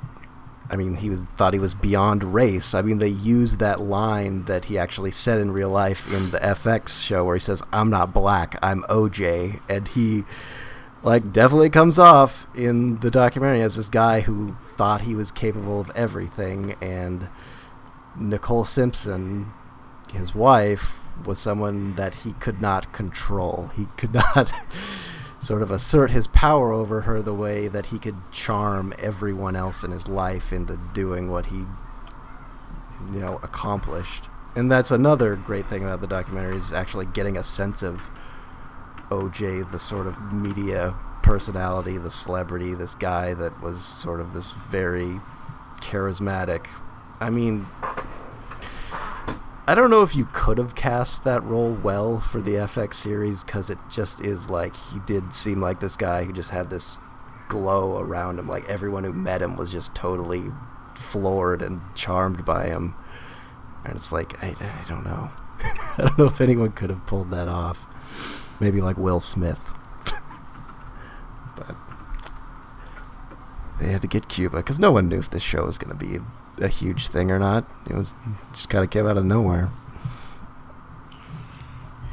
I 0.70 0.76
mean, 0.76 0.96
he 0.96 1.10
was 1.10 1.24
thought 1.24 1.52
he 1.52 1.58
was 1.58 1.74
beyond 1.74 2.34
race. 2.34 2.74
I 2.74 2.82
mean, 2.82 2.98
they 2.98 3.08
used 3.08 3.58
that 3.60 3.80
line 3.80 4.44
that 4.44 4.66
he 4.66 4.78
actually 4.78 5.10
said 5.10 5.38
in 5.38 5.52
real 5.52 5.70
life 5.70 6.12
in 6.12 6.30
the 6.30 6.38
FX 6.38 7.02
show 7.02 7.24
where 7.24 7.36
he 7.36 7.40
says, 7.40 7.62
"I'm 7.72 7.90
not 7.90 8.12
black, 8.12 8.58
I'm 8.62 8.82
OJ," 8.84 9.60
and 9.68 9.88
he 9.88 10.24
like 11.02 11.32
definitely 11.32 11.70
comes 11.70 11.98
off 11.98 12.46
in 12.54 12.98
the 13.00 13.10
documentary 13.10 13.60
as 13.60 13.76
this 13.76 13.90
guy 13.90 14.20
who 14.20 14.56
thought 14.76 15.02
he 15.02 15.14
was 15.14 15.30
capable 15.30 15.78
of 15.80 15.90
everything 15.94 16.74
and 16.80 17.28
Nicole 18.18 18.64
Simpson, 18.64 19.52
his 20.12 20.34
wife, 20.34 21.00
was 21.24 21.38
someone 21.38 21.94
that 21.94 22.16
he 22.16 22.32
could 22.34 22.60
not 22.60 22.92
control. 22.92 23.70
He 23.76 23.86
could 23.96 24.14
not 24.36 24.52
sort 25.38 25.62
of 25.62 25.70
assert 25.70 26.10
his 26.10 26.26
power 26.26 26.72
over 26.72 27.02
her 27.02 27.20
the 27.20 27.34
way 27.34 27.68
that 27.68 27.86
he 27.86 27.98
could 27.98 28.16
charm 28.30 28.94
everyone 28.98 29.54
else 29.54 29.84
in 29.84 29.90
his 29.90 30.08
life 30.08 30.52
into 30.52 30.78
doing 30.94 31.30
what 31.30 31.46
he, 31.46 31.66
you 33.12 33.20
know, 33.20 33.38
accomplished. 33.42 34.28
And 34.56 34.70
that's 34.70 34.90
another 34.90 35.36
great 35.36 35.66
thing 35.66 35.82
about 35.82 36.00
the 36.00 36.06
documentary 36.06 36.56
is 36.56 36.72
actually 36.72 37.06
getting 37.06 37.36
a 37.36 37.42
sense 37.42 37.82
of 37.82 38.10
OJ, 39.10 39.70
the 39.70 39.78
sort 39.78 40.06
of 40.06 40.32
media 40.32 40.94
personality, 41.22 41.98
the 41.98 42.10
celebrity, 42.10 42.74
this 42.74 42.94
guy 42.94 43.34
that 43.34 43.60
was 43.60 43.84
sort 43.84 44.20
of 44.20 44.32
this 44.32 44.52
very 44.52 45.20
charismatic. 45.80 46.66
I 47.20 47.30
mean, 47.30 47.66
I 49.66 49.74
don't 49.74 49.88
know 49.88 50.02
if 50.02 50.14
you 50.14 50.28
could 50.32 50.58
have 50.58 50.74
cast 50.74 51.24
that 51.24 51.42
role 51.42 51.72
well 51.72 52.20
for 52.20 52.40
the 52.40 52.52
FX 52.52 52.94
series 52.94 53.42
because 53.42 53.70
it 53.70 53.78
just 53.88 54.20
is 54.20 54.50
like 54.50 54.76
he 54.76 54.98
did 55.00 55.32
seem 55.32 55.60
like 55.60 55.80
this 55.80 55.96
guy 55.96 56.24
who 56.24 56.32
just 56.34 56.50
had 56.50 56.68
this 56.68 56.98
glow 57.48 57.98
around 57.98 58.38
him. 58.38 58.46
Like 58.46 58.68
everyone 58.68 59.04
who 59.04 59.12
met 59.12 59.40
him 59.40 59.56
was 59.56 59.72
just 59.72 59.94
totally 59.94 60.52
floored 60.94 61.62
and 61.62 61.80
charmed 61.94 62.44
by 62.44 62.66
him. 62.66 62.94
And 63.84 63.96
it's 63.96 64.12
like, 64.12 64.42
I, 64.42 64.48
I 64.60 64.88
don't 64.88 65.04
know. 65.04 65.30
I 65.60 65.94
don't 65.98 66.18
know 66.18 66.26
if 66.26 66.40
anyone 66.42 66.72
could 66.72 66.90
have 66.90 67.06
pulled 67.06 67.30
that 67.30 67.48
off. 67.48 67.86
Maybe 68.60 68.80
like 68.82 68.98
Will 68.98 69.20
Smith. 69.20 69.70
but 71.56 71.74
they 73.80 73.86
had 73.92 74.02
to 74.02 74.08
get 74.08 74.28
Cuba 74.28 74.58
because 74.58 74.78
no 74.78 74.92
one 74.92 75.08
knew 75.08 75.18
if 75.18 75.30
this 75.30 75.42
show 75.42 75.64
was 75.64 75.78
going 75.78 75.96
to 75.96 76.04
be 76.04 76.20
a 76.60 76.68
huge 76.68 77.08
thing 77.08 77.30
or 77.30 77.38
not. 77.38 77.68
It 77.88 77.94
was 77.94 78.14
just 78.52 78.70
kind 78.70 78.84
of 78.84 78.90
came 78.90 79.06
out 79.06 79.16
of 79.16 79.24
nowhere. 79.24 79.70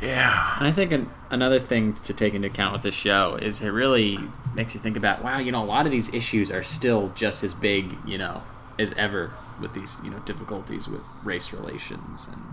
Yeah. 0.02 0.58
And 0.58 0.68
I 0.68 0.72
think 0.72 0.92
an, 0.92 1.10
another 1.30 1.60
thing 1.60 1.94
to 1.94 2.14
take 2.14 2.34
into 2.34 2.48
account 2.48 2.74
with 2.74 2.82
this 2.82 2.96
show 2.96 3.36
is 3.36 3.62
it 3.62 3.70
really 3.70 4.18
makes 4.56 4.74
you 4.74 4.82
think 4.82 4.98
about 4.98 5.24
wow, 5.24 5.38
you 5.38 5.52
know, 5.52 5.64
a 5.64 5.66
lot 5.66 5.86
of 5.86 5.92
these 5.92 6.14
issues 6.14 6.52
are 6.52 6.64
still 6.64 7.12
just 7.16 7.44
as 7.44 7.54
big, 7.54 7.96
you 8.06 8.18
know, 8.18 8.42
as 8.80 8.94
ever 8.94 9.32
with 9.60 9.74
these, 9.74 9.98
you 10.04 10.10
know, 10.10 10.20
difficulties 10.20 10.88
with 10.88 11.02
race 11.24 11.54
relations 11.54 12.30
and 12.32 12.44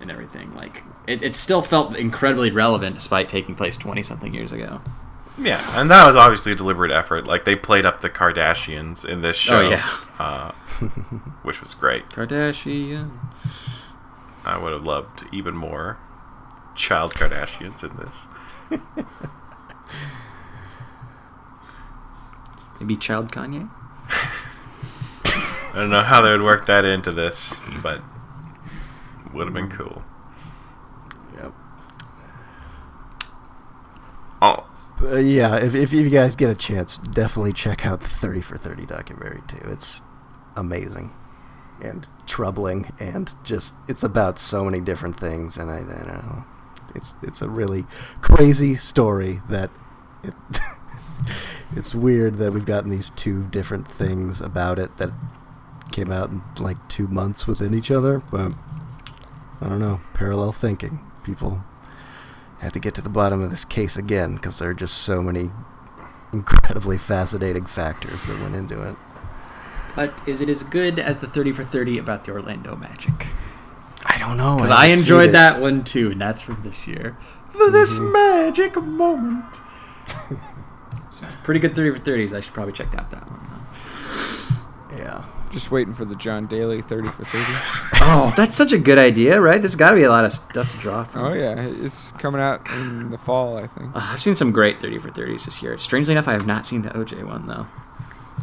and 0.00 0.10
everything. 0.10 0.54
Like 0.54 0.84
it, 1.06 1.22
it 1.22 1.34
still 1.34 1.60
felt 1.60 1.96
incredibly 1.96 2.50
relevant 2.50 2.94
despite 2.94 3.28
taking 3.28 3.54
place 3.54 3.76
twenty 3.76 4.02
something 4.02 4.32
years 4.32 4.52
ago. 4.52 4.80
Yeah, 5.40 5.62
and 5.80 5.90
that 5.90 6.06
was 6.06 6.16
obviously 6.16 6.52
a 6.52 6.54
deliberate 6.56 6.90
effort. 6.90 7.26
Like 7.26 7.44
they 7.44 7.54
played 7.54 7.86
up 7.86 8.00
the 8.00 8.10
Kardashians 8.10 9.04
in 9.04 9.22
this 9.22 9.36
show, 9.36 9.60
Oh, 9.60 9.70
yeah. 9.70 9.88
uh, 10.18 10.50
which 11.42 11.60
was 11.60 11.74
great. 11.74 12.04
Kardashian. 12.08 13.10
I 14.44 14.58
would 14.58 14.72
have 14.72 14.84
loved 14.84 15.24
even 15.32 15.54
more 15.56 15.98
child 16.74 17.14
Kardashians 17.14 17.82
in 17.84 17.96
this. 17.96 18.26
Maybe 22.80 22.96
child 22.96 23.32
Kanye? 23.32 23.68
I 25.24 25.72
don't 25.74 25.90
know 25.90 26.02
how 26.02 26.20
they 26.20 26.30
would 26.30 26.42
work 26.42 26.66
that 26.66 26.84
into 26.84 27.12
this, 27.12 27.54
but 27.82 28.00
would 29.32 29.46
have 29.46 29.54
been 29.54 29.68
cool. 29.68 30.02
Yep. 31.36 31.52
Oh, 34.40 34.66
Uh, 35.00 35.16
yeah, 35.16 35.56
if, 35.56 35.74
if 35.74 35.92
you 35.92 36.08
guys 36.10 36.34
get 36.34 36.50
a 36.50 36.54
chance, 36.54 36.98
definitely 36.98 37.52
check 37.52 37.86
out 37.86 38.00
the 38.00 38.08
30 38.08 38.40
for 38.40 38.56
30 38.56 38.86
documentary 38.86 39.42
too. 39.46 39.60
It's 39.64 40.02
amazing 40.56 41.12
and 41.80 42.08
troubling 42.26 42.92
and 42.98 43.32
just 43.44 43.74
it's 43.86 44.02
about 44.02 44.38
so 44.38 44.64
many 44.64 44.80
different 44.80 45.18
things 45.18 45.56
and 45.56 45.70
I, 45.70 45.76
I 45.76 46.04
don't 46.04 46.26
know. 46.26 46.44
It's 46.94 47.14
it's 47.22 47.42
a 47.42 47.48
really 47.48 47.84
crazy 48.22 48.74
story 48.74 49.40
that 49.48 49.70
it, 50.24 50.34
it's 51.76 51.94
weird 51.94 52.38
that 52.38 52.52
we've 52.52 52.66
gotten 52.66 52.90
these 52.90 53.10
two 53.10 53.44
different 53.44 53.86
things 53.86 54.40
about 54.40 54.80
it 54.80 54.96
that 54.98 55.10
came 55.92 56.10
out 56.10 56.30
in 56.30 56.42
like 56.58 56.88
2 56.88 57.06
months 57.06 57.46
within 57.46 57.72
each 57.72 57.90
other, 57.90 58.18
but 58.30 58.52
I 59.60 59.68
don't 59.68 59.80
know, 59.80 60.00
parallel 60.14 60.52
thinking. 60.52 61.00
People 61.22 61.62
had 62.60 62.72
to 62.74 62.80
get 62.80 62.94
to 62.96 63.02
the 63.02 63.08
bottom 63.08 63.40
of 63.42 63.50
this 63.50 63.64
case 63.64 63.96
again 63.96 64.34
because 64.36 64.58
there 64.58 64.70
are 64.70 64.74
just 64.74 64.98
so 64.98 65.22
many 65.22 65.50
incredibly 66.32 66.98
fascinating 66.98 67.66
factors 67.66 68.24
that 68.24 68.40
went 68.40 68.54
into 68.54 68.82
it. 68.82 68.96
But 69.96 70.20
is 70.26 70.40
it 70.40 70.48
as 70.48 70.62
good 70.62 70.98
as 70.98 71.18
the 71.18 71.26
30 71.26 71.52
for 71.52 71.64
30 71.64 71.98
about 71.98 72.24
the 72.24 72.32
Orlando 72.32 72.76
Magic? 72.76 73.26
I 74.04 74.16
don't 74.18 74.36
know. 74.36 74.56
Because 74.56 74.70
I, 74.70 74.86
haven't 74.88 75.00
enjoyed 75.00 75.30
that 75.32 75.60
one 75.60 75.82
too, 75.84 76.10
and 76.12 76.20
that's 76.20 76.40
from 76.40 76.62
this 76.62 76.86
year. 76.86 77.16
For 77.50 77.70
this 77.70 77.98
Mm-hmm. 77.98 78.12
magic 78.12 78.76
moment. 78.76 79.60
So 81.10 81.24
it's 81.26 81.34
pretty 81.36 81.58
good 81.58 81.74
30 81.74 81.98
for 81.98 82.02
30s. 82.04 82.34
I 82.36 82.40
should 82.40 82.52
probably 82.52 82.74
check 82.74 82.94
out 82.94 83.10
that 83.12 83.28
one. 83.30 83.40
Though. 84.90 84.96
Yeah. 84.98 85.24
Just 85.50 85.70
waiting 85.70 85.94
for 85.94 86.04
the 86.04 86.14
John 86.14 86.46
Daly 86.46 86.82
30 86.82 87.08
for 87.08 87.24
30. 87.24 87.44
Oh, 88.00 88.32
that's 88.36 88.56
such 88.56 88.72
a 88.72 88.78
good 88.78 88.98
idea, 88.98 89.40
right? 89.40 89.60
There's 89.60 89.74
got 89.76 89.90
to 89.90 89.96
be 89.96 90.02
a 90.02 90.10
lot 90.10 90.24
of 90.24 90.32
stuff 90.32 90.70
to 90.70 90.76
draw 90.78 91.04
from. 91.04 91.24
Oh 91.24 91.32
yeah, 91.32 91.56
it's 91.58 92.12
coming 92.12 92.40
out 92.40 92.68
in 92.70 93.10
the 93.10 93.18
fall, 93.18 93.56
I 93.56 93.66
think. 93.66 93.94
Uh, 93.94 94.00
I've 94.12 94.20
seen 94.20 94.34
some 94.36 94.52
great 94.52 94.80
30 94.80 94.98
for 94.98 95.10
30s 95.10 95.44
this 95.44 95.62
year. 95.62 95.76
Strangely 95.78 96.12
enough, 96.12 96.28
I 96.28 96.32
have 96.32 96.46
not 96.46 96.66
seen 96.66 96.82
the 96.82 96.90
OJ 96.90 97.26
one 97.26 97.46
though. 97.46 97.66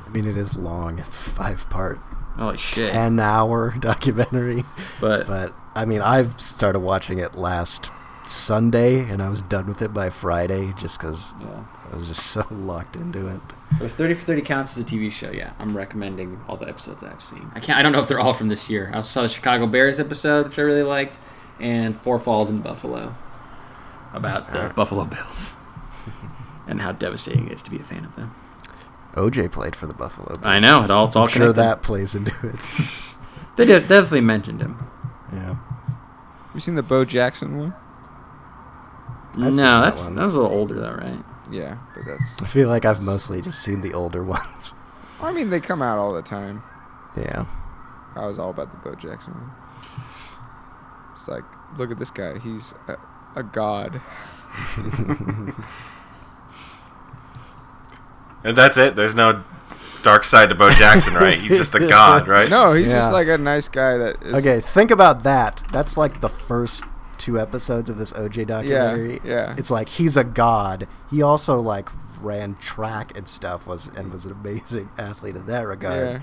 I 0.05 0.09
mean, 0.09 0.25
it 0.27 0.37
is 0.37 0.55
long. 0.57 0.99
It's 0.99 1.17
five 1.17 1.69
part, 1.69 1.99
Holy 2.37 2.57
shit! 2.57 2.91
10 2.91 3.19
hour 3.19 3.73
documentary. 3.79 4.63
but 4.99 5.27
But, 5.27 5.53
I 5.73 5.85
mean, 5.85 6.01
I've 6.01 6.39
started 6.41 6.79
watching 6.79 7.19
it 7.19 7.35
last 7.35 7.91
Sunday 8.27 8.99
and 9.09 9.21
I 9.21 9.29
was 9.29 9.41
done 9.43 9.67
with 9.67 9.81
it 9.81 9.93
by 9.93 10.09
Friday 10.09 10.73
just 10.77 10.99
because 10.99 11.33
yeah. 11.39 11.63
I 11.91 11.95
was 11.95 12.07
just 12.07 12.25
so 12.25 12.45
locked 12.51 12.95
into 12.95 13.27
it. 13.27 13.41
If 13.81 13.91
30 13.91 14.13
for 14.13 14.23
30 14.25 14.41
counts 14.41 14.77
as 14.77 14.83
a 14.83 14.87
TV 14.87 15.11
show, 15.11 15.31
yeah, 15.31 15.53
I'm 15.59 15.75
recommending 15.75 16.39
all 16.47 16.57
the 16.57 16.67
episodes 16.67 17.01
that 17.01 17.11
I've 17.11 17.21
seen. 17.21 17.51
I 17.55 17.59
can't. 17.59 17.77
I 17.77 17.81
don't 17.83 17.91
know 17.91 17.99
if 17.99 18.07
they're 18.07 18.19
all 18.19 18.33
from 18.33 18.47
this 18.47 18.69
year. 18.69 18.91
I 18.93 19.01
saw 19.01 19.21
the 19.23 19.29
Chicago 19.29 19.67
Bears 19.67 19.99
episode, 19.99 20.47
which 20.47 20.59
I 20.59 20.61
really 20.61 20.83
liked, 20.83 21.17
and 21.59 21.95
Four 21.95 22.19
Falls 22.19 22.49
in 22.49 22.61
Buffalo, 22.61 23.15
about 24.13 24.51
the 24.51 24.71
Buffalo 24.75 25.05
Bills, 25.05 25.55
and 26.67 26.81
how 26.81 26.91
devastating 26.93 27.47
it 27.47 27.53
is 27.53 27.61
to 27.63 27.71
be 27.71 27.77
a 27.77 27.83
fan 27.83 28.05
of 28.05 28.15
them. 28.15 28.33
OJ 29.13 29.51
played 29.51 29.75
for 29.75 29.87
the 29.87 29.93
Buffalo 29.93 30.27
Bills. 30.27 30.41
I 30.43 30.59
know 30.59 30.83
it 30.83 30.91
all. 30.91 31.07
It's 31.07 31.15
all 31.15 31.23
I'm 31.23 31.29
sure 31.29 31.51
connected. 31.53 31.61
that 31.61 31.81
plays 31.83 32.15
into 32.15 32.33
it. 32.43 32.59
They 33.55 33.63
did, 33.63 33.87
definitely 33.87 34.19
mentioned 34.19 34.59
him. 34.59 34.77
yeah. 35.31 35.55
You 36.53 36.59
seen 36.59 36.75
the 36.75 36.83
Bo 36.83 37.05
Jackson 37.05 37.57
one? 37.57 37.73
I've 39.29 39.35
seen 39.35 39.55
no, 39.55 39.79
that 39.79 39.85
that's 39.85 40.03
one. 40.05 40.15
that 40.15 40.25
was 40.25 40.35
a 40.35 40.41
little 40.41 40.57
older 40.57 40.73
though, 40.75 40.91
right? 40.91 41.23
Yeah, 41.51 41.77
but 41.95 42.05
that's. 42.05 42.41
I 42.41 42.47
feel 42.47 42.69
like 42.69 42.85
I've 42.85 43.01
mostly 43.01 43.41
just 43.41 43.61
seen 43.61 43.81
the 43.81 43.93
older 43.93 44.23
ones. 44.37 44.73
I 45.21 45.31
mean, 45.31 45.49
they 45.49 45.59
come 45.59 45.81
out 45.81 45.97
all 45.97 46.13
the 46.13 46.21
time. 46.21 46.63
Yeah. 47.17 47.45
I 48.15 48.25
was 48.25 48.39
all 48.39 48.49
about 48.49 48.71
the 48.71 48.77
Bo 48.77 48.95
Jackson 48.95 49.33
one. 49.33 49.51
It's 51.13 51.27
like, 51.27 51.43
look 51.77 51.91
at 51.91 51.97
this 51.97 52.11
guy. 52.11 52.39
He's 52.39 52.73
a, 52.87 52.97
a 53.35 53.43
god. 53.43 54.01
And 58.45 58.55
that's 58.55 58.77
it. 58.77 58.95
There's 58.95 59.15
no 59.15 59.43
dark 60.03 60.23
side 60.23 60.49
to 60.49 60.55
Bo 60.55 60.69
Jackson, 60.69 61.13
right? 61.15 61.37
He's 61.37 61.57
just 61.57 61.73
a 61.73 61.79
god, 61.79 62.27
right? 62.27 62.47
No, 62.47 62.73
he's 62.73 62.93
just 62.93 63.11
like 63.11 63.27
a 63.27 63.39
nice 63.39 63.67
guy 63.67 63.97
that 63.97 64.21
is. 64.21 64.33
Okay, 64.35 64.61
think 64.61 64.91
about 64.91 65.23
that. 65.23 65.63
That's 65.71 65.97
like 65.97 66.21
the 66.21 66.29
first 66.29 66.83
two 67.17 67.39
episodes 67.39 67.89
of 67.89 67.97
this 67.97 68.11
OJ 68.13 68.47
documentary. 68.47 69.19
yeah. 69.23 69.31
yeah. 69.49 69.55
It's 69.57 69.71
like 69.71 69.89
he's 69.89 70.15
a 70.17 70.23
god. 70.23 70.87
He 71.11 71.21
also 71.21 71.59
like 71.59 71.89
ran 72.21 72.55
track 72.55 73.15
and 73.17 73.27
stuff 73.27 73.67
was 73.67 73.87
and 73.87 74.11
was 74.11 74.25
an 74.25 74.31
amazing 74.31 74.89
athlete 74.97 75.35
in 75.35 75.45
that 75.47 75.67
regard. 75.67 76.07
Yeah. 76.07 76.19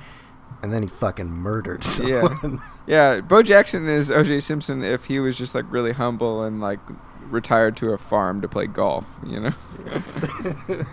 And 0.63 0.73
then 0.73 0.83
he 0.83 0.89
fucking 0.89 1.29
murdered 1.31 1.85
Yeah. 2.05 2.29
someone. 2.29 2.63
Yeah, 2.85 3.21
Bo 3.21 3.43
Jackson 3.45 3.89
is 3.89 4.11
O.J. 4.11 4.41
Simpson 4.41 4.83
if 4.83 5.05
he 5.05 5.21
was 5.21 5.39
just 5.39 5.55
like 5.55 5.65
really 5.71 5.93
humble 5.93 6.43
and 6.43 6.61
like 6.61 6.81
retired 7.31 7.77
to 7.77 7.93
a 7.93 7.99
farm 7.99 8.41
to 8.41 8.49
play 8.49 8.67
golf. 8.67 9.07
You 9.25 9.39
know. 9.39 9.53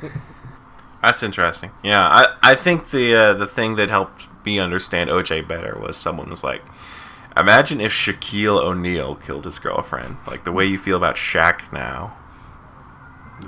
That's 1.02 1.24
interesting. 1.24 1.72
Yeah, 1.82 2.06
I, 2.08 2.28
I 2.44 2.56
think 2.56 2.92
the 2.92 3.16
uh, 3.16 3.34
the 3.34 3.48
thing 3.48 3.76
that 3.78 3.90
helped 3.90 4.28
me 4.46 4.60
understand 4.60 5.10
OJ 5.10 5.48
better 5.48 5.78
was 5.80 5.96
someone 5.98 6.30
was 6.30 6.44
like, 6.44 6.62
imagine 7.38 7.80
if 7.82 7.92
Shaquille 7.94 8.58
O'Neal 8.62 9.16
killed 9.16 9.46
his 9.46 9.60
girlfriend, 9.60 10.18
like 10.28 10.44
the 10.44 10.52
way 10.52 10.66
you 10.66 10.78
feel 10.78 10.98
about 10.98 11.16
Shaq 11.16 11.72
now. 11.72 12.18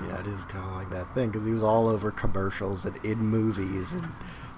yeah, 0.08 0.20
it 0.20 0.28
is 0.28 0.46
kind 0.46 0.64
of 0.66 0.72
like 0.74 0.90
that 0.92 1.14
thing 1.14 1.30
because 1.30 1.46
he 1.46 1.52
was 1.52 1.64
all 1.64 1.88
over 1.88 2.12
commercials 2.12 2.86
and 2.86 2.98
in 3.06 3.18
movies 3.20 3.94
and 3.94 4.08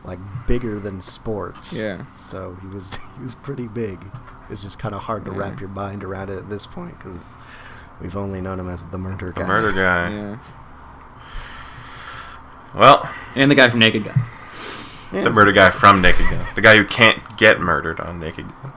like 0.04 0.20
bigger 0.48 0.80
than 0.80 1.00
sports. 1.02 1.74
Yeah. 1.74 2.06
So 2.14 2.58
he 2.62 2.68
was 2.68 2.98
he 3.16 3.22
was 3.22 3.34
pretty 3.36 3.68
big. 3.68 4.00
It's 4.50 4.62
just 4.62 4.78
kind 4.80 4.94
of 4.94 5.02
hard 5.02 5.26
to 5.26 5.32
Yeah. 5.32 5.38
wrap 5.38 5.60
your 5.60 5.70
mind 5.70 6.04
around 6.04 6.30
it 6.30 6.38
at 6.38 6.50
this 6.50 6.68
point 6.68 6.98
because 7.00 7.36
we've 8.02 8.16
only 8.18 8.42
known 8.42 8.60
him 8.60 8.70
as 8.70 8.86
the 8.86 8.98
murder 8.98 9.32
guy. 9.32 9.42
The 9.42 9.48
murder 9.48 9.72
guy. 9.72 10.12
Yeah. 10.14 10.38
Well, 12.76 13.08
And 13.36 13.50
the 13.52 13.56
guy 13.56 13.70
from 13.70 13.80
Naked 13.80 14.04
Gun. 14.04 14.20
the 15.12 15.30
murder 15.30 15.52
guy 15.52 15.70
from 15.70 16.02
Naked 16.02 16.28
Gun, 16.30 16.44
the 16.56 16.62
guy 16.62 16.76
who 16.76 16.84
can't 16.84 17.38
get 17.38 17.60
murdered 17.60 18.00
on 18.00 18.20
Naked 18.20 18.48
Gun. 18.62 18.74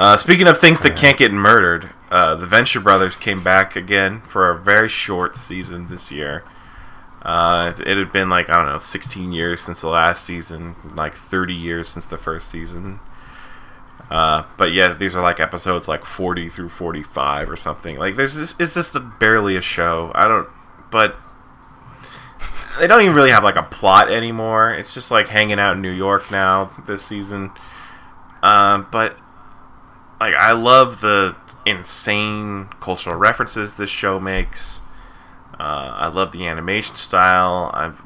Uh, 0.00 0.16
speaking 0.16 0.48
of 0.48 0.58
things 0.58 0.80
that 0.80 0.96
can't 0.96 1.18
get 1.18 1.30
murdered, 1.30 1.90
uh, 2.10 2.34
the 2.34 2.46
Venture 2.46 2.80
Brothers 2.80 3.18
came 3.18 3.44
back 3.44 3.76
again 3.76 4.22
for 4.22 4.48
a 4.48 4.58
very 4.58 4.88
short 4.88 5.36
season 5.36 5.88
this 5.88 6.10
year. 6.10 6.42
Uh, 7.20 7.74
it 7.80 7.98
had 7.98 8.10
been 8.10 8.30
like 8.30 8.48
I 8.48 8.56
don't 8.56 8.64
know, 8.64 8.78
16 8.78 9.30
years 9.30 9.62
since 9.62 9.82
the 9.82 9.88
last 9.88 10.24
season, 10.24 10.74
like 10.94 11.14
30 11.14 11.52
years 11.52 11.86
since 11.86 12.06
the 12.06 12.16
first 12.16 12.50
season. 12.50 12.98
Uh, 14.08 14.44
but 14.56 14.72
yeah, 14.72 14.94
these 14.94 15.14
are 15.14 15.20
like 15.20 15.38
episodes 15.38 15.86
like 15.86 16.06
40 16.06 16.48
through 16.48 16.70
45 16.70 17.50
or 17.50 17.56
something. 17.56 17.98
Like 17.98 18.16
there's 18.16 18.38
just, 18.38 18.58
it's 18.58 18.72
just 18.72 18.96
a, 18.96 19.00
barely 19.00 19.54
a 19.54 19.60
show. 19.60 20.12
I 20.14 20.26
don't, 20.26 20.48
but 20.90 21.14
they 22.78 22.86
don't 22.86 23.02
even 23.02 23.14
really 23.14 23.32
have 23.32 23.44
like 23.44 23.56
a 23.56 23.64
plot 23.64 24.10
anymore. 24.10 24.72
It's 24.72 24.94
just 24.94 25.10
like 25.10 25.28
hanging 25.28 25.60
out 25.60 25.74
in 25.76 25.82
New 25.82 25.92
York 25.92 26.30
now 26.30 26.70
this 26.86 27.04
season. 27.04 27.50
Um, 28.42 28.88
but 28.90 29.18
like 30.20 30.34
I 30.34 30.52
love 30.52 31.00
the 31.00 31.34
insane 31.66 32.66
cultural 32.80 33.16
references 33.16 33.76
this 33.76 33.90
show 33.90 34.20
makes. 34.20 34.80
Uh, 35.58 35.92
I 35.94 36.08
love 36.08 36.32
the 36.32 36.46
animation 36.46 36.96
style. 36.96 37.70
I've 37.74 38.00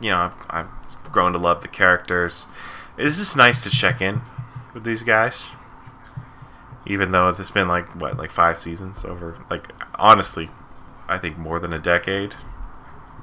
you 0.00 0.10
know 0.10 0.18
I've, 0.18 0.46
I've 0.48 1.12
grown 1.12 1.32
to 1.32 1.38
love 1.38 1.62
the 1.62 1.68
characters. 1.68 2.46
It's 2.96 3.18
just 3.18 3.36
nice 3.36 3.62
to 3.64 3.70
check 3.70 4.00
in 4.00 4.22
with 4.74 4.84
these 4.84 5.02
guys, 5.02 5.52
even 6.86 7.12
though 7.12 7.28
it's 7.28 7.50
been 7.50 7.68
like 7.68 7.88
what 8.00 8.16
like 8.16 8.30
five 8.30 8.58
seasons 8.58 9.04
over. 9.04 9.44
Like 9.50 9.72
honestly, 9.96 10.50
I 11.08 11.18
think 11.18 11.38
more 11.38 11.58
than 11.58 11.72
a 11.72 11.78
decade 11.78 12.36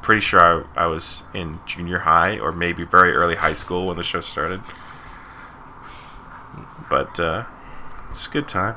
pretty 0.02 0.22
sure 0.22 0.40
I, 0.40 0.84
I 0.84 0.88
was 0.88 1.24
in 1.34 1.60
junior 1.66 2.00
high 2.00 2.40
or 2.40 2.52
maybe 2.52 2.84
very 2.84 3.12
early 3.12 3.36
high 3.36 3.54
school 3.54 3.88
when 3.88 3.98
the 3.98 4.04
show 4.04 4.22
started. 4.22 4.62
But 6.90 7.20
uh, 7.20 7.44
it's 8.18 8.26
a 8.26 8.32
good 8.32 8.48
time. 8.48 8.76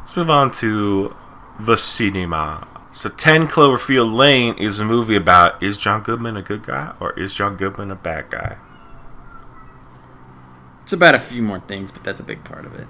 Let's 0.00 0.16
move 0.16 0.28
on 0.28 0.50
to 0.52 1.14
the 1.60 1.76
cinema. 1.76 2.66
So, 2.92 3.08
10 3.08 3.46
Cloverfield 3.46 4.12
Lane 4.12 4.56
is 4.58 4.80
a 4.80 4.84
movie 4.84 5.14
about 5.14 5.62
is 5.62 5.78
John 5.78 6.02
Goodman 6.02 6.36
a 6.36 6.42
good 6.42 6.64
guy 6.64 6.94
or 6.98 7.12
is 7.12 7.32
John 7.32 7.56
Goodman 7.56 7.92
a 7.92 7.94
bad 7.94 8.30
guy? 8.30 8.56
It's 10.82 10.92
about 10.92 11.14
a 11.14 11.20
few 11.20 11.42
more 11.42 11.60
things, 11.60 11.92
but 11.92 12.02
that's 12.02 12.18
a 12.18 12.24
big 12.24 12.42
part 12.42 12.64
of 12.64 12.74
it. 12.74 12.88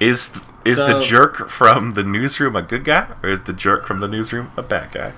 Is 0.00 0.52
is 0.64 0.78
the 0.78 1.00
jerk 1.00 1.50
from 1.50 1.92
the 1.92 2.02
newsroom 2.02 2.56
a 2.56 2.62
good 2.62 2.84
guy 2.84 3.08
or 3.22 3.28
is 3.28 3.42
the 3.42 3.52
jerk 3.52 3.86
from 3.86 3.98
the 3.98 4.08
newsroom 4.08 4.52
a 4.56 4.62
bad 4.62 4.90
guy? 4.92 5.12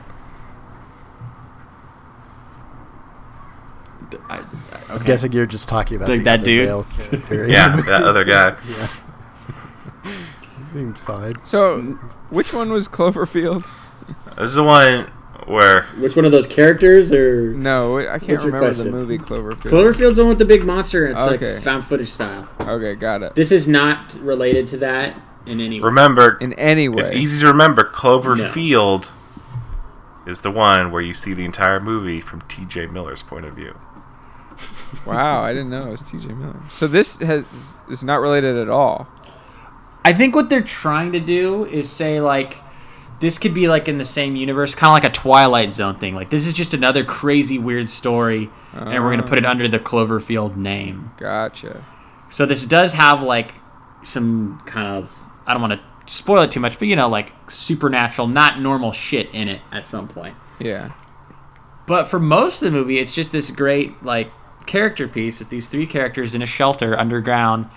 I, 4.28 4.38
I, 4.38 4.44
I'm 4.90 5.02
guessing 5.04 5.32
you're 5.32 5.46
just 5.46 5.68
talking 5.68 5.96
about 5.96 6.08
Like 6.08 6.18
the 6.20 6.24
that 6.24 6.40
other 6.40 6.44
dude? 6.44 6.66
male. 6.66 6.86
Yeah, 7.48 7.76
that 7.86 8.02
other 8.02 8.24
guy. 8.24 8.56
yeah. 8.68 8.88
He 10.58 10.64
seemed 10.72 10.98
fine. 10.98 11.34
So, 11.44 11.80
which 12.30 12.52
one 12.52 12.72
was 12.72 12.88
Cloverfield? 12.88 13.64
This 14.36 14.46
is 14.46 14.54
the 14.54 14.64
one 14.64 15.10
where 15.46 15.82
Which 15.98 16.16
one 16.16 16.24
of 16.24 16.32
those 16.32 16.46
characters 16.46 17.12
or 17.12 17.52
No, 17.52 17.98
I 17.98 18.18
can't 18.18 18.32
What's 18.32 18.44
your 18.44 18.52
remember 18.52 18.72
the 18.72 18.90
movie 18.90 19.18
Cloverfield. 19.18 19.70
Cloverfield's 19.70 20.16
the 20.16 20.22
one 20.24 20.30
with 20.30 20.38
the 20.38 20.44
big 20.44 20.64
monster? 20.64 21.06
and 21.06 21.14
It's 21.14 21.22
Okay. 21.26 21.54
like 21.54 21.62
found 21.62 21.84
footage 21.84 22.08
style. 22.10 22.48
Okay, 22.62 22.94
got 22.96 23.22
it. 23.22 23.34
This 23.34 23.52
is 23.52 23.68
not 23.68 24.14
related 24.20 24.66
to 24.68 24.76
that 24.78 25.14
in 25.46 25.60
any 25.60 25.78
way. 25.80 25.84
remember 25.86 26.36
In 26.40 26.52
any 26.54 26.88
way. 26.88 27.02
It's 27.02 27.12
easy 27.12 27.40
to 27.40 27.46
remember. 27.46 27.84
Cloverfield 27.84 29.08
is 30.26 30.40
the 30.40 30.50
one 30.50 30.90
where 30.90 31.02
you 31.02 31.14
see 31.14 31.34
the 31.34 31.44
entire 31.44 31.78
movie 31.80 32.20
from 32.20 32.40
T.J. 32.42 32.86
Miller's 32.86 33.22
point 33.22 33.44
of 33.46 33.54
view. 33.54 33.78
Wow, 35.06 35.42
I 35.42 35.52
didn't 35.52 35.68
know 35.68 35.88
it 35.88 35.90
was 35.90 36.02
T.J. 36.02 36.28
Miller. 36.28 36.58
So 36.70 36.86
this 36.86 37.16
has 37.20 37.44
is 37.90 38.04
not 38.04 38.20
related 38.20 38.56
at 38.56 38.70
all. 38.70 39.06
I 40.02 40.12
think 40.14 40.34
what 40.34 40.48
they're 40.48 40.62
trying 40.62 41.12
to 41.12 41.20
do 41.20 41.66
is 41.66 41.90
say 41.90 42.20
like 42.20 42.56
this 43.20 43.38
could 43.38 43.54
be 43.54 43.68
like 43.68 43.88
in 43.88 43.98
the 43.98 44.04
same 44.04 44.36
universe, 44.36 44.74
kind 44.74 44.90
of 44.90 44.94
like 44.94 45.04
a 45.04 45.14
Twilight 45.14 45.72
Zone 45.72 45.98
thing. 45.98 46.14
Like 46.14 46.30
this 46.30 46.46
is 46.46 46.54
just 46.54 46.74
another 46.74 47.04
crazy 47.04 47.58
weird 47.58 47.88
story, 47.88 48.50
and 48.72 49.02
we're 49.02 49.10
gonna 49.10 49.22
put 49.22 49.38
it 49.38 49.44
oh. 49.44 49.50
under 49.50 49.68
the 49.68 49.78
Cloverfield 49.78 50.56
name. 50.56 51.12
Gotcha. 51.16 51.84
So 52.30 52.46
this 52.46 52.64
does 52.64 52.92
have 52.94 53.22
like 53.22 53.54
some 54.02 54.62
kind 54.66 54.86
of 54.88 55.16
I 55.46 55.52
don't 55.52 55.62
want 55.62 55.74
to 55.74 55.80
spoil 56.12 56.42
it 56.42 56.50
too 56.50 56.60
much, 56.60 56.78
but 56.78 56.88
you 56.88 56.96
know 56.96 57.08
like 57.08 57.32
supernatural, 57.50 58.26
not 58.26 58.60
normal 58.60 58.92
shit 58.92 59.34
in 59.34 59.48
it 59.48 59.60
at 59.72 59.86
some 59.86 60.08
point. 60.08 60.36
Yeah. 60.58 60.92
But 61.86 62.04
for 62.04 62.18
most 62.18 62.62
of 62.62 62.72
the 62.72 62.78
movie, 62.78 62.98
it's 62.98 63.14
just 63.14 63.32
this 63.32 63.50
great 63.50 64.02
like 64.02 64.30
character 64.66 65.08
piece 65.08 65.38
with 65.38 65.48
these 65.48 65.68
three 65.68 65.86
characters 65.86 66.34
in 66.34 66.42
a 66.42 66.46
shelter 66.46 66.98
underground, 66.98 67.68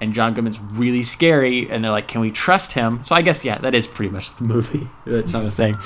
and 0.00 0.12
John 0.12 0.34
Goodman's 0.34 0.60
really 0.60 1.02
scary, 1.02 1.70
and 1.70 1.84
they're 1.84 1.92
like, 1.92 2.08
"Can 2.08 2.20
we 2.20 2.30
trust 2.30 2.72
him?" 2.72 3.02
So 3.04 3.14
I 3.14 3.22
guess 3.22 3.44
yeah, 3.44 3.58
that 3.58 3.74
is 3.74 3.86
pretty 3.86 4.10
much 4.10 4.34
the 4.36 4.44
movie 4.54 4.88
that 5.04 5.26
John 5.26 5.44
was 5.44 5.54
saying. 5.54 5.76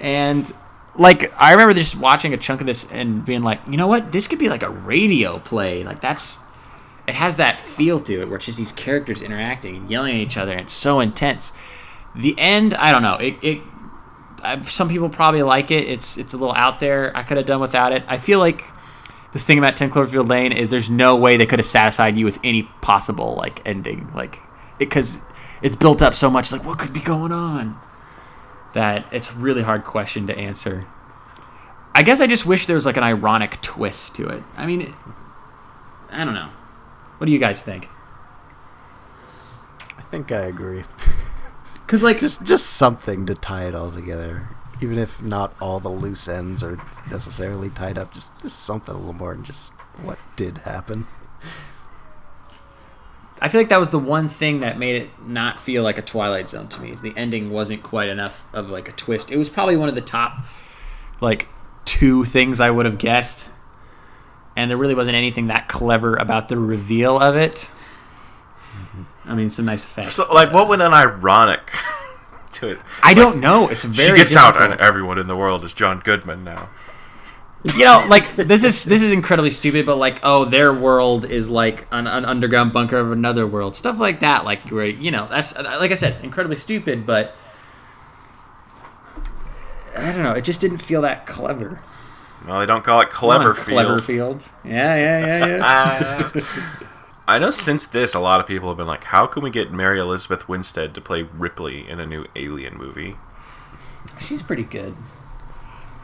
And 0.00 0.52
like 0.96 1.32
I 1.40 1.52
remember 1.52 1.74
just 1.74 1.96
watching 1.96 2.34
a 2.34 2.36
chunk 2.36 2.60
of 2.60 2.66
this 2.66 2.90
and 2.90 3.24
being 3.24 3.42
like, 3.42 3.60
you 3.68 3.76
know 3.76 3.86
what, 3.86 4.12
this 4.12 4.28
could 4.28 4.38
be 4.38 4.48
like 4.48 4.62
a 4.62 4.70
radio 4.70 5.38
play. 5.38 5.84
Like 5.84 6.00
that's 6.00 6.40
it 7.06 7.14
has 7.14 7.36
that 7.36 7.58
feel 7.58 8.00
to 8.00 8.22
it 8.22 8.28
where 8.28 8.36
it's 8.36 8.46
just 8.46 8.58
these 8.58 8.72
characters 8.72 9.20
interacting 9.22 9.76
and 9.76 9.90
yelling 9.90 10.14
at 10.14 10.20
each 10.20 10.36
other, 10.36 10.52
and 10.52 10.62
it's 10.62 10.72
so 10.72 11.00
intense. 11.00 11.52
The 12.14 12.34
end, 12.38 12.74
I 12.74 12.92
don't 12.92 13.02
know. 13.02 13.16
It, 13.16 13.36
it 13.42 13.60
I, 14.42 14.60
some 14.62 14.88
people 14.88 15.08
probably 15.08 15.42
like 15.42 15.70
it. 15.70 15.88
It's 15.88 16.16
it's 16.16 16.32
a 16.32 16.36
little 16.36 16.54
out 16.54 16.80
there. 16.80 17.16
I 17.16 17.22
could 17.22 17.36
have 17.36 17.46
done 17.46 17.60
without 17.60 17.92
it. 17.92 18.04
I 18.06 18.18
feel 18.18 18.38
like 18.38 18.64
the 19.34 19.40
thing 19.40 19.58
about 19.58 19.76
Ten 19.76 19.90
Cloverfield 19.90 20.30
Lane 20.30 20.52
is 20.52 20.70
there's 20.70 20.88
no 20.88 21.16
way 21.16 21.36
they 21.36 21.44
could 21.44 21.58
have 21.58 21.66
satisfied 21.66 22.16
you 22.16 22.24
with 22.24 22.38
any 22.44 22.62
possible 22.80 23.34
like 23.34 23.66
ending, 23.66 24.10
like 24.14 24.38
because 24.78 25.20
it's 25.60 25.74
built 25.74 26.00
up 26.00 26.14
so 26.14 26.30
much. 26.30 26.52
Like 26.52 26.64
what 26.64 26.78
could 26.78 26.92
be 26.92 27.00
going 27.00 27.32
on? 27.32 27.78
That 28.74 29.06
it's 29.12 29.32
a 29.32 29.34
really 29.34 29.62
hard 29.62 29.82
question 29.82 30.28
to 30.28 30.38
answer. 30.38 30.86
I 31.92 32.04
guess 32.04 32.20
I 32.20 32.28
just 32.28 32.46
wish 32.46 32.66
there 32.66 32.76
was 32.76 32.86
like 32.86 32.96
an 32.96 33.02
ironic 33.02 33.60
twist 33.60 34.14
to 34.16 34.28
it. 34.28 34.42
I 34.56 34.66
mean, 34.66 34.80
it, 34.82 34.92
I 36.10 36.24
don't 36.24 36.34
know. 36.34 36.50
What 37.18 37.26
do 37.26 37.32
you 37.32 37.38
guys 37.38 37.60
think? 37.60 37.88
I 39.98 40.02
think 40.02 40.30
I 40.32 40.46
agree. 40.46 40.84
Because 41.86 42.02
like 42.02 42.18
Just 42.18 42.42
just 42.44 42.66
something 42.66 43.26
to 43.26 43.34
tie 43.34 43.68
it 43.68 43.74
all 43.74 43.90
together. 43.90 44.48
Even 44.84 44.98
if 44.98 45.22
not 45.22 45.54
all 45.62 45.80
the 45.80 45.88
loose 45.88 46.28
ends 46.28 46.62
are 46.62 46.78
necessarily 47.10 47.70
tied 47.70 47.96
up, 47.96 48.12
just, 48.12 48.38
just 48.42 48.58
something 48.60 48.94
a 48.94 48.98
little 48.98 49.14
more 49.14 49.34
than 49.34 49.42
just 49.42 49.72
what 50.02 50.18
did 50.36 50.58
happen. 50.58 51.06
I 53.40 53.48
feel 53.48 53.62
like 53.62 53.70
that 53.70 53.80
was 53.80 53.88
the 53.88 53.98
one 53.98 54.28
thing 54.28 54.60
that 54.60 54.78
made 54.78 55.00
it 55.00 55.08
not 55.26 55.58
feel 55.58 55.82
like 55.82 55.96
a 55.96 56.02
Twilight 56.02 56.50
Zone 56.50 56.68
to 56.68 56.82
me. 56.82 56.92
Is 56.92 57.00
the 57.00 57.16
ending 57.16 57.50
wasn't 57.50 57.82
quite 57.82 58.10
enough 58.10 58.44
of 58.52 58.68
like 58.68 58.90
a 58.90 58.92
twist. 58.92 59.32
It 59.32 59.38
was 59.38 59.48
probably 59.48 59.76
one 59.76 59.88
of 59.88 59.94
the 59.94 60.02
top 60.02 60.44
like 61.22 61.48
two 61.86 62.26
things 62.26 62.60
I 62.60 62.70
would 62.70 62.84
have 62.84 62.98
guessed, 62.98 63.48
and 64.54 64.70
there 64.70 64.76
really 64.76 64.94
wasn't 64.94 65.16
anything 65.16 65.46
that 65.46 65.66
clever 65.68 66.14
about 66.14 66.48
the 66.48 66.58
reveal 66.58 67.18
of 67.18 67.36
it. 67.36 67.54
Mm-hmm. 68.72 69.02
I 69.30 69.34
mean, 69.34 69.48
some 69.48 69.64
nice 69.64 69.84
effects. 69.84 70.16
So, 70.16 70.30
like, 70.30 70.52
what 70.52 70.68
would 70.68 70.82
an 70.82 70.92
ironic 70.92 71.70
to 72.54 72.68
it? 72.70 72.78
I 73.02 73.14
don't 73.14 73.40
know. 73.40 73.68
It's 73.68 73.84
very. 73.84 74.18
she 74.18 74.24
gets 74.24 74.36
out, 74.36 74.54
difficult. 74.54 74.72
and 74.72 74.80
everyone 74.80 75.18
in 75.18 75.26
the 75.26 75.36
world 75.36 75.64
is 75.64 75.74
John 75.74 76.00
Goodman 76.00 76.44
now. 76.44 76.68
you 77.76 77.84
know, 77.84 78.04
like 78.08 78.36
this 78.36 78.62
is 78.62 78.84
this 78.84 79.02
is 79.02 79.10
incredibly 79.10 79.50
stupid, 79.50 79.86
but 79.86 79.96
like, 79.96 80.20
oh, 80.22 80.44
their 80.44 80.72
world 80.72 81.24
is 81.24 81.48
like 81.48 81.86
an, 81.90 82.06
an 82.06 82.24
underground 82.24 82.72
bunker 82.72 82.98
of 82.98 83.10
another 83.10 83.46
world, 83.46 83.74
stuff 83.74 83.98
like 83.98 84.20
that. 84.20 84.44
Like, 84.44 84.70
where 84.70 84.86
you 84.86 85.10
know, 85.10 85.26
that's 85.28 85.56
like 85.56 85.90
I 85.90 85.94
said, 85.94 86.22
incredibly 86.22 86.56
stupid, 86.56 87.06
but 87.06 87.34
I 89.96 90.12
don't 90.12 90.22
know. 90.22 90.32
It 90.32 90.44
just 90.44 90.60
didn't 90.60 90.78
feel 90.78 91.02
that 91.02 91.26
clever. 91.26 91.80
Well, 92.46 92.60
they 92.60 92.66
don't 92.66 92.84
call 92.84 93.00
it 93.00 93.08
Cleverfield. 93.08 94.00
Cleverfield. 94.00 94.48
Yeah, 94.64 94.96
yeah, 94.96 95.46
yeah, 95.46 96.30
yeah. 96.34 96.80
I 97.26 97.38
know 97.38 97.50
since 97.50 97.86
this, 97.86 98.14
a 98.14 98.20
lot 98.20 98.40
of 98.40 98.46
people 98.46 98.68
have 98.68 98.76
been 98.76 98.86
like, 98.86 99.04
how 99.04 99.26
can 99.26 99.42
we 99.42 99.50
get 99.50 99.72
Mary 99.72 99.98
Elizabeth 99.98 100.46
Winstead 100.48 100.94
to 100.94 101.00
play 101.00 101.22
Ripley 101.22 101.88
in 101.88 101.98
a 101.98 102.06
new 102.06 102.26
Alien 102.36 102.76
movie? 102.76 103.16
She's 104.20 104.42
pretty 104.42 104.64
good. 104.64 104.94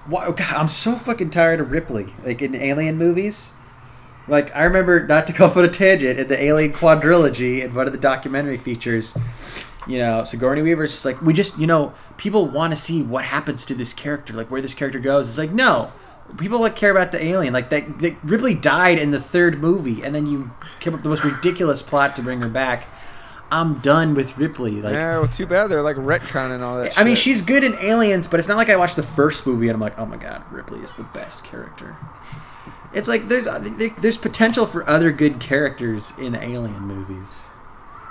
Why, 0.06 0.24
oh, 0.26 0.32
God, 0.32 0.55
I'm 0.56 0.68
so 0.68 0.94
fucking 0.94 1.30
tired 1.30 1.60
of 1.60 1.70
Ripley. 1.70 2.14
Like 2.24 2.40
in 2.40 2.55
alien 2.55 2.97
movies. 2.97 3.52
Like 4.28 4.55
I 4.56 4.64
remember, 4.64 5.06
not 5.06 5.26
to 5.26 5.32
go 5.32 5.47
off 5.47 5.56
on 5.56 5.64
a 5.64 5.68
tangent, 5.68 6.20
in 6.20 6.28
the 6.28 6.42
Alien 6.42 6.72
quadrilogy, 6.72 7.62
in 7.62 7.74
one 7.74 7.86
of 7.86 7.92
the 7.92 7.98
documentary 7.98 8.56
features, 8.56 9.14
you 9.86 9.98
know, 9.98 10.22
Sigourney 10.24 10.62
Weaver's 10.62 10.92
just 10.92 11.05
like, 11.05 11.20
we 11.20 11.32
just, 11.32 11.59
you 11.59 11.66
know, 11.66 11.92
people 12.16 12.47
want 12.47 12.72
to 12.72 12.76
see 12.76 13.02
what 13.02 13.24
happens 13.24 13.66
to 13.66 13.74
this 13.74 13.92
character, 13.92 14.32
like 14.32 14.51
where 14.51 14.62
this 14.62 14.74
character 14.74 15.01
goes. 15.01 15.28
It's 15.28 15.38
like, 15.38 15.51
no, 15.51 15.92
people 16.39 16.61
like 16.61 16.77
care 16.77 16.90
about 16.90 17.12
the 17.12 17.24
alien. 17.24 17.52
Like 17.52 17.70
that, 17.70 17.98
that 18.01 18.16
Ripley 18.24 18.55
died 18.55 18.98
in 18.98 19.11
the 19.11 19.20
third 19.20 19.61
movie, 19.61 20.02
and 20.02 20.15
then 20.15 20.27
you 20.27 20.51
came 20.81 20.93
up 20.93 20.98
with 20.98 21.02
the 21.05 21.09
most 21.09 21.24
ridiculous 21.24 21.82
plot 21.82 22.16
to 22.16 22.23
bring 22.23 22.40
her 22.43 22.48
back. 22.48 22.86
I'm 23.52 23.81
done 23.81 24.15
with 24.15 24.39
Ripley. 24.39 24.81
Like, 24.81 24.94
yeah, 24.94 25.19
well, 25.19 25.27
too 25.27 25.47
bad 25.47 25.66
they're 25.66 25.82
like 25.82 25.97
retconning 25.97 26.61
all 26.61 26.81
that. 26.81 26.97
I 26.97 27.05
mean, 27.05 27.16
she's 27.16 27.43
good 27.43 27.65
in 27.65 27.74
Aliens, 27.81 28.27
but 28.27 28.39
it's 28.39 28.48
not 28.48 28.57
like 28.57 28.70
I 28.70 28.77
watched 28.77 28.97
the 28.97 29.02
first 29.02 29.47
movie 29.47 29.69
and 29.69 29.74
I'm 29.74 29.81
like, 29.81 29.98
oh 29.98 30.07
my 30.07 30.16
god, 30.16 30.44
Ripley 30.52 30.81
is 30.81 30.93
the 30.93 31.02
best 31.02 31.44
character. 31.44 31.97
It's 32.93 33.09
like 33.09 33.28
there's 33.28 33.47
uh, 33.47 33.59
there's 33.98 34.16
potential 34.16 34.66
for 34.66 34.89
other 34.89 35.12
good 35.12 35.40
characters 35.40 36.12
in 36.19 36.35
Alien 36.35 36.81
movies, 36.81 37.44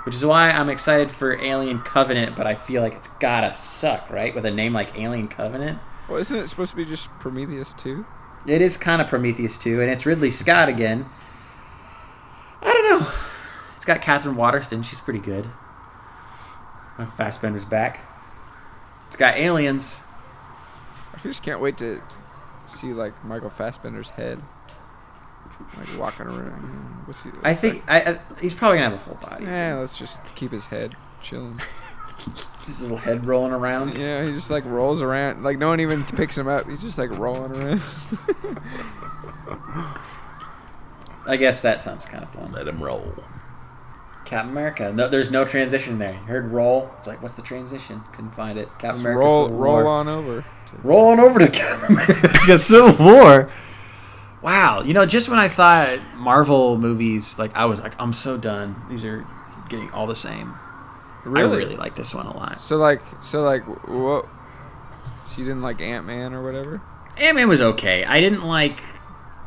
which 0.04 0.14
is 0.14 0.24
why 0.24 0.50
I'm 0.50 0.68
excited 0.70 1.10
for 1.10 1.40
Alien 1.40 1.80
Covenant. 1.80 2.34
But 2.36 2.46
I 2.46 2.54
feel 2.54 2.82
like 2.82 2.94
it's 2.94 3.08
gotta 3.08 3.52
suck, 3.52 4.10
right? 4.10 4.34
With 4.34 4.46
a 4.46 4.50
name 4.50 4.72
like 4.72 4.98
Alien 4.98 5.28
Covenant, 5.28 5.78
Well, 6.10 6.18
isn't 6.18 6.36
it 6.36 6.48
supposed 6.48 6.72
to 6.72 6.76
be 6.76 6.84
just 6.84 7.08
Prometheus 7.20 7.72
too? 7.72 8.04
it 8.46 8.62
is 8.62 8.76
kind 8.76 9.00
of 9.00 9.08
Prometheus 9.08 9.58
too, 9.58 9.80
and 9.80 9.90
it's 9.90 10.04
Ridley 10.04 10.30
Scott 10.30 10.68
again. 10.68 11.06
I 12.62 12.72
don't 12.72 13.00
know. 13.00 13.12
It's 13.76 13.84
got 13.84 14.02
Katherine 14.02 14.34
Waterston. 14.34 14.82
She's 14.82 15.00
pretty 15.00 15.20
good. 15.20 15.48
Michael 16.98 17.14
Fassbender's 17.14 17.64
back. 17.64 18.04
It's 19.06 19.16
got 19.16 19.36
aliens. 19.36 20.02
I 21.14 21.18
just 21.22 21.42
can't 21.44 21.60
wait 21.60 21.78
to 21.78 22.02
see 22.66 22.92
like 22.92 23.24
Michael 23.24 23.50
Fassbender's 23.50 24.10
head, 24.10 24.42
like 25.78 25.98
walking 25.98 26.26
around. 26.26 27.02
What's 27.06 27.22
he? 27.22 27.30
I 27.44 27.54
think 27.54 27.84
I, 27.86 28.00
I, 28.00 28.20
he's 28.40 28.54
probably 28.54 28.78
gonna 28.78 28.90
have 28.90 28.98
a 28.98 29.02
full 29.02 29.14
body. 29.14 29.44
Yeah, 29.44 29.76
let's 29.76 29.96
just 29.96 30.18
keep 30.34 30.50
his 30.50 30.66
head 30.66 30.96
chilling. 31.22 31.60
His 32.66 32.82
little 32.82 32.96
head 32.96 33.26
rolling 33.26 33.52
around. 33.52 33.94
Yeah, 33.94 34.24
he 34.24 34.32
just 34.32 34.50
like 34.50 34.64
rolls 34.64 35.02
around. 35.02 35.42
Like 35.42 35.58
no 35.58 35.68
one 35.68 35.80
even 35.80 36.04
picks 36.04 36.36
him 36.36 36.48
up. 36.48 36.68
He's 36.68 36.80
just 36.80 36.98
like 36.98 37.16
rolling 37.18 37.52
around. 37.56 37.82
I 41.26 41.36
guess 41.36 41.62
that 41.62 41.80
sounds 41.80 42.04
kind 42.06 42.22
of 42.22 42.30
fun. 42.30 42.52
Let 42.52 42.66
him 42.68 42.82
roll. 42.82 43.14
Captain 44.24 44.50
America. 44.50 44.92
No, 44.92 45.08
there's 45.08 45.30
no 45.30 45.44
transition 45.44 45.98
there. 45.98 46.12
You 46.12 46.18
heard 46.20 46.52
roll. 46.52 46.90
It's 46.98 47.08
like, 47.08 47.20
what's 47.20 47.34
the 47.34 47.42
transition? 47.42 48.00
Couldn't 48.12 48.30
find 48.30 48.58
it. 48.58 48.68
Captain 48.78 49.00
America. 49.00 49.20
roll, 49.20 49.48
roll 49.48 49.86
on 49.88 50.06
over. 50.06 50.44
Roll 50.84 51.08
on 51.08 51.18
over 51.18 51.40
to 51.40 51.48
Captain 51.48 51.96
America 51.96 52.58
Civil 52.58 53.04
War. 53.04 53.50
Wow. 54.40 54.82
You 54.82 54.94
know, 54.94 55.04
just 55.04 55.28
when 55.28 55.38
I 55.38 55.48
thought 55.48 55.98
Marvel 56.16 56.78
movies, 56.78 57.38
like 57.38 57.56
I 57.56 57.64
was 57.64 57.80
like, 57.80 58.00
I'm 58.00 58.12
so 58.12 58.36
done. 58.36 58.80
These 58.88 59.04
are 59.04 59.26
getting 59.68 59.90
all 59.90 60.06
the 60.06 60.14
same. 60.14 60.54
I 61.24 61.28
really 61.28 61.76
like 61.76 61.94
this 61.94 62.14
one 62.14 62.26
a 62.26 62.36
lot. 62.36 62.60
So 62.60 62.76
like, 62.76 63.02
so 63.20 63.42
like, 63.42 63.62
what? 63.88 64.26
So 65.26 65.38
you 65.38 65.44
didn't 65.44 65.62
like 65.62 65.80
Ant 65.80 66.06
Man 66.06 66.32
or 66.32 66.42
whatever? 66.42 66.80
Ant 67.18 67.36
Man 67.36 67.48
was 67.48 67.60
okay. 67.60 68.04
I 68.04 68.20
didn't 68.20 68.44
like 68.44 68.80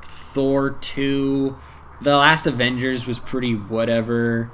Thor 0.01 0.71
two. 0.71 1.57
The 2.01 2.15
last 2.15 2.45
Avengers 2.47 3.07
was 3.07 3.19
pretty 3.19 3.55
whatever. 3.55 4.51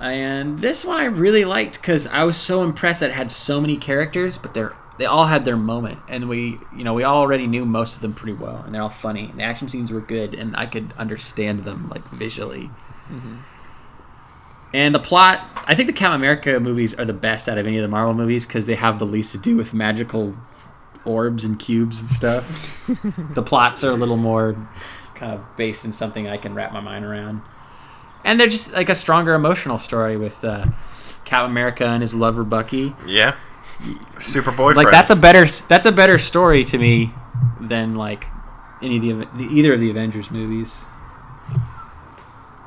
And 0.00 0.58
this 0.58 0.84
one 0.84 1.00
I 1.00 1.04
really 1.04 1.44
liked 1.44 1.80
because 1.80 2.06
I 2.08 2.24
was 2.24 2.36
so 2.36 2.62
impressed 2.62 3.00
that 3.00 3.10
it 3.10 3.14
had 3.14 3.30
so 3.30 3.60
many 3.60 3.76
characters, 3.76 4.38
but 4.38 4.52
they're 4.54 4.74
they 4.96 5.06
all 5.06 5.24
had 5.24 5.44
their 5.44 5.56
moment, 5.56 5.98
and 6.08 6.28
we 6.28 6.60
you 6.76 6.84
know 6.84 6.94
we 6.94 7.04
already 7.04 7.46
knew 7.46 7.64
most 7.64 7.96
of 7.96 8.02
them 8.02 8.14
pretty 8.14 8.34
well, 8.34 8.62
and 8.64 8.74
they're 8.74 8.82
all 8.82 8.88
funny. 8.88 9.26
And 9.30 9.40
the 9.40 9.44
action 9.44 9.66
scenes 9.66 9.90
were 9.90 10.00
good, 10.00 10.34
and 10.34 10.54
I 10.56 10.66
could 10.66 10.92
understand 10.96 11.60
them 11.60 11.88
like 11.88 12.08
visually. 12.10 12.70
Mm-hmm. 13.08 13.36
And 14.74 14.92
the 14.92 14.98
plot, 14.98 15.40
I 15.68 15.76
think 15.76 15.86
the 15.86 15.92
Captain 15.92 16.16
America 16.16 16.58
movies 16.58 16.94
are 16.94 17.04
the 17.04 17.12
best 17.12 17.48
out 17.48 17.58
of 17.58 17.66
any 17.66 17.78
of 17.78 17.82
the 17.82 17.88
Marvel 17.88 18.12
movies 18.12 18.44
because 18.44 18.66
they 18.66 18.74
have 18.74 18.98
the 18.98 19.06
least 19.06 19.30
to 19.30 19.38
do 19.38 19.56
with 19.56 19.72
magical 19.72 20.34
orbs 21.04 21.44
and 21.44 21.56
cubes 21.60 22.00
and 22.00 22.10
stuff. 22.10 22.84
the 23.34 23.42
plots 23.42 23.84
are 23.84 23.90
a 23.90 23.94
little 23.94 24.16
more 24.16 24.54
kind 25.14 25.32
of 25.32 25.56
based 25.56 25.84
in 25.84 25.92
something 25.92 26.26
I 26.26 26.38
can 26.38 26.54
wrap 26.54 26.72
my 26.72 26.80
mind 26.80 27.04
around. 27.04 27.40
And 28.24 28.40
they're 28.40 28.48
just 28.48 28.72
like 28.72 28.88
a 28.88 28.96
stronger 28.96 29.34
emotional 29.34 29.78
story 29.78 30.16
with 30.16 30.44
uh, 30.44 30.66
Captain 31.24 31.52
America 31.52 31.86
and 31.86 32.02
his 32.02 32.12
lover 32.12 32.42
Bucky. 32.42 32.96
Yeah. 33.06 33.36
Super 34.18 34.50
boyfriend. 34.50 34.76
Like 34.76 34.90
that's 34.90 35.10
a 35.10 35.16
better 35.16 35.46
that's 35.68 35.86
a 35.86 35.92
better 35.92 36.18
story 36.18 36.64
to 36.64 36.78
me 36.78 37.12
than 37.60 37.94
like 37.94 38.24
any 38.82 38.96
of 38.96 39.18
the, 39.18 39.28
the 39.36 39.44
either 39.44 39.72
of 39.72 39.78
the 39.78 39.90
Avengers 39.90 40.32
movies. 40.32 40.84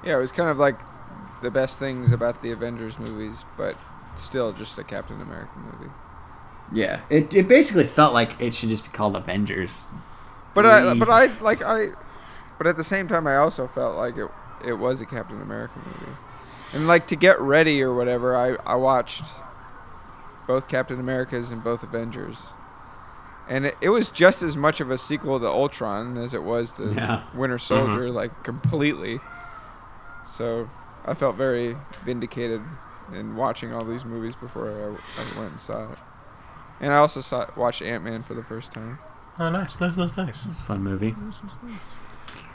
Yeah, 0.05 0.15
it 0.15 0.21
was 0.21 0.31
kind 0.31 0.49
of 0.49 0.57
like 0.57 0.79
the 1.41 1.51
best 1.51 1.79
things 1.79 2.11
about 2.11 2.41
the 2.41 2.51
Avengers 2.51 2.99
movies, 2.99 3.45
but 3.57 3.75
still 4.15 4.51
just 4.53 4.77
a 4.77 4.83
Captain 4.83 5.21
America 5.21 5.51
movie. 5.57 5.91
Yeah, 6.71 7.01
it, 7.09 7.33
it 7.33 7.47
basically 7.47 7.85
felt 7.85 8.13
like 8.13 8.39
it 8.41 8.53
should 8.53 8.69
just 8.69 8.83
be 8.83 8.89
called 8.89 9.15
Avengers. 9.15 9.89
But 10.53 10.65
I, 10.65 10.93
but 10.95 11.09
I 11.09 11.25
like 11.39 11.61
I, 11.61 11.89
but 12.57 12.67
at 12.67 12.77
the 12.77 12.83
same 12.83 13.07
time, 13.07 13.27
I 13.27 13.37
also 13.37 13.67
felt 13.67 13.95
like 13.95 14.17
it 14.17 14.29
it 14.65 14.73
was 14.73 15.01
a 15.01 15.05
Captain 15.05 15.41
America 15.41 15.75
movie, 15.77 16.17
and 16.73 16.87
like 16.87 17.07
to 17.07 17.15
get 17.15 17.39
ready 17.39 17.81
or 17.81 17.93
whatever, 17.93 18.35
I 18.35 18.55
I 18.65 18.75
watched 18.75 19.23
both 20.47 20.67
Captain 20.67 20.99
Americas 20.99 21.51
and 21.51 21.63
both 21.63 21.83
Avengers, 21.83 22.49
and 23.47 23.67
it, 23.67 23.77
it 23.79 23.89
was 23.89 24.09
just 24.09 24.41
as 24.41 24.57
much 24.57 24.81
of 24.81 24.89
a 24.89 24.97
sequel 24.97 25.39
to 25.39 25.47
Ultron 25.47 26.17
as 26.17 26.33
it 26.33 26.43
was 26.43 26.71
to 26.73 26.91
Yeah. 26.91 27.23
Winter 27.33 27.57
mm-hmm. 27.57 27.87
Soldier, 27.87 28.09
like 28.09 28.43
completely. 28.43 29.19
So 30.25 30.69
I 31.07 31.13
felt 31.13 31.35
very 31.35 31.75
vindicated 32.03 32.61
in 33.13 33.35
watching 33.35 33.73
all 33.73 33.85
these 33.85 34.03
movies 34.03 34.35
before 34.35 34.69
I, 34.69 34.85
I 35.21 35.39
went 35.39 35.51
and 35.51 35.59
saw 35.59 35.93
it. 35.93 35.99
And 36.79 36.93
I 36.93 36.97
also 36.97 37.21
saw 37.21 37.47
watched 37.55 37.81
Ant 37.81 38.03
Man 38.03 38.23
for 38.23 38.33
the 38.33 38.43
first 38.43 38.71
time. 38.71 38.99
Oh, 39.39 39.49
nice. 39.49 39.75
That's, 39.75 39.95
that's 39.95 40.17
nice. 40.17 40.45
It's 40.45 40.59
a 40.59 40.63
fun 40.63 40.83
movie. 40.83 41.15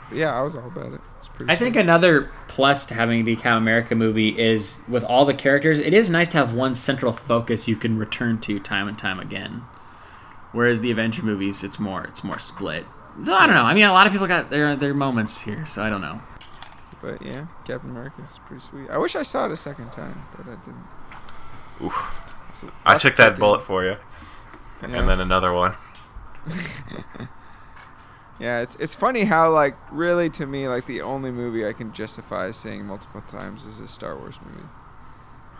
But 0.09 0.17
yeah, 0.17 0.33
I 0.33 0.41
was 0.41 0.55
all 0.55 0.67
about 0.67 0.93
it. 0.93 1.01
It's 1.17 1.27
pretty. 1.27 1.51
I 1.51 1.55
think 1.55 1.75
another 1.75 2.29
plus 2.47 2.85
to 2.87 2.93
having 2.93 3.21
it 3.21 3.23
be 3.23 3.35
Captain 3.35 3.57
America 3.57 3.95
movie 3.95 4.39
is 4.39 4.81
with 4.87 5.03
all 5.03 5.25
the 5.25 5.33
characters, 5.33 5.79
it 5.79 5.93
is 5.93 6.09
nice 6.09 6.29
to 6.29 6.37
have 6.37 6.53
one 6.53 6.75
central 6.75 7.11
focus 7.11 7.67
you 7.67 7.75
can 7.75 7.97
return 7.97 8.39
to 8.41 8.59
time 8.59 8.87
and 8.87 8.97
time 8.97 9.19
again. 9.19 9.63
Whereas 10.51 10.81
the 10.81 10.91
Avenger 10.91 11.23
movies, 11.23 11.63
it's 11.63 11.79
more 11.79 12.03
it's 12.03 12.23
more 12.23 12.37
split. 12.37 12.85
Though 13.17 13.33
I 13.33 13.47
don't 13.47 13.55
know. 13.55 13.63
I 13.63 13.73
mean, 13.73 13.85
a 13.85 13.93
lot 13.93 14.05
of 14.05 14.13
people 14.13 14.27
got 14.27 14.49
their 14.49 14.75
their 14.75 14.93
moments 14.93 15.41
here, 15.41 15.65
so 15.65 15.81
I 15.83 15.89
don't 15.89 16.01
know. 16.01 16.21
But 17.03 17.21
yeah, 17.21 17.45
Captain 17.65 17.91
America 17.91 18.23
is 18.23 18.39
pretty 18.47 18.63
sweet. 18.63 18.89
I 18.89 18.97
wish 18.97 19.15
I 19.15 19.21
saw 19.21 19.45
it 19.45 19.51
a 19.51 19.57
second 19.57 19.91
time, 19.91 20.25
but 20.35 20.47
I 20.47 20.55
didn't. 20.55 20.87
Oof. 21.83 22.15
So 22.55 22.71
I 22.85 22.97
took 22.97 23.17
that 23.17 23.37
bullet 23.37 23.63
for 23.63 23.83
you. 23.83 23.97
Yeah. 24.81 24.97
And 24.97 25.09
then 25.09 25.19
another 25.19 25.53
one. 25.53 25.75
Yeah, 28.39 28.61
it's 28.61 28.75
it's 28.75 28.95
funny 28.95 29.25
how 29.25 29.51
like 29.53 29.75
really 29.91 30.29
to 30.31 30.45
me 30.45 30.67
like 30.67 30.85
the 30.85 31.01
only 31.01 31.31
movie 31.31 31.65
I 31.65 31.73
can 31.73 31.93
justify 31.93 32.51
seeing 32.51 32.85
multiple 32.85 33.21
times 33.21 33.65
is 33.65 33.79
a 33.79 33.87
Star 33.87 34.17
Wars 34.17 34.37
movie. 34.43 34.67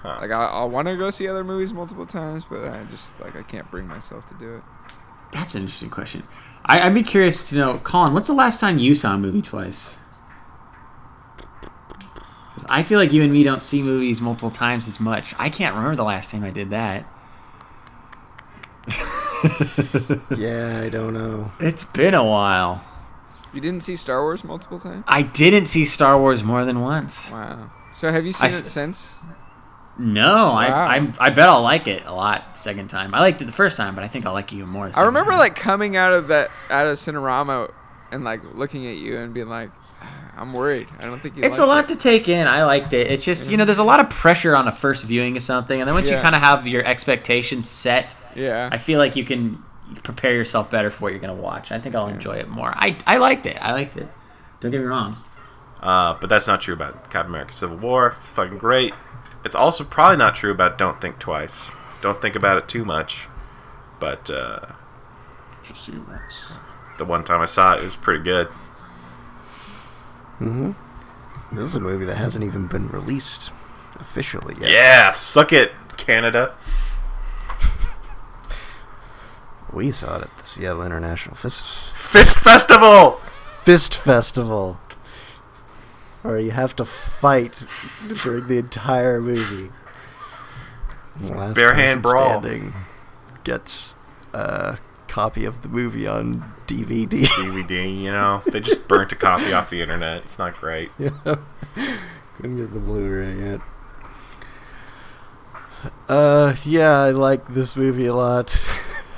Huh. 0.01 0.17
Like 0.19 0.31
I, 0.31 0.45
I 0.47 0.63
want 0.65 0.87
to 0.87 0.97
go 0.97 1.09
see 1.09 1.27
other 1.27 1.43
movies 1.43 1.71
multiple 1.71 2.05
times, 2.05 2.43
but 2.43 2.65
I 2.65 2.83
just 2.91 3.17
like 3.21 3.35
I 3.35 3.43
can't 3.43 3.69
bring 3.69 3.87
myself 3.87 4.27
to 4.27 4.33
do 4.33 4.55
it. 4.55 4.63
That's 5.31 5.55
an 5.55 5.61
interesting 5.61 5.91
question. 5.91 6.23
I, 6.65 6.81
I'd 6.81 6.93
be 6.93 7.03
curious 7.03 7.47
to 7.49 7.55
know, 7.55 7.77
Colin, 7.77 8.13
what's 8.13 8.27
the 8.27 8.33
last 8.33 8.59
time 8.59 8.77
you 8.79 8.93
saw 8.93 9.15
a 9.15 9.17
movie 9.17 9.41
twice? 9.41 9.95
I 12.67 12.83
feel 12.83 12.99
like 12.99 13.11
you 13.11 13.23
and 13.23 13.31
me 13.33 13.43
don't 13.43 13.61
see 13.61 13.81
movies 13.81 14.21
multiple 14.21 14.51
times 14.51 14.87
as 14.87 14.99
much. 14.99 15.33
I 15.39 15.49
can't 15.49 15.75
remember 15.75 15.95
the 15.95 16.03
last 16.03 16.29
time 16.29 16.43
I 16.43 16.49
did 16.51 16.69
that. 16.71 17.09
Yeah, 20.37 20.81
I 20.83 20.87
don't 20.89 21.13
know. 21.13 21.51
It's 21.59 21.83
been 21.83 22.13
a 22.13 22.23
while. 22.23 22.81
You 23.53 23.59
didn't 23.59 23.83
see 23.83 23.95
Star 23.97 24.21
Wars 24.21 24.43
multiple 24.43 24.79
times? 24.79 25.03
I 25.07 25.21
didn't 25.21 25.65
see 25.65 25.83
Star 25.83 26.17
Wars 26.17 26.43
more 26.45 26.63
than 26.63 26.79
once. 26.81 27.29
Wow. 27.29 27.69
So 27.91 28.09
have 28.11 28.25
you 28.25 28.31
seen 28.31 28.43
I 28.45 28.47
it 28.47 28.53
s- 28.53 28.71
since? 28.71 29.15
No, 29.97 30.53
Wow. 30.53 30.55
I, 30.55 30.95
I 30.97 31.13
I 31.19 31.29
bet 31.29 31.49
I'll 31.49 31.61
like 31.61 31.87
it 31.87 32.05
a 32.05 32.13
lot 32.13 32.55
second 32.57 32.87
time. 32.87 33.13
I 33.13 33.19
liked 33.19 33.41
it 33.41 33.45
the 33.45 33.51
first 33.51 33.75
time, 33.77 33.93
but 33.95 34.03
I 34.03 34.07
think 34.07 34.25
I'll 34.25 34.33
like 34.33 34.51
it 34.53 34.55
even 34.55 34.69
more. 34.69 34.89
I 34.95 35.01
remember 35.03 35.31
time. 35.31 35.39
like 35.39 35.55
coming 35.55 35.97
out 35.97 36.13
of 36.13 36.29
that 36.29 36.49
out 36.69 36.87
of 36.87 36.93
Cinerama 36.97 37.71
and 38.11 38.23
like 38.23 38.41
looking 38.55 38.87
at 38.87 38.95
you 38.95 39.17
and 39.19 39.33
being 39.33 39.49
like, 39.49 39.69
I'm 40.35 40.51
worried. 40.51 40.87
I 40.99 41.05
don't 41.05 41.19
think 41.19 41.37
you. 41.37 41.43
It's 41.43 41.59
a 41.59 41.65
lot 41.65 41.85
it." 41.85 41.87
to 41.89 41.95
take 41.95 42.27
in. 42.27 42.47
I 42.47 42.63
liked 42.65 42.93
it. 42.93 43.07
It's 43.11 43.23
just 43.23 43.49
you 43.49 43.57
know, 43.57 43.65
there's 43.65 43.77
a 43.77 43.83
lot 43.83 43.99
of 43.99 44.09
pressure 44.09 44.55
on 44.55 44.67
a 44.67 44.71
first 44.71 45.03
viewing 45.05 45.37
of 45.37 45.43
something, 45.43 45.79
and 45.79 45.87
then 45.87 45.93
once 45.95 46.09
you 46.09 46.17
kind 46.17 46.35
of 46.35 46.41
have 46.41 46.65
your 46.67 46.83
expectations 46.85 47.69
set, 47.69 48.15
Yeah. 48.35 48.69
I 48.71 48.77
feel 48.77 48.99
like 48.99 49.15
you 49.15 49.23
can 49.23 49.61
prepare 50.01 50.33
yourself 50.33 50.71
better 50.71 50.89
for 50.89 51.03
what 51.03 51.11
you're 51.11 51.19
gonna 51.21 51.33
watch. 51.35 51.71
I 51.71 51.77
think 51.79 51.93
I'll 51.95 52.07
enjoy 52.07 52.37
it 52.37 52.49
more. 52.49 52.73
I 52.75 52.97
I 53.05 53.17
liked 53.17 53.45
it. 53.45 53.57
I 53.61 53.73
liked 53.73 53.95
it. 53.97 54.07
Don't 54.59 54.71
get 54.71 54.79
me 54.79 54.85
wrong. 54.85 55.17
Uh, 55.81 56.15
but 56.19 56.29
that's 56.29 56.47
not 56.47 56.61
true 56.61 56.73
about 56.73 57.11
Captain 57.11 57.31
America: 57.31 57.53
Civil 57.53 57.77
War. 57.77 58.15
It's 58.21 58.31
fucking 58.31 58.57
great. 58.57 58.93
It's 59.45 59.55
also 59.55 59.83
probably 59.83 60.17
not 60.17 60.33
true 60.35 60.51
about 60.51 60.77
Don't 60.77 60.99
Think 61.01 61.19
Twice. 61.19 61.71
Don't 62.01 62.21
think 62.21 62.35
about 62.35 62.57
it 62.57 62.67
too 62.69 62.85
much. 62.85 63.27
But 63.99 64.29
uh, 64.29 64.67
Just 65.63 65.85
see 65.85 65.97
once. 65.97 66.53
the 66.97 67.05
one 67.05 67.23
time 67.23 67.41
I 67.41 67.45
saw 67.45 67.73
it, 67.75 67.81
it 67.81 67.83
was 67.85 67.95
pretty 67.97 68.23
good. 68.23 68.47
Mm-hmm. 70.39 70.71
This 71.55 71.65
is 71.65 71.75
a 71.75 71.79
movie 71.79 72.05
that 72.05 72.17
hasn't 72.17 72.43
even 72.43 72.67
been 72.67 72.89
released 72.89 73.51
officially 73.99 74.55
yet. 74.59 74.71
Yeah, 74.71 75.11
suck 75.11 75.53
it, 75.53 75.71
Canada. 75.97 76.55
We 79.71 79.89
saw 79.91 80.17
it 80.17 80.23
at 80.23 80.37
the 80.37 80.45
Seattle 80.45 80.83
International 80.83 81.35
Fist 81.35 81.63
Fist 81.93 82.39
Festival. 82.39 83.13
Fist 83.63 83.95
Festival, 83.95 84.79
where 86.21 86.39
you 86.39 86.51
have 86.51 86.75
to 86.75 86.85
fight 86.85 87.65
during 88.23 88.47
the 88.47 88.57
entire 88.57 89.19
movie. 89.21 89.71
The 91.15 91.29
last 91.29 91.55
Bare 91.55 91.73
hand 91.73 92.03
person 92.03 92.17
brawl. 92.17 92.41
standing 92.41 92.73
gets 93.43 93.95
a 94.33 94.77
copy 95.07 95.45
of 95.45 95.61
the 95.61 95.69
movie 95.69 96.07
on 96.07 96.52
DVD. 96.67 97.23
DVD. 97.23 98.01
You 98.01 98.11
know, 98.11 98.41
they 98.45 98.59
just 98.59 98.87
burnt 98.87 99.11
a 99.11 99.15
copy 99.15 99.53
off 99.53 99.69
the 99.69 99.81
internet. 99.81 100.23
It's 100.23 100.39
not 100.39 100.55
great. 100.55 100.89
Yeah. 100.99 101.35
Couldn't 102.35 102.57
get 102.57 102.73
the 102.73 102.79
Blu-ray 102.79 103.35
yet. 103.39 103.61
Uh, 106.07 106.55
yeah, 106.65 106.99
I 106.99 107.11
like 107.11 107.53
this 107.53 107.75
movie 107.75 108.07
a 108.07 108.15
lot. 108.15 108.55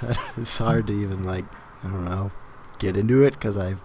it's 0.38 0.58
hard 0.58 0.88
to 0.88 0.94
even 0.94 1.24
like, 1.24 1.46
I 1.84 1.88
don't 1.88 2.06
know, 2.06 2.32
get 2.80 2.98
into 2.98 3.24
it 3.24 3.34
because 3.34 3.58
I've 3.58 3.82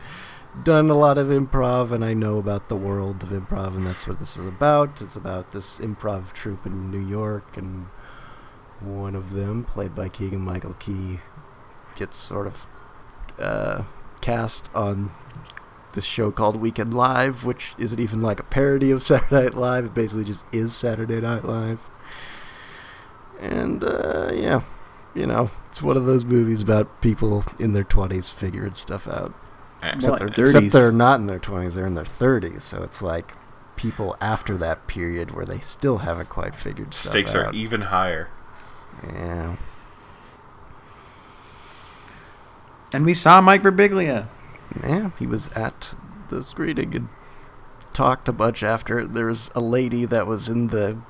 done 0.64 0.90
a 0.90 0.96
lot 0.96 1.16
of 1.16 1.28
improv 1.28 1.92
and 1.92 2.04
I 2.04 2.12
know 2.12 2.38
about 2.38 2.68
the 2.68 2.76
world 2.76 3.22
of 3.22 3.28
improv 3.30 3.76
and 3.76 3.86
that's 3.86 4.06
what 4.06 4.18
this 4.18 4.36
is 4.36 4.46
about. 4.46 5.00
It's 5.00 5.16
about 5.16 5.52
this 5.52 5.78
improv 5.78 6.32
troupe 6.32 6.66
in 6.66 6.90
New 6.90 7.06
York 7.06 7.56
and 7.56 7.86
one 8.80 9.14
of 9.14 9.32
them, 9.32 9.64
played 9.64 9.94
by 9.94 10.08
Keegan 10.08 10.40
Michael 10.40 10.74
Key, 10.74 11.20
gets 11.96 12.16
sort 12.16 12.46
of 12.46 12.66
uh, 13.40 13.84
cast 14.20 14.70
on 14.74 15.10
this 15.94 16.04
show 16.04 16.30
called 16.30 16.56
Weekend 16.56 16.94
Live, 16.94 17.44
which 17.44 17.74
isn't 17.78 17.98
even 17.98 18.20
like 18.20 18.40
a 18.40 18.44
parody 18.44 18.90
of 18.90 19.02
Saturday 19.02 19.34
Night 19.44 19.54
Live. 19.54 19.86
It 19.86 19.94
basically 19.94 20.24
just 20.24 20.44
is 20.52 20.74
Saturday 20.74 21.20
Night 21.20 21.44
Live. 21.44 21.80
And 23.40 23.82
uh, 23.82 24.30
yeah, 24.34 24.62
you 25.14 25.26
know, 25.26 25.50
it's 25.68 25.82
one 25.82 25.96
of 25.96 26.06
those 26.06 26.24
movies 26.24 26.62
about 26.62 27.00
people 27.00 27.44
in 27.58 27.72
their 27.72 27.84
twenties 27.84 28.30
figuring 28.30 28.74
stuff 28.74 29.08
out. 29.08 29.32
What, 29.82 30.20
Except 30.20 30.66
30s? 30.66 30.72
they're 30.72 30.92
not 30.92 31.20
in 31.20 31.26
their 31.26 31.38
twenties; 31.38 31.74
they're 31.74 31.86
in 31.86 31.94
their 31.94 32.04
thirties. 32.04 32.64
So 32.64 32.82
it's 32.82 33.00
like 33.00 33.34
people 33.76 34.14
after 34.20 34.58
that 34.58 34.86
period 34.86 35.30
where 35.30 35.46
they 35.46 35.58
still 35.60 35.98
haven't 35.98 36.28
quite 36.28 36.54
figured 36.54 36.92
stuff 36.92 37.12
Stakes 37.12 37.34
out. 37.34 37.48
Stakes 37.48 37.56
are 37.56 37.58
even 37.58 37.80
higher. 37.82 38.28
Yeah. 39.02 39.56
And 42.92 43.04
we 43.04 43.14
saw 43.14 43.40
Mike 43.40 43.62
Birbiglia. 43.62 44.28
Yeah, 44.82 45.10
he 45.18 45.26
was 45.26 45.50
at 45.52 45.94
the 46.28 46.42
screening 46.42 46.94
and 46.94 47.08
talked 47.92 48.28
a 48.28 48.32
bunch 48.32 48.62
after. 48.62 49.06
There 49.06 49.26
was 49.26 49.50
a 49.54 49.60
lady 49.60 50.04
that 50.06 50.26
was 50.26 50.48
in 50.48 50.68
the 50.68 51.00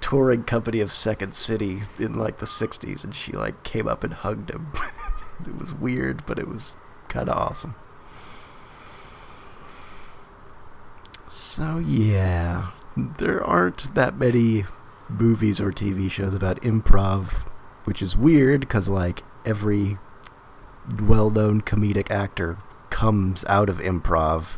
touring 0.00 0.44
company 0.44 0.80
of 0.80 0.92
Second 0.92 1.34
City 1.34 1.82
in 1.98 2.14
like 2.14 2.38
the 2.38 2.46
60s, 2.46 3.04
and 3.04 3.14
she 3.14 3.32
like 3.32 3.62
came 3.62 3.86
up 3.86 4.04
and 4.04 4.12
hugged 4.12 4.50
him. 4.50 4.72
it 5.46 5.56
was 5.58 5.74
weird, 5.74 6.24
but 6.26 6.38
it 6.38 6.48
was 6.48 6.74
kind 7.08 7.28
of 7.28 7.36
awesome. 7.36 7.74
So, 11.28 11.78
yeah, 11.78 12.70
there 12.96 13.42
aren't 13.44 13.94
that 13.94 14.18
many 14.18 14.64
movies 15.08 15.60
or 15.60 15.70
TV 15.70 16.10
shows 16.10 16.34
about 16.34 16.60
improv, 16.62 17.46
which 17.84 18.02
is 18.02 18.16
weird 18.16 18.60
because 18.60 18.88
like 18.88 19.22
every 19.44 19.98
well-known 21.00 21.62
comedic 21.62 22.10
actor 22.10 22.58
comes 22.90 23.44
out 23.46 23.68
of 23.68 23.78
improv, 23.78 24.56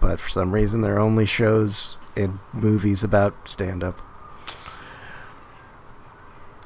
but 0.00 0.20
for 0.20 0.28
some 0.28 0.52
reason 0.52 0.80
there 0.82 0.96
are 0.96 1.00
only 1.00 1.26
shows 1.26 1.96
and 2.16 2.38
movies 2.52 3.02
about 3.02 3.48
stand-up. 3.48 4.00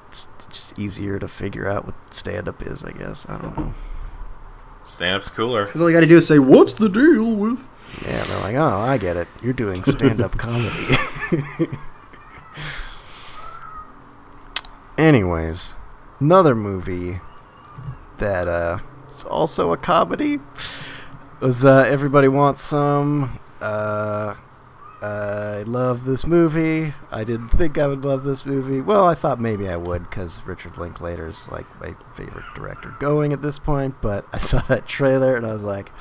It's 0.09 0.29
just 0.51 0.79
easier 0.79 1.19
to 1.19 1.29
figure 1.29 1.69
out 1.69 1.87
what 1.87 1.95
stand-up 2.13 2.63
is, 2.67 2.85
I 2.85 2.93
guess. 2.93 3.29
I 3.29 3.39
don't 3.39 3.57
know. 3.57 3.75
Stand 4.85 5.17
up's 5.17 5.29
cooler. 5.29 5.67
Because 5.67 5.81
all 5.83 5.91
you 5.91 5.95
got 5.97 6.01
to 6.01 6.07
do 6.07 6.17
is 6.17 6.27
say, 6.27 6.39
"What's 6.39 6.73
the 6.73 6.89
deal 6.89 7.35
with?" 7.35 7.69
Yeah, 8.07 8.25
they're 8.25 8.41
like, 8.41 8.57
oh, 8.57 8.79
I 8.79 8.97
get 8.97 9.17
it. 9.17 9.29
You're 9.43 9.53
doing 9.53 9.85
stand-up 9.85 10.37
comedy. 10.39 10.97
Anyways, 14.99 15.77
another 16.21 16.55
movie 16.55 17.21
that 18.19 18.49
uh, 18.49 18.79
is 19.09 19.25
also 19.25 19.73
a 19.73 19.77
comedy 19.77 20.39
was 21.41 21.65
uh, 21.65 21.87
Everybody 21.89 22.29
Wants 22.29 22.63
Some. 22.63 23.39
Uh, 23.61 24.35
I 25.01 25.63
love 25.63 26.05
this 26.07 26.27
movie. 26.27 26.93
I 27.13 27.23
didn't 27.23 27.51
think 27.51 27.79
I 27.79 27.87
would 27.87 28.05
love 28.05 28.25
this 28.25 28.45
movie. 28.45 28.81
Well, 28.81 29.05
I 29.07 29.15
thought 29.15 29.39
maybe 29.41 29.69
I 29.69 29.77
would 29.77 30.03
because 30.11 30.45
Richard 30.45 30.77
Linklater's 30.77 31.49
like 31.53 31.67
my 31.81 31.95
favorite 32.13 32.45
director 32.57 32.97
going 32.99 33.33
at 33.33 33.41
this 33.41 33.61
point. 33.61 33.95
But 34.01 34.27
I 34.33 34.39
saw 34.51 34.61
that 34.63 34.89
trailer 34.89 35.37
and 35.37 35.47
I 35.47 35.53
was 35.53 35.63
like, 35.63 35.93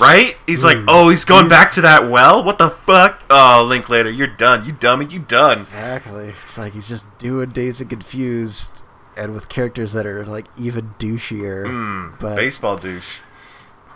Right? 0.00 0.36
He's 0.46 0.62
like, 0.62 0.76
Mm. 0.76 0.84
oh, 0.86 1.08
he's 1.08 1.24
going 1.24 1.46
He's- 1.46 1.50
back 1.50 1.72
to 1.72 1.80
that 1.80 2.08
well? 2.08 2.44
What 2.44 2.58
the 2.58 2.70
fuck? 2.70 3.20
Oh, 3.28 3.64
Linklater, 3.68 4.10
you're 4.10 4.28
done. 4.28 4.64
You 4.64 4.70
dummy, 4.70 5.06
you 5.06 5.18
done. 5.18 5.58
Exactly. 5.58 6.28
It's 6.28 6.56
like 6.56 6.72
he's 6.74 6.88
just 6.88 7.18
doing 7.18 7.48
Dazed 7.50 7.80
and 7.80 7.90
Confused, 7.90 8.82
and 9.16 9.32
with 9.32 9.48
characters 9.48 9.92
that 9.94 10.06
are 10.06 10.24
like 10.26 10.46
even 10.58 10.94
douchier, 10.98 11.64
Mm, 11.66 12.18
but 12.20 12.36
baseball 12.36 12.76
douche. 12.76 13.18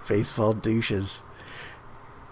baseball 0.09 0.53
douches. 0.53 1.25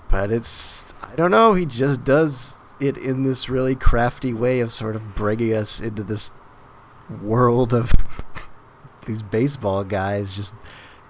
But 0.08 0.30
it's 0.30 0.92
I 1.02 1.14
don't 1.16 1.30
know. 1.30 1.54
He 1.54 1.66
just 1.66 2.02
does 2.04 2.56
it 2.80 2.96
in 2.96 3.24
this 3.24 3.48
really 3.48 3.74
crafty 3.74 4.32
way 4.32 4.60
of 4.60 4.72
sort 4.72 4.96
of 4.96 5.14
bringing 5.14 5.52
us 5.52 5.80
into 5.80 6.02
this 6.02 6.32
world 7.22 7.74
of 7.74 7.92
these 9.06 9.22
baseball 9.22 9.82
guys 9.84 10.36
just 10.36 10.54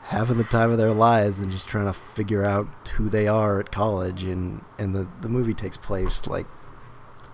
having 0.05 0.39
the 0.39 0.45
time 0.45 0.71
of 0.71 0.79
their 0.79 0.93
lives 0.93 1.39
and 1.39 1.51
just 1.51 1.67
trying 1.69 1.85
to 1.87 1.93
figure 1.93 2.45
out 2.45 2.67
who 2.97 3.09
they 3.09 3.29
are 3.29 3.61
at 3.61 3.71
college 3.71 4.23
and 4.25 4.65
and 4.79 4.95
the 4.95 5.07
the 5.21 5.29
movie 5.29 5.53
takes 5.55 5.77
place 5.77 6.27
like 6.27 6.47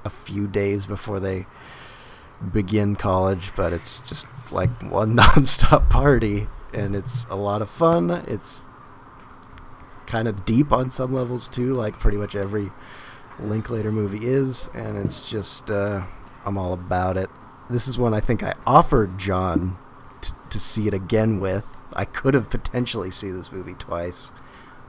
a 0.05 0.11
few 0.11 0.47
days 0.49 0.85
before 0.87 1.21
they 1.21 1.47
begin 2.53 2.97
college 2.97 3.53
but 3.55 3.73
it's 3.73 4.01
just 4.03 4.27
like 4.51 4.71
one 4.83 5.17
nonstop 5.17 5.89
party 5.91 6.47
and 6.73 6.95
it's 6.95 7.25
a 7.31 7.37
lot 7.37 7.63
of 7.63 7.71
fun 7.71 8.11
it's 8.27 8.65
kind 10.07 10.29
of 10.29 10.45
deep 10.45 10.73
on 10.73 10.91
some 10.91 11.13
levels 11.15 11.49
too 11.49 11.73
like 11.73 11.99
pretty 11.99 12.17
much 12.17 12.35
every 12.37 12.71
Linklater 13.41 13.91
movie 13.91 14.27
is 14.27 14.69
and 14.75 14.97
it's 14.97 15.29
just 15.29 15.71
uh, 15.71 16.05
I'm 16.45 16.57
all 16.59 16.73
about 16.73 17.17
it 17.17 17.31
this 17.71 17.89
is 17.89 17.99
one 17.99 18.15
I 18.15 18.21
think 18.21 18.43
I 18.43 18.55
offered 18.67 19.19
John 19.19 19.77
t- 20.21 20.35
to 20.51 20.61
see 20.61 20.87
it 20.87 20.95
again 20.95 21.41
with 21.41 21.67
I 21.93 22.05
could 22.05 22.35
have 22.35 22.51
potentially 22.51 23.11
seen 23.11 23.35
this 23.35 23.51
movie 23.51 23.75
twice 23.75 24.33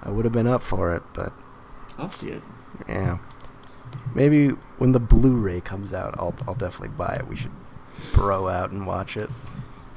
I 0.03 0.10
would 0.10 0.26
have 0.26 0.34
been 0.34 0.48
up 0.48 0.61
for 0.61 0.94
it 0.94 1.03
but 1.14 1.34
I'll 1.98 2.10
see 2.10 2.30
it. 2.30 2.44
yeah. 2.88 3.19
Maybe 4.14 4.49
when 4.77 4.91
the 4.91 4.99
Blu-ray 4.99 5.61
comes 5.61 5.94
out, 5.94 6.15
I'll 6.18 6.36
I'll 6.48 6.56
definitely 6.56 6.90
buy 6.90 7.15
it. 7.15 7.27
We 7.27 7.36
should 7.38 7.52
bro 8.14 8.48
out 8.48 8.72
and 8.72 8.86
watch 8.88 9.18
it. 9.18 9.30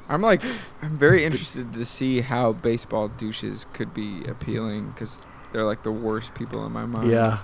I'm 0.08 0.22
like, 0.22 0.42
I'm 0.82 0.96
very 0.96 1.24
interested 1.24 1.72
to 1.74 1.84
see 1.84 2.22
how 2.22 2.52
baseball 2.52 3.08
douches 3.08 3.66
could 3.74 3.92
be 3.92 4.24
appealing 4.24 4.90
because 4.90 5.20
they're 5.52 5.64
like 5.64 5.82
the 5.82 5.92
worst 5.92 6.34
people 6.34 6.64
in 6.64 6.72
my 6.72 6.86
mind. 6.86 7.10
Yeah. 7.10 7.38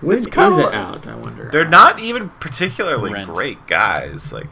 When 0.00 0.16
It's 0.16 0.26
is 0.26 0.32
kinda 0.32 0.58
it 0.58 0.62
like- 0.66 0.74
out? 0.74 1.06
I 1.08 1.14
wonder. 1.16 1.48
They're 1.50 1.64
not 1.68 1.98
even 1.98 2.30
particularly 2.40 3.12
Rent. 3.12 3.34
great 3.34 3.66
guys, 3.66 4.32
like 4.32 4.46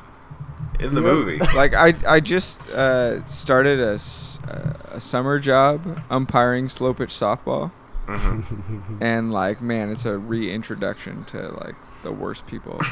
in 0.80 0.94
the 0.94 1.00
movie. 1.00 1.38
like 1.54 1.72
I, 1.74 1.94
I 2.06 2.20
just 2.20 2.68
uh, 2.70 3.24
started 3.26 3.78
a, 3.80 3.94
s- 3.94 4.38
uh, 4.48 4.72
a 4.90 5.00
summer 5.00 5.38
job 5.38 6.02
umpiring 6.10 6.68
slow 6.68 6.92
pitch 6.92 7.10
softball, 7.14 7.70
Mhm. 8.08 9.00
and 9.00 9.32
like 9.32 9.62
man, 9.62 9.90
it's 9.90 10.04
a 10.04 10.18
reintroduction 10.18 11.24
to 11.26 11.48
like 11.64 11.76
the 12.02 12.10
worst 12.12 12.46
people. 12.48 12.80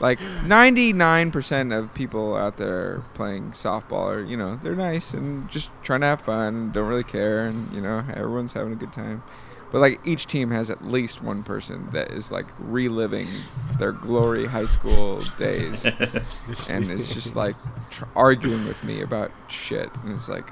like 0.00 0.18
99% 0.18 1.78
of 1.78 1.92
people 1.94 2.34
out 2.34 2.56
there 2.56 3.02
playing 3.14 3.52
softball 3.52 4.06
are 4.06 4.22
you 4.22 4.36
know 4.36 4.58
they're 4.62 4.74
nice 4.74 5.12
and 5.14 5.48
just 5.50 5.70
trying 5.82 6.00
to 6.00 6.06
have 6.06 6.22
fun 6.22 6.72
don't 6.72 6.88
really 6.88 7.04
care 7.04 7.46
and 7.46 7.72
you 7.72 7.80
know 7.80 8.04
everyone's 8.14 8.54
having 8.54 8.72
a 8.72 8.76
good 8.76 8.92
time. 8.92 9.22
But 9.70 9.78
like 9.78 10.00
each 10.04 10.26
team 10.26 10.50
has 10.50 10.68
at 10.68 10.84
least 10.84 11.22
one 11.22 11.44
person 11.44 11.90
that 11.92 12.10
is 12.10 12.32
like 12.32 12.46
reliving 12.58 13.28
their 13.78 13.92
glory 13.92 14.46
high 14.46 14.66
school 14.66 15.20
days 15.38 15.84
and 16.68 16.90
it's 16.90 17.14
just 17.14 17.36
like 17.36 17.54
tr- 17.90 18.04
arguing 18.16 18.66
with 18.66 18.82
me 18.82 19.00
about 19.00 19.30
shit. 19.48 19.88
And 20.02 20.14
it's 20.14 20.28
like 20.28 20.50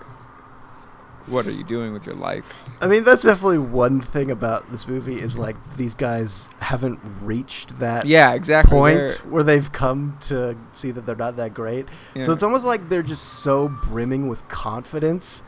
what 1.26 1.46
are 1.46 1.50
you 1.50 1.64
doing 1.64 1.92
with 1.92 2.06
your 2.06 2.14
life 2.14 2.50
I 2.80 2.86
mean, 2.86 3.02
that's 3.04 3.22
definitely 3.24 3.58
one 3.58 4.00
thing 4.00 4.30
about 4.30 4.70
this 4.70 4.86
movie 4.86 5.16
is 5.20 5.36
like 5.36 5.56
these 5.74 5.94
guys 5.94 6.48
haven't 6.60 7.00
reached 7.20 7.80
that 7.80 8.06
yeah 8.06 8.34
exactly 8.34 8.70
point 8.70 8.96
They're- 8.98 9.16
where 9.30 9.42
they've 9.42 9.70
come 9.72 10.16
to 10.22 10.56
see 10.70 10.90
that 10.92 11.04
they're 11.06 11.16
not 11.16 11.36
that 11.36 11.54
great. 11.54 11.86
So 12.22 12.32
it's 12.32 12.42
almost 12.42 12.64
like 12.64 12.88
they're 12.88 13.02
just 13.02 13.24
so 13.42 13.68
brimming 13.68 14.28
with 14.28 14.46
confidence 14.48 15.42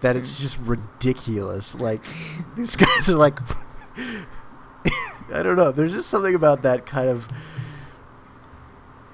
that 0.00 0.16
it's 0.16 0.40
just 0.40 0.58
ridiculous. 0.58 1.74
Like 1.76 2.02
these 2.56 2.74
guys 2.84 3.08
are 3.08 3.14
like 3.16 3.38
I 5.32 5.42
don't 5.42 5.56
know, 5.56 5.70
there's 5.70 5.92
just 5.92 6.10
something 6.10 6.34
about 6.34 6.62
that 6.64 6.84
kind 6.84 7.08
of 7.08 7.28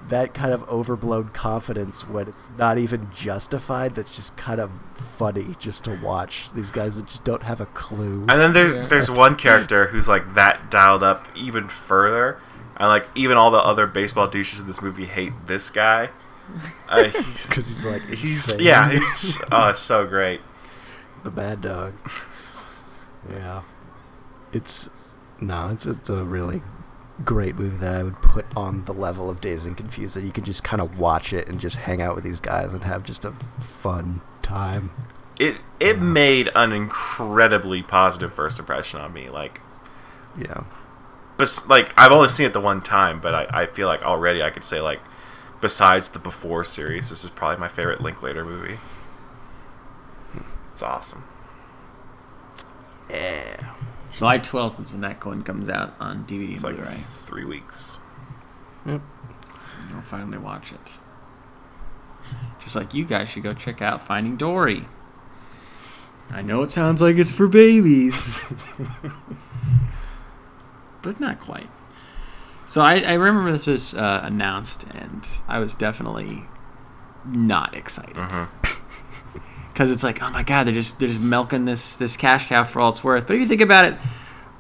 that 0.09 0.33
kind 0.35 0.53
of 0.53 0.67
overblown 0.69 1.29
confidence 1.31 2.09
when 2.09 2.29
it's 2.29 2.49
not 2.57 2.79
even 2.79 3.09
justified 3.13 3.95
that's 3.95 4.17
just 4.17 4.37
kind 4.37 4.61
of 4.61 4.71
funny 4.95 5.55
just 5.59 5.85
to 5.85 5.99
watch 6.03 6.49
these 6.55 6.71
guys 6.71 6.97
that 6.97 7.07
just 7.07 7.25
don't 7.25 7.43
have 7.43 7.61
a 7.61 7.67
clue. 7.67 8.21
And 8.23 8.31
then 8.41 8.53
there, 8.53 8.75
Yeah. 8.75 8.87
there's 8.87 9.11
one 9.11 9.37
character 9.37 9.87
who's 9.89 10.09
like 10.09 10.35
that 10.35 10.71
dialed 10.71 11.03
up 11.03 11.27
even 11.37 11.69
further, 11.69 12.41
and 12.77 12.89
like 12.89 13.07
even 13.15 13.37
all 13.37 13.51
the 13.51 13.59
other 13.59 13.87
baseball 13.87 14.29
douches 14.29 14.61
in 14.61 14.67
this 14.67 14.81
movie 14.81 15.05
hate 15.07 15.33
this 15.47 15.71
guy. 15.71 16.11
Uh, 16.89 17.05
he's, 17.11 17.47
Because 17.47 17.67
he's 17.69 17.85
like 17.85 18.03
he's 18.09 18.49
insane. 18.49 18.65
yeah, 18.65 18.91
he's 18.91 19.39
oh, 19.53 19.69
it's 19.69 19.79
so 19.79 20.07
great. 20.07 20.41
the 21.23 21.31
bad 21.31 21.61
dog. 21.61 21.93
Yeah, 23.31 23.63
it's 24.53 24.89
no, 25.41 25.69
it's 25.69 25.85
it's 25.85 26.09
a 26.09 26.25
really 26.25 26.63
great 27.25 27.57
movie 27.57 27.77
that 27.79 27.95
I 27.95 28.03
would 28.03 28.21
put 28.23 28.47
on 28.57 28.85
the 28.85 28.95
level 28.95 29.29
of 29.29 29.41
Dazed 29.41 29.67
and 29.67 29.77
Confused. 29.77 30.17
That 30.17 30.25
you 30.25 30.31
can 30.33 30.45
just 30.45 30.63
kind 30.65 30.81
of 30.81 30.99
watch 30.99 31.33
it 31.33 31.49
and 31.49 31.61
just 31.61 31.77
hang 31.77 32.01
out 32.03 32.15
with 32.15 32.25
these 32.25 32.41
guys 32.41 32.73
and 32.73 32.85
have 32.85 33.05
just 33.05 33.25
a 33.25 33.33
fun 33.61 34.21
time. 34.43 34.91
It 35.39 35.57
it 35.81 35.99
made 36.01 36.51
an 36.55 36.73
incredibly 36.73 37.83
positive 37.83 38.33
first 38.33 38.59
impression 38.59 39.01
on 39.01 39.13
me. 39.13 39.29
Like, 39.31 39.61
Yeah, 40.37 40.65
bes- 41.37 41.67
like 41.69 41.93
I've 41.97 42.13
only 42.13 42.29
seen 42.29 42.47
it 42.47 42.53
the 42.53 42.61
one 42.61 42.81
time, 42.83 43.21
but 43.21 43.35
I, 43.35 43.63
I 43.63 43.67
feel 43.67 43.87
like 43.89 44.03
already 44.03 44.43
I 44.43 44.51
could 44.51 44.65
say 44.65 44.81
like, 44.81 45.01
besides 45.61 46.09
the 46.09 46.19
Before 46.19 46.65
series, 46.65 47.11
this 47.11 47.23
is 47.25 47.31
probably 47.31 47.59
my 47.61 47.69
favorite 47.69 48.01
Linklater 48.01 48.45
movie. 48.45 48.79
Hmm. 50.33 50.43
It's 50.73 50.83
awesome. 50.83 51.25
yeah. 53.11 53.75
July 54.19 54.39
12th 54.41 54.83
is 54.83 54.91
when 54.93 55.01
that 55.03 55.25
one 55.25 55.43
comes 55.43 55.69
out 55.69 55.95
on 56.01 56.25
DVD 56.27 56.55
It's 56.55 56.63
and 56.65 56.77
like 56.77 56.85
Blu-ray. 56.85 57.01
three 57.23 57.45
weeks. 57.45 57.99
I'll 58.87 60.03
finally 60.03 60.39
watch 60.39 60.73
it. 60.73 60.99
Just 62.61 62.75
like 62.77 62.95
you 62.95 63.05
guys 63.05 63.29
should 63.29 63.43
go 63.45 63.53
check 63.53 63.81
out 63.81 64.03
Finding 64.03 64.37
Dory. 64.37 64.87
I 66.31 66.43
know 66.43 66.63
it 66.63 66.71
sounds 66.71 67.01
like 67.01 67.17
it's 67.17 67.33
for 67.33 67.49
babies, 67.49 68.43
but 71.03 71.21
not 71.21 71.41
quite. 71.41 71.71
So 72.67 72.83
I, 72.83 73.01
I 73.01 73.13
remember 73.15 73.51
this 73.53 73.67
was 73.67 73.95
uh, 73.95 74.21
announced, 74.25 74.85
and 74.95 75.27
I 75.49 75.59
was 75.59 75.75
definitely 75.75 76.45
not 77.25 77.75
excited 77.75 78.17
because 79.79 79.93
it's 79.93 80.03
like, 80.03 80.21
oh 80.21 80.31
my 80.31 80.43
god, 80.43 80.67
they're 80.67 80.75
just 80.75 80.99
they're 80.99 81.07
just 81.07 81.21
milking 81.21 81.65
this 81.65 81.95
this 81.95 82.17
cash 82.17 82.49
cow 82.49 82.65
for 82.65 82.81
all 82.81 82.91
it's 82.91 83.05
worth. 83.05 83.29
But 83.29 83.37
if 83.37 83.43
you 83.43 83.47
think 83.47 83.61
about 83.61 83.85
it, 83.85 83.95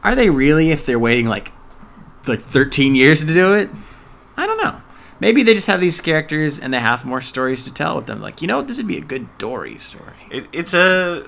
are 0.04 0.14
they 0.14 0.30
really? 0.30 0.70
If 0.70 0.86
they're 0.86 0.96
waiting 0.96 1.26
like 1.26 1.50
like 2.28 2.40
13 2.40 2.94
years 2.94 3.24
to 3.24 3.34
do 3.34 3.54
it, 3.54 3.68
I 4.36 4.46
don't 4.46 4.62
know. 4.62 4.80
Maybe 5.18 5.42
they 5.42 5.54
just 5.54 5.66
have 5.66 5.80
these 5.80 6.00
characters 6.00 6.60
and 6.60 6.72
they 6.72 6.78
have 6.78 7.04
more 7.04 7.20
stories 7.20 7.64
to 7.64 7.74
tell 7.74 7.96
with 7.96 8.06
them. 8.06 8.20
Like, 8.20 8.40
you 8.42 8.46
know, 8.46 8.62
this 8.62 8.76
would 8.76 8.86
be 8.86 8.96
a 8.96 9.00
good 9.00 9.26
Dory 9.38 9.76
story. 9.78 10.14
It, 10.30 10.46
it's 10.52 10.72
a 10.72 11.26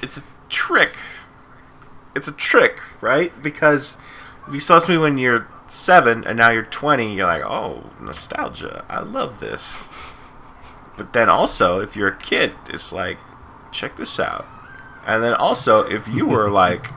it's 0.00 0.16
a 0.16 0.22
trick. 0.48 0.96
It's 2.16 2.26
a 2.26 2.32
trick, 2.32 2.80
right? 3.02 3.30
Because 3.42 3.98
if 4.48 4.54
you 4.54 4.60
saw 4.60 4.80
movie 4.88 4.96
when 4.96 5.18
you're 5.18 5.46
seven 5.68 6.24
and 6.24 6.38
now 6.38 6.50
you're 6.50 6.64
twenty, 6.64 7.14
you're 7.14 7.26
like, 7.26 7.44
oh, 7.44 7.90
nostalgia. 8.00 8.86
I 8.88 9.02
love 9.02 9.40
this. 9.40 9.90
But 10.96 11.12
then 11.12 11.28
also, 11.28 11.80
if 11.80 11.96
you're 11.96 12.08
a 12.08 12.16
kid, 12.16 12.54
it's 12.68 12.92
like, 12.92 13.18
check 13.72 13.96
this 13.96 14.20
out. 14.20 14.46
And 15.06 15.22
then 15.22 15.34
also, 15.34 15.82
if 15.82 16.06
you 16.08 16.26
were 16.26 16.50
like 16.64 16.90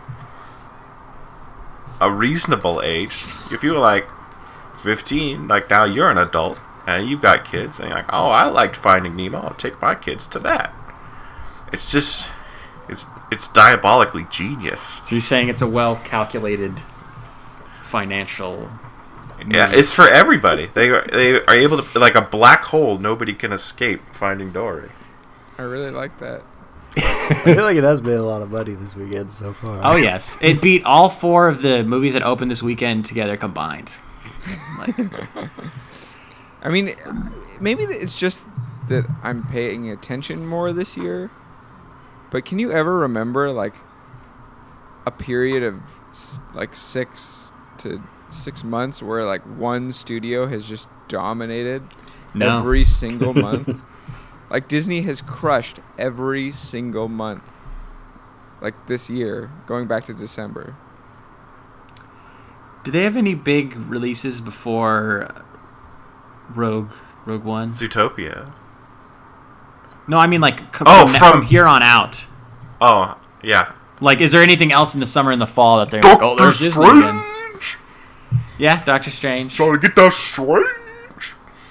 a 1.99 2.11
reasonable 2.11 2.81
age, 2.81 3.25
if 3.51 3.63
you 3.63 3.71
were 3.71 3.79
like 3.79 4.07
15, 4.83 5.47
like 5.47 5.69
now 5.69 5.83
you're 5.83 6.11
an 6.11 6.17
adult 6.17 6.59
and 6.85 7.09
you've 7.09 7.21
got 7.21 7.43
kids, 7.43 7.79
and 7.79 7.89
you're 7.89 7.97
like, 7.97 8.13
oh, 8.13 8.29
I 8.29 8.45
liked 8.45 8.77
Finding 8.77 9.15
Nemo. 9.17 9.39
I'll 9.39 9.53
take 9.55 9.81
my 9.81 9.93
kids 9.93 10.25
to 10.27 10.39
that. 10.39 10.73
It's 11.73 11.91
just, 11.91 12.29
it's 12.87 13.05
it's 13.29 13.49
diabolically 13.49 14.25
genius. 14.29 15.01
So 15.05 15.15
you're 15.15 15.21
saying 15.21 15.49
it's 15.49 15.61
a 15.61 15.67
well 15.67 15.97
calculated 15.97 16.81
financial. 17.81 18.69
Yeah, 19.49 19.71
it's 19.71 19.93
for 19.93 20.07
everybody. 20.07 20.67
They 20.67 20.89
are, 20.89 21.05
they 21.11 21.35
are 21.35 21.55
able 21.55 21.81
to 21.81 21.99
like 21.99 22.15
a 22.15 22.21
black 22.21 22.63
hole. 22.63 22.97
Nobody 22.97 23.33
can 23.33 23.51
escape 23.51 24.01
Finding 24.13 24.51
Dory. 24.51 24.89
i 25.57 25.61
really 25.61 25.91
like 25.91 26.17
that 26.19 26.43
I 26.97 27.41
feel 27.43 27.63
like 27.63 27.77
it 27.77 27.83
has 27.83 28.01
made 28.01 28.15
a 28.15 28.23
lot 28.23 28.41
of 28.41 28.49
money 28.49 28.73
this 28.73 28.95
weekend 28.95 29.31
so 29.31 29.53
far. 29.53 29.81
Oh, 29.83 29.97
yes. 29.97 30.35
It 30.41 30.61
beat 30.63 30.83
all 30.83 31.09
four 31.09 31.47
of 31.47 31.61
the 31.61 31.83
movies 31.83 32.13
that 32.13 32.23
opened 32.23 32.49
this 32.49 32.63
weekend 32.63 33.05
together 33.05 33.37
combined. 33.37 33.95
Like, 34.79 34.95
I 36.63 36.69
mean, 36.69 36.95
maybe 37.59 37.83
it's 37.83 38.17
just 38.17 38.43
that 38.87 39.05
I'm 39.21 39.45
paying 39.45 39.91
attention 39.91 40.47
more 40.47 40.73
this 40.73 40.97
year. 40.97 41.29
But 42.31 42.45
can 42.45 42.57
you 42.57 42.71
ever 42.71 42.97
remember 42.97 43.51
like 43.51 43.75
a 45.05 45.11
period 45.11 45.61
of 45.61 45.81
like 46.55 46.75
six 46.75 47.53
to 47.79 48.01
six 48.29 48.63
months 48.63 49.01
where 49.01 49.23
like 49.25 49.41
one 49.43 49.91
studio 49.91 50.47
has 50.47 50.65
just 50.65 50.89
dominated 51.07 51.83
No. 52.33 52.59
every 52.59 52.83
single 52.83 53.33
month? 53.47 53.81
like 54.49 54.67
Disney 54.67 55.01
has 55.01 55.21
crushed 55.21 55.79
every 55.97 56.51
single 56.51 57.07
month. 57.07 57.43
Like 58.61 58.87
this 58.87 59.09
year, 59.09 59.51
going 59.67 59.87
back 59.87 60.05
to 60.05 60.13
December. 60.13 60.75
do 62.83 62.91
they 62.91 63.03
have 63.03 63.15
any 63.17 63.35
big 63.35 63.75
releases 63.75 64.41
before 64.41 65.43
Rogue 66.49 66.91
Rogue 67.25 67.43
One? 67.43 67.69
Zootopia. 67.69 68.51
No, 70.07 70.17
I 70.17 70.27
mean 70.27 70.41
like 70.41 70.59
c- 70.75 70.83
Oh, 70.85 71.05
from, 71.07 71.15
from- 71.19 71.31
from 71.31 71.41
here 71.43 71.65
on 71.65 71.83
out. 71.83 72.27
Oh 72.81 73.17
yeah. 73.43 73.73
Like, 73.99 74.21
is 74.21 74.31
there 74.31 74.43
anything 74.43 74.71
else 74.71 74.93
in 74.93 74.99
the 74.99 75.07
summer 75.07 75.31
and 75.31 75.41
the 75.41 75.47
fall 75.47 75.79
that 75.79 75.89
they're 75.89 76.01
like, 76.03 76.21
oh, 76.21 76.35
there's 76.37 76.59
Disney 76.59 76.85
again? 76.85 77.19
Yeah, 78.57 78.83
Doctor 78.83 79.09
Strange. 79.09 79.55
Trying 79.55 79.73
to 79.73 79.79
get 79.79 79.95
that 79.95 80.13
strange. 80.13 80.65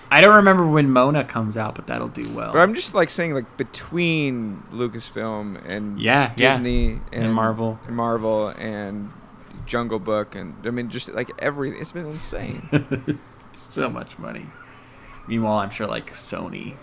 I 0.08 0.20
don't 0.20 0.36
remember 0.36 0.64
when 0.68 0.88
Moana 0.90 1.24
comes 1.24 1.56
out, 1.56 1.74
but 1.74 1.88
that'll 1.88 2.06
do 2.08 2.28
well. 2.32 2.52
But 2.52 2.60
I'm 2.60 2.74
just 2.74 2.94
like 2.94 3.10
saying 3.10 3.34
like 3.34 3.56
between 3.56 4.62
Lucasfilm 4.72 5.60
and 5.68 6.00
Yeah, 6.00 6.32
yeah. 6.36 6.52
Disney 6.56 7.00
and, 7.12 7.34
Marvel. 7.34 7.80
and 7.88 7.96
Marvel 7.96 8.48
and 8.50 9.10
Jungle 9.66 9.98
Book 9.98 10.36
and 10.36 10.54
I 10.64 10.70
mean 10.70 10.90
just 10.90 11.08
like 11.12 11.30
every 11.40 11.76
it's 11.76 11.90
been 11.90 12.06
insane. 12.06 12.62
so 13.52 13.90
much 13.90 14.16
money. 14.18 14.46
Meanwhile, 15.26 15.58
I'm 15.58 15.70
sure 15.70 15.88
like 15.88 16.12
Sony 16.12 16.74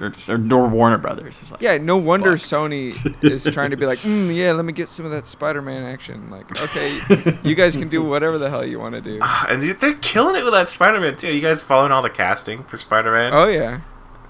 or, 0.00 0.12
or, 0.28 0.52
or 0.54 0.68
Warner 0.68 0.98
Brothers 0.98 1.40
is 1.40 1.50
like, 1.52 1.60
yeah, 1.60 1.78
no 1.78 1.96
wonder 1.96 2.36
Fuck. 2.36 2.46
Sony 2.70 3.22
is 3.24 3.44
trying 3.54 3.70
to 3.70 3.76
be 3.76 3.86
like, 3.86 4.00
mm, 4.00 4.34
yeah, 4.34 4.52
let 4.52 4.64
me 4.64 4.72
get 4.72 4.88
some 4.88 5.04
of 5.04 5.12
that 5.12 5.26
Spider-Man 5.26 5.82
action. 5.84 6.30
Like, 6.30 6.60
okay, 6.62 6.98
you 7.44 7.54
guys 7.54 7.76
can 7.76 7.88
do 7.88 8.02
whatever 8.02 8.38
the 8.38 8.50
hell 8.50 8.64
you 8.64 8.78
want 8.80 8.94
to 8.94 9.00
do. 9.00 9.18
Ah, 9.22 9.46
And 9.48 9.62
they- 9.62 9.72
they're 9.72 9.94
killing 9.94 10.36
it 10.36 10.44
with 10.44 10.52
that 10.54 10.68
Spider-Man 10.68 11.16
too. 11.16 11.32
You 11.32 11.40
guys 11.40 11.62
following 11.62 11.92
all 11.92 12.02
the 12.02 12.10
casting 12.10 12.64
for 12.64 12.76
Spider-Man? 12.76 13.32
Oh 13.34 13.46
yeah, 13.46 13.80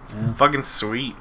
it's 0.03 0.15
fucking 0.37 0.63
sweet. 0.63 1.17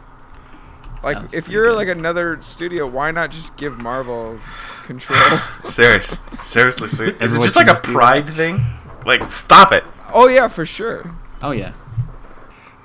Like, 1.03 1.17
Sounds 1.17 1.33
if 1.33 1.49
you're 1.49 1.65
good. 1.65 1.75
like 1.75 1.87
another 1.89 2.41
studio, 2.41 2.87
why 2.87 3.11
not 3.11 3.29
just 3.29 3.57
give 3.57 3.77
Marvel 3.77 4.39
control? 4.85 5.19
Serious, 5.69 6.17
seriously, 6.41 6.87
ser- 6.87 7.05
is 7.21 7.37
it 7.37 7.41
just 7.41 7.55
like 7.57 7.67
a 7.67 7.73
pride 7.75 8.29
thing? 8.29 8.59
Like, 9.05 9.23
stop 9.23 9.73
it. 9.73 9.83
oh 10.13 10.27
yeah, 10.29 10.47
for 10.47 10.65
sure. 10.65 11.13
Oh 11.41 11.51
yeah. 11.51 11.73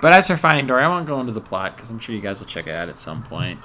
But 0.01 0.13
as 0.13 0.27
for 0.27 0.37
Finding 0.37 0.65
Dory, 0.67 0.83
I 0.83 0.87
won't 0.87 1.05
go 1.05 1.19
into 1.19 1.33
the 1.33 1.41
plot 1.41 1.75
because 1.75 1.89
I'm 1.89 1.99
sure 1.99 2.15
you 2.15 2.21
guys 2.21 2.39
will 2.39 2.47
check 2.47 2.67
it 2.67 2.71
out 2.71 2.87
at 2.89 2.97
some 2.97 3.21
point, 3.21 3.59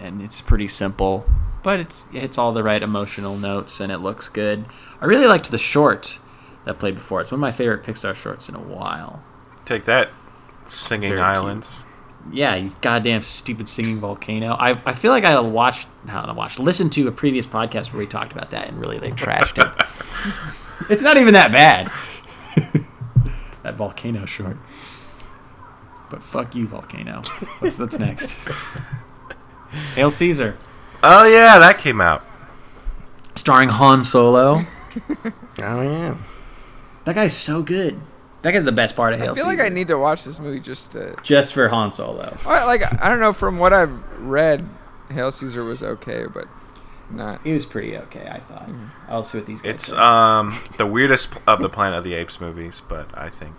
and 0.00 0.20
it's 0.20 0.40
pretty 0.40 0.66
simple, 0.68 1.24
but 1.62 1.78
it's 1.80 2.06
it 2.12 2.20
hits 2.20 2.38
all 2.38 2.52
the 2.52 2.62
right 2.64 2.82
emotional 2.82 3.36
notes 3.36 3.80
and 3.80 3.92
it 3.92 3.98
looks 3.98 4.28
good. 4.28 4.64
I 5.00 5.06
really 5.06 5.26
liked 5.26 5.50
the 5.50 5.58
short 5.58 6.18
that 6.64 6.78
played 6.78 6.94
before. 6.96 7.20
It's 7.20 7.30
one 7.30 7.38
of 7.38 7.42
my 7.42 7.52
favorite 7.52 7.82
Pixar 7.82 8.14
shorts 8.14 8.48
in 8.48 8.54
a 8.54 8.60
while. 8.60 9.22
Take 9.64 9.84
that, 9.84 10.10
singing 10.64 11.10
Very 11.10 11.18
cute. 11.18 11.26
islands. 11.26 11.82
Yeah, 12.32 12.56
you 12.56 12.72
goddamn 12.80 13.22
stupid 13.22 13.68
singing 13.68 14.00
volcano. 14.00 14.54
I 14.54 14.70
I 14.84 14.92
feel 14.92 15.12
like 15.12 15.24
I 15.24 15.38
watched 15.40 15.86
not 16.04 16.34
watched 16.34 16.58
listened 16.58 16.92
to 16.94 17.06
a 17.06 17.12
previous 17.12 17.46
podcast 17.46 17.92
where 17.92 18.00
we 18.00 18.06
talked 18.06 18.32
about 18.32 18.50
that 18.50 18.68
and 18.68 18.80
really 18.80 18.98
they 18.98 19.12
trashed 19.12 19.58
it. 19.64 20.90
it's 20.90 21.02
not 21.02 21.16
even 21.16 21.34
that 21.34 21.52
bad. 21.52 21.90
that 23.62 23.76
volcano 23.76 24.26
short. 24.26 24.56
But 26.10 26.22
fuck 26.22 26.54
you, 26.54 26.66
volcano. 26.66 27.22
What's 27.60 27.78
what's 27.78 27.98
next? 27.98 28.32
Hail 29.94 30.10
Caesar, 30.10 30.56
Oh 31.02 31.26
yeah, 31.26 31.58
that 31.58 31.78
came 31.78 32.00
out. 32.00 32.24
starring 33.34 33.68
Han 33.68 34.04
Solo. 34.04 34.62
Oh 35.60 35.82
yeah. 35.82 36.16
That 37.04 37.16
guy's 37.16 37.36
so 37.36 37.62
good. 37.62 38.00
That 38.42 38.52
guy's 38.52 38.62
the 38.64 38.70
best 38.70 38.94
part 38.94 39.12
of 39.12 39.18
Hail 39.18 39.34
Caesar. 39.34 39.44
I 39.46 39.50
feel 39.50 39.50
Caesar. 39.50 39.64
like 39.64 39.72
I 39.72 39.74
need 39.74 39.88
to 39.88 39.98
watch 39.98 40.24
this 40.24 40.38
movie 40.38 40.60
just 40.60 40.92
to. 40.92 41.16
just 41.24 41.52
for 41.52 41.66
Han 41.68 41.90
Solo. 41.90 42.36
I, 42.46 42.64
like 42.64 42.82
I 43.02 43.08
don't 43.08 43.18
know. 43.18 43.32
From 43.32 43.58
what 43.58 43.72
I've 43.72 43.92
read, 44.20 44.64
Hail 45.10 45.32
Caesar 45.32 45.64
was 45.64 45.82
okay, 45.82 46.26
but 46.32 46.46
not. 47.10 47.40
He 47.42 47.52
was 47.52 47.66
pretty 47.66 47.96
okay, 47.96 48.28
I 48.30 48.38
thought. 48.38 48.70
I'll 49.08 49.24
see 49.24 49.38
what 49.38 49.46
these 49.48 49.60
guys. 49.62 49.74
It's 49.74 49.86
say. 49.88 49.96
um 49.96 50.56
the 50.76 50.86
weirdest 50.86 51.30
of 51.48 51.60
the 51.60 51.68
Planet 51.68 51.98
of 51.98 52.04
the 52.04 52.14
Apes 52.14 52.40
movies, 52.40 52.80
but 52.88 53.08
I 53.18 53.28
think 53.28 53.54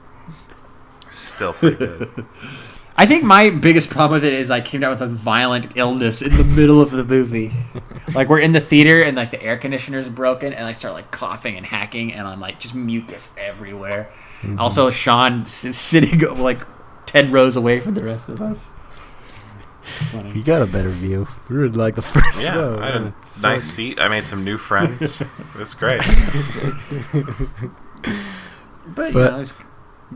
still 1.09 1.53
pretty 1.53 1.77
good. 1.77 2.25
I 2.97 3.05
think 3.05 3.23
my 3.23 3.49
biggest 3.49 3.89
problem 3.89 4.19
with 4.21 4.25
it 4.25 4.33
is 4.33 4.51
I 4.51 4.59
came 4.59 4.81
down 4.81 4.89
with 4.91 5.01
a 5.01 5.07
violent 5.07 5.67
illness 5.77 6.21
in 6.21 6.35
the 6.35 6.43
middle 6.43 6.81
of 6.81 6.91
the 6.91 7.05
movie. 7.05 7.53
like 8.13 8.27
we're 8.27 8.39
in 8.41 8.51
the 8.51 8.59
theater 8.59 9.01
and 9.01 9.15
like 9.15 9.31
the 9.31 9.41
air 9.41 9.57
conditioner's 9.57 10.09
broken 10.09 10.51
and 10.51 10.67
I 10.67 10.73
start 10.73 10.93
like 10.95 11.09
coughing 11.09 11.55
and 11.55 11.65
hacking 11.65 12.11
and 12.13 12.27
I'm 12.27 12.41
like 12.41 12.59
just 12.59 12.75
mucus 12.75 13.25
everywhere. 13.37 14.09
Mm-hmm. 14.41 14.59
Also, 14.59 14.89
Sean 14.89 15.41
s- 15.43 15.77
sitting 15.77 16.19
like 16.41 16.59
ten 17.05 17.31
rows 17.31 17.55
away 17.55 17.79
from 17.79 17.93
the 17.93 18.03
rest 18.03 18.27
of 18.27 18.41
us. 18.41 18.67
You 19.85 20.19
Funny. 20.21 20.41
got 20.43 20.61
a 20.61 20.67
better 20.67 20.89
view. 20.89 21.25
We 21.49 21.57
were 21.57 21.69
like 21.69 21.95
the 21.95 22.01
first 22.01 22.43
Yeah, 22.43 22.57
row. 22.57 22.79
I 22.79 22.85
had 22.87 22.95
a. 22.95 23.13
So- 23.23 23.47
nice 23.49 23.63
seat. 23.63 23.97
I 23.99 24.09
made 24.09 24.25
some 24.25 24.43
new 24.43 24.57
friends. 24.57 25.23
It's 25.57 25.73
great. 25.73 26.01
But, 28.85 28.95
But- 28.95 29.13
you 29.13 29.13
know, 29.13 29.39
it's, 29.39 29.53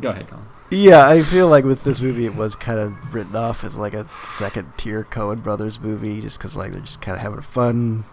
go 0.02 0.10
ahead, 0.10 0.28
Colin. 0.28 0.46
Yeah, 0.70 1.08
I 1.08 1.22
feel 1.22 1.48
like 1.48 1.66
with 1.66 1.84
this 1.84 2.02
movie, 2.02 2.26
it 2.26 2.36
was 2.36 2.56
kind 2.56 2.80
of 2.80 3.14
written 3.14 3.36
off 3.36 3.64
as 3.64 3.76
like 3.78 3.94
a 3.94 4.08
second 4.34 4.74
tier 4.78 5.04
Coen 5.04 5.42
Brothers 5.44 5.80
movie, 5.80 6.20
just 6.22 6.40
because 6.40 6.56
like 6.58 6.72
they're 6.72 6.82
just 6.82 7.02
kind 7.02 7.16
of 7.16 7.22
having 7.22 7.42
fun, 7.42 8.06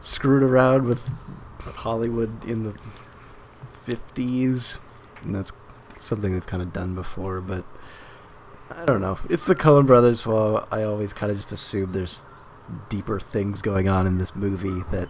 screwing 0.00 0.42
around 0.42 0.84
with 0.86 1.06
Hollywood 1.60 2.44
in 2.44 2.64
the 2.64 2.74
fifties, 3.70 4.78
and 5.22 5.34
that's 5.34 5.52
something 5.98 6.32
they've 6.32 6.46
kind 6.46 6.62
of 6.62 6.72
done 6.72 6.94
before. 6.94 7.40
But 7.40 7.64
I 8.70 8.84
don't 8.86 9.00
know. 9.00 9.18
It's 9.28 9.44
the 9.44 9.54
Coen 9.54 9.86
Brothers, 9.86 10.20
so 10.20 10.66
I 10.70 10.84
always 10.84 11.12
kind 11.12 11.30
of 11.30 11.36
just 11.36 11.52
assume 11.52 11.92
there's 11.92 12.24
deeper 12.88 13.18
things 13.18 13.60
going 13.62 13.88
on 13.88 14.06
in 14.06 14.18
this 14.18 14.34
movie 14.34 14.82
that 14.90 15.08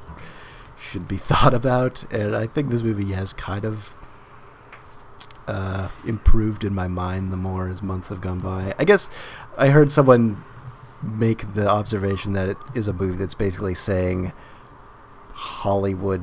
should 0.78 1.06
be 1.06 1.16
thought 1.18 1.54
about, 1.54 2.04
and 2.12 2.34
I 2.34 2.46
think 2.48 2.70
this 2.70 2.82
movie 2.82 3.12
has 3.12 3.32
kind 3.32 3.64
of 3.64 3.94
uh, 5.48 5.88
improved 6.06 6.62
in 6.62 6.74
my 6.74 6.86
mind 6.86 7.32
the 7.32 7.36
more 7.36 7.68
as 7.68 7.82
months 7.82 8.10
have 8.10 8.20
gone 8.20 8.38
by. 8.38 8.74
I 8.78 8.84
guess 8.84 9.08
I 9.56 9.68
heard 9.68 9.90
someone 9.90 10.44
make 11.02 11.54
the 11.54 11.68
observation 11.68 12.32
that 12.34 12.48
it 12.48 12.56
is 12.74 12.86
a 12.86 12.92
movie 12.92 13.16
that's 13.16 13.34
basically 13.34 13.74
saying 13.74 14.32
Hollywood 15.32 16.22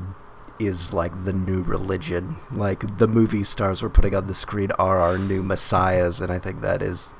is 0.58 0.92
like 0.92 1.24
the 1.24 1.32
new 1.32 1.62
religion. 1.62 2.36
Like 2.50 2.98
the 2.98 3.08
movie 3.08 3.44
stars 3.44 3.82
we're 3.82 3.88
putting 3.88 4.14
on 4.14 4.26
the 4.26 4.34
screen 4.34 4.70
are 4.78 4.98
our 4.98 5.18
new 5.18 5.42
messiahs, 5.42 6.20
and 6.20 6.30
I 6.30 6.38
think 6.38 6.60
that 6.60 6.80
is 6.80 7.12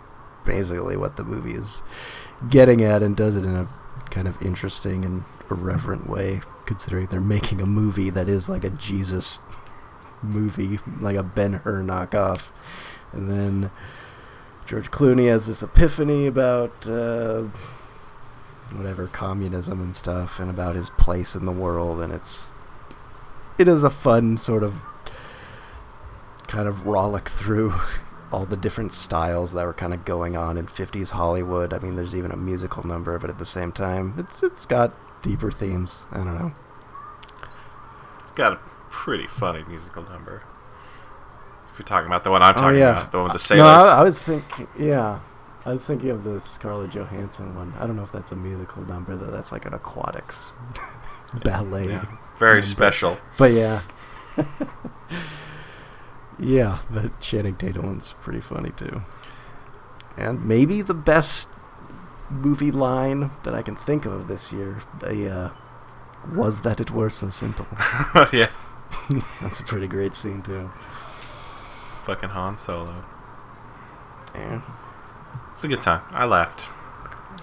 basically 0.44 0.96
what 0.96 1.16
the 1.16 1.24
movie 1.24 1.54
is 1.54 1.82
getting 2.48 2.82
at 2.84 3.02
and 3.02 3.16
does 3.16 3.36
it 3.36 3.44
in 3.44 3.54
a 3.54 3.68
kind 4.10 4.28
of 4.28 4.40
interesting 4.40 5.04
and 5.04 5.24
irreverent 5.50 6.08
way, 6.08 6.40
considering 6.66 7.06
they're 7.06 7.20
making 7.20 7.60
a 7.60 7.66
movie 7.66 8.10
that 8.10 8.28
is 8.28 8.48
like 8.48 8.62
a 8.62 8.70
Jesus 8.70 9.40
movie, 10.22 10.78
like 11.00 11.16
a 11.16 11.22
Ben 11.22 11.54
Hur 11.54 11.82
knockoff. 11.82 12.48
And 13.12 13.30
then 13.30 13.70
George 14.66 14.90
Clooney 14.90 15.28
has 15.28 15.46
this 15.46 15.62
epiphany 15.62 16.26
about 16.26 16.88
uh, 16.88 17.44
whatever 18.72 19.06
communism 19.06 19.80
and 19.80 19.94
stuff, 19.94 20.40
and 20.40 20.50
about 20.50 20.74
his 20.74 20.90
place 20.90 21.34
in 21.34 21.46
the 21.46 21.52
world, 21.52 22.00
and 22.00 22.12
it's 22.12 22.52
it 23.58 23.68
is 23.68 23.84
a 23.84 23.90
fun 23.90 24.36
sort 24.36 24.62
of 24.62 24.74
kind 26.46 26.68
of 26.68 26.84
rollick 26.84 27.28
through 27.28 27.74
all 28.32 28.44
the 28.44 28.56
different 28.56 28.92
styles 28.92 29.52
that 29.52 29.64
were 29.64 29.72
kind 29.72 29.94
of 29.94 30.04
going 30.04 30.36
on 30.36 30.56
in 30.56 30.66
50s 30.66 31.10
Hollywood. 31.12 31.72
I 31.72 31.78
mean, 31.78 31.96
there's 31.96 32.14
even 32.14 32.32
a 32.32 32.36
musical 32.36 32.86
number, 32.86 33.18
but 33.18 33.30
at 33.30 33.38
the 33.38 33.46
same 33.46 33.72
time, 33.72 34.14
it's 34.18 34.42
it's 34.42 34.66
got 34.66 34.94
deeper 35.22 35.50
themes. 35.50 36.06
I 36.10 36.18
don't 36.18 36.38
know. 36.38 36.52
It's 38.22 38.32
got 38.32 38.60
pretty 39.04 39.26
funny 39.26 39.62
musical 39.68 40.02
number. 40.04 40.42
If 41.70 41.78
you're 41.78 41.86
talking 41.86 42.06
about 42.06 42.24
the 42.24 42.30
one 42.30 42.42
I'm 42.42 42.54
Oh, 42.56 42.60
talking 42.60 42.78
yeah. 42.78 42.90
about, 42.92 43.12
the 43.12 43.18
one 43.18 43.24
with 43.32 43.32
the 43.34 43.54
No, 43.56 43.64
sailors. 43.64 43.84
I, 43.84 44.00
I 44.00 44.02
was 44.02 44.22
thinking, 44.22 44.66
yeah, 44.78 45.20
I 45.66 45.72
was 45.72 45.86
thinking 45.86 46.10
of 46.10 46.24
the 46.24 46.40
Scarlett 46.40 46.90
Johansson 46.92 47.54
one. 47.54 47.74
I 47.78 47.86
don't 47.86 47.96
know 47.96 48.02
if 48.04 48.12
that's 48.12 48.32
a 48.32 48.36
musical 48.36 48.82
number 48.86 49.14
though. 49.16 49.30
That's 49.30 49.52
like 49.52 49.66
an 49.66 49.74
aquatics 49.74 50.52
ballet. 51.44 51.88
Yeah. 51.90 52.04
Very 52.38 52.54
number. 52.60 52.66
special. 52.66 53.18
But 53.36 53.52
yeah, 53.52 53.82
yeah, 56.38 56.78
the 56.90 57.10
Channing 57.20 57.56
Tatum 57.56 57.86
one's 57.86 58.12
pretty 58.22 58.40
funny 58.40 58.70
too. 58.76 59.02
And 60.16 60.44
maybe 60.46 60.82
the 60.82 60.94
best 60.94 61.48
movie 62.30 62.70
line 62.70 63.30
that 63.44 63.54
I 63.54 63.62
can 63.62 63.76
think 63.76 64.06
of 64.06 64.28
this 64.28 64.52
year, 64.52 64.78
the 65.00 65.30
uh, 65.30 65.50
was 66.34 66.62
that 66.62 66.80
it 66.80 66.90
were 66.90 67.10
so 67.10 67.28
simple. 67.30 67.66
yeah. 68.32 68.48
That's 69.40 69.60
a 69.60 69.64
pretty 69.64 69.88
great 69.88 70.14
scene 70.14 70.42
too. 70.42 70.70
Fucking 72.04 72.30
Han 72.30 72.56
Solo. 72.56 73.04
Yeah. 74.34 74.60
It's 75.52 75.64
a 75.64 75.68
good 75.68 75.82
time. 75.82 76.02
I 76.10 76.24
laughed. 76.26 76.68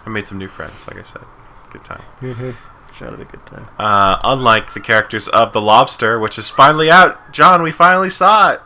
I 0.05 0.09
made 0.09 0.25
some 0.25 0.37
new 0.37 0.47
friends, 0.47 0.87
like 0.87 0.97
I 0.97 1.03
said. 1.03 1.23
Good 1.71 1.83
time. 1.83 2.03
Shout 2.97 3.13
out 3.13 3.19
a 3.19 3.25
good 3.25 3.45
time. 3.45 3.67
Uh, 3.79 4.19
unlike 4.23 4.73
the 4.73 4.79
characters 4.79 5.27
of 5.29 5.51
The 5.51 5.61
Lobster, 5.61 6.19
which 6.19 6.37
is 6.37 6.49
finally 6.49 6.91
out. 6.91 7.33
John, 7.33 7.63
we 7.63 7.71
finally 7.71 8.11
saw 8.11 8.51
it. 8.53 8.61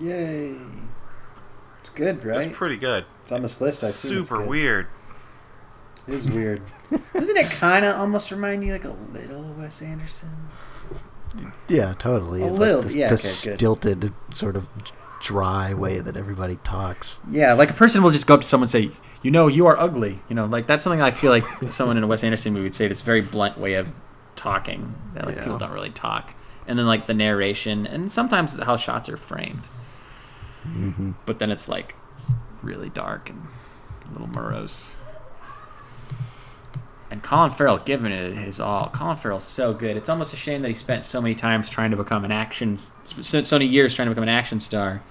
Yay! 0.00 0.54
It's 1.80 1.90
good, 1.90 2.24
right? 2.24 2.46
It's 2.46 2.56
pretty 2.56 2.76
good. 2.76 3.04
It's 3.22 3.32
on 3.32 3.42
this 3.42 3.60
list. 3.60 3.82
I 3.82 3.88
Super 3.88 4.44
weird. 4.44 4.86
It 6.06 6.14
is 6.14 6.30
weird. 6.30 6.62
Doesn't 7.12 7.36
it 7.36 7.50
kind 7.50 7.84
of 7.84 7.96
almost 7.96 8.30
remind 8.30 8.64
you 8.64 8.72
like 8.72 8.84
a 8.84 8.90
little 9.12 9.50
of 9.50 9.58
Wes 9.58 9.82
Anderson? 9.82 10.30
Yeah, 11.68 11.94
totally. 11.98 12.42
A 12.42 12.46
little, 12.46 12.82
the, 12.82 12.96
yeah, 12.98 13.08
the 13.08 13.14
okay, 13.14 13.22
good. 13.22 13.56
stilted, 13.58 14.12
sort 14.30 14.56
of 14.56 14.66
dry 15.20 15.74
way 15.74 15.98
that 16.00 16.16
everybody 16.16 16.56
talks. 16.62 17.20
Yeah, 17.30 17.52
like 17.54 17.68
Like 17.68 17.70
a 17.70 17.78
person 17.78 18.02
will 18.02 18.10
just 18.10 18.26
go 18.26 18.34
up 18.34 18.42
to 18.42 18.46
someone 18.46 18.64
and 18.64 18.70
say, 18.70 18.90
"You 19.22 19.30
know, 19.30 19.46
you 19.48 19.66
are 19.66 19.76
ugly." 19.78 20.20
You 20.28 20.34
know, 20.36 20.46
like 20.46 20.66
that's 20.66 20.84
something 20.84 21.00
I 21.02 21.10
feel 21.10 21.30
like 21.30 21.44
someone 21.72 21.96
in 21.96 22.02
a 22.04 22.06
Wes 22.06 22.22
Anderson 22.22 22.52
movie 22.52 22.64
would 22.64 22.74
say. 22.74 22.86
This 22.88 23.02
very 23.02 23.20
blunt 23.22 23.58
way 23.58 23.74
of 23.74 23.90
talking 24.36 24.94
that 25.14 25.26
like 25.26 25.36
Yeah. 25.36 25.42
people 25.44 25.58
don't 25.58 25.72
really 25.72 25.90
talk. 25.90 26.34
And 26.68 26.78
then 26.78 26.86
like 26.86 27.06
the 27.06 27.14
narration, 27.14 27.86
and 27.86 28.10
sometimes 28.10 28.58
how 28.60 28.76
shots 28.76 29.08
are 29.08 29.16
framed. 29.16 29.68
Mm-hmm. 30.66 31.12
But 31.24 31.38
then 31.38 31.50
it's 31.50 31.68
like 31.68 31.94
really 32.62 32.88
dark 32.88 33.30
and 33.30 33.42
a 34.08 34.12
little 34.12 34.26
morose. 34.28 34.95
And 37.16 37.22
Colin 37.22 37.50
Farrell 37.50 37.78
giving 37.78 38.12
it 38.12 38.34
his 38.34 38.60
all. 38.60 38.90
Colin 38.90 39.16
Farrell's 39.16 39.42
so 39.42 39.72
good. 39.72 39.96
It's 39.96 40.10
almost 40.10 40.34
a 40.34 40.36
shame 40.36 40.60
that 40.60 40.68
he 40.68 40.74
spent 40.74 41.02
so 41.06 41.18
many 41.22 41.34
times 41.34 41.70
trying 41.70 41.90
to 41.92 41.96
become 41.96 42.26
an 42.26 42.30
action, 42.30 42.76
so 42.76 43.42
so 43.42 43.56
many 43.56 43.64
years 43.64 43.94
trying 43.94 44.06
to 44.08 44.10
become 44.10 44.24
an 44.24 44.28
action 44.28 44.60
star. 44.60 45.02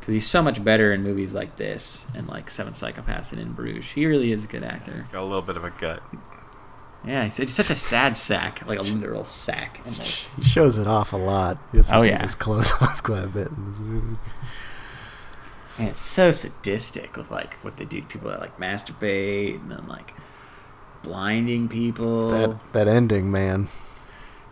Because 0.00 0.14
he's 0.14 0.26
so 0.26 0.40
much 0.42 0.64
better 0.64 0.90
in 0.90 1.02
movies 1.02 1.34
like 1.34 1.56
this 1.56 2.06
and 2.14 2.26
like 2.28 2.50
Seven 2.50 2.72
Psychopaths 2.72 3.32
and 3.32 3.42
In 3.42 3.52
Bruges. 3.52 3.90
He 3.90 4.06
really 4.06 4.32
is 4.32 4.42
a 4.42 4.46
good 4.46 4.64
actor. 4.64 4.94
He's 4.94 5.08
Got 5.12 5.20
a 5.20 5.24
little 5.24 5.42
bit 5.42 5.58
of 5.58 5.64
a 5.64 5.70
gut. 5.70 6.02
Yeah, 7.04 7.24
he's, 7.24 7.36
he's 7.36 7.52
such 7.54 7.68
a 7.68 7.74
sad 7.74 8.16
sack, 8.16 8.66
like 8.66 8.78
a 8.78 8.82
literal 8.82 9.24
sack. 9.24 9.82
almost. 9.84 10.34
He 10.36 10.42
shows 10.44 10.78
it 10.78 10.86
off 10.86 11.12
a 11.12 11.16
lot. 11.18 11.58
He 11.72 11.80
Oh, 11.92 12.00
yeah. 12.00 12.22
his 12.22 12.34
clothes 12.34 12.72
off 12.80 13.02
quite 13.02 13.24
a 13.24 13.26
bit 13.28 13.48
in 13.48 13.70
this 13.70 13.78
movie. 13.80 14.16
And 15.78 15.88
it's 15.88 16.00
so 16.00 16.30
sadistic 16.32 17.18
with 17.18 17.30
like 17.30 17.52
what 17.56 17.76
they 17.76 17.84
do 17.84 18.00
to 18.00 18.06
people 18.06 18.30
that 18.30 18.40
like 18.40 18.56
masturbate 18.58 19.56
and 19.60 19.70
then 19.70 19.86
like 19.88 20.14
blinding 21.02 21.68
people. 21.68 22.30
That 22.30 22.72
that 22.72 22.88
ending, 22.88 23.30
man. 23.30 23.68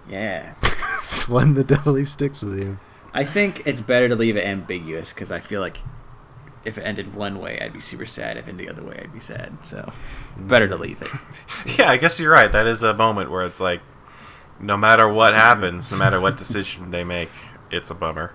yeah. 0.09 0.55
It's 1.07 1.29
one 1.29 1.55
that 1.55 1.69
definitely 1.69 2.05
sticks 2.05 2.41
with 2.43 2.59
you. 2.59 2.79
I 3.15 3.23
think 3.25 3.63
it's 3.65 3.81
better 3.81 4.09
to 4.09 4.17
leave 4.17 4.37
it 4.37 4.45
ambiguous 4.45 5.13
because 5.13 5.31
I 5.31 5.39
feel 5.39 5.61
like 5.61 5.79
if 6.65 6.79
it 6.79 6.83
ended 6.83 7.15
one 7.15 7.39
way, 7.39 7.61
I'd 7.61 7.73
be 7.73 7.79
super 7.79 8.05
sad. 8.07 8.37
If 8.37 8.49
it 8.49 8.51
ended 8.51 8.67
the 8.67 8.73
other 8.73 8.83
way, 8.85 8.99
I'd 9.01 9.13
be 9.13 9.21
sad. 9.21 9.65
So 9.65 9.89
better 10.37 10.67
to 10.67 10.77
leave 10.77 11.01
it. 11.03 11.09
Yeah, 11.79 11.91
I 11.91 11.97
guess 11.97 12.19
you're 12.19 12.33
right. 12.33 12.51
That 12.51 12.67
is 12.67 12.83
a 12.83 12.93
moment 12.93 13.31
where 13.31 13.47
it's 13.47 13.61
like, 13.61 13.81
no 14.59 14.77
matter 14.77 15.09
what 15.09 15.33
happens, 15.33 15.91
no 15.93 15.97
matter 15.97 16.21
what 16.21 16.37
decision 16.37 16.91
they 16.91 17.05
make, 17.05 17.31
it's 17.71 17.89
a 17.91 17.95
bummer. 17.95 18.35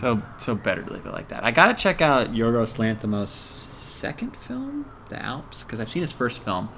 So 0.00 0.22
so 0.36 0.54
better 0.54 0.82
to 0.82 0.92
leave 0.92 1.06
it 1.06 1.12
like 1.12 1.28
that. 1.28 1.44
I 1.44 1.50
gotta 1.50 1.74
check 1.74 2.00
out 2.00 2.32
Yorgos 2.32 2.78
Lanthimos' 2.78 3.28
second 3.28 4.36
film, 4.36 4.86
The 5.10 5.22
Alps, 5.22 5.62
because 5.62 5.80
I've 5.80 5.90
seen 5.90 6.02
his 6.02 6.12
first 6.12 6.40
film. 6.42 6.68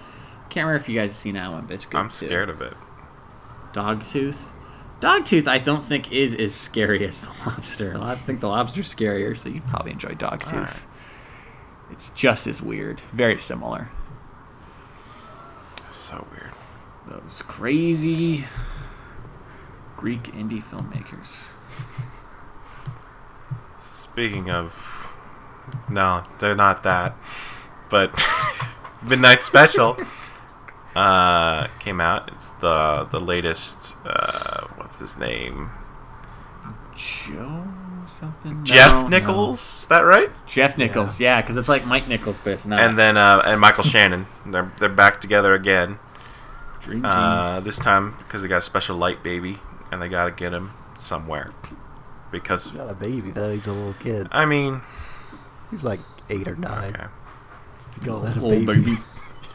Can't 0.48 0.66
remember 0.66 0.82
if 0.82 0.88
you 0.88 0.98
guys 0.98 1.10
have 1.10 1.16
seen 1.16 1.34
that 1.34 1.50
one, 1.50 1.66
but 1.66 1.74
it's 1.74 1.86
good. 1.86 1.98
I'm 1.98 2.08
too. 2.08 2.26
scared 2.26 2.50
of 2.50 2.60
it. 2.60 2.74
Dogtooth. 3.72 4.52
Dogtooth, 5.00 5.48
I 5.48 5.58
don't 5.58 5.84
think 5.84 6.12
is 6.12 6.34
as 6.34 6.54
scary 6.54 7.04
as 7.06 7.22
the 7.22 7.28
lobster. 7.46 7.96
I 8.00 8.14
think 8.14 8.40
the 8.40 8.48
lobster's 8.48 8.94
scarier, 8.94 9.36
so 9.36 9.48
you'd 9.48 9.66
probably 9.66 9.92
enjoy 9.92 10.10
Dogtooth. 10.10 10.54
Alright. 10.54 10.86
It's 11.90 12.10
just 12.10 12.46
as 12.46 12.62
weird, 12.62 13.00
very 13.00 13.38
similar. 13.38 13.90
So 15.90 16.26
weird. 16.30 16.52
Those 17.08 17.42
crazy 17.42 18.44
Greek 19.96 20.24
indie 20.24 20.62
filmmakers. 20.62 21.50
Speaking 23.78 24.50
of, 24.50 24.74
no, 25.90 26.24
they're 26.38 26.54
not 26.54 26.82
that. 26.82 27.16
But 27.92 28.10
Midnight 29.04 29.42
Special 29.42 29.98
uh, 30.96 31.68
came 31.78 32.00
out. 32.00 32.32
It's 32.32 32.48
the 32.60 33.06
the 33.10 33.20
latest. 33.20 33.96
Uh, 34.04 34.66
what's 34.76 34.98
his 34.98 35.18
name? 35.18 35.70
Joe 36.96 37.64
something? 38.08 38.64
Jeff 38.64 38.90
No, 38.92 39.02
no. 39.02 39.08
Nichols. 39.08 39.82
Is 39.82 39.86
that 39.88 40.00
right? 40.00 40.30
Jeff 40.46 40.78
Nichols, 40.78 41.20
yeah, 41.20 41.40
because 41.40 41.56
it's 41.56 41.68
like 41.68 41.86
Mike 41.86 42.08
Nichols, 42.08 42.40
but 42.42 42.54
it's 42.54 42.66
not. 42.66 42.80
And 42.80 42.98
then 42.98 43.16
uh, 43.16 43.42
and 43.44 43.60
Michael 43.60 43.84
Shannon. 43.84 44.26
They're 44.46 44.72
they're 44.78 44.88
back 44.88 45.20
together 45.20 45.54
again. 45.54 45.98
Dream 46.80 47.02
Team. 47.02 47.10
Uh, 47.10 47.60
this 47.60 47.78
time 47.78 48.14
because 48.18 48.42
they 48.42 48.48
got 48.48 48.58
a 48.58 48.62
special 48.62 48.96
light 48.96 49.22
baby, 49.22 49.58
and 49.90 50.00
they 50.00 50.08
got 50.08 50.24
to 50.24 50.30
get 50.32 50.52
him 50.52 50.72
somewhere. 50.96 51.50
Because 52.30 52.70
He's 52.70 52.78
not 52.78 52.90
a 52.90 52.94
baby 52.94 53.30
though. 53.30 53.52
He's 53.52 53.66
a 53.66 53.72
little 53.72 53.92
kid. 53.94 54.28
I 54.32 54.46
mean, 54.46 54.80
He's 55.70 55.84
like 55.84 56.00
eight 56.30 56.48
or 56.48 56.56
nine. 56.56 56.94
okay, 56.94 57.06
You 58.00 58.06
call 58.08 58.20
that 58.20 58.36
a 58.36 58.40
Oh, 58.40 58.50
baby? 58.50 58.66
baby. 58.66 58.98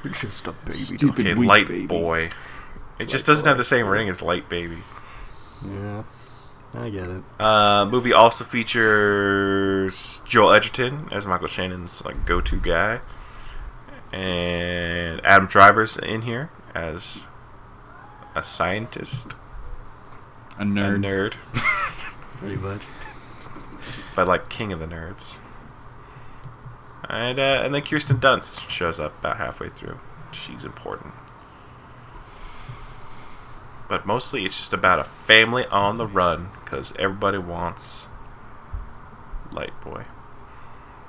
Just 0.11 0.47
a 0.47 0.51
baby. 0.51 0.77
Stupid 0.77 1.25
okay, 1.27 1.33
weak 1.33 1.47
light 1.49 1.67
baby. 1.67 1.85
boy. 1.87 2.29
It 2.99 3.09
just 3.09 3.25
doesn't 3.27 3.45
have 3.45 3.57
the 3.57 3.63
same 3.63 3.87
ring 3.87 4.09
as 4.09 4.21
light 4.23 4.47
baby. 4.49 4.77
Yeah, 5.63 6.03
I 6.73 6.89
get 6.89 7.09
it. 7.09 7.23
Uh, 7.39 7.85
movie 7.91 8.11
also 8.13 8.43
features 8.43 10.21
Joel 10.25 10.51
Edgerton 10.53 11.07
as 11.11 11.25
Michael 11.27 11.47
Shannon's 11.47 12.03
like 12.05 12.25
go-to 12.25 12.59
guy, 12.59 13.01
and 14.11 15.23
Adam 15.25 15.47
Driver's 15.47 15.97
in 15.97 16.23
here 16.23 16.49
as 16.73 17.25
a 18.35 18.43
scientist, 18.43 19.35
A 20.57 20.61
a 20.61 20.65
nerd. 20.65 20.99
nerd, 21.03 21.33
Pretty 22.37 22.55
much. 22.55 22.81
but 24.15 24.27
like 24.27 24.49
king 24.49 24.71
of 24.71 24.79
the 24.79 24.87
nerds. 24.87 25.37
And 27.09 27.39
uh, 27.39 27.61
and 27.63 27.73
then 27.73 27.81
Kirsten 27.83 28.17
Dunst 28.17 28.69
shows 28.69 28.99
up 28.99 29.17
about 29.19 29.37
halfway 29.37 29.69
through. 29.69 29.97
She's 30.31 30.63
important. 30.63 31.13
But 33.87 34.05
mostly 34.05 34.45
it's 34.45 34.57
just 34.57 34.73
about 34.73 34.99
a 34.99 35.05
family 35.05 35.65
on 35.67 35.97
the 35.97 36.05
run 36.05 36.49
because 36.63 36.93
everybody 36.99 37.37
wants 37.37 38.09
Light 39.51 39.71
Boy. 39.81 40.03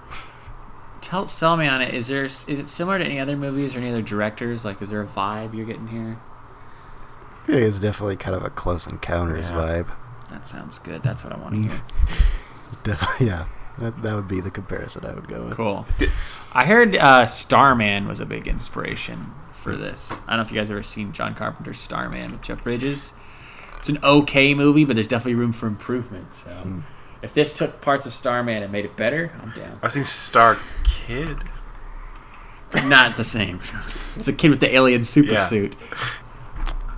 Tell 1.01 1.27
sell 1.27 1.57
me 1.57 1.67
on 1.67 1.83
it. 1.83 1.93
Is 1.95 2.07
there 2.07 2.25
is 2.25 2.47
it 2.49 2.69
similar 2.69 2.99
to 2.99 3.05
any 3.05 3.19
other 3.19 3.37
movies 3.37 3.75
or 3.75 3.81
any 3.81 3.89
other 3.91 4.03
directors? 4.03 4.65
Like, 4.65 4.81
is 4.81 4.91
there 4.91 5.03
a 5.03 5.07
vibe 5.07 5.55
you're 5.55 5.67
getting 5.67 5.89
here? 5.89 6.19
I 7.43 7.47
feel 7.47 7.55
like 7.57 7.65
it's 7.65 7.81
definitely 7.81 8.17
kind 8.17 8.37
of 8.37 8.45
a 8.45 8.51
close 8.51 8.87
encounters 8.87 9.51
Yeah. 9.51 9.57
vibe. 9.57 9.93
That 10.31 10.47
sounds 10.47 10.79
good. 10.79 11.03
That's 11.03 11.25
what 11.25 11.33
I 11.33 11.39
want 11.39 11.55
to 11.55 11.69
hear. 11.71 11.83
Definitely, 12.85 13.27
yeah. 13.29 13.47
That, 13.79 14.03
that 14.03 14.15
would 14.15 14.29
be 14.29 14.41
the 14.41 14.51
comparison 14.51 15.05
I 15.07 15.15
would 15.15 15.29
go 15.29 15.45
with. 15.47 15.55
Cool. 15.57 15.87
I 16.53 16.65
heard 16.67 16.97
uh, 16.97 17.27
Starman 17.27 18.07
was 18.09 18.21
a 18.21 18.27
big 18.27 18.49
inspiration 18.49 19.33
for 19.53 19.77
this. 19.77 20.11
I 20.27 20.31
don't 20.31 20.37
know 20.39 20.43
if 20.43 20.51
you 20.53 20.57
guys 20.59 20.71
ever 20.71 20.83
seen 20.83 21.13
John 21.13 21.35
Carpenter's 21.35 21.79
Starman 21.79 22.33
with 22.33 22.43
Jeff 22.43 22.63
Bridges. 22.65 23.13
It's 23.79 23.89
an 23.89 23.99
okay 24.03 24.55
movie, 24.55 24.85
but 24.85 24.95
there's 24.95 25.07
definitely 25.07 25.37
room 25.37 25.53
for 25.53 25.67
improvement. 25.69 26.35
So, 26.35 26.83
if 27.23 27.33
this 27.35 27.53
took 27.55 27.81
parts 27.81 28.07
of 28.07 28.13
Starman 28.13 28.63
and 28.63 28.73
made 28.73 28.85
it 28.85 28.97
better, 28.97 29.33
I'm 29.43 29.51
down. 29.53 29.79
I've 29.83 29.93
seen 29.93 30.05
Star 30.05 30.57
Kid. 30.85 31.39
Not 32.85 33.17
the 33.17 33.25
same. 33.25 33.61
It's 34.17 34.29
a 34.29 34.33
kid 34.33 34.51
with 34.51 34.61
the 34.61 34.75
alien 34.75 35.05
super 35.05 35.33
Yeah. 35.33 35.49
suit. 35.49 35.77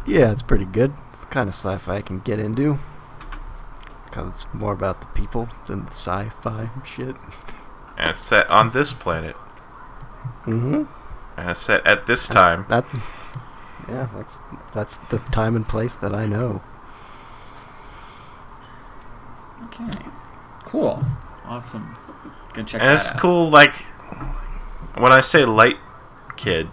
Yeah, 0.06 0.32
it's 0.32 0.42
pretty 0.42 0.64
good. 0.64 0.92
It's 1.10 1.20
the 1.20 1.26
kind 1.26 1.48
of 1.48 1.54
sci-fi 1.54 1.96
I 1.96 2.00
can 2.02 2.20
get 2.20 2.38
into. 2.40 2.78
Because 4.10 4.28
it's 4.28 4.46
more 4.52 4.72
about 4.72 5.00
the 5.00 5.06
people 5.08 5.48
than 5.66 5.84
the 5.84 5.92
sci-fi 5.92 6.68
shit. 6.84 7.14
And 7.96 8.10
it's 8.10 8.20
set 8.20 8.50
on 8.50 8.72
this 8.72 8.92
planet. 8.92 9.36
Mm-hmm. 10.46 10.84
And 11.36 11.50
it's 11.50 11.60
set 11.60 11.86
at 11.86 12.06
this 12.06 12.26
time. 12.26 12.66
That, 12.68 12.84
yeah, 13.88 14.08
that's 14.14 14.38
that's 14.74 14.96
the 14.96 15.18
time 15.18 15.54
and 15.54 15.66
place 15.66 15.94
that 15.94 16.12
I 16.12 16.26
know. 16.26 16.60
Okay. 19.66 20.04
Cool. 20.64 21.04
Awesome. 21.44 21.96
Gonna 22.52 22.66
check 22.66 22.80
And 22.80 22.90
that 22.90 22.94
it's 22.94 23.12
out. 23.12 23.20
cool, 23.20 23.48
like, 23.48 23.74
when 24.98 25.12
I 25.12 25.20
say 25.20 25.44
light 25.44 25.76
kid, 26.36 26.68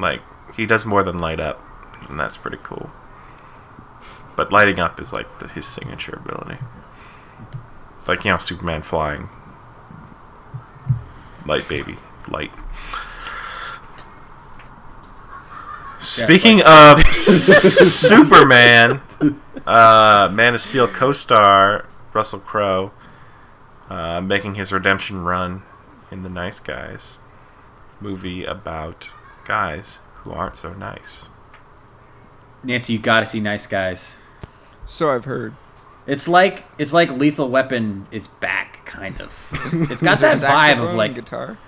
like, 0.00 0.22
he 0.54 0.64
does 0.64 0.86
more 0.86 1.02
than 1.02 1.18
light 1.18 1.40
up. 1.40 1.62
And 2.08 2.18
that's 2.18 2.36
pretty 2.38 2.58
cool. 2.62 2.90
But 4.38 4.52
lighting 4.52 4.78
up 4.78 5.00
is, 5.00 5.12
like, 5.12 5.40
the, 5.40 5.48
his 5.48 5.66
signature 5.66 6.14
ability. 6.24 6.62
Like, 8.06 8.24
you 8.24 8.30
know, 8.30 8.38
Superman 8.38 8.82
flying. 8.82 9.28
Light, 11.44 11.68
baby. 11.68 11.96
Light. 12.28 12.52
Speaking 15.98 16.62
of 16.62 17.00
Superman, 17.08 19.00
uh, 19.66 20.30
Man 20.32 20.54
of 20.54 20.60
Steel 20.60 20.86
co-star 20.86 21.86
Russell 22.14 22.38
Crowe 22.38 22.92
uh, 23.90 24.20
making 24.20 24.54
his 24.54 24.70
redemption 24.70 25.24
run 25.24 25.64
in 26.12 26.22
The 26.22 26.28
Nice 26.28 26.60
Guys 26.60 27.18
movie 28.00 28.44
about 28.44 29.10
guys 29.44 29.98
who 30.18 30.30
aren't 30.30 30.54
so 30.54 30.74
nice. 30.74 31.28
Nancy, 32.62 32.92
you 32.92 33.00
gotta 33.00 33.26
see 33.26 33.40
Nice 33.40 33.66
Guys. 33.66 34.17
So 34.88 35.10
I've 35.10 35.24
heard. 35.26 35.54
It's 36.06 36.26
like 36.26 36.64
it's 36.78 36.92
like 36.94 37.10
Lethal 37.10 37.48
Weapon 37.50 38.06
is 38.10 38.26
back, 38.26 38.84
kind 38.86 39.20
of. 39.20 39.32
It's 39.90 40.02
got 40.02 40.18
that 40.20 40.38
vibe 40.38 40.82
of 40.82 40.94
like 40.94 41.14
guitar. 41.14 41.58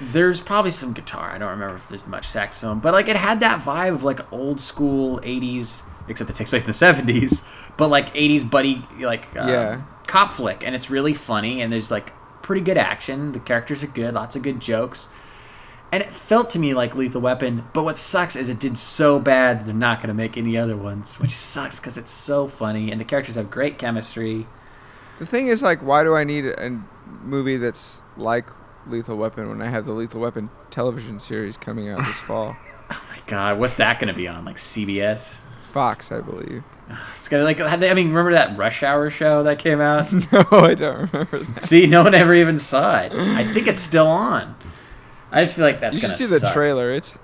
there's 0.00 0.40
probably 0.40 0.70
some 0.70 0.92
guitar. 0.92 1.30
I 1.30 1.38
don't 1.38 1.50
remember 1.50 1.74
if 1.74 1.88
there's 1.88 2.06
much 2.06 2.26
saxophone, 2.28 2.78
but 2.78 2.92
like 2.94 3.08
it 3.08 3.16
had 3.16 3.40
that 3.40 3.60
vibe 3.60 3.94
of 3.94 4.04
like 4.04 4.32
old 4.32 4.60
school 4.60 5.18
'80s, 5.20 5.82
except 6.08 6.30
it 6.30 6.36
takes 6.36 6.50
place 6.50 6.64
in 6.64 6.68
the 6.68 7.12
'70s, 7.12 7.72
but 7.76 7.88
like 7.88 8.14
'80s 8.14 8.48
buddy 8.48 8.82
like 9.00 9.26
um, 9.36 9.48
Yeah. 9.48 9.82
cop 10.06 10.30
flick, 10.30 10.62
and 10.64 10.74
it's 10.76 10.88
really 10.88 11.14
funny 11.14 11.60
and 11.62 11.72
there's 11.72 11.90
like 11.90 12.12
pretty 12.42 12.62
good 12.62 12.78
action. 12.78 13.32
The 13.32 13.40
characters 13.40 13.82
are 13.82 13.88
good, 13.88 14.14
lots 14.14 14.36
of 14.36 14.42
good 14.42 14.60
jokes. 14.60 15.08
And 15.92 16.02
it 16.02 16.08
felt 16.08 16.48
to 16.50 16.58
me 16.58 16.72
like 16.72 16.94
Lethal 16.94 17.20
Weapon, 17.20 17.64
but 17.74 17.84
what 17.84 17.98
sucks 17.98 18.34
is 18.34 18.48
it 18.48 18.58
did 18.58 18.78
so 18.78 19.20
bad 19.20 19.60
that 19.60 19.66
they're 19.66 19.74
not 19.74 19.98
going 19.98 20.08
to 20.08 20.14
make 20.14 20.38
any 20.38 20.56
other 20.56 20.74
ones, 20.76 21.20
which 21.20 21.32
sucks 21.32 21.78
because 21.78 21.98
it's 21.98 22.10
so 22.10 22.48
funny 22.48 22.90
and 22.90 22.98
the 22.98 23.04
characters 23.04 23.34
have 23.34 23.50
great 23.50 23.78
chemistry. 23.78 24.46
The 25.18 25.26
thing 25.26 25.48
is, 25.48 25.62
like, 25.62 25.82
why 25.82 26.02
do 26.02 26.16
I 26.16 26.24
need 26.24 26.46
a 26.46 26.80
movie 27.22 27.58
that's 27.58 28.00
like 28.16 28.46
Lethal 28.86 29.18
Weapon 29.18 29.50
when 29.50 29.60
I 29.60 29.68
have 29.68 29.84
the 29.84 29.92
Lethal 29.92 30.20
Weapon 30.20 30.48
television 30.70 31.18
series 31.20 31.58
coming 31.58 31.90
out 31.90 31.98
this 31.98 32.20
fall? 32.20 32.56
Oh 32.90 33.04
my 33.10 33.18
god, 33.26 33.58
what's 33.58 33.76
that 33.76 34.00
going 34.00 34.12
to 34.12 34.16
be 34.18 34.26
on? 34.26 34.46
Like 34.46 34.56
CBS? 34.56 35.40
Fox, 35.72 36.10
I 36.10 36.20
believe. 36.22 36.64
It's 37.16 37.28
gonna 37.28 37.44
like. 37.44 37.56
they- 37.58 37.90
I 37.90 37.94
mean, 37.94 38.08
remember 38.08 38.32
that 38.32 38.58
Rush 38.58 38.82
Hour 38.82 39.08
show 39.08 39.42
that 39.44 39.58
came 39.58 39.80
out? 39.80 40.12
no, 40.32 40.44
I 40.50 40.74
don't 40.74 41.10
remember 41.12 41.38
that. 41.38 41.62
See, 41.64 41.86
no 41.86 42.02
one 42.02 42.14
ever 42.14 42.34
even 42.34 42.58
saw 42.58 43.00
it. 43.00 43.12
I 43.12 43.50
think 43.52 43.66
it's 43.68 43.80
still 43.80 44.08
on. 44.08 44.54
I 45.32 45.42
just 45.42 45.54
feel 45.56 45.64
like 45.64 45.80
that's 45.80 45.94
you 45.96 46.00
should 46.00 46.16
see 46.16 46.26
the 46.26 46.40
suck. 46.40 46.52
trailer. 46.52 46.90
It's, 46.90 47.14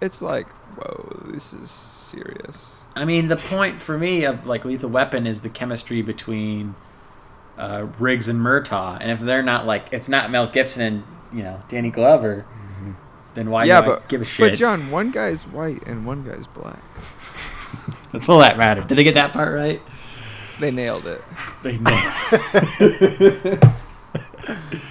it's 0.00 0.22
like, 0.22 0.48
whoa, 0.76 1.22
this 1.32 1.52
is 1.52 1.70
serious. 1.70 2.76
I 2.94 3.04
mean, 3.04 3.28
the 3.28 3.36
point 3.36 3.80
for 3.80 3.96
me 3.96 4.24
of 4.24 4.46
like 4.46 4.64
Lethal 4.64 4.90
Weapon 4.90 5.26
is 5.26 5.40
the 5.40 5.48
chemistry 5.48 6.02
between 6.02 6.74
uh, 7.56 7.86
Riggs 7.98 8.28
and 8.28 8.40
Murtaugh, 8.40 8.98
and 9.00 9.10
if 9.10 9.20
they're 9.20 9.42
not 9.42 9.66
like 9.66 9.88
it's 9.92 10.08
not 10.08 10.30
Mel 10.30 10.46
Gibson 10.46 10.82
and 10.82 11.04
you 11.32 11.42
know 11.42 11.62
Danny 11.68 11.90
Glover, 11.90 12.44
then 13.34 13.50
why 13.50 13.64
yeah, 13.64 13.80
do 13.80 13.86
I 13.86 13.94
but 13.94 14.08
give 14.08 14.20
a 14.20 14.24
shit? 14.24 14.52
But 14.52 14.58
John, 14.58 14.90
one 14.90 15.10
guy's 15.10 15.46
white 15.46 15.86
and 15.86 16.04
one 16.04 16.24
guy's 16.24 16.46
black. 16.46 16.82
That's 18.12 18.28
all 18.28 18.40
that 18.40 18.58
matters. 18.58 18.86
Did 18.86 18.98
they 18.98 19.04
get 19.04 19.14
that 19.14 19.32
part 19.32 19.54
right? 19.54 19.80
They 20.58 20.70
nailed 20.70 21.06
it. 21.06 21.22
They 21.62 21.78
nailed. 21.78 22.12
Uh, 23.60 23.78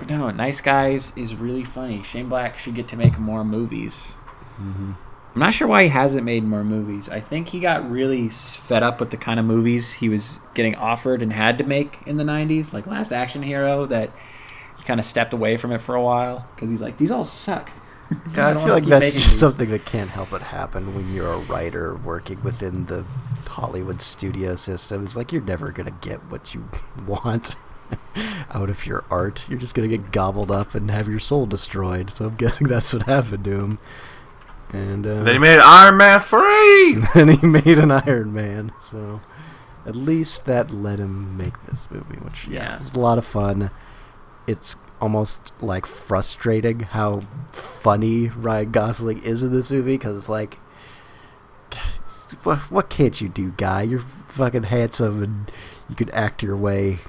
But 0.00 0.10
no, 0.10 0.30
Nice 0.30 0.60
Guys 0.60 1.12
is 1.16 1.34
really 1.34 1.62
funny. 1.64 2.02
Shane 2.02 2.28
Black 2.28 2.56
should 2.58 2.74
get 2.74 2.88
to 2.88 2.96
make 2.96 3.18
more 3.18 3.44
movies. 3.44 4.16
mhm. 4.60 4.96
I'm 5.32 5.38
not 5.40 5.54
sure 5.54 5.68
why 5.68 5.84
he 5.84 5.88
hasn't 5.90 6.24
made 6.24 6.42
more 6.42 6.64
movies. 6.64 7.08
I 7.08 7.20
think 7.20 7.48
he 7.50 7.60
got 7.60 7.88
really 7.88 8.28
fed 8.28 8.82
up 8.82 8.98
with 8.98 9.10
the 9.10 9.16
kind 9.16 9.38
of 9.38 9.46
movies 9.46 9.92
he 9.92 10.08
was 10.08 10.40
getting 10.54 10.74
offered 10.74 11.22
and 11.22 11.32
had 11.32 11.56
to 11.58 11.64
make 11.64 11.98
in 12.04 12.16
the 12.16 12.24
90s, 12.24 12.72
like 12.72 12.84
Last 12.88 13.12
Action 13.12 13.42
Hero, 13.44 13.86
that 13.86 14.10
he 14.76 14.82
kind 14.82 14.98
of 14.98 15.06
stepped 15.06 15.32
away 15.32 15.56
from 15.56 15.70
it 15.70 15.80
for 15.80 15.94
a 15.94 16.02
while 16.02 16.48
because 16.54 16.68
he's 16.68 16.82
like, 16.82 16.96
these 16.96 17.10
all 17.12 17.24
suck. 17.24 17.70
Yeah, 18.34 18.48
I 18.48 18.54
don't 18.54 18.64
feel 18.64 18.74
like 18.74 18.84
that's 18.86 19.14
just 19.14 19.38
something 19.38 19.70
that 19.70 19.84
can't 19.84 20.10
help 20.10 20.30
but 20.30 20.42
happen 20.42 20.96
when 20.96 21.14
you're 21.14 21.32
a 21.32 21.38
writer 21.38 21.94
working 21.94 22.42
within 22.42 22.86
the 22.86 23.04
Hollywood 23.46 24.00
studio 24.02 24.56
system. 24.56 25.04
It's 25.04 25.14
like 25.14 25.30
you're 25.30 25.42
never 25.42 25.70
gonna 25.70 25.92
get 26.00 26.18
what 26.28 26.52
you 26.52 26.68
want 27.06 27.54
out 28.52 28.70
of 28.70 28.86
your 28.86 29.04
art. 29.10 29.48
You're 29.48 29.58
just 29.58 29.74
gonna 29.74 29.88
get 29.88 30.12
gobbled 30.12 30.50
up 30.50 30.74
and 30.74 30.90
have 30.90 31.08
your 31.08 31.18
soul 31.18 31.46
destroyed. 31.46 32.10
So 32.10 32.26
I'm 32.26 32.34
guessing 32.36 32.68
that's 32.68 32.92
what 32.92 33.04
happened 33.04 33.44
to 33.44 33.50
him. 33.60 33.78
And 34.72 35.06
uh, 35.06 35.22
Then 35.24 35.34
he 35.34 35.38
made 35.38 35.58
Iron 35.58 35.96
Man 35.96 36.20
3! 36.20 36.94
then 37.14 37.28
he 37.28 37.46
made 37.46 37.78
an 37.78 37.90
Iron 37.90 38.32
Man. 38.32 38.72
So 38.78 39.20
at 39.84 39.96
least 39.96 40.44
that 40.46 40.70
let 40.70 40.98
him 41.00 41.36
make 41.36 41.60
this 41.66 41.90
movie, 41.90 42.16
which 42.18 42.46
yeah, 42.46 42.74
Yeah. 42.74 42.78
was 42.78 42.94
a 42.94 42.98
lot 43.00 43.18
of 43.18 43.24
fun. 43.26 43.70
It's 44.46 44.76
almost 45.00 45.52
like 45.60 45.86
frustrating 45.86 46.80
how 46.80 47.22
funny 47.50 48.28
Ryan 48.28 48.70
Gosling 48.70 49.22
is 49.22 49.42
in 49.42 49.50
this 49.50 49.70
movie 49.70 49.94
because 49.96 50.16
it's 50.16 50.28
like, 50.28 50.58
what, 52.44 52.58
what 52.70 52.90
can't 52.90 53.20
you 53.20 53.28
do, 53.28 53.52
guy? 53.56 53.82
You're 53.82 54.04
fucking 54.28 54.64
handsome 54.64 55.22
and 55.22 55.52
you 55.88 55.96
can 55.96 56.10
act 56.10 56.42
your 56.42 56.56
way 56.56 57.00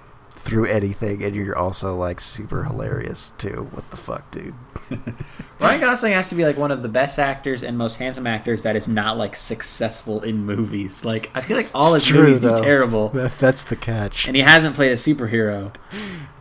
through 0.41 0.65
anything, 0.65 1.23
and 1.23 1.35
you're 1.35 1.57
also 1.57 1.95
like 1.95 2.19
super 2.19 2.63
hilarious 2.63 3.31
too. 3.37 3.67
What 3.71 3.89
the 3.91 3.97
fuck, 3.97 4.29
dude? 4.31 4.53
Ryan 5.59 5.79
Gosling 5.81 6.13
has 6.13 6.29
to 6.29 6.35
be 6.35 6.43
like 6.45 6.57
one 6.57 6.71
of 6.71 6.81
the 6.83 6.89
best 6.89 7.19
actors 7.19 7.63
and 7.63 7.77
most 7.77 7.97
handsome 7.97 8.25
actors 8.27 8.63
that 8.63 8.75
is 8.75 8.87
not 8.87 9.17
like 9.17 9.35
successful 9.35 10.21
in 10.21 10.43
movies. 10.45 11.05
Like 11.05 11.29
I 11.35 11.41
feel 11.41 11.57
like 11.57 11.67
all 11.73 11.93
his 11.93 12.05
true, 12.05 12.21
movies 12.21 12.41
though. 12.41 12.55
do 12.57 12.63
terrible, 12.63 13.09
That, 13.09 13.37
that's 13.39 13.63
the 13.63 13.75
catch. 13.75 14.27
and 14.27 14.35
he 14.35 14.41
hasn't 14.41 14.75
played 14.75 14.91
a 14.91 14.95
superhero. 14.95 15.73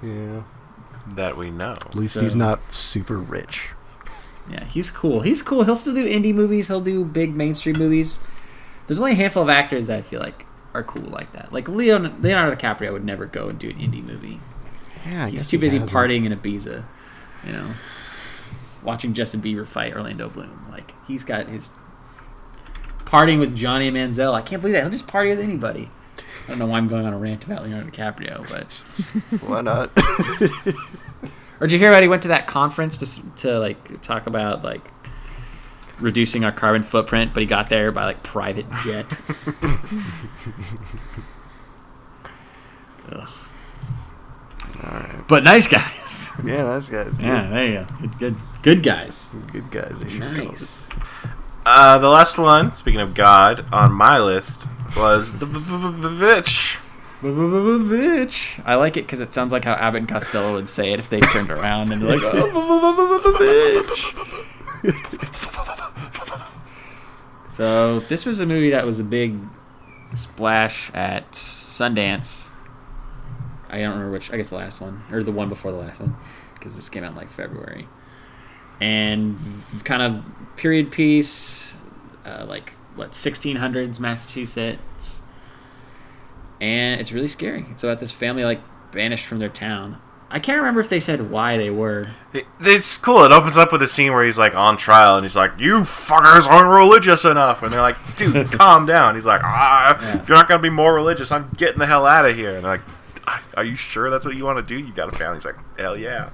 yeah. 0.02 0.42
That 1.16 1.36
we 1.36 1.50
know. 1.50 1.72
At 1.72 1.94
least 1.94 2.14
So- 2.14 2.20
he's 2.20 2.36
not 2.36 2.72
super 2.72 3.18
rich. 3.18 3.70
Yeah, 4.50 4.64
he's 4.64 4.90
cool. 4.90 5.20
He's 5.20 5.42
cool. 5.42 5.64
He'll 5.64 5.76
still 5.76 5.94
do 5.94 6.04
indie 6.08 6.34
movies. 6.34 6.66
He'll 6.68 6.80
do 6.80 7.04
big 7.04 7.34
mainstream 7.36 7.76
movies. 7.78 8.18
There's 8.86 8.98
only 8.98 9.12
a 9.12 9.16
handful 9.16 9.42
of 9.44 9.48
actors 9.48 9.86
that 9.86 9.98
I 9.98 10.02
feel 10.02 10.20
like 10.20 10.44
are 10.74 10.82
cool 10.82 11.08
like 11.10 11.32
that. 11.32 11.52
Like 11.52 11.68
Leon, 11.68 12.20
Leonardo 12.22 12.56
DiCaprio 12.56 12.92
would 12.92 13.04
never 13.04 13.26
go 13.26 13.48
and 13.48 13.58
do 13.58 13.70
an 13.70 13.76
indie 13.76 14.02
movie. 14.04 14.40
Yeah, 15.06 15.26
I 15.26 15.30
He's 15.30 15.46
too 15.46 15.56
he 15.56 15.60
busy 15.62 15.78
hasn't. 15.78 15.96
partying 15.96 16.26
in 16.26 16.38
Ibiza, 16.38 16.84
you 17.46 17.52
know, 17.52 17.66
watching 18.82 19.14
Justin 19.14 19.40
Bieber 19.40 19.66
fight 19.66 19.94
Orlando 19.94 20.28
Bloom. 20.28 20.66
Like 20.70 20.92
he's 21.06 21.24
got 21.24 21.48
his 21.48 21.70
partying 23.04 23.40
with 23.40 23.56
Johnny 23.56 23.90
Manziel. 23.90 24.34
I 24.34 24.42
can't 24.42 24.60
believe 24.62 24.74
that 24.74 24.82
he'll 24.82 24.90
just 24.90 25.06
party 25.06 25.30
with 25.30 25.40
anybody. 25.40 25.90
I 26.46 26.50
don't 26.50 26.58
know 26.58 26.66
why 26.66 26.78
I'm 26.78 26.88
going 26.88 27.06
on 27.06 27.12
a 27.12 27.18
rant 27.18 27.44
about 27.44 27.62
Leonardo 27.62 27.90
DiCaprio, 27.90 28.48
but 28.50 29.40
Why 29.48 29.60
not? 29.62 29.90
or 31.60 31.66
did 31.66 31.72
you 31.72 31.78
hear 31.78 31.88
about 31.88 32.02
he 32.02 32.08
went 32.08 32.22
to 32.22 32.28
that 32.28 32.46
conference 32.46 32.98
to 32.98 33.36
to 33.42 33.58
like 33.58 34.02
talk 34.02 34.26
about 34.26 34.62
like 34.62 34.86
reducing 36.00 36.44
our 36.44 36.52
carbon 36.52 36.82
footprint, 36.82 37.32
but 37.34 37.40
he 37.40 37.46
got 37.46 37.68
there 37.68 37.92
by 37.92 38.04
like 38.04 38.22
private 38.22 38.66
jet. 38.84 39.18
Ugh. 43.12 43.28
But 45.28 45.44
nice 45.44 45.66
guys. 45.66 46.32
yeah, 46.44 46.62
nice 46.62 46.88
guys. 46.88 47.18
Yeah, 47.20 47.48
there 47.50 47.66
you 47.66 47.74
go. 47.74 47.86
Good, 48.00 48.18
good, 48.18 48.36
good 48.62 48.82
guys. 48.82 49.30
Good, 49.32 49.52
good 49.52 49.70
guys. 49.70 50.00
they 50.00 50.08
should. 50.08 50.20
Nice. 50.20 50.88
Uh, 51.66 51.98
the 51.98 52.08
last 52.08 52.38
one, 52.38 52.74
speaking 52.74 53.00
of 53.00 53.14
God, 53.14 53.66
on 53.72 53.92
my 53.92 54.18
list 54.18 54.66
was 54.96 55.38
the 55.38 55.46
v- 55.46 55.58
v- 55.60 56.08
v- 56.08 56.24
Bitch. 56.24 56.78
I 58.64 58.76
like 58.76 58.96
it 58.96 59.02
because 59.02 59.20
it 59.20 59.34
sounds 59.34 59.52
like 59.52 59.64
how 59.66 59.74
Abbott 59.74 59.98
and 60.00 60.08
Costello 60.08 60.54
would 60.54 60.70
say 60.70 60.94
it 60.94 60.98
if 60.98 61.10
they 61.10 61.20
turned 61.20 61.50
around 61.50 61.92
and 61.92 62.00
they're 62.00 62.16
like, 62.18 62.22
oh, 62.34 63.36
bitch. 63.38 64.14
So 67.60 68.00
this 68.00 68.24
was 68.24 68.40
a 68.40 68.46
movie 68.46 68.70
that 68.70 68.86
was 68.86 69.00
a 69.00 69.04
big 69.04 69.38
splash 70.14 70.90
at 70.94 71.30
Sundance. 71.32 72.48
I 73.68 73.80
don't 73.80 73.90
remember 73.90 74.12
which. 74.12 74.32
I 74.32 74.38
guess 74.38 74.48
the 74.48 74.56
last 74.56 74.80
one 74.80 75.02
or 75.12 75.22
the 75.22 75.30
one 75.30 75.50
before 75.50 75.70
the 75.70 75.76
last 75.76 76.00
one, 76.00 76.16
because 76.54 76.74
this 76.74 76.88
came 76.88 77.04
out 77.04 77.10
in 77.10 77.16
like 77.18 77.28
February. 77.28 77.86
And 78.80 79.38
kind 79.84 80.00
of 80.00 80.24
period 80.56 80.90
piece, 80.90 81.74
uh, 82.24 82.46
like 82.48 82.70
what 82.94 83.10
1600s 83.10 84.00
Massachusetts, 84.00 85.20
and 86.62 86.98
it's 86.98 87.12
really 87.12 87.28
scary. 87.28 87.66
It's 87.72 87.84
about 87.84 88.00
this 88.00 88.10
family 88.10 88.42
like 88.42 88.62
banished 88.90 89.26
from 89.26 89.38
their 89.38 89.50
town. 89.50 90.00
I 90.32 90.38
can't 90.38 90.58
remember 90.58 90.78
if 90.80 90.88
they 90.88 91.00
said 91.00 91.30
why 91.30 91.56
they 91.56 91.70
were. 91.70 92.08
It- 92.32 92.46
It's 92.60 92.96
cool. 92.96 93.24
It 93.24 93.32
opens 93.32 93.56
up 93.56 93.72
with 93.72 93.82
a 93.82 93.88
scene 93.88 94.12
where 94.12 94.24
he's 94.24 94.38
like 94.38 94.54
on 94.54 94.76
trial 94.76 95.16
and 95.16 95.24
he's 95.24 95.34
like, 95.34 95.50
"You 95.58 95.78
fuckers 95.80 96.46
aren't 96.48 96.68
religious 96.70 97.24
enough," 97.24 97.62
and 97.64 97.72
they're 97.72 97.82
like, 97.82 97.96
"Dude, 98.16 98.52
calm 98.58 98.86
down." 98.86 99.16
He's 99.16 99.26
like, 99.26 99.40
"Ah, 99.42 99.98
Yeah. 100.00 100.20
if 100.20 100.28
you're 100.28 100.38
not 100.38 100.46
gonna 100.48 100.62
be 100.62 100.70
more 100.70 100.94
religious, 100.94 101.32
I'm 101.32 101.50
getting 101.56 101.78
the 101.80 101.86
hell 101.86 102.06
out 102.06 102.26
of 102.26 102.36
here." 102.36 102.54
And 102.54 102.64
they're 102.64 102.72
like, 102.72 102.80
"Ah, 103.26 103.42
"Are 103.56 103.64
you 103.64 103.74
sure 103.74 104.08
that's 104.08 104.24
what 104.24 104.36
you 104.36 104.44
want 104.44 104.58
to 104.58 104.62
do? 104.62 104.78
You 104.78 104.92
got 104.92 105.12
a 105.12 105.16
family?" 105.16 105.36
He's 105.36 105.44
like, 105.44 105.56
"Hell 105.78 105.96
yeah, 105.96 106.28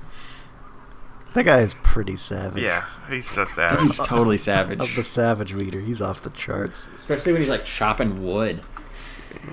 That 1.34 1.44
guy 1.44 1.60
is 1.60 1.74
pretty 1.82 2.16
savage. 2.16 2.62
yeah." 2.62 2.84
He's 3.08 3.26
so 3.28 3.44
savage. 3.46 3.80
He's 3.80 3.96
totally 4.06 4.36
savage, 4.50 4.80
Of 4.80 4.94
the 4.94 5.04
savage 5.04 5.52
reader, 5.54 5.80
he's 5.80 6.02
off 6.02 6.22
the 6.22 6.30
charts. 6.30 6.88
especially 6.96 7.32
when 7.32 7.40
he's 7.40 7.50
like 7.50 7.64
chopping 7.64 8.24
wood. 8.26 8.60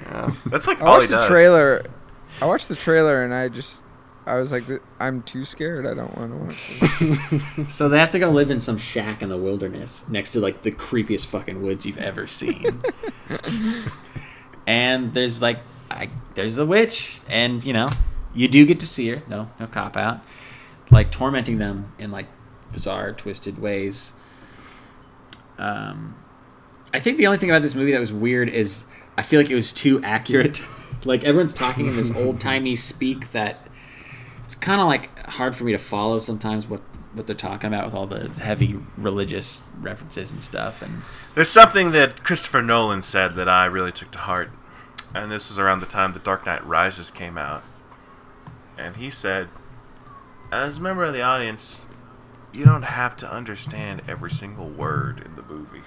Yeah. 0.09 0.31
That's 0.47 0.67
like 0.67 0.81
I 0.81 0.85
all 0.85 0.93
he 0.95 0.97
watched 0.99 1.09
the 1.11 1.15
does. 1.17 1.27
trailer. 1.27 1.85
I 2.41 2.45
watched 2.45 2.67
the 2.67 2.75
trailer 2.75 3.23
and 3.23 3.33
I 3.33 3.47
just, 3.47 3.81
I 4.25 4.39
was 4.39 4.51
like, 4.51 4.63
I'm 4.99 5.21
too 5.23 5.43
scared. 5.43 5.85
I 5.85 5.93
don't 5.93 6.17
want 6.17 6.31
to 6.31 6.37
watch 6.37 6.79
this. 6.79 7.69
So 7.75 7.89
they 7.89 7.99
have 7.99 8.11
to 8.11 8.19
go 8.19 8.29
live 8.29 8.51
in 8.51 8.61
some 8.61 8.77
shack 8.77 9.21
in 9.21 9.29
the 9.29 9.37
wilderness 9.37 10.05
next 10.07 10.31
to 10.31 10.39
like 10.39 10.61
the 10.61 10.71
creepiest 10.71 11.25
fucking 11.25 11.61
woods 11.61 11.85
you've 11.85 11.97
ever 11.97 12.27
seen. 12.27 12.81
and 14.67 15.13
there's 15.13 15.41
like, 15.41 15.59
I, 15.91 16.09
there's 16.35 16.57
a 16.57 16.65
witch, 16.65 17.19
and 17.27 17.63
you 17.63 17.73
know, 17.73 17.87
you 18.33 18.47
do 18.47 18.65
get 18.65 18.79
to 18.79 18.87
see 18.87 19.09
her. 19.09 19.23
No, 19.27 19.49
no 19.59 19.67
cop 19.67 19.97
out. 19.97 20.21
Like 20.89 21.11
tormenting 21.11 21.57
them 21.57 21.91
in 21.99 22.11
like 22.11 22.27
bizarre, 22.71 23.11
twisted 23.11 23.59
ways. 23.59 24.13
Um, 25.57 26.15
I 26.93 26.99
think 26.99 27.17
the 27.17 27.27
only 27.27 27.37
thing 27.37 27.49
about 27.49 27.61
this 27.61 27.75
movie 27.75 27.91
that 27.91 27.99
was 27.99 28.13
weird 28.13 28.49
is 28.49 28.85
I 29.17 29.21
feel 29.21 29.39
like 29.39 29.49
it 29.49 29.55
was 29.55 29.73
too 29.73 30.01
accurate. 30.03 30.61
like 31.05 31.23
everyone's 31.23 31.53
talking 31.53 31.87
in 31.87 31.95
this 31.95 32.15
old 32.15 32.39
timey 32.39 32.75
speak 32.75 33.31
that 33.31 33.67
it's 34.45 34.55
kind 34.55 34.81
of 34.81 34.87
like 34.87 35.25
hard 35.27 35.55
for 35.55 35.63
me 35.63 35.71
to 35.71 35.77
follow 35.77 36.19
sometimes 36.19 36.67
what 36.67 36.81
what 37.13 37.27
they're 37.27 37.35
talking 37.35 37.67
about 37.67 37.85
with 37.85 37.93
all 37.93 38.07
the 38.07 38.27
heavy 38.41 38.75
religious 38.97 39.61
references 39.79 40.31
and 40.31 40.43
stuff 40.43 40.81
and 40.81 41.03
There's 41.35 41.49
something 41.49 41.91
that 41.91 42.23
Christopher 42.23 42.61
Nolan 42.61 43.03
said 43.03 43.35
that 43.35 43.47
I 43.47 43.65
really 43.65 43.91
took 43.91 44.09
to 44.11 44.17
heart, 44.17 44.49
and 45.13 45.31
this 45.31 45.49
was 45.49 45.59
around 45.59 45.79
the 45.79 45.85
time 45.85 46.13
The 46.13 46.19
Dark 46.19 46.45
Knight 46.45 46.65
Rises 46.65 47.11
came 47.11 47.37
out. 47.37 47.63
And 48.77 48.95
he 48.95 49.11
said, 49.11 49.49
as 50.51 50.77
a 50.77 50.81
member 50.81 51.03
of 51.03 51.13
the 51.13 51.21
audience, 51.21 51.85
you 52.51 52.65
don't 52.65 52.83
have 52.83 53.15
to 53.17 53.31
understand 53.31 54.01
every 54.07 54.31
single 54.31 54.69
word 54.69 55.21
in 55.25 55.35
the 55.35 55.41
movie. 55.43 55.81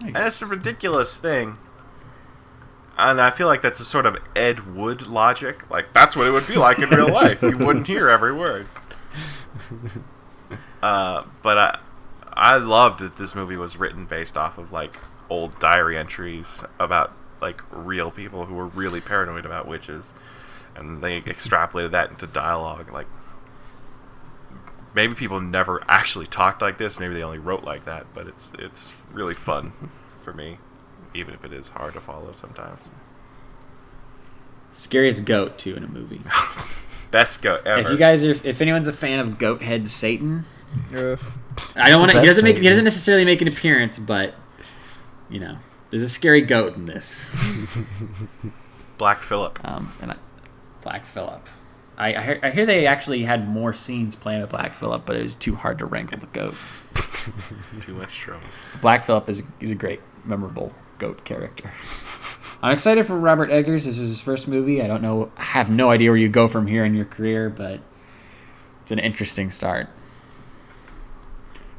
And 0.00 0.16
it's 0.16 0.40
a 0.40 0.46
ridiculous 0.46 1.18
thing. 1.18 1.58
And 3.00 3.20
I 3.20 3.30
feel 3.30 3.46
like 3.46 3.62
that's 3.62 3.80
a 3.80 3.84
sort 3.84 4.06
of 4.06 4.18
Ed 4.36 4.74
Wood 4.74 5.06
logic. 5.06 5.68
Like, 5.70 5.92
that's 5.92 6.14
what 6.14 6.26
it 6.26 6.30
would 6.30 6.46
be 6.46 6.56
like 6.56 6.78
in 6.78 6.90
real 6.90 7.12
life. 7.12 7.42
You 7.42 7.56
wouldn't 7.56 7.86
hear 7.86 8.08
every 8.08 8.32
word. 8.32 8.66
Uh, 10.82 11.24
but 11.42 11.58
I, 11.58 11.78
I 12.32 12.56
loved 12.56 13.00
that 13.00 13.16
this 13.16 13.34
movie 13.34 13.56
was 13.56 13.76
written 13.76 14.06
based 14.06 14.36
off 14.36 14.56
of 14.56 14.72
like 14.72 14.96
old 15.28 15.58
diary 15.60 15.96
entries 15.96 16.62
about 16.78 17.12
like 17.40 17.60
real 17.70 18.10
people 18.10 18.46
who 18.46 18.54
were 18.54 18.66
really 18.66 19.00
paranoid 19.00 19.44
about 19.44 19.68
witches, 19.68 20.12
and 20.74 21.02
they 21.02 21.20
extrapolated 21.20 21.90
that 21.90 22.10
into 22.10 22.26
dialogue. 22.26 22.90
Like 22.92 23.06
maybe 24.94 25.14
people 25.14 25.40
never 25.40 25.82
actually 25.88 26.26
talked 26.26 26.62
like 26.62 26.78
this. 26.78 26.98
Maybe 26.98 27.14
they 27.14 27.22
only 27.22 27.38
wrote 27.38 27.64
like 27.64 27.84
that. 27.84 28.06
But 28.14 28.26
it's 28.26 28.52
it's 28.58 28.92
really 29.12 29.34
fun 29.34 29.72
for 30.22 30.32
me, 30.32 30.58
even 31.14 31.34
if 31.34 31.44
it 31.44 31.52
is 31.52 31.70
hard 31.70 31.94
to 31.94 32.00
follow 32.00 32.32
sometimes. 32.32 32.88
Scariest 34.72 35.24
goat 35.24 35.58
too 35.58 35.74
in 35.74 35.84
a 35.84 35.88
movie. 35.88 36.22
Best 37.10 37.42
goat 37.42 37.62
ever. 37.66 37.80
If 37.80 37.90
you 37.90 37.96
guys 37.96 38.24
are, 38.24 38.46
if 38.46 38.60
anyone's 38.60 38.86
a 38.86 38.92
fan 38.92 39.18
of 39.18 39.36
Goat 39.36 39.62
Head 39.62 39.88
Satan, 39.88 40.46
Ugh. 40.96 41.18
I 41.74 41.90
don't 41.90 42.00
want 42.00 42.12
to. 42.12 42.20
He 42.20 42.26
doesn't 42.26 42.44
make. 42.44 42.56
He 42.56 42.68
doesn't 42.68 42.84
necessarily 42.84 43.24
make 43.24 43.42
an 43.42 43.48
appearance, 43.48 43.98
but 43.98 44.34
you 45.28 45.40
know, 45.40 45.58
there's 45.90 46.02
a 46.02 46.08
scary 46.08 46.42
goat 46.42 46.76
in 46.76 46.86
this. 46.86 47.34
Black 48.98 49.22
Phillip. 49.22 49.58
Um, 49.64 49.92
and 50.00 50.12
I, 50.12 50.16
Black 50.82 51.04
Phillip. 51.04 51.48
I, 51.96 52.14
I, 52.14 52.20
hear, 52.22 52.40
I 52.42 52.50
hear 52.50 52.64
they 52.64 52.86
actually 52.86 53.22
had 53.24 53.48
more 53.48 53.72
scenes 53.72 54.16
playing 54.16 54.40
with 54.40 54.50
Black 54.50 54.72
Phillip, 54.72 55.04
but 55.04 55.16
it 55.16 55.22
was 55.22 55.34
too 55.34 55.54
hard 55.54 55.78
to 55.80 55.86
wrangle 55.86 56.18
the 56.18 56.26
goat. 56.26 56.54
Too 57.80 57.94
much 57.94 58.16
trouble. 58.16 58.46
Black 58.80 59.04
Phillip 59.04 59.28
is 59.28 59.42
is 59.60 59.70
a 59.70 59.74
great, 59.74 60.00
memorable 60.24 60.72
goat 61.00 61.24
character. 61.24 61.72
I'm 62.62 62.72
excited 62.72 63.06
for 63.06 63.18
Robert 63.18 63.50
Eggers. 63.50 63.86
This 63.86 63.98
was 63.98 64.10
his 64.10 64.20
first 64.20 64.46
movie. 64.46 64.82
I 64.82 64.86
don't 64.86 65.02
know, 65.02 65.32
I 65.36 65.42
have 65.42 65.70
no 65.70 65.90
idea 65.90 66.10
where 66.10 66.18
you 66.18 66.28
go 66.28 66.46
from 66.46 66.66
here 66.66 66.84
in 66.84 66.94
your 66.94 67.06
career, 67.06 67.48
but 67.48 67.80
it's 68.82 68.90
an 68.90 68.98
interesting 68.98 69.50
start. 69.50 69.88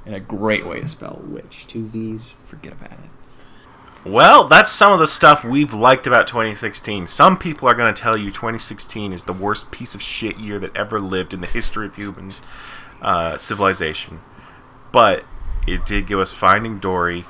And 0.06 0.16
a 0.16 0.20
great 0.20 0.66
way 0.66 0.82
to 0.82 0.88
spell 0.88 1.22
witch. 1.24 1.68
Two 1.68 1.86
V's. 1.86 2.42
Forget 2.48 2.74
about 2.74 2.94
it. 2.94 4.10
Well, 4.10 4.48
that's 4.48 4.72
some 4.72 4.92
of 4.92 4.98
the 4.98 5.06
stuff 5.06 5.44
we've 5.44 5.76
liked 5.76 6.08
about 6.08 6.26
2016. 6.26 7.06
Some 7.06 7.38
people 7.38 7.70
are 7.70 7.76
going 7.76 7.94
to 7.94 8.02
tell 8.02 8.18
you 8.18 8.32
2016 8.32 9.14
is 9.14 9.26
the 9.26 9.34
worst 9.34 9.70
piece 9.70 9.94
of 9.94 10.02
shit 10.02 10.38
year 10.38 10.58
that 10.58 10.76
ever 10.76 11.00
lived 11.00 11.36
in 11.36 11.42
the 11.42 11.48
history 11.48 11.86
of 11.86 11.96
human 11.96 12.34
uh, 13.04 13.38
civilization. 13.38 14.22
But 14.92 15.24
it 15.68 15.86
did 15.86 16.08
give 16.08 16.18
us 16.18 16.34
Finding 16.34 16.80
Dory 16.80 17.26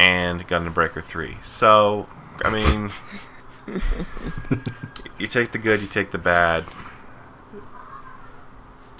and 0.00 0.48
Gundam 0.48 0.72
Breaker 0.72 1.02
3. 1.02 1.36
So, 1.42 2.08
I 2.42 2.50
mean, 2.50 2.90
you 5.18 5.26
take 5.26 5.52
the 5.52 5.58
good, 5.58 5.82
you 5.82 5.86
take 5.86 6.10
the 6.10 6.18
bad. 6.18 6.64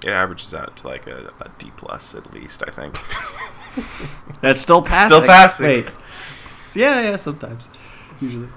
It 0.04 0.10
averages 0.10 0.54
out 0.54 0.76
to 0.76 0.86
like 0.86 1.06
a, 1.06 1.32
a 1.40 1.50
D 1.58 1.72
plus 1.76 2.14
at 2.14 2.32
least, 2.34 2.62
I 2.66 2.70
think. 2.70 2.98
That's 4.42 4.60
still 4.60 4.82
passing. 4.82 5.16
Still 5.16 5.26
passing. 5.26 5.66
Wait. 5.66 5.86
Yeah, 6.74 7.00
yeah, 7.02 7.16
sometimes. 7.16 7.68
Usually. 8.20 8.48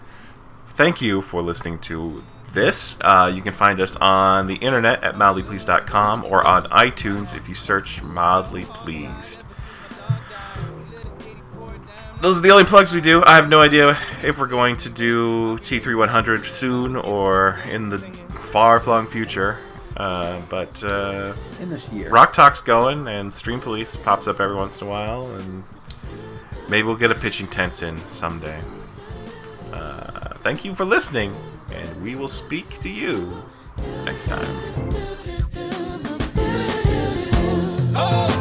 thank 0.72 1.02
you 1.02 1.22
for 1.22 1.42
listening 1.42 1.80
to 1.80 2.22
this. 2.52 2.98
Uh, 3.00 3.32
you 3.34 3.42
can 3.42 3.54
find 3.54 3.80
us 3.80 3.96
on 3.96 4.48
the 4.48 4.56
internet 4.56 5.02
at 5.02 5.16
mildlypleased.com 5.16 6.26
or 6.26 6.46
on 6.46 6.66
iTunes 6.66 7.36
if 7.36 7.48
you 7.48 7.56
search 7.56 8.04
Mildly 8.04 8.64
Pleased 8.66 9.46
those 12.24 12.40
are 12.40 12.42
the 12.42 12.52
only 12.52 12.64
plugs 12.64 12.94
we 12.94 13.02
do. 13.02 13.22
I 13.26 13.36
have 13.36 13.50
no 13.50 13.62
idea 13.62 13.98
if 14.24 14.40
we're 14.40 14.48
going 14.48 14.78
to 14.78 14.90
do 14.90 15.58
T3100 15.58 16.46
soon 16.46 16.96
or 16.96 17.60
in 17.70 17.90
the 17.90 18.00
far 18.00 18.80
flung 18.80 19.08
future. 19.08 19.60
Uh, 19.98 20.42
but 20.50 20.82
uh, 20.86 21.34
in 21.60 21.70
this 21.70 21.92
year, 21.92 22.10
Rock 22.10 22.32
Talk's 22.32 22.62
going, 22.62 23.10
and 23.10 23.32
Stream 23.34 23.60
Police 23.60 23.98
pops 23.98 24.26
up 24.26 24.40
every 24.40 24.56
once 24.56 24.80
in 24.80 24.88
a 24.88 24.90
while, 24.90 25.30
and 25.36 25.66
maybe 26.70 26.88
we'll 26.88 26.96
get 26.96 27.12
a 27.12 27.16
pitching 27.16 27.48
tent 27.48 27.84
in 27.84 27.98
someday. 28.08 28.60
Uh, 29.74 30.34
thank 30.44 30.64
you 30.64 30.74
for 30.74 30.86
listening, 30.86 31.36
and 31.74 32.02
we 32.02 32.16
will 32.16 32.30
speak 32.30 32.80
to 32.80 32.90
you 32.90 33.44
next 34.06 34.28
time. 34.28 34.46
Oh! 37.96 38.33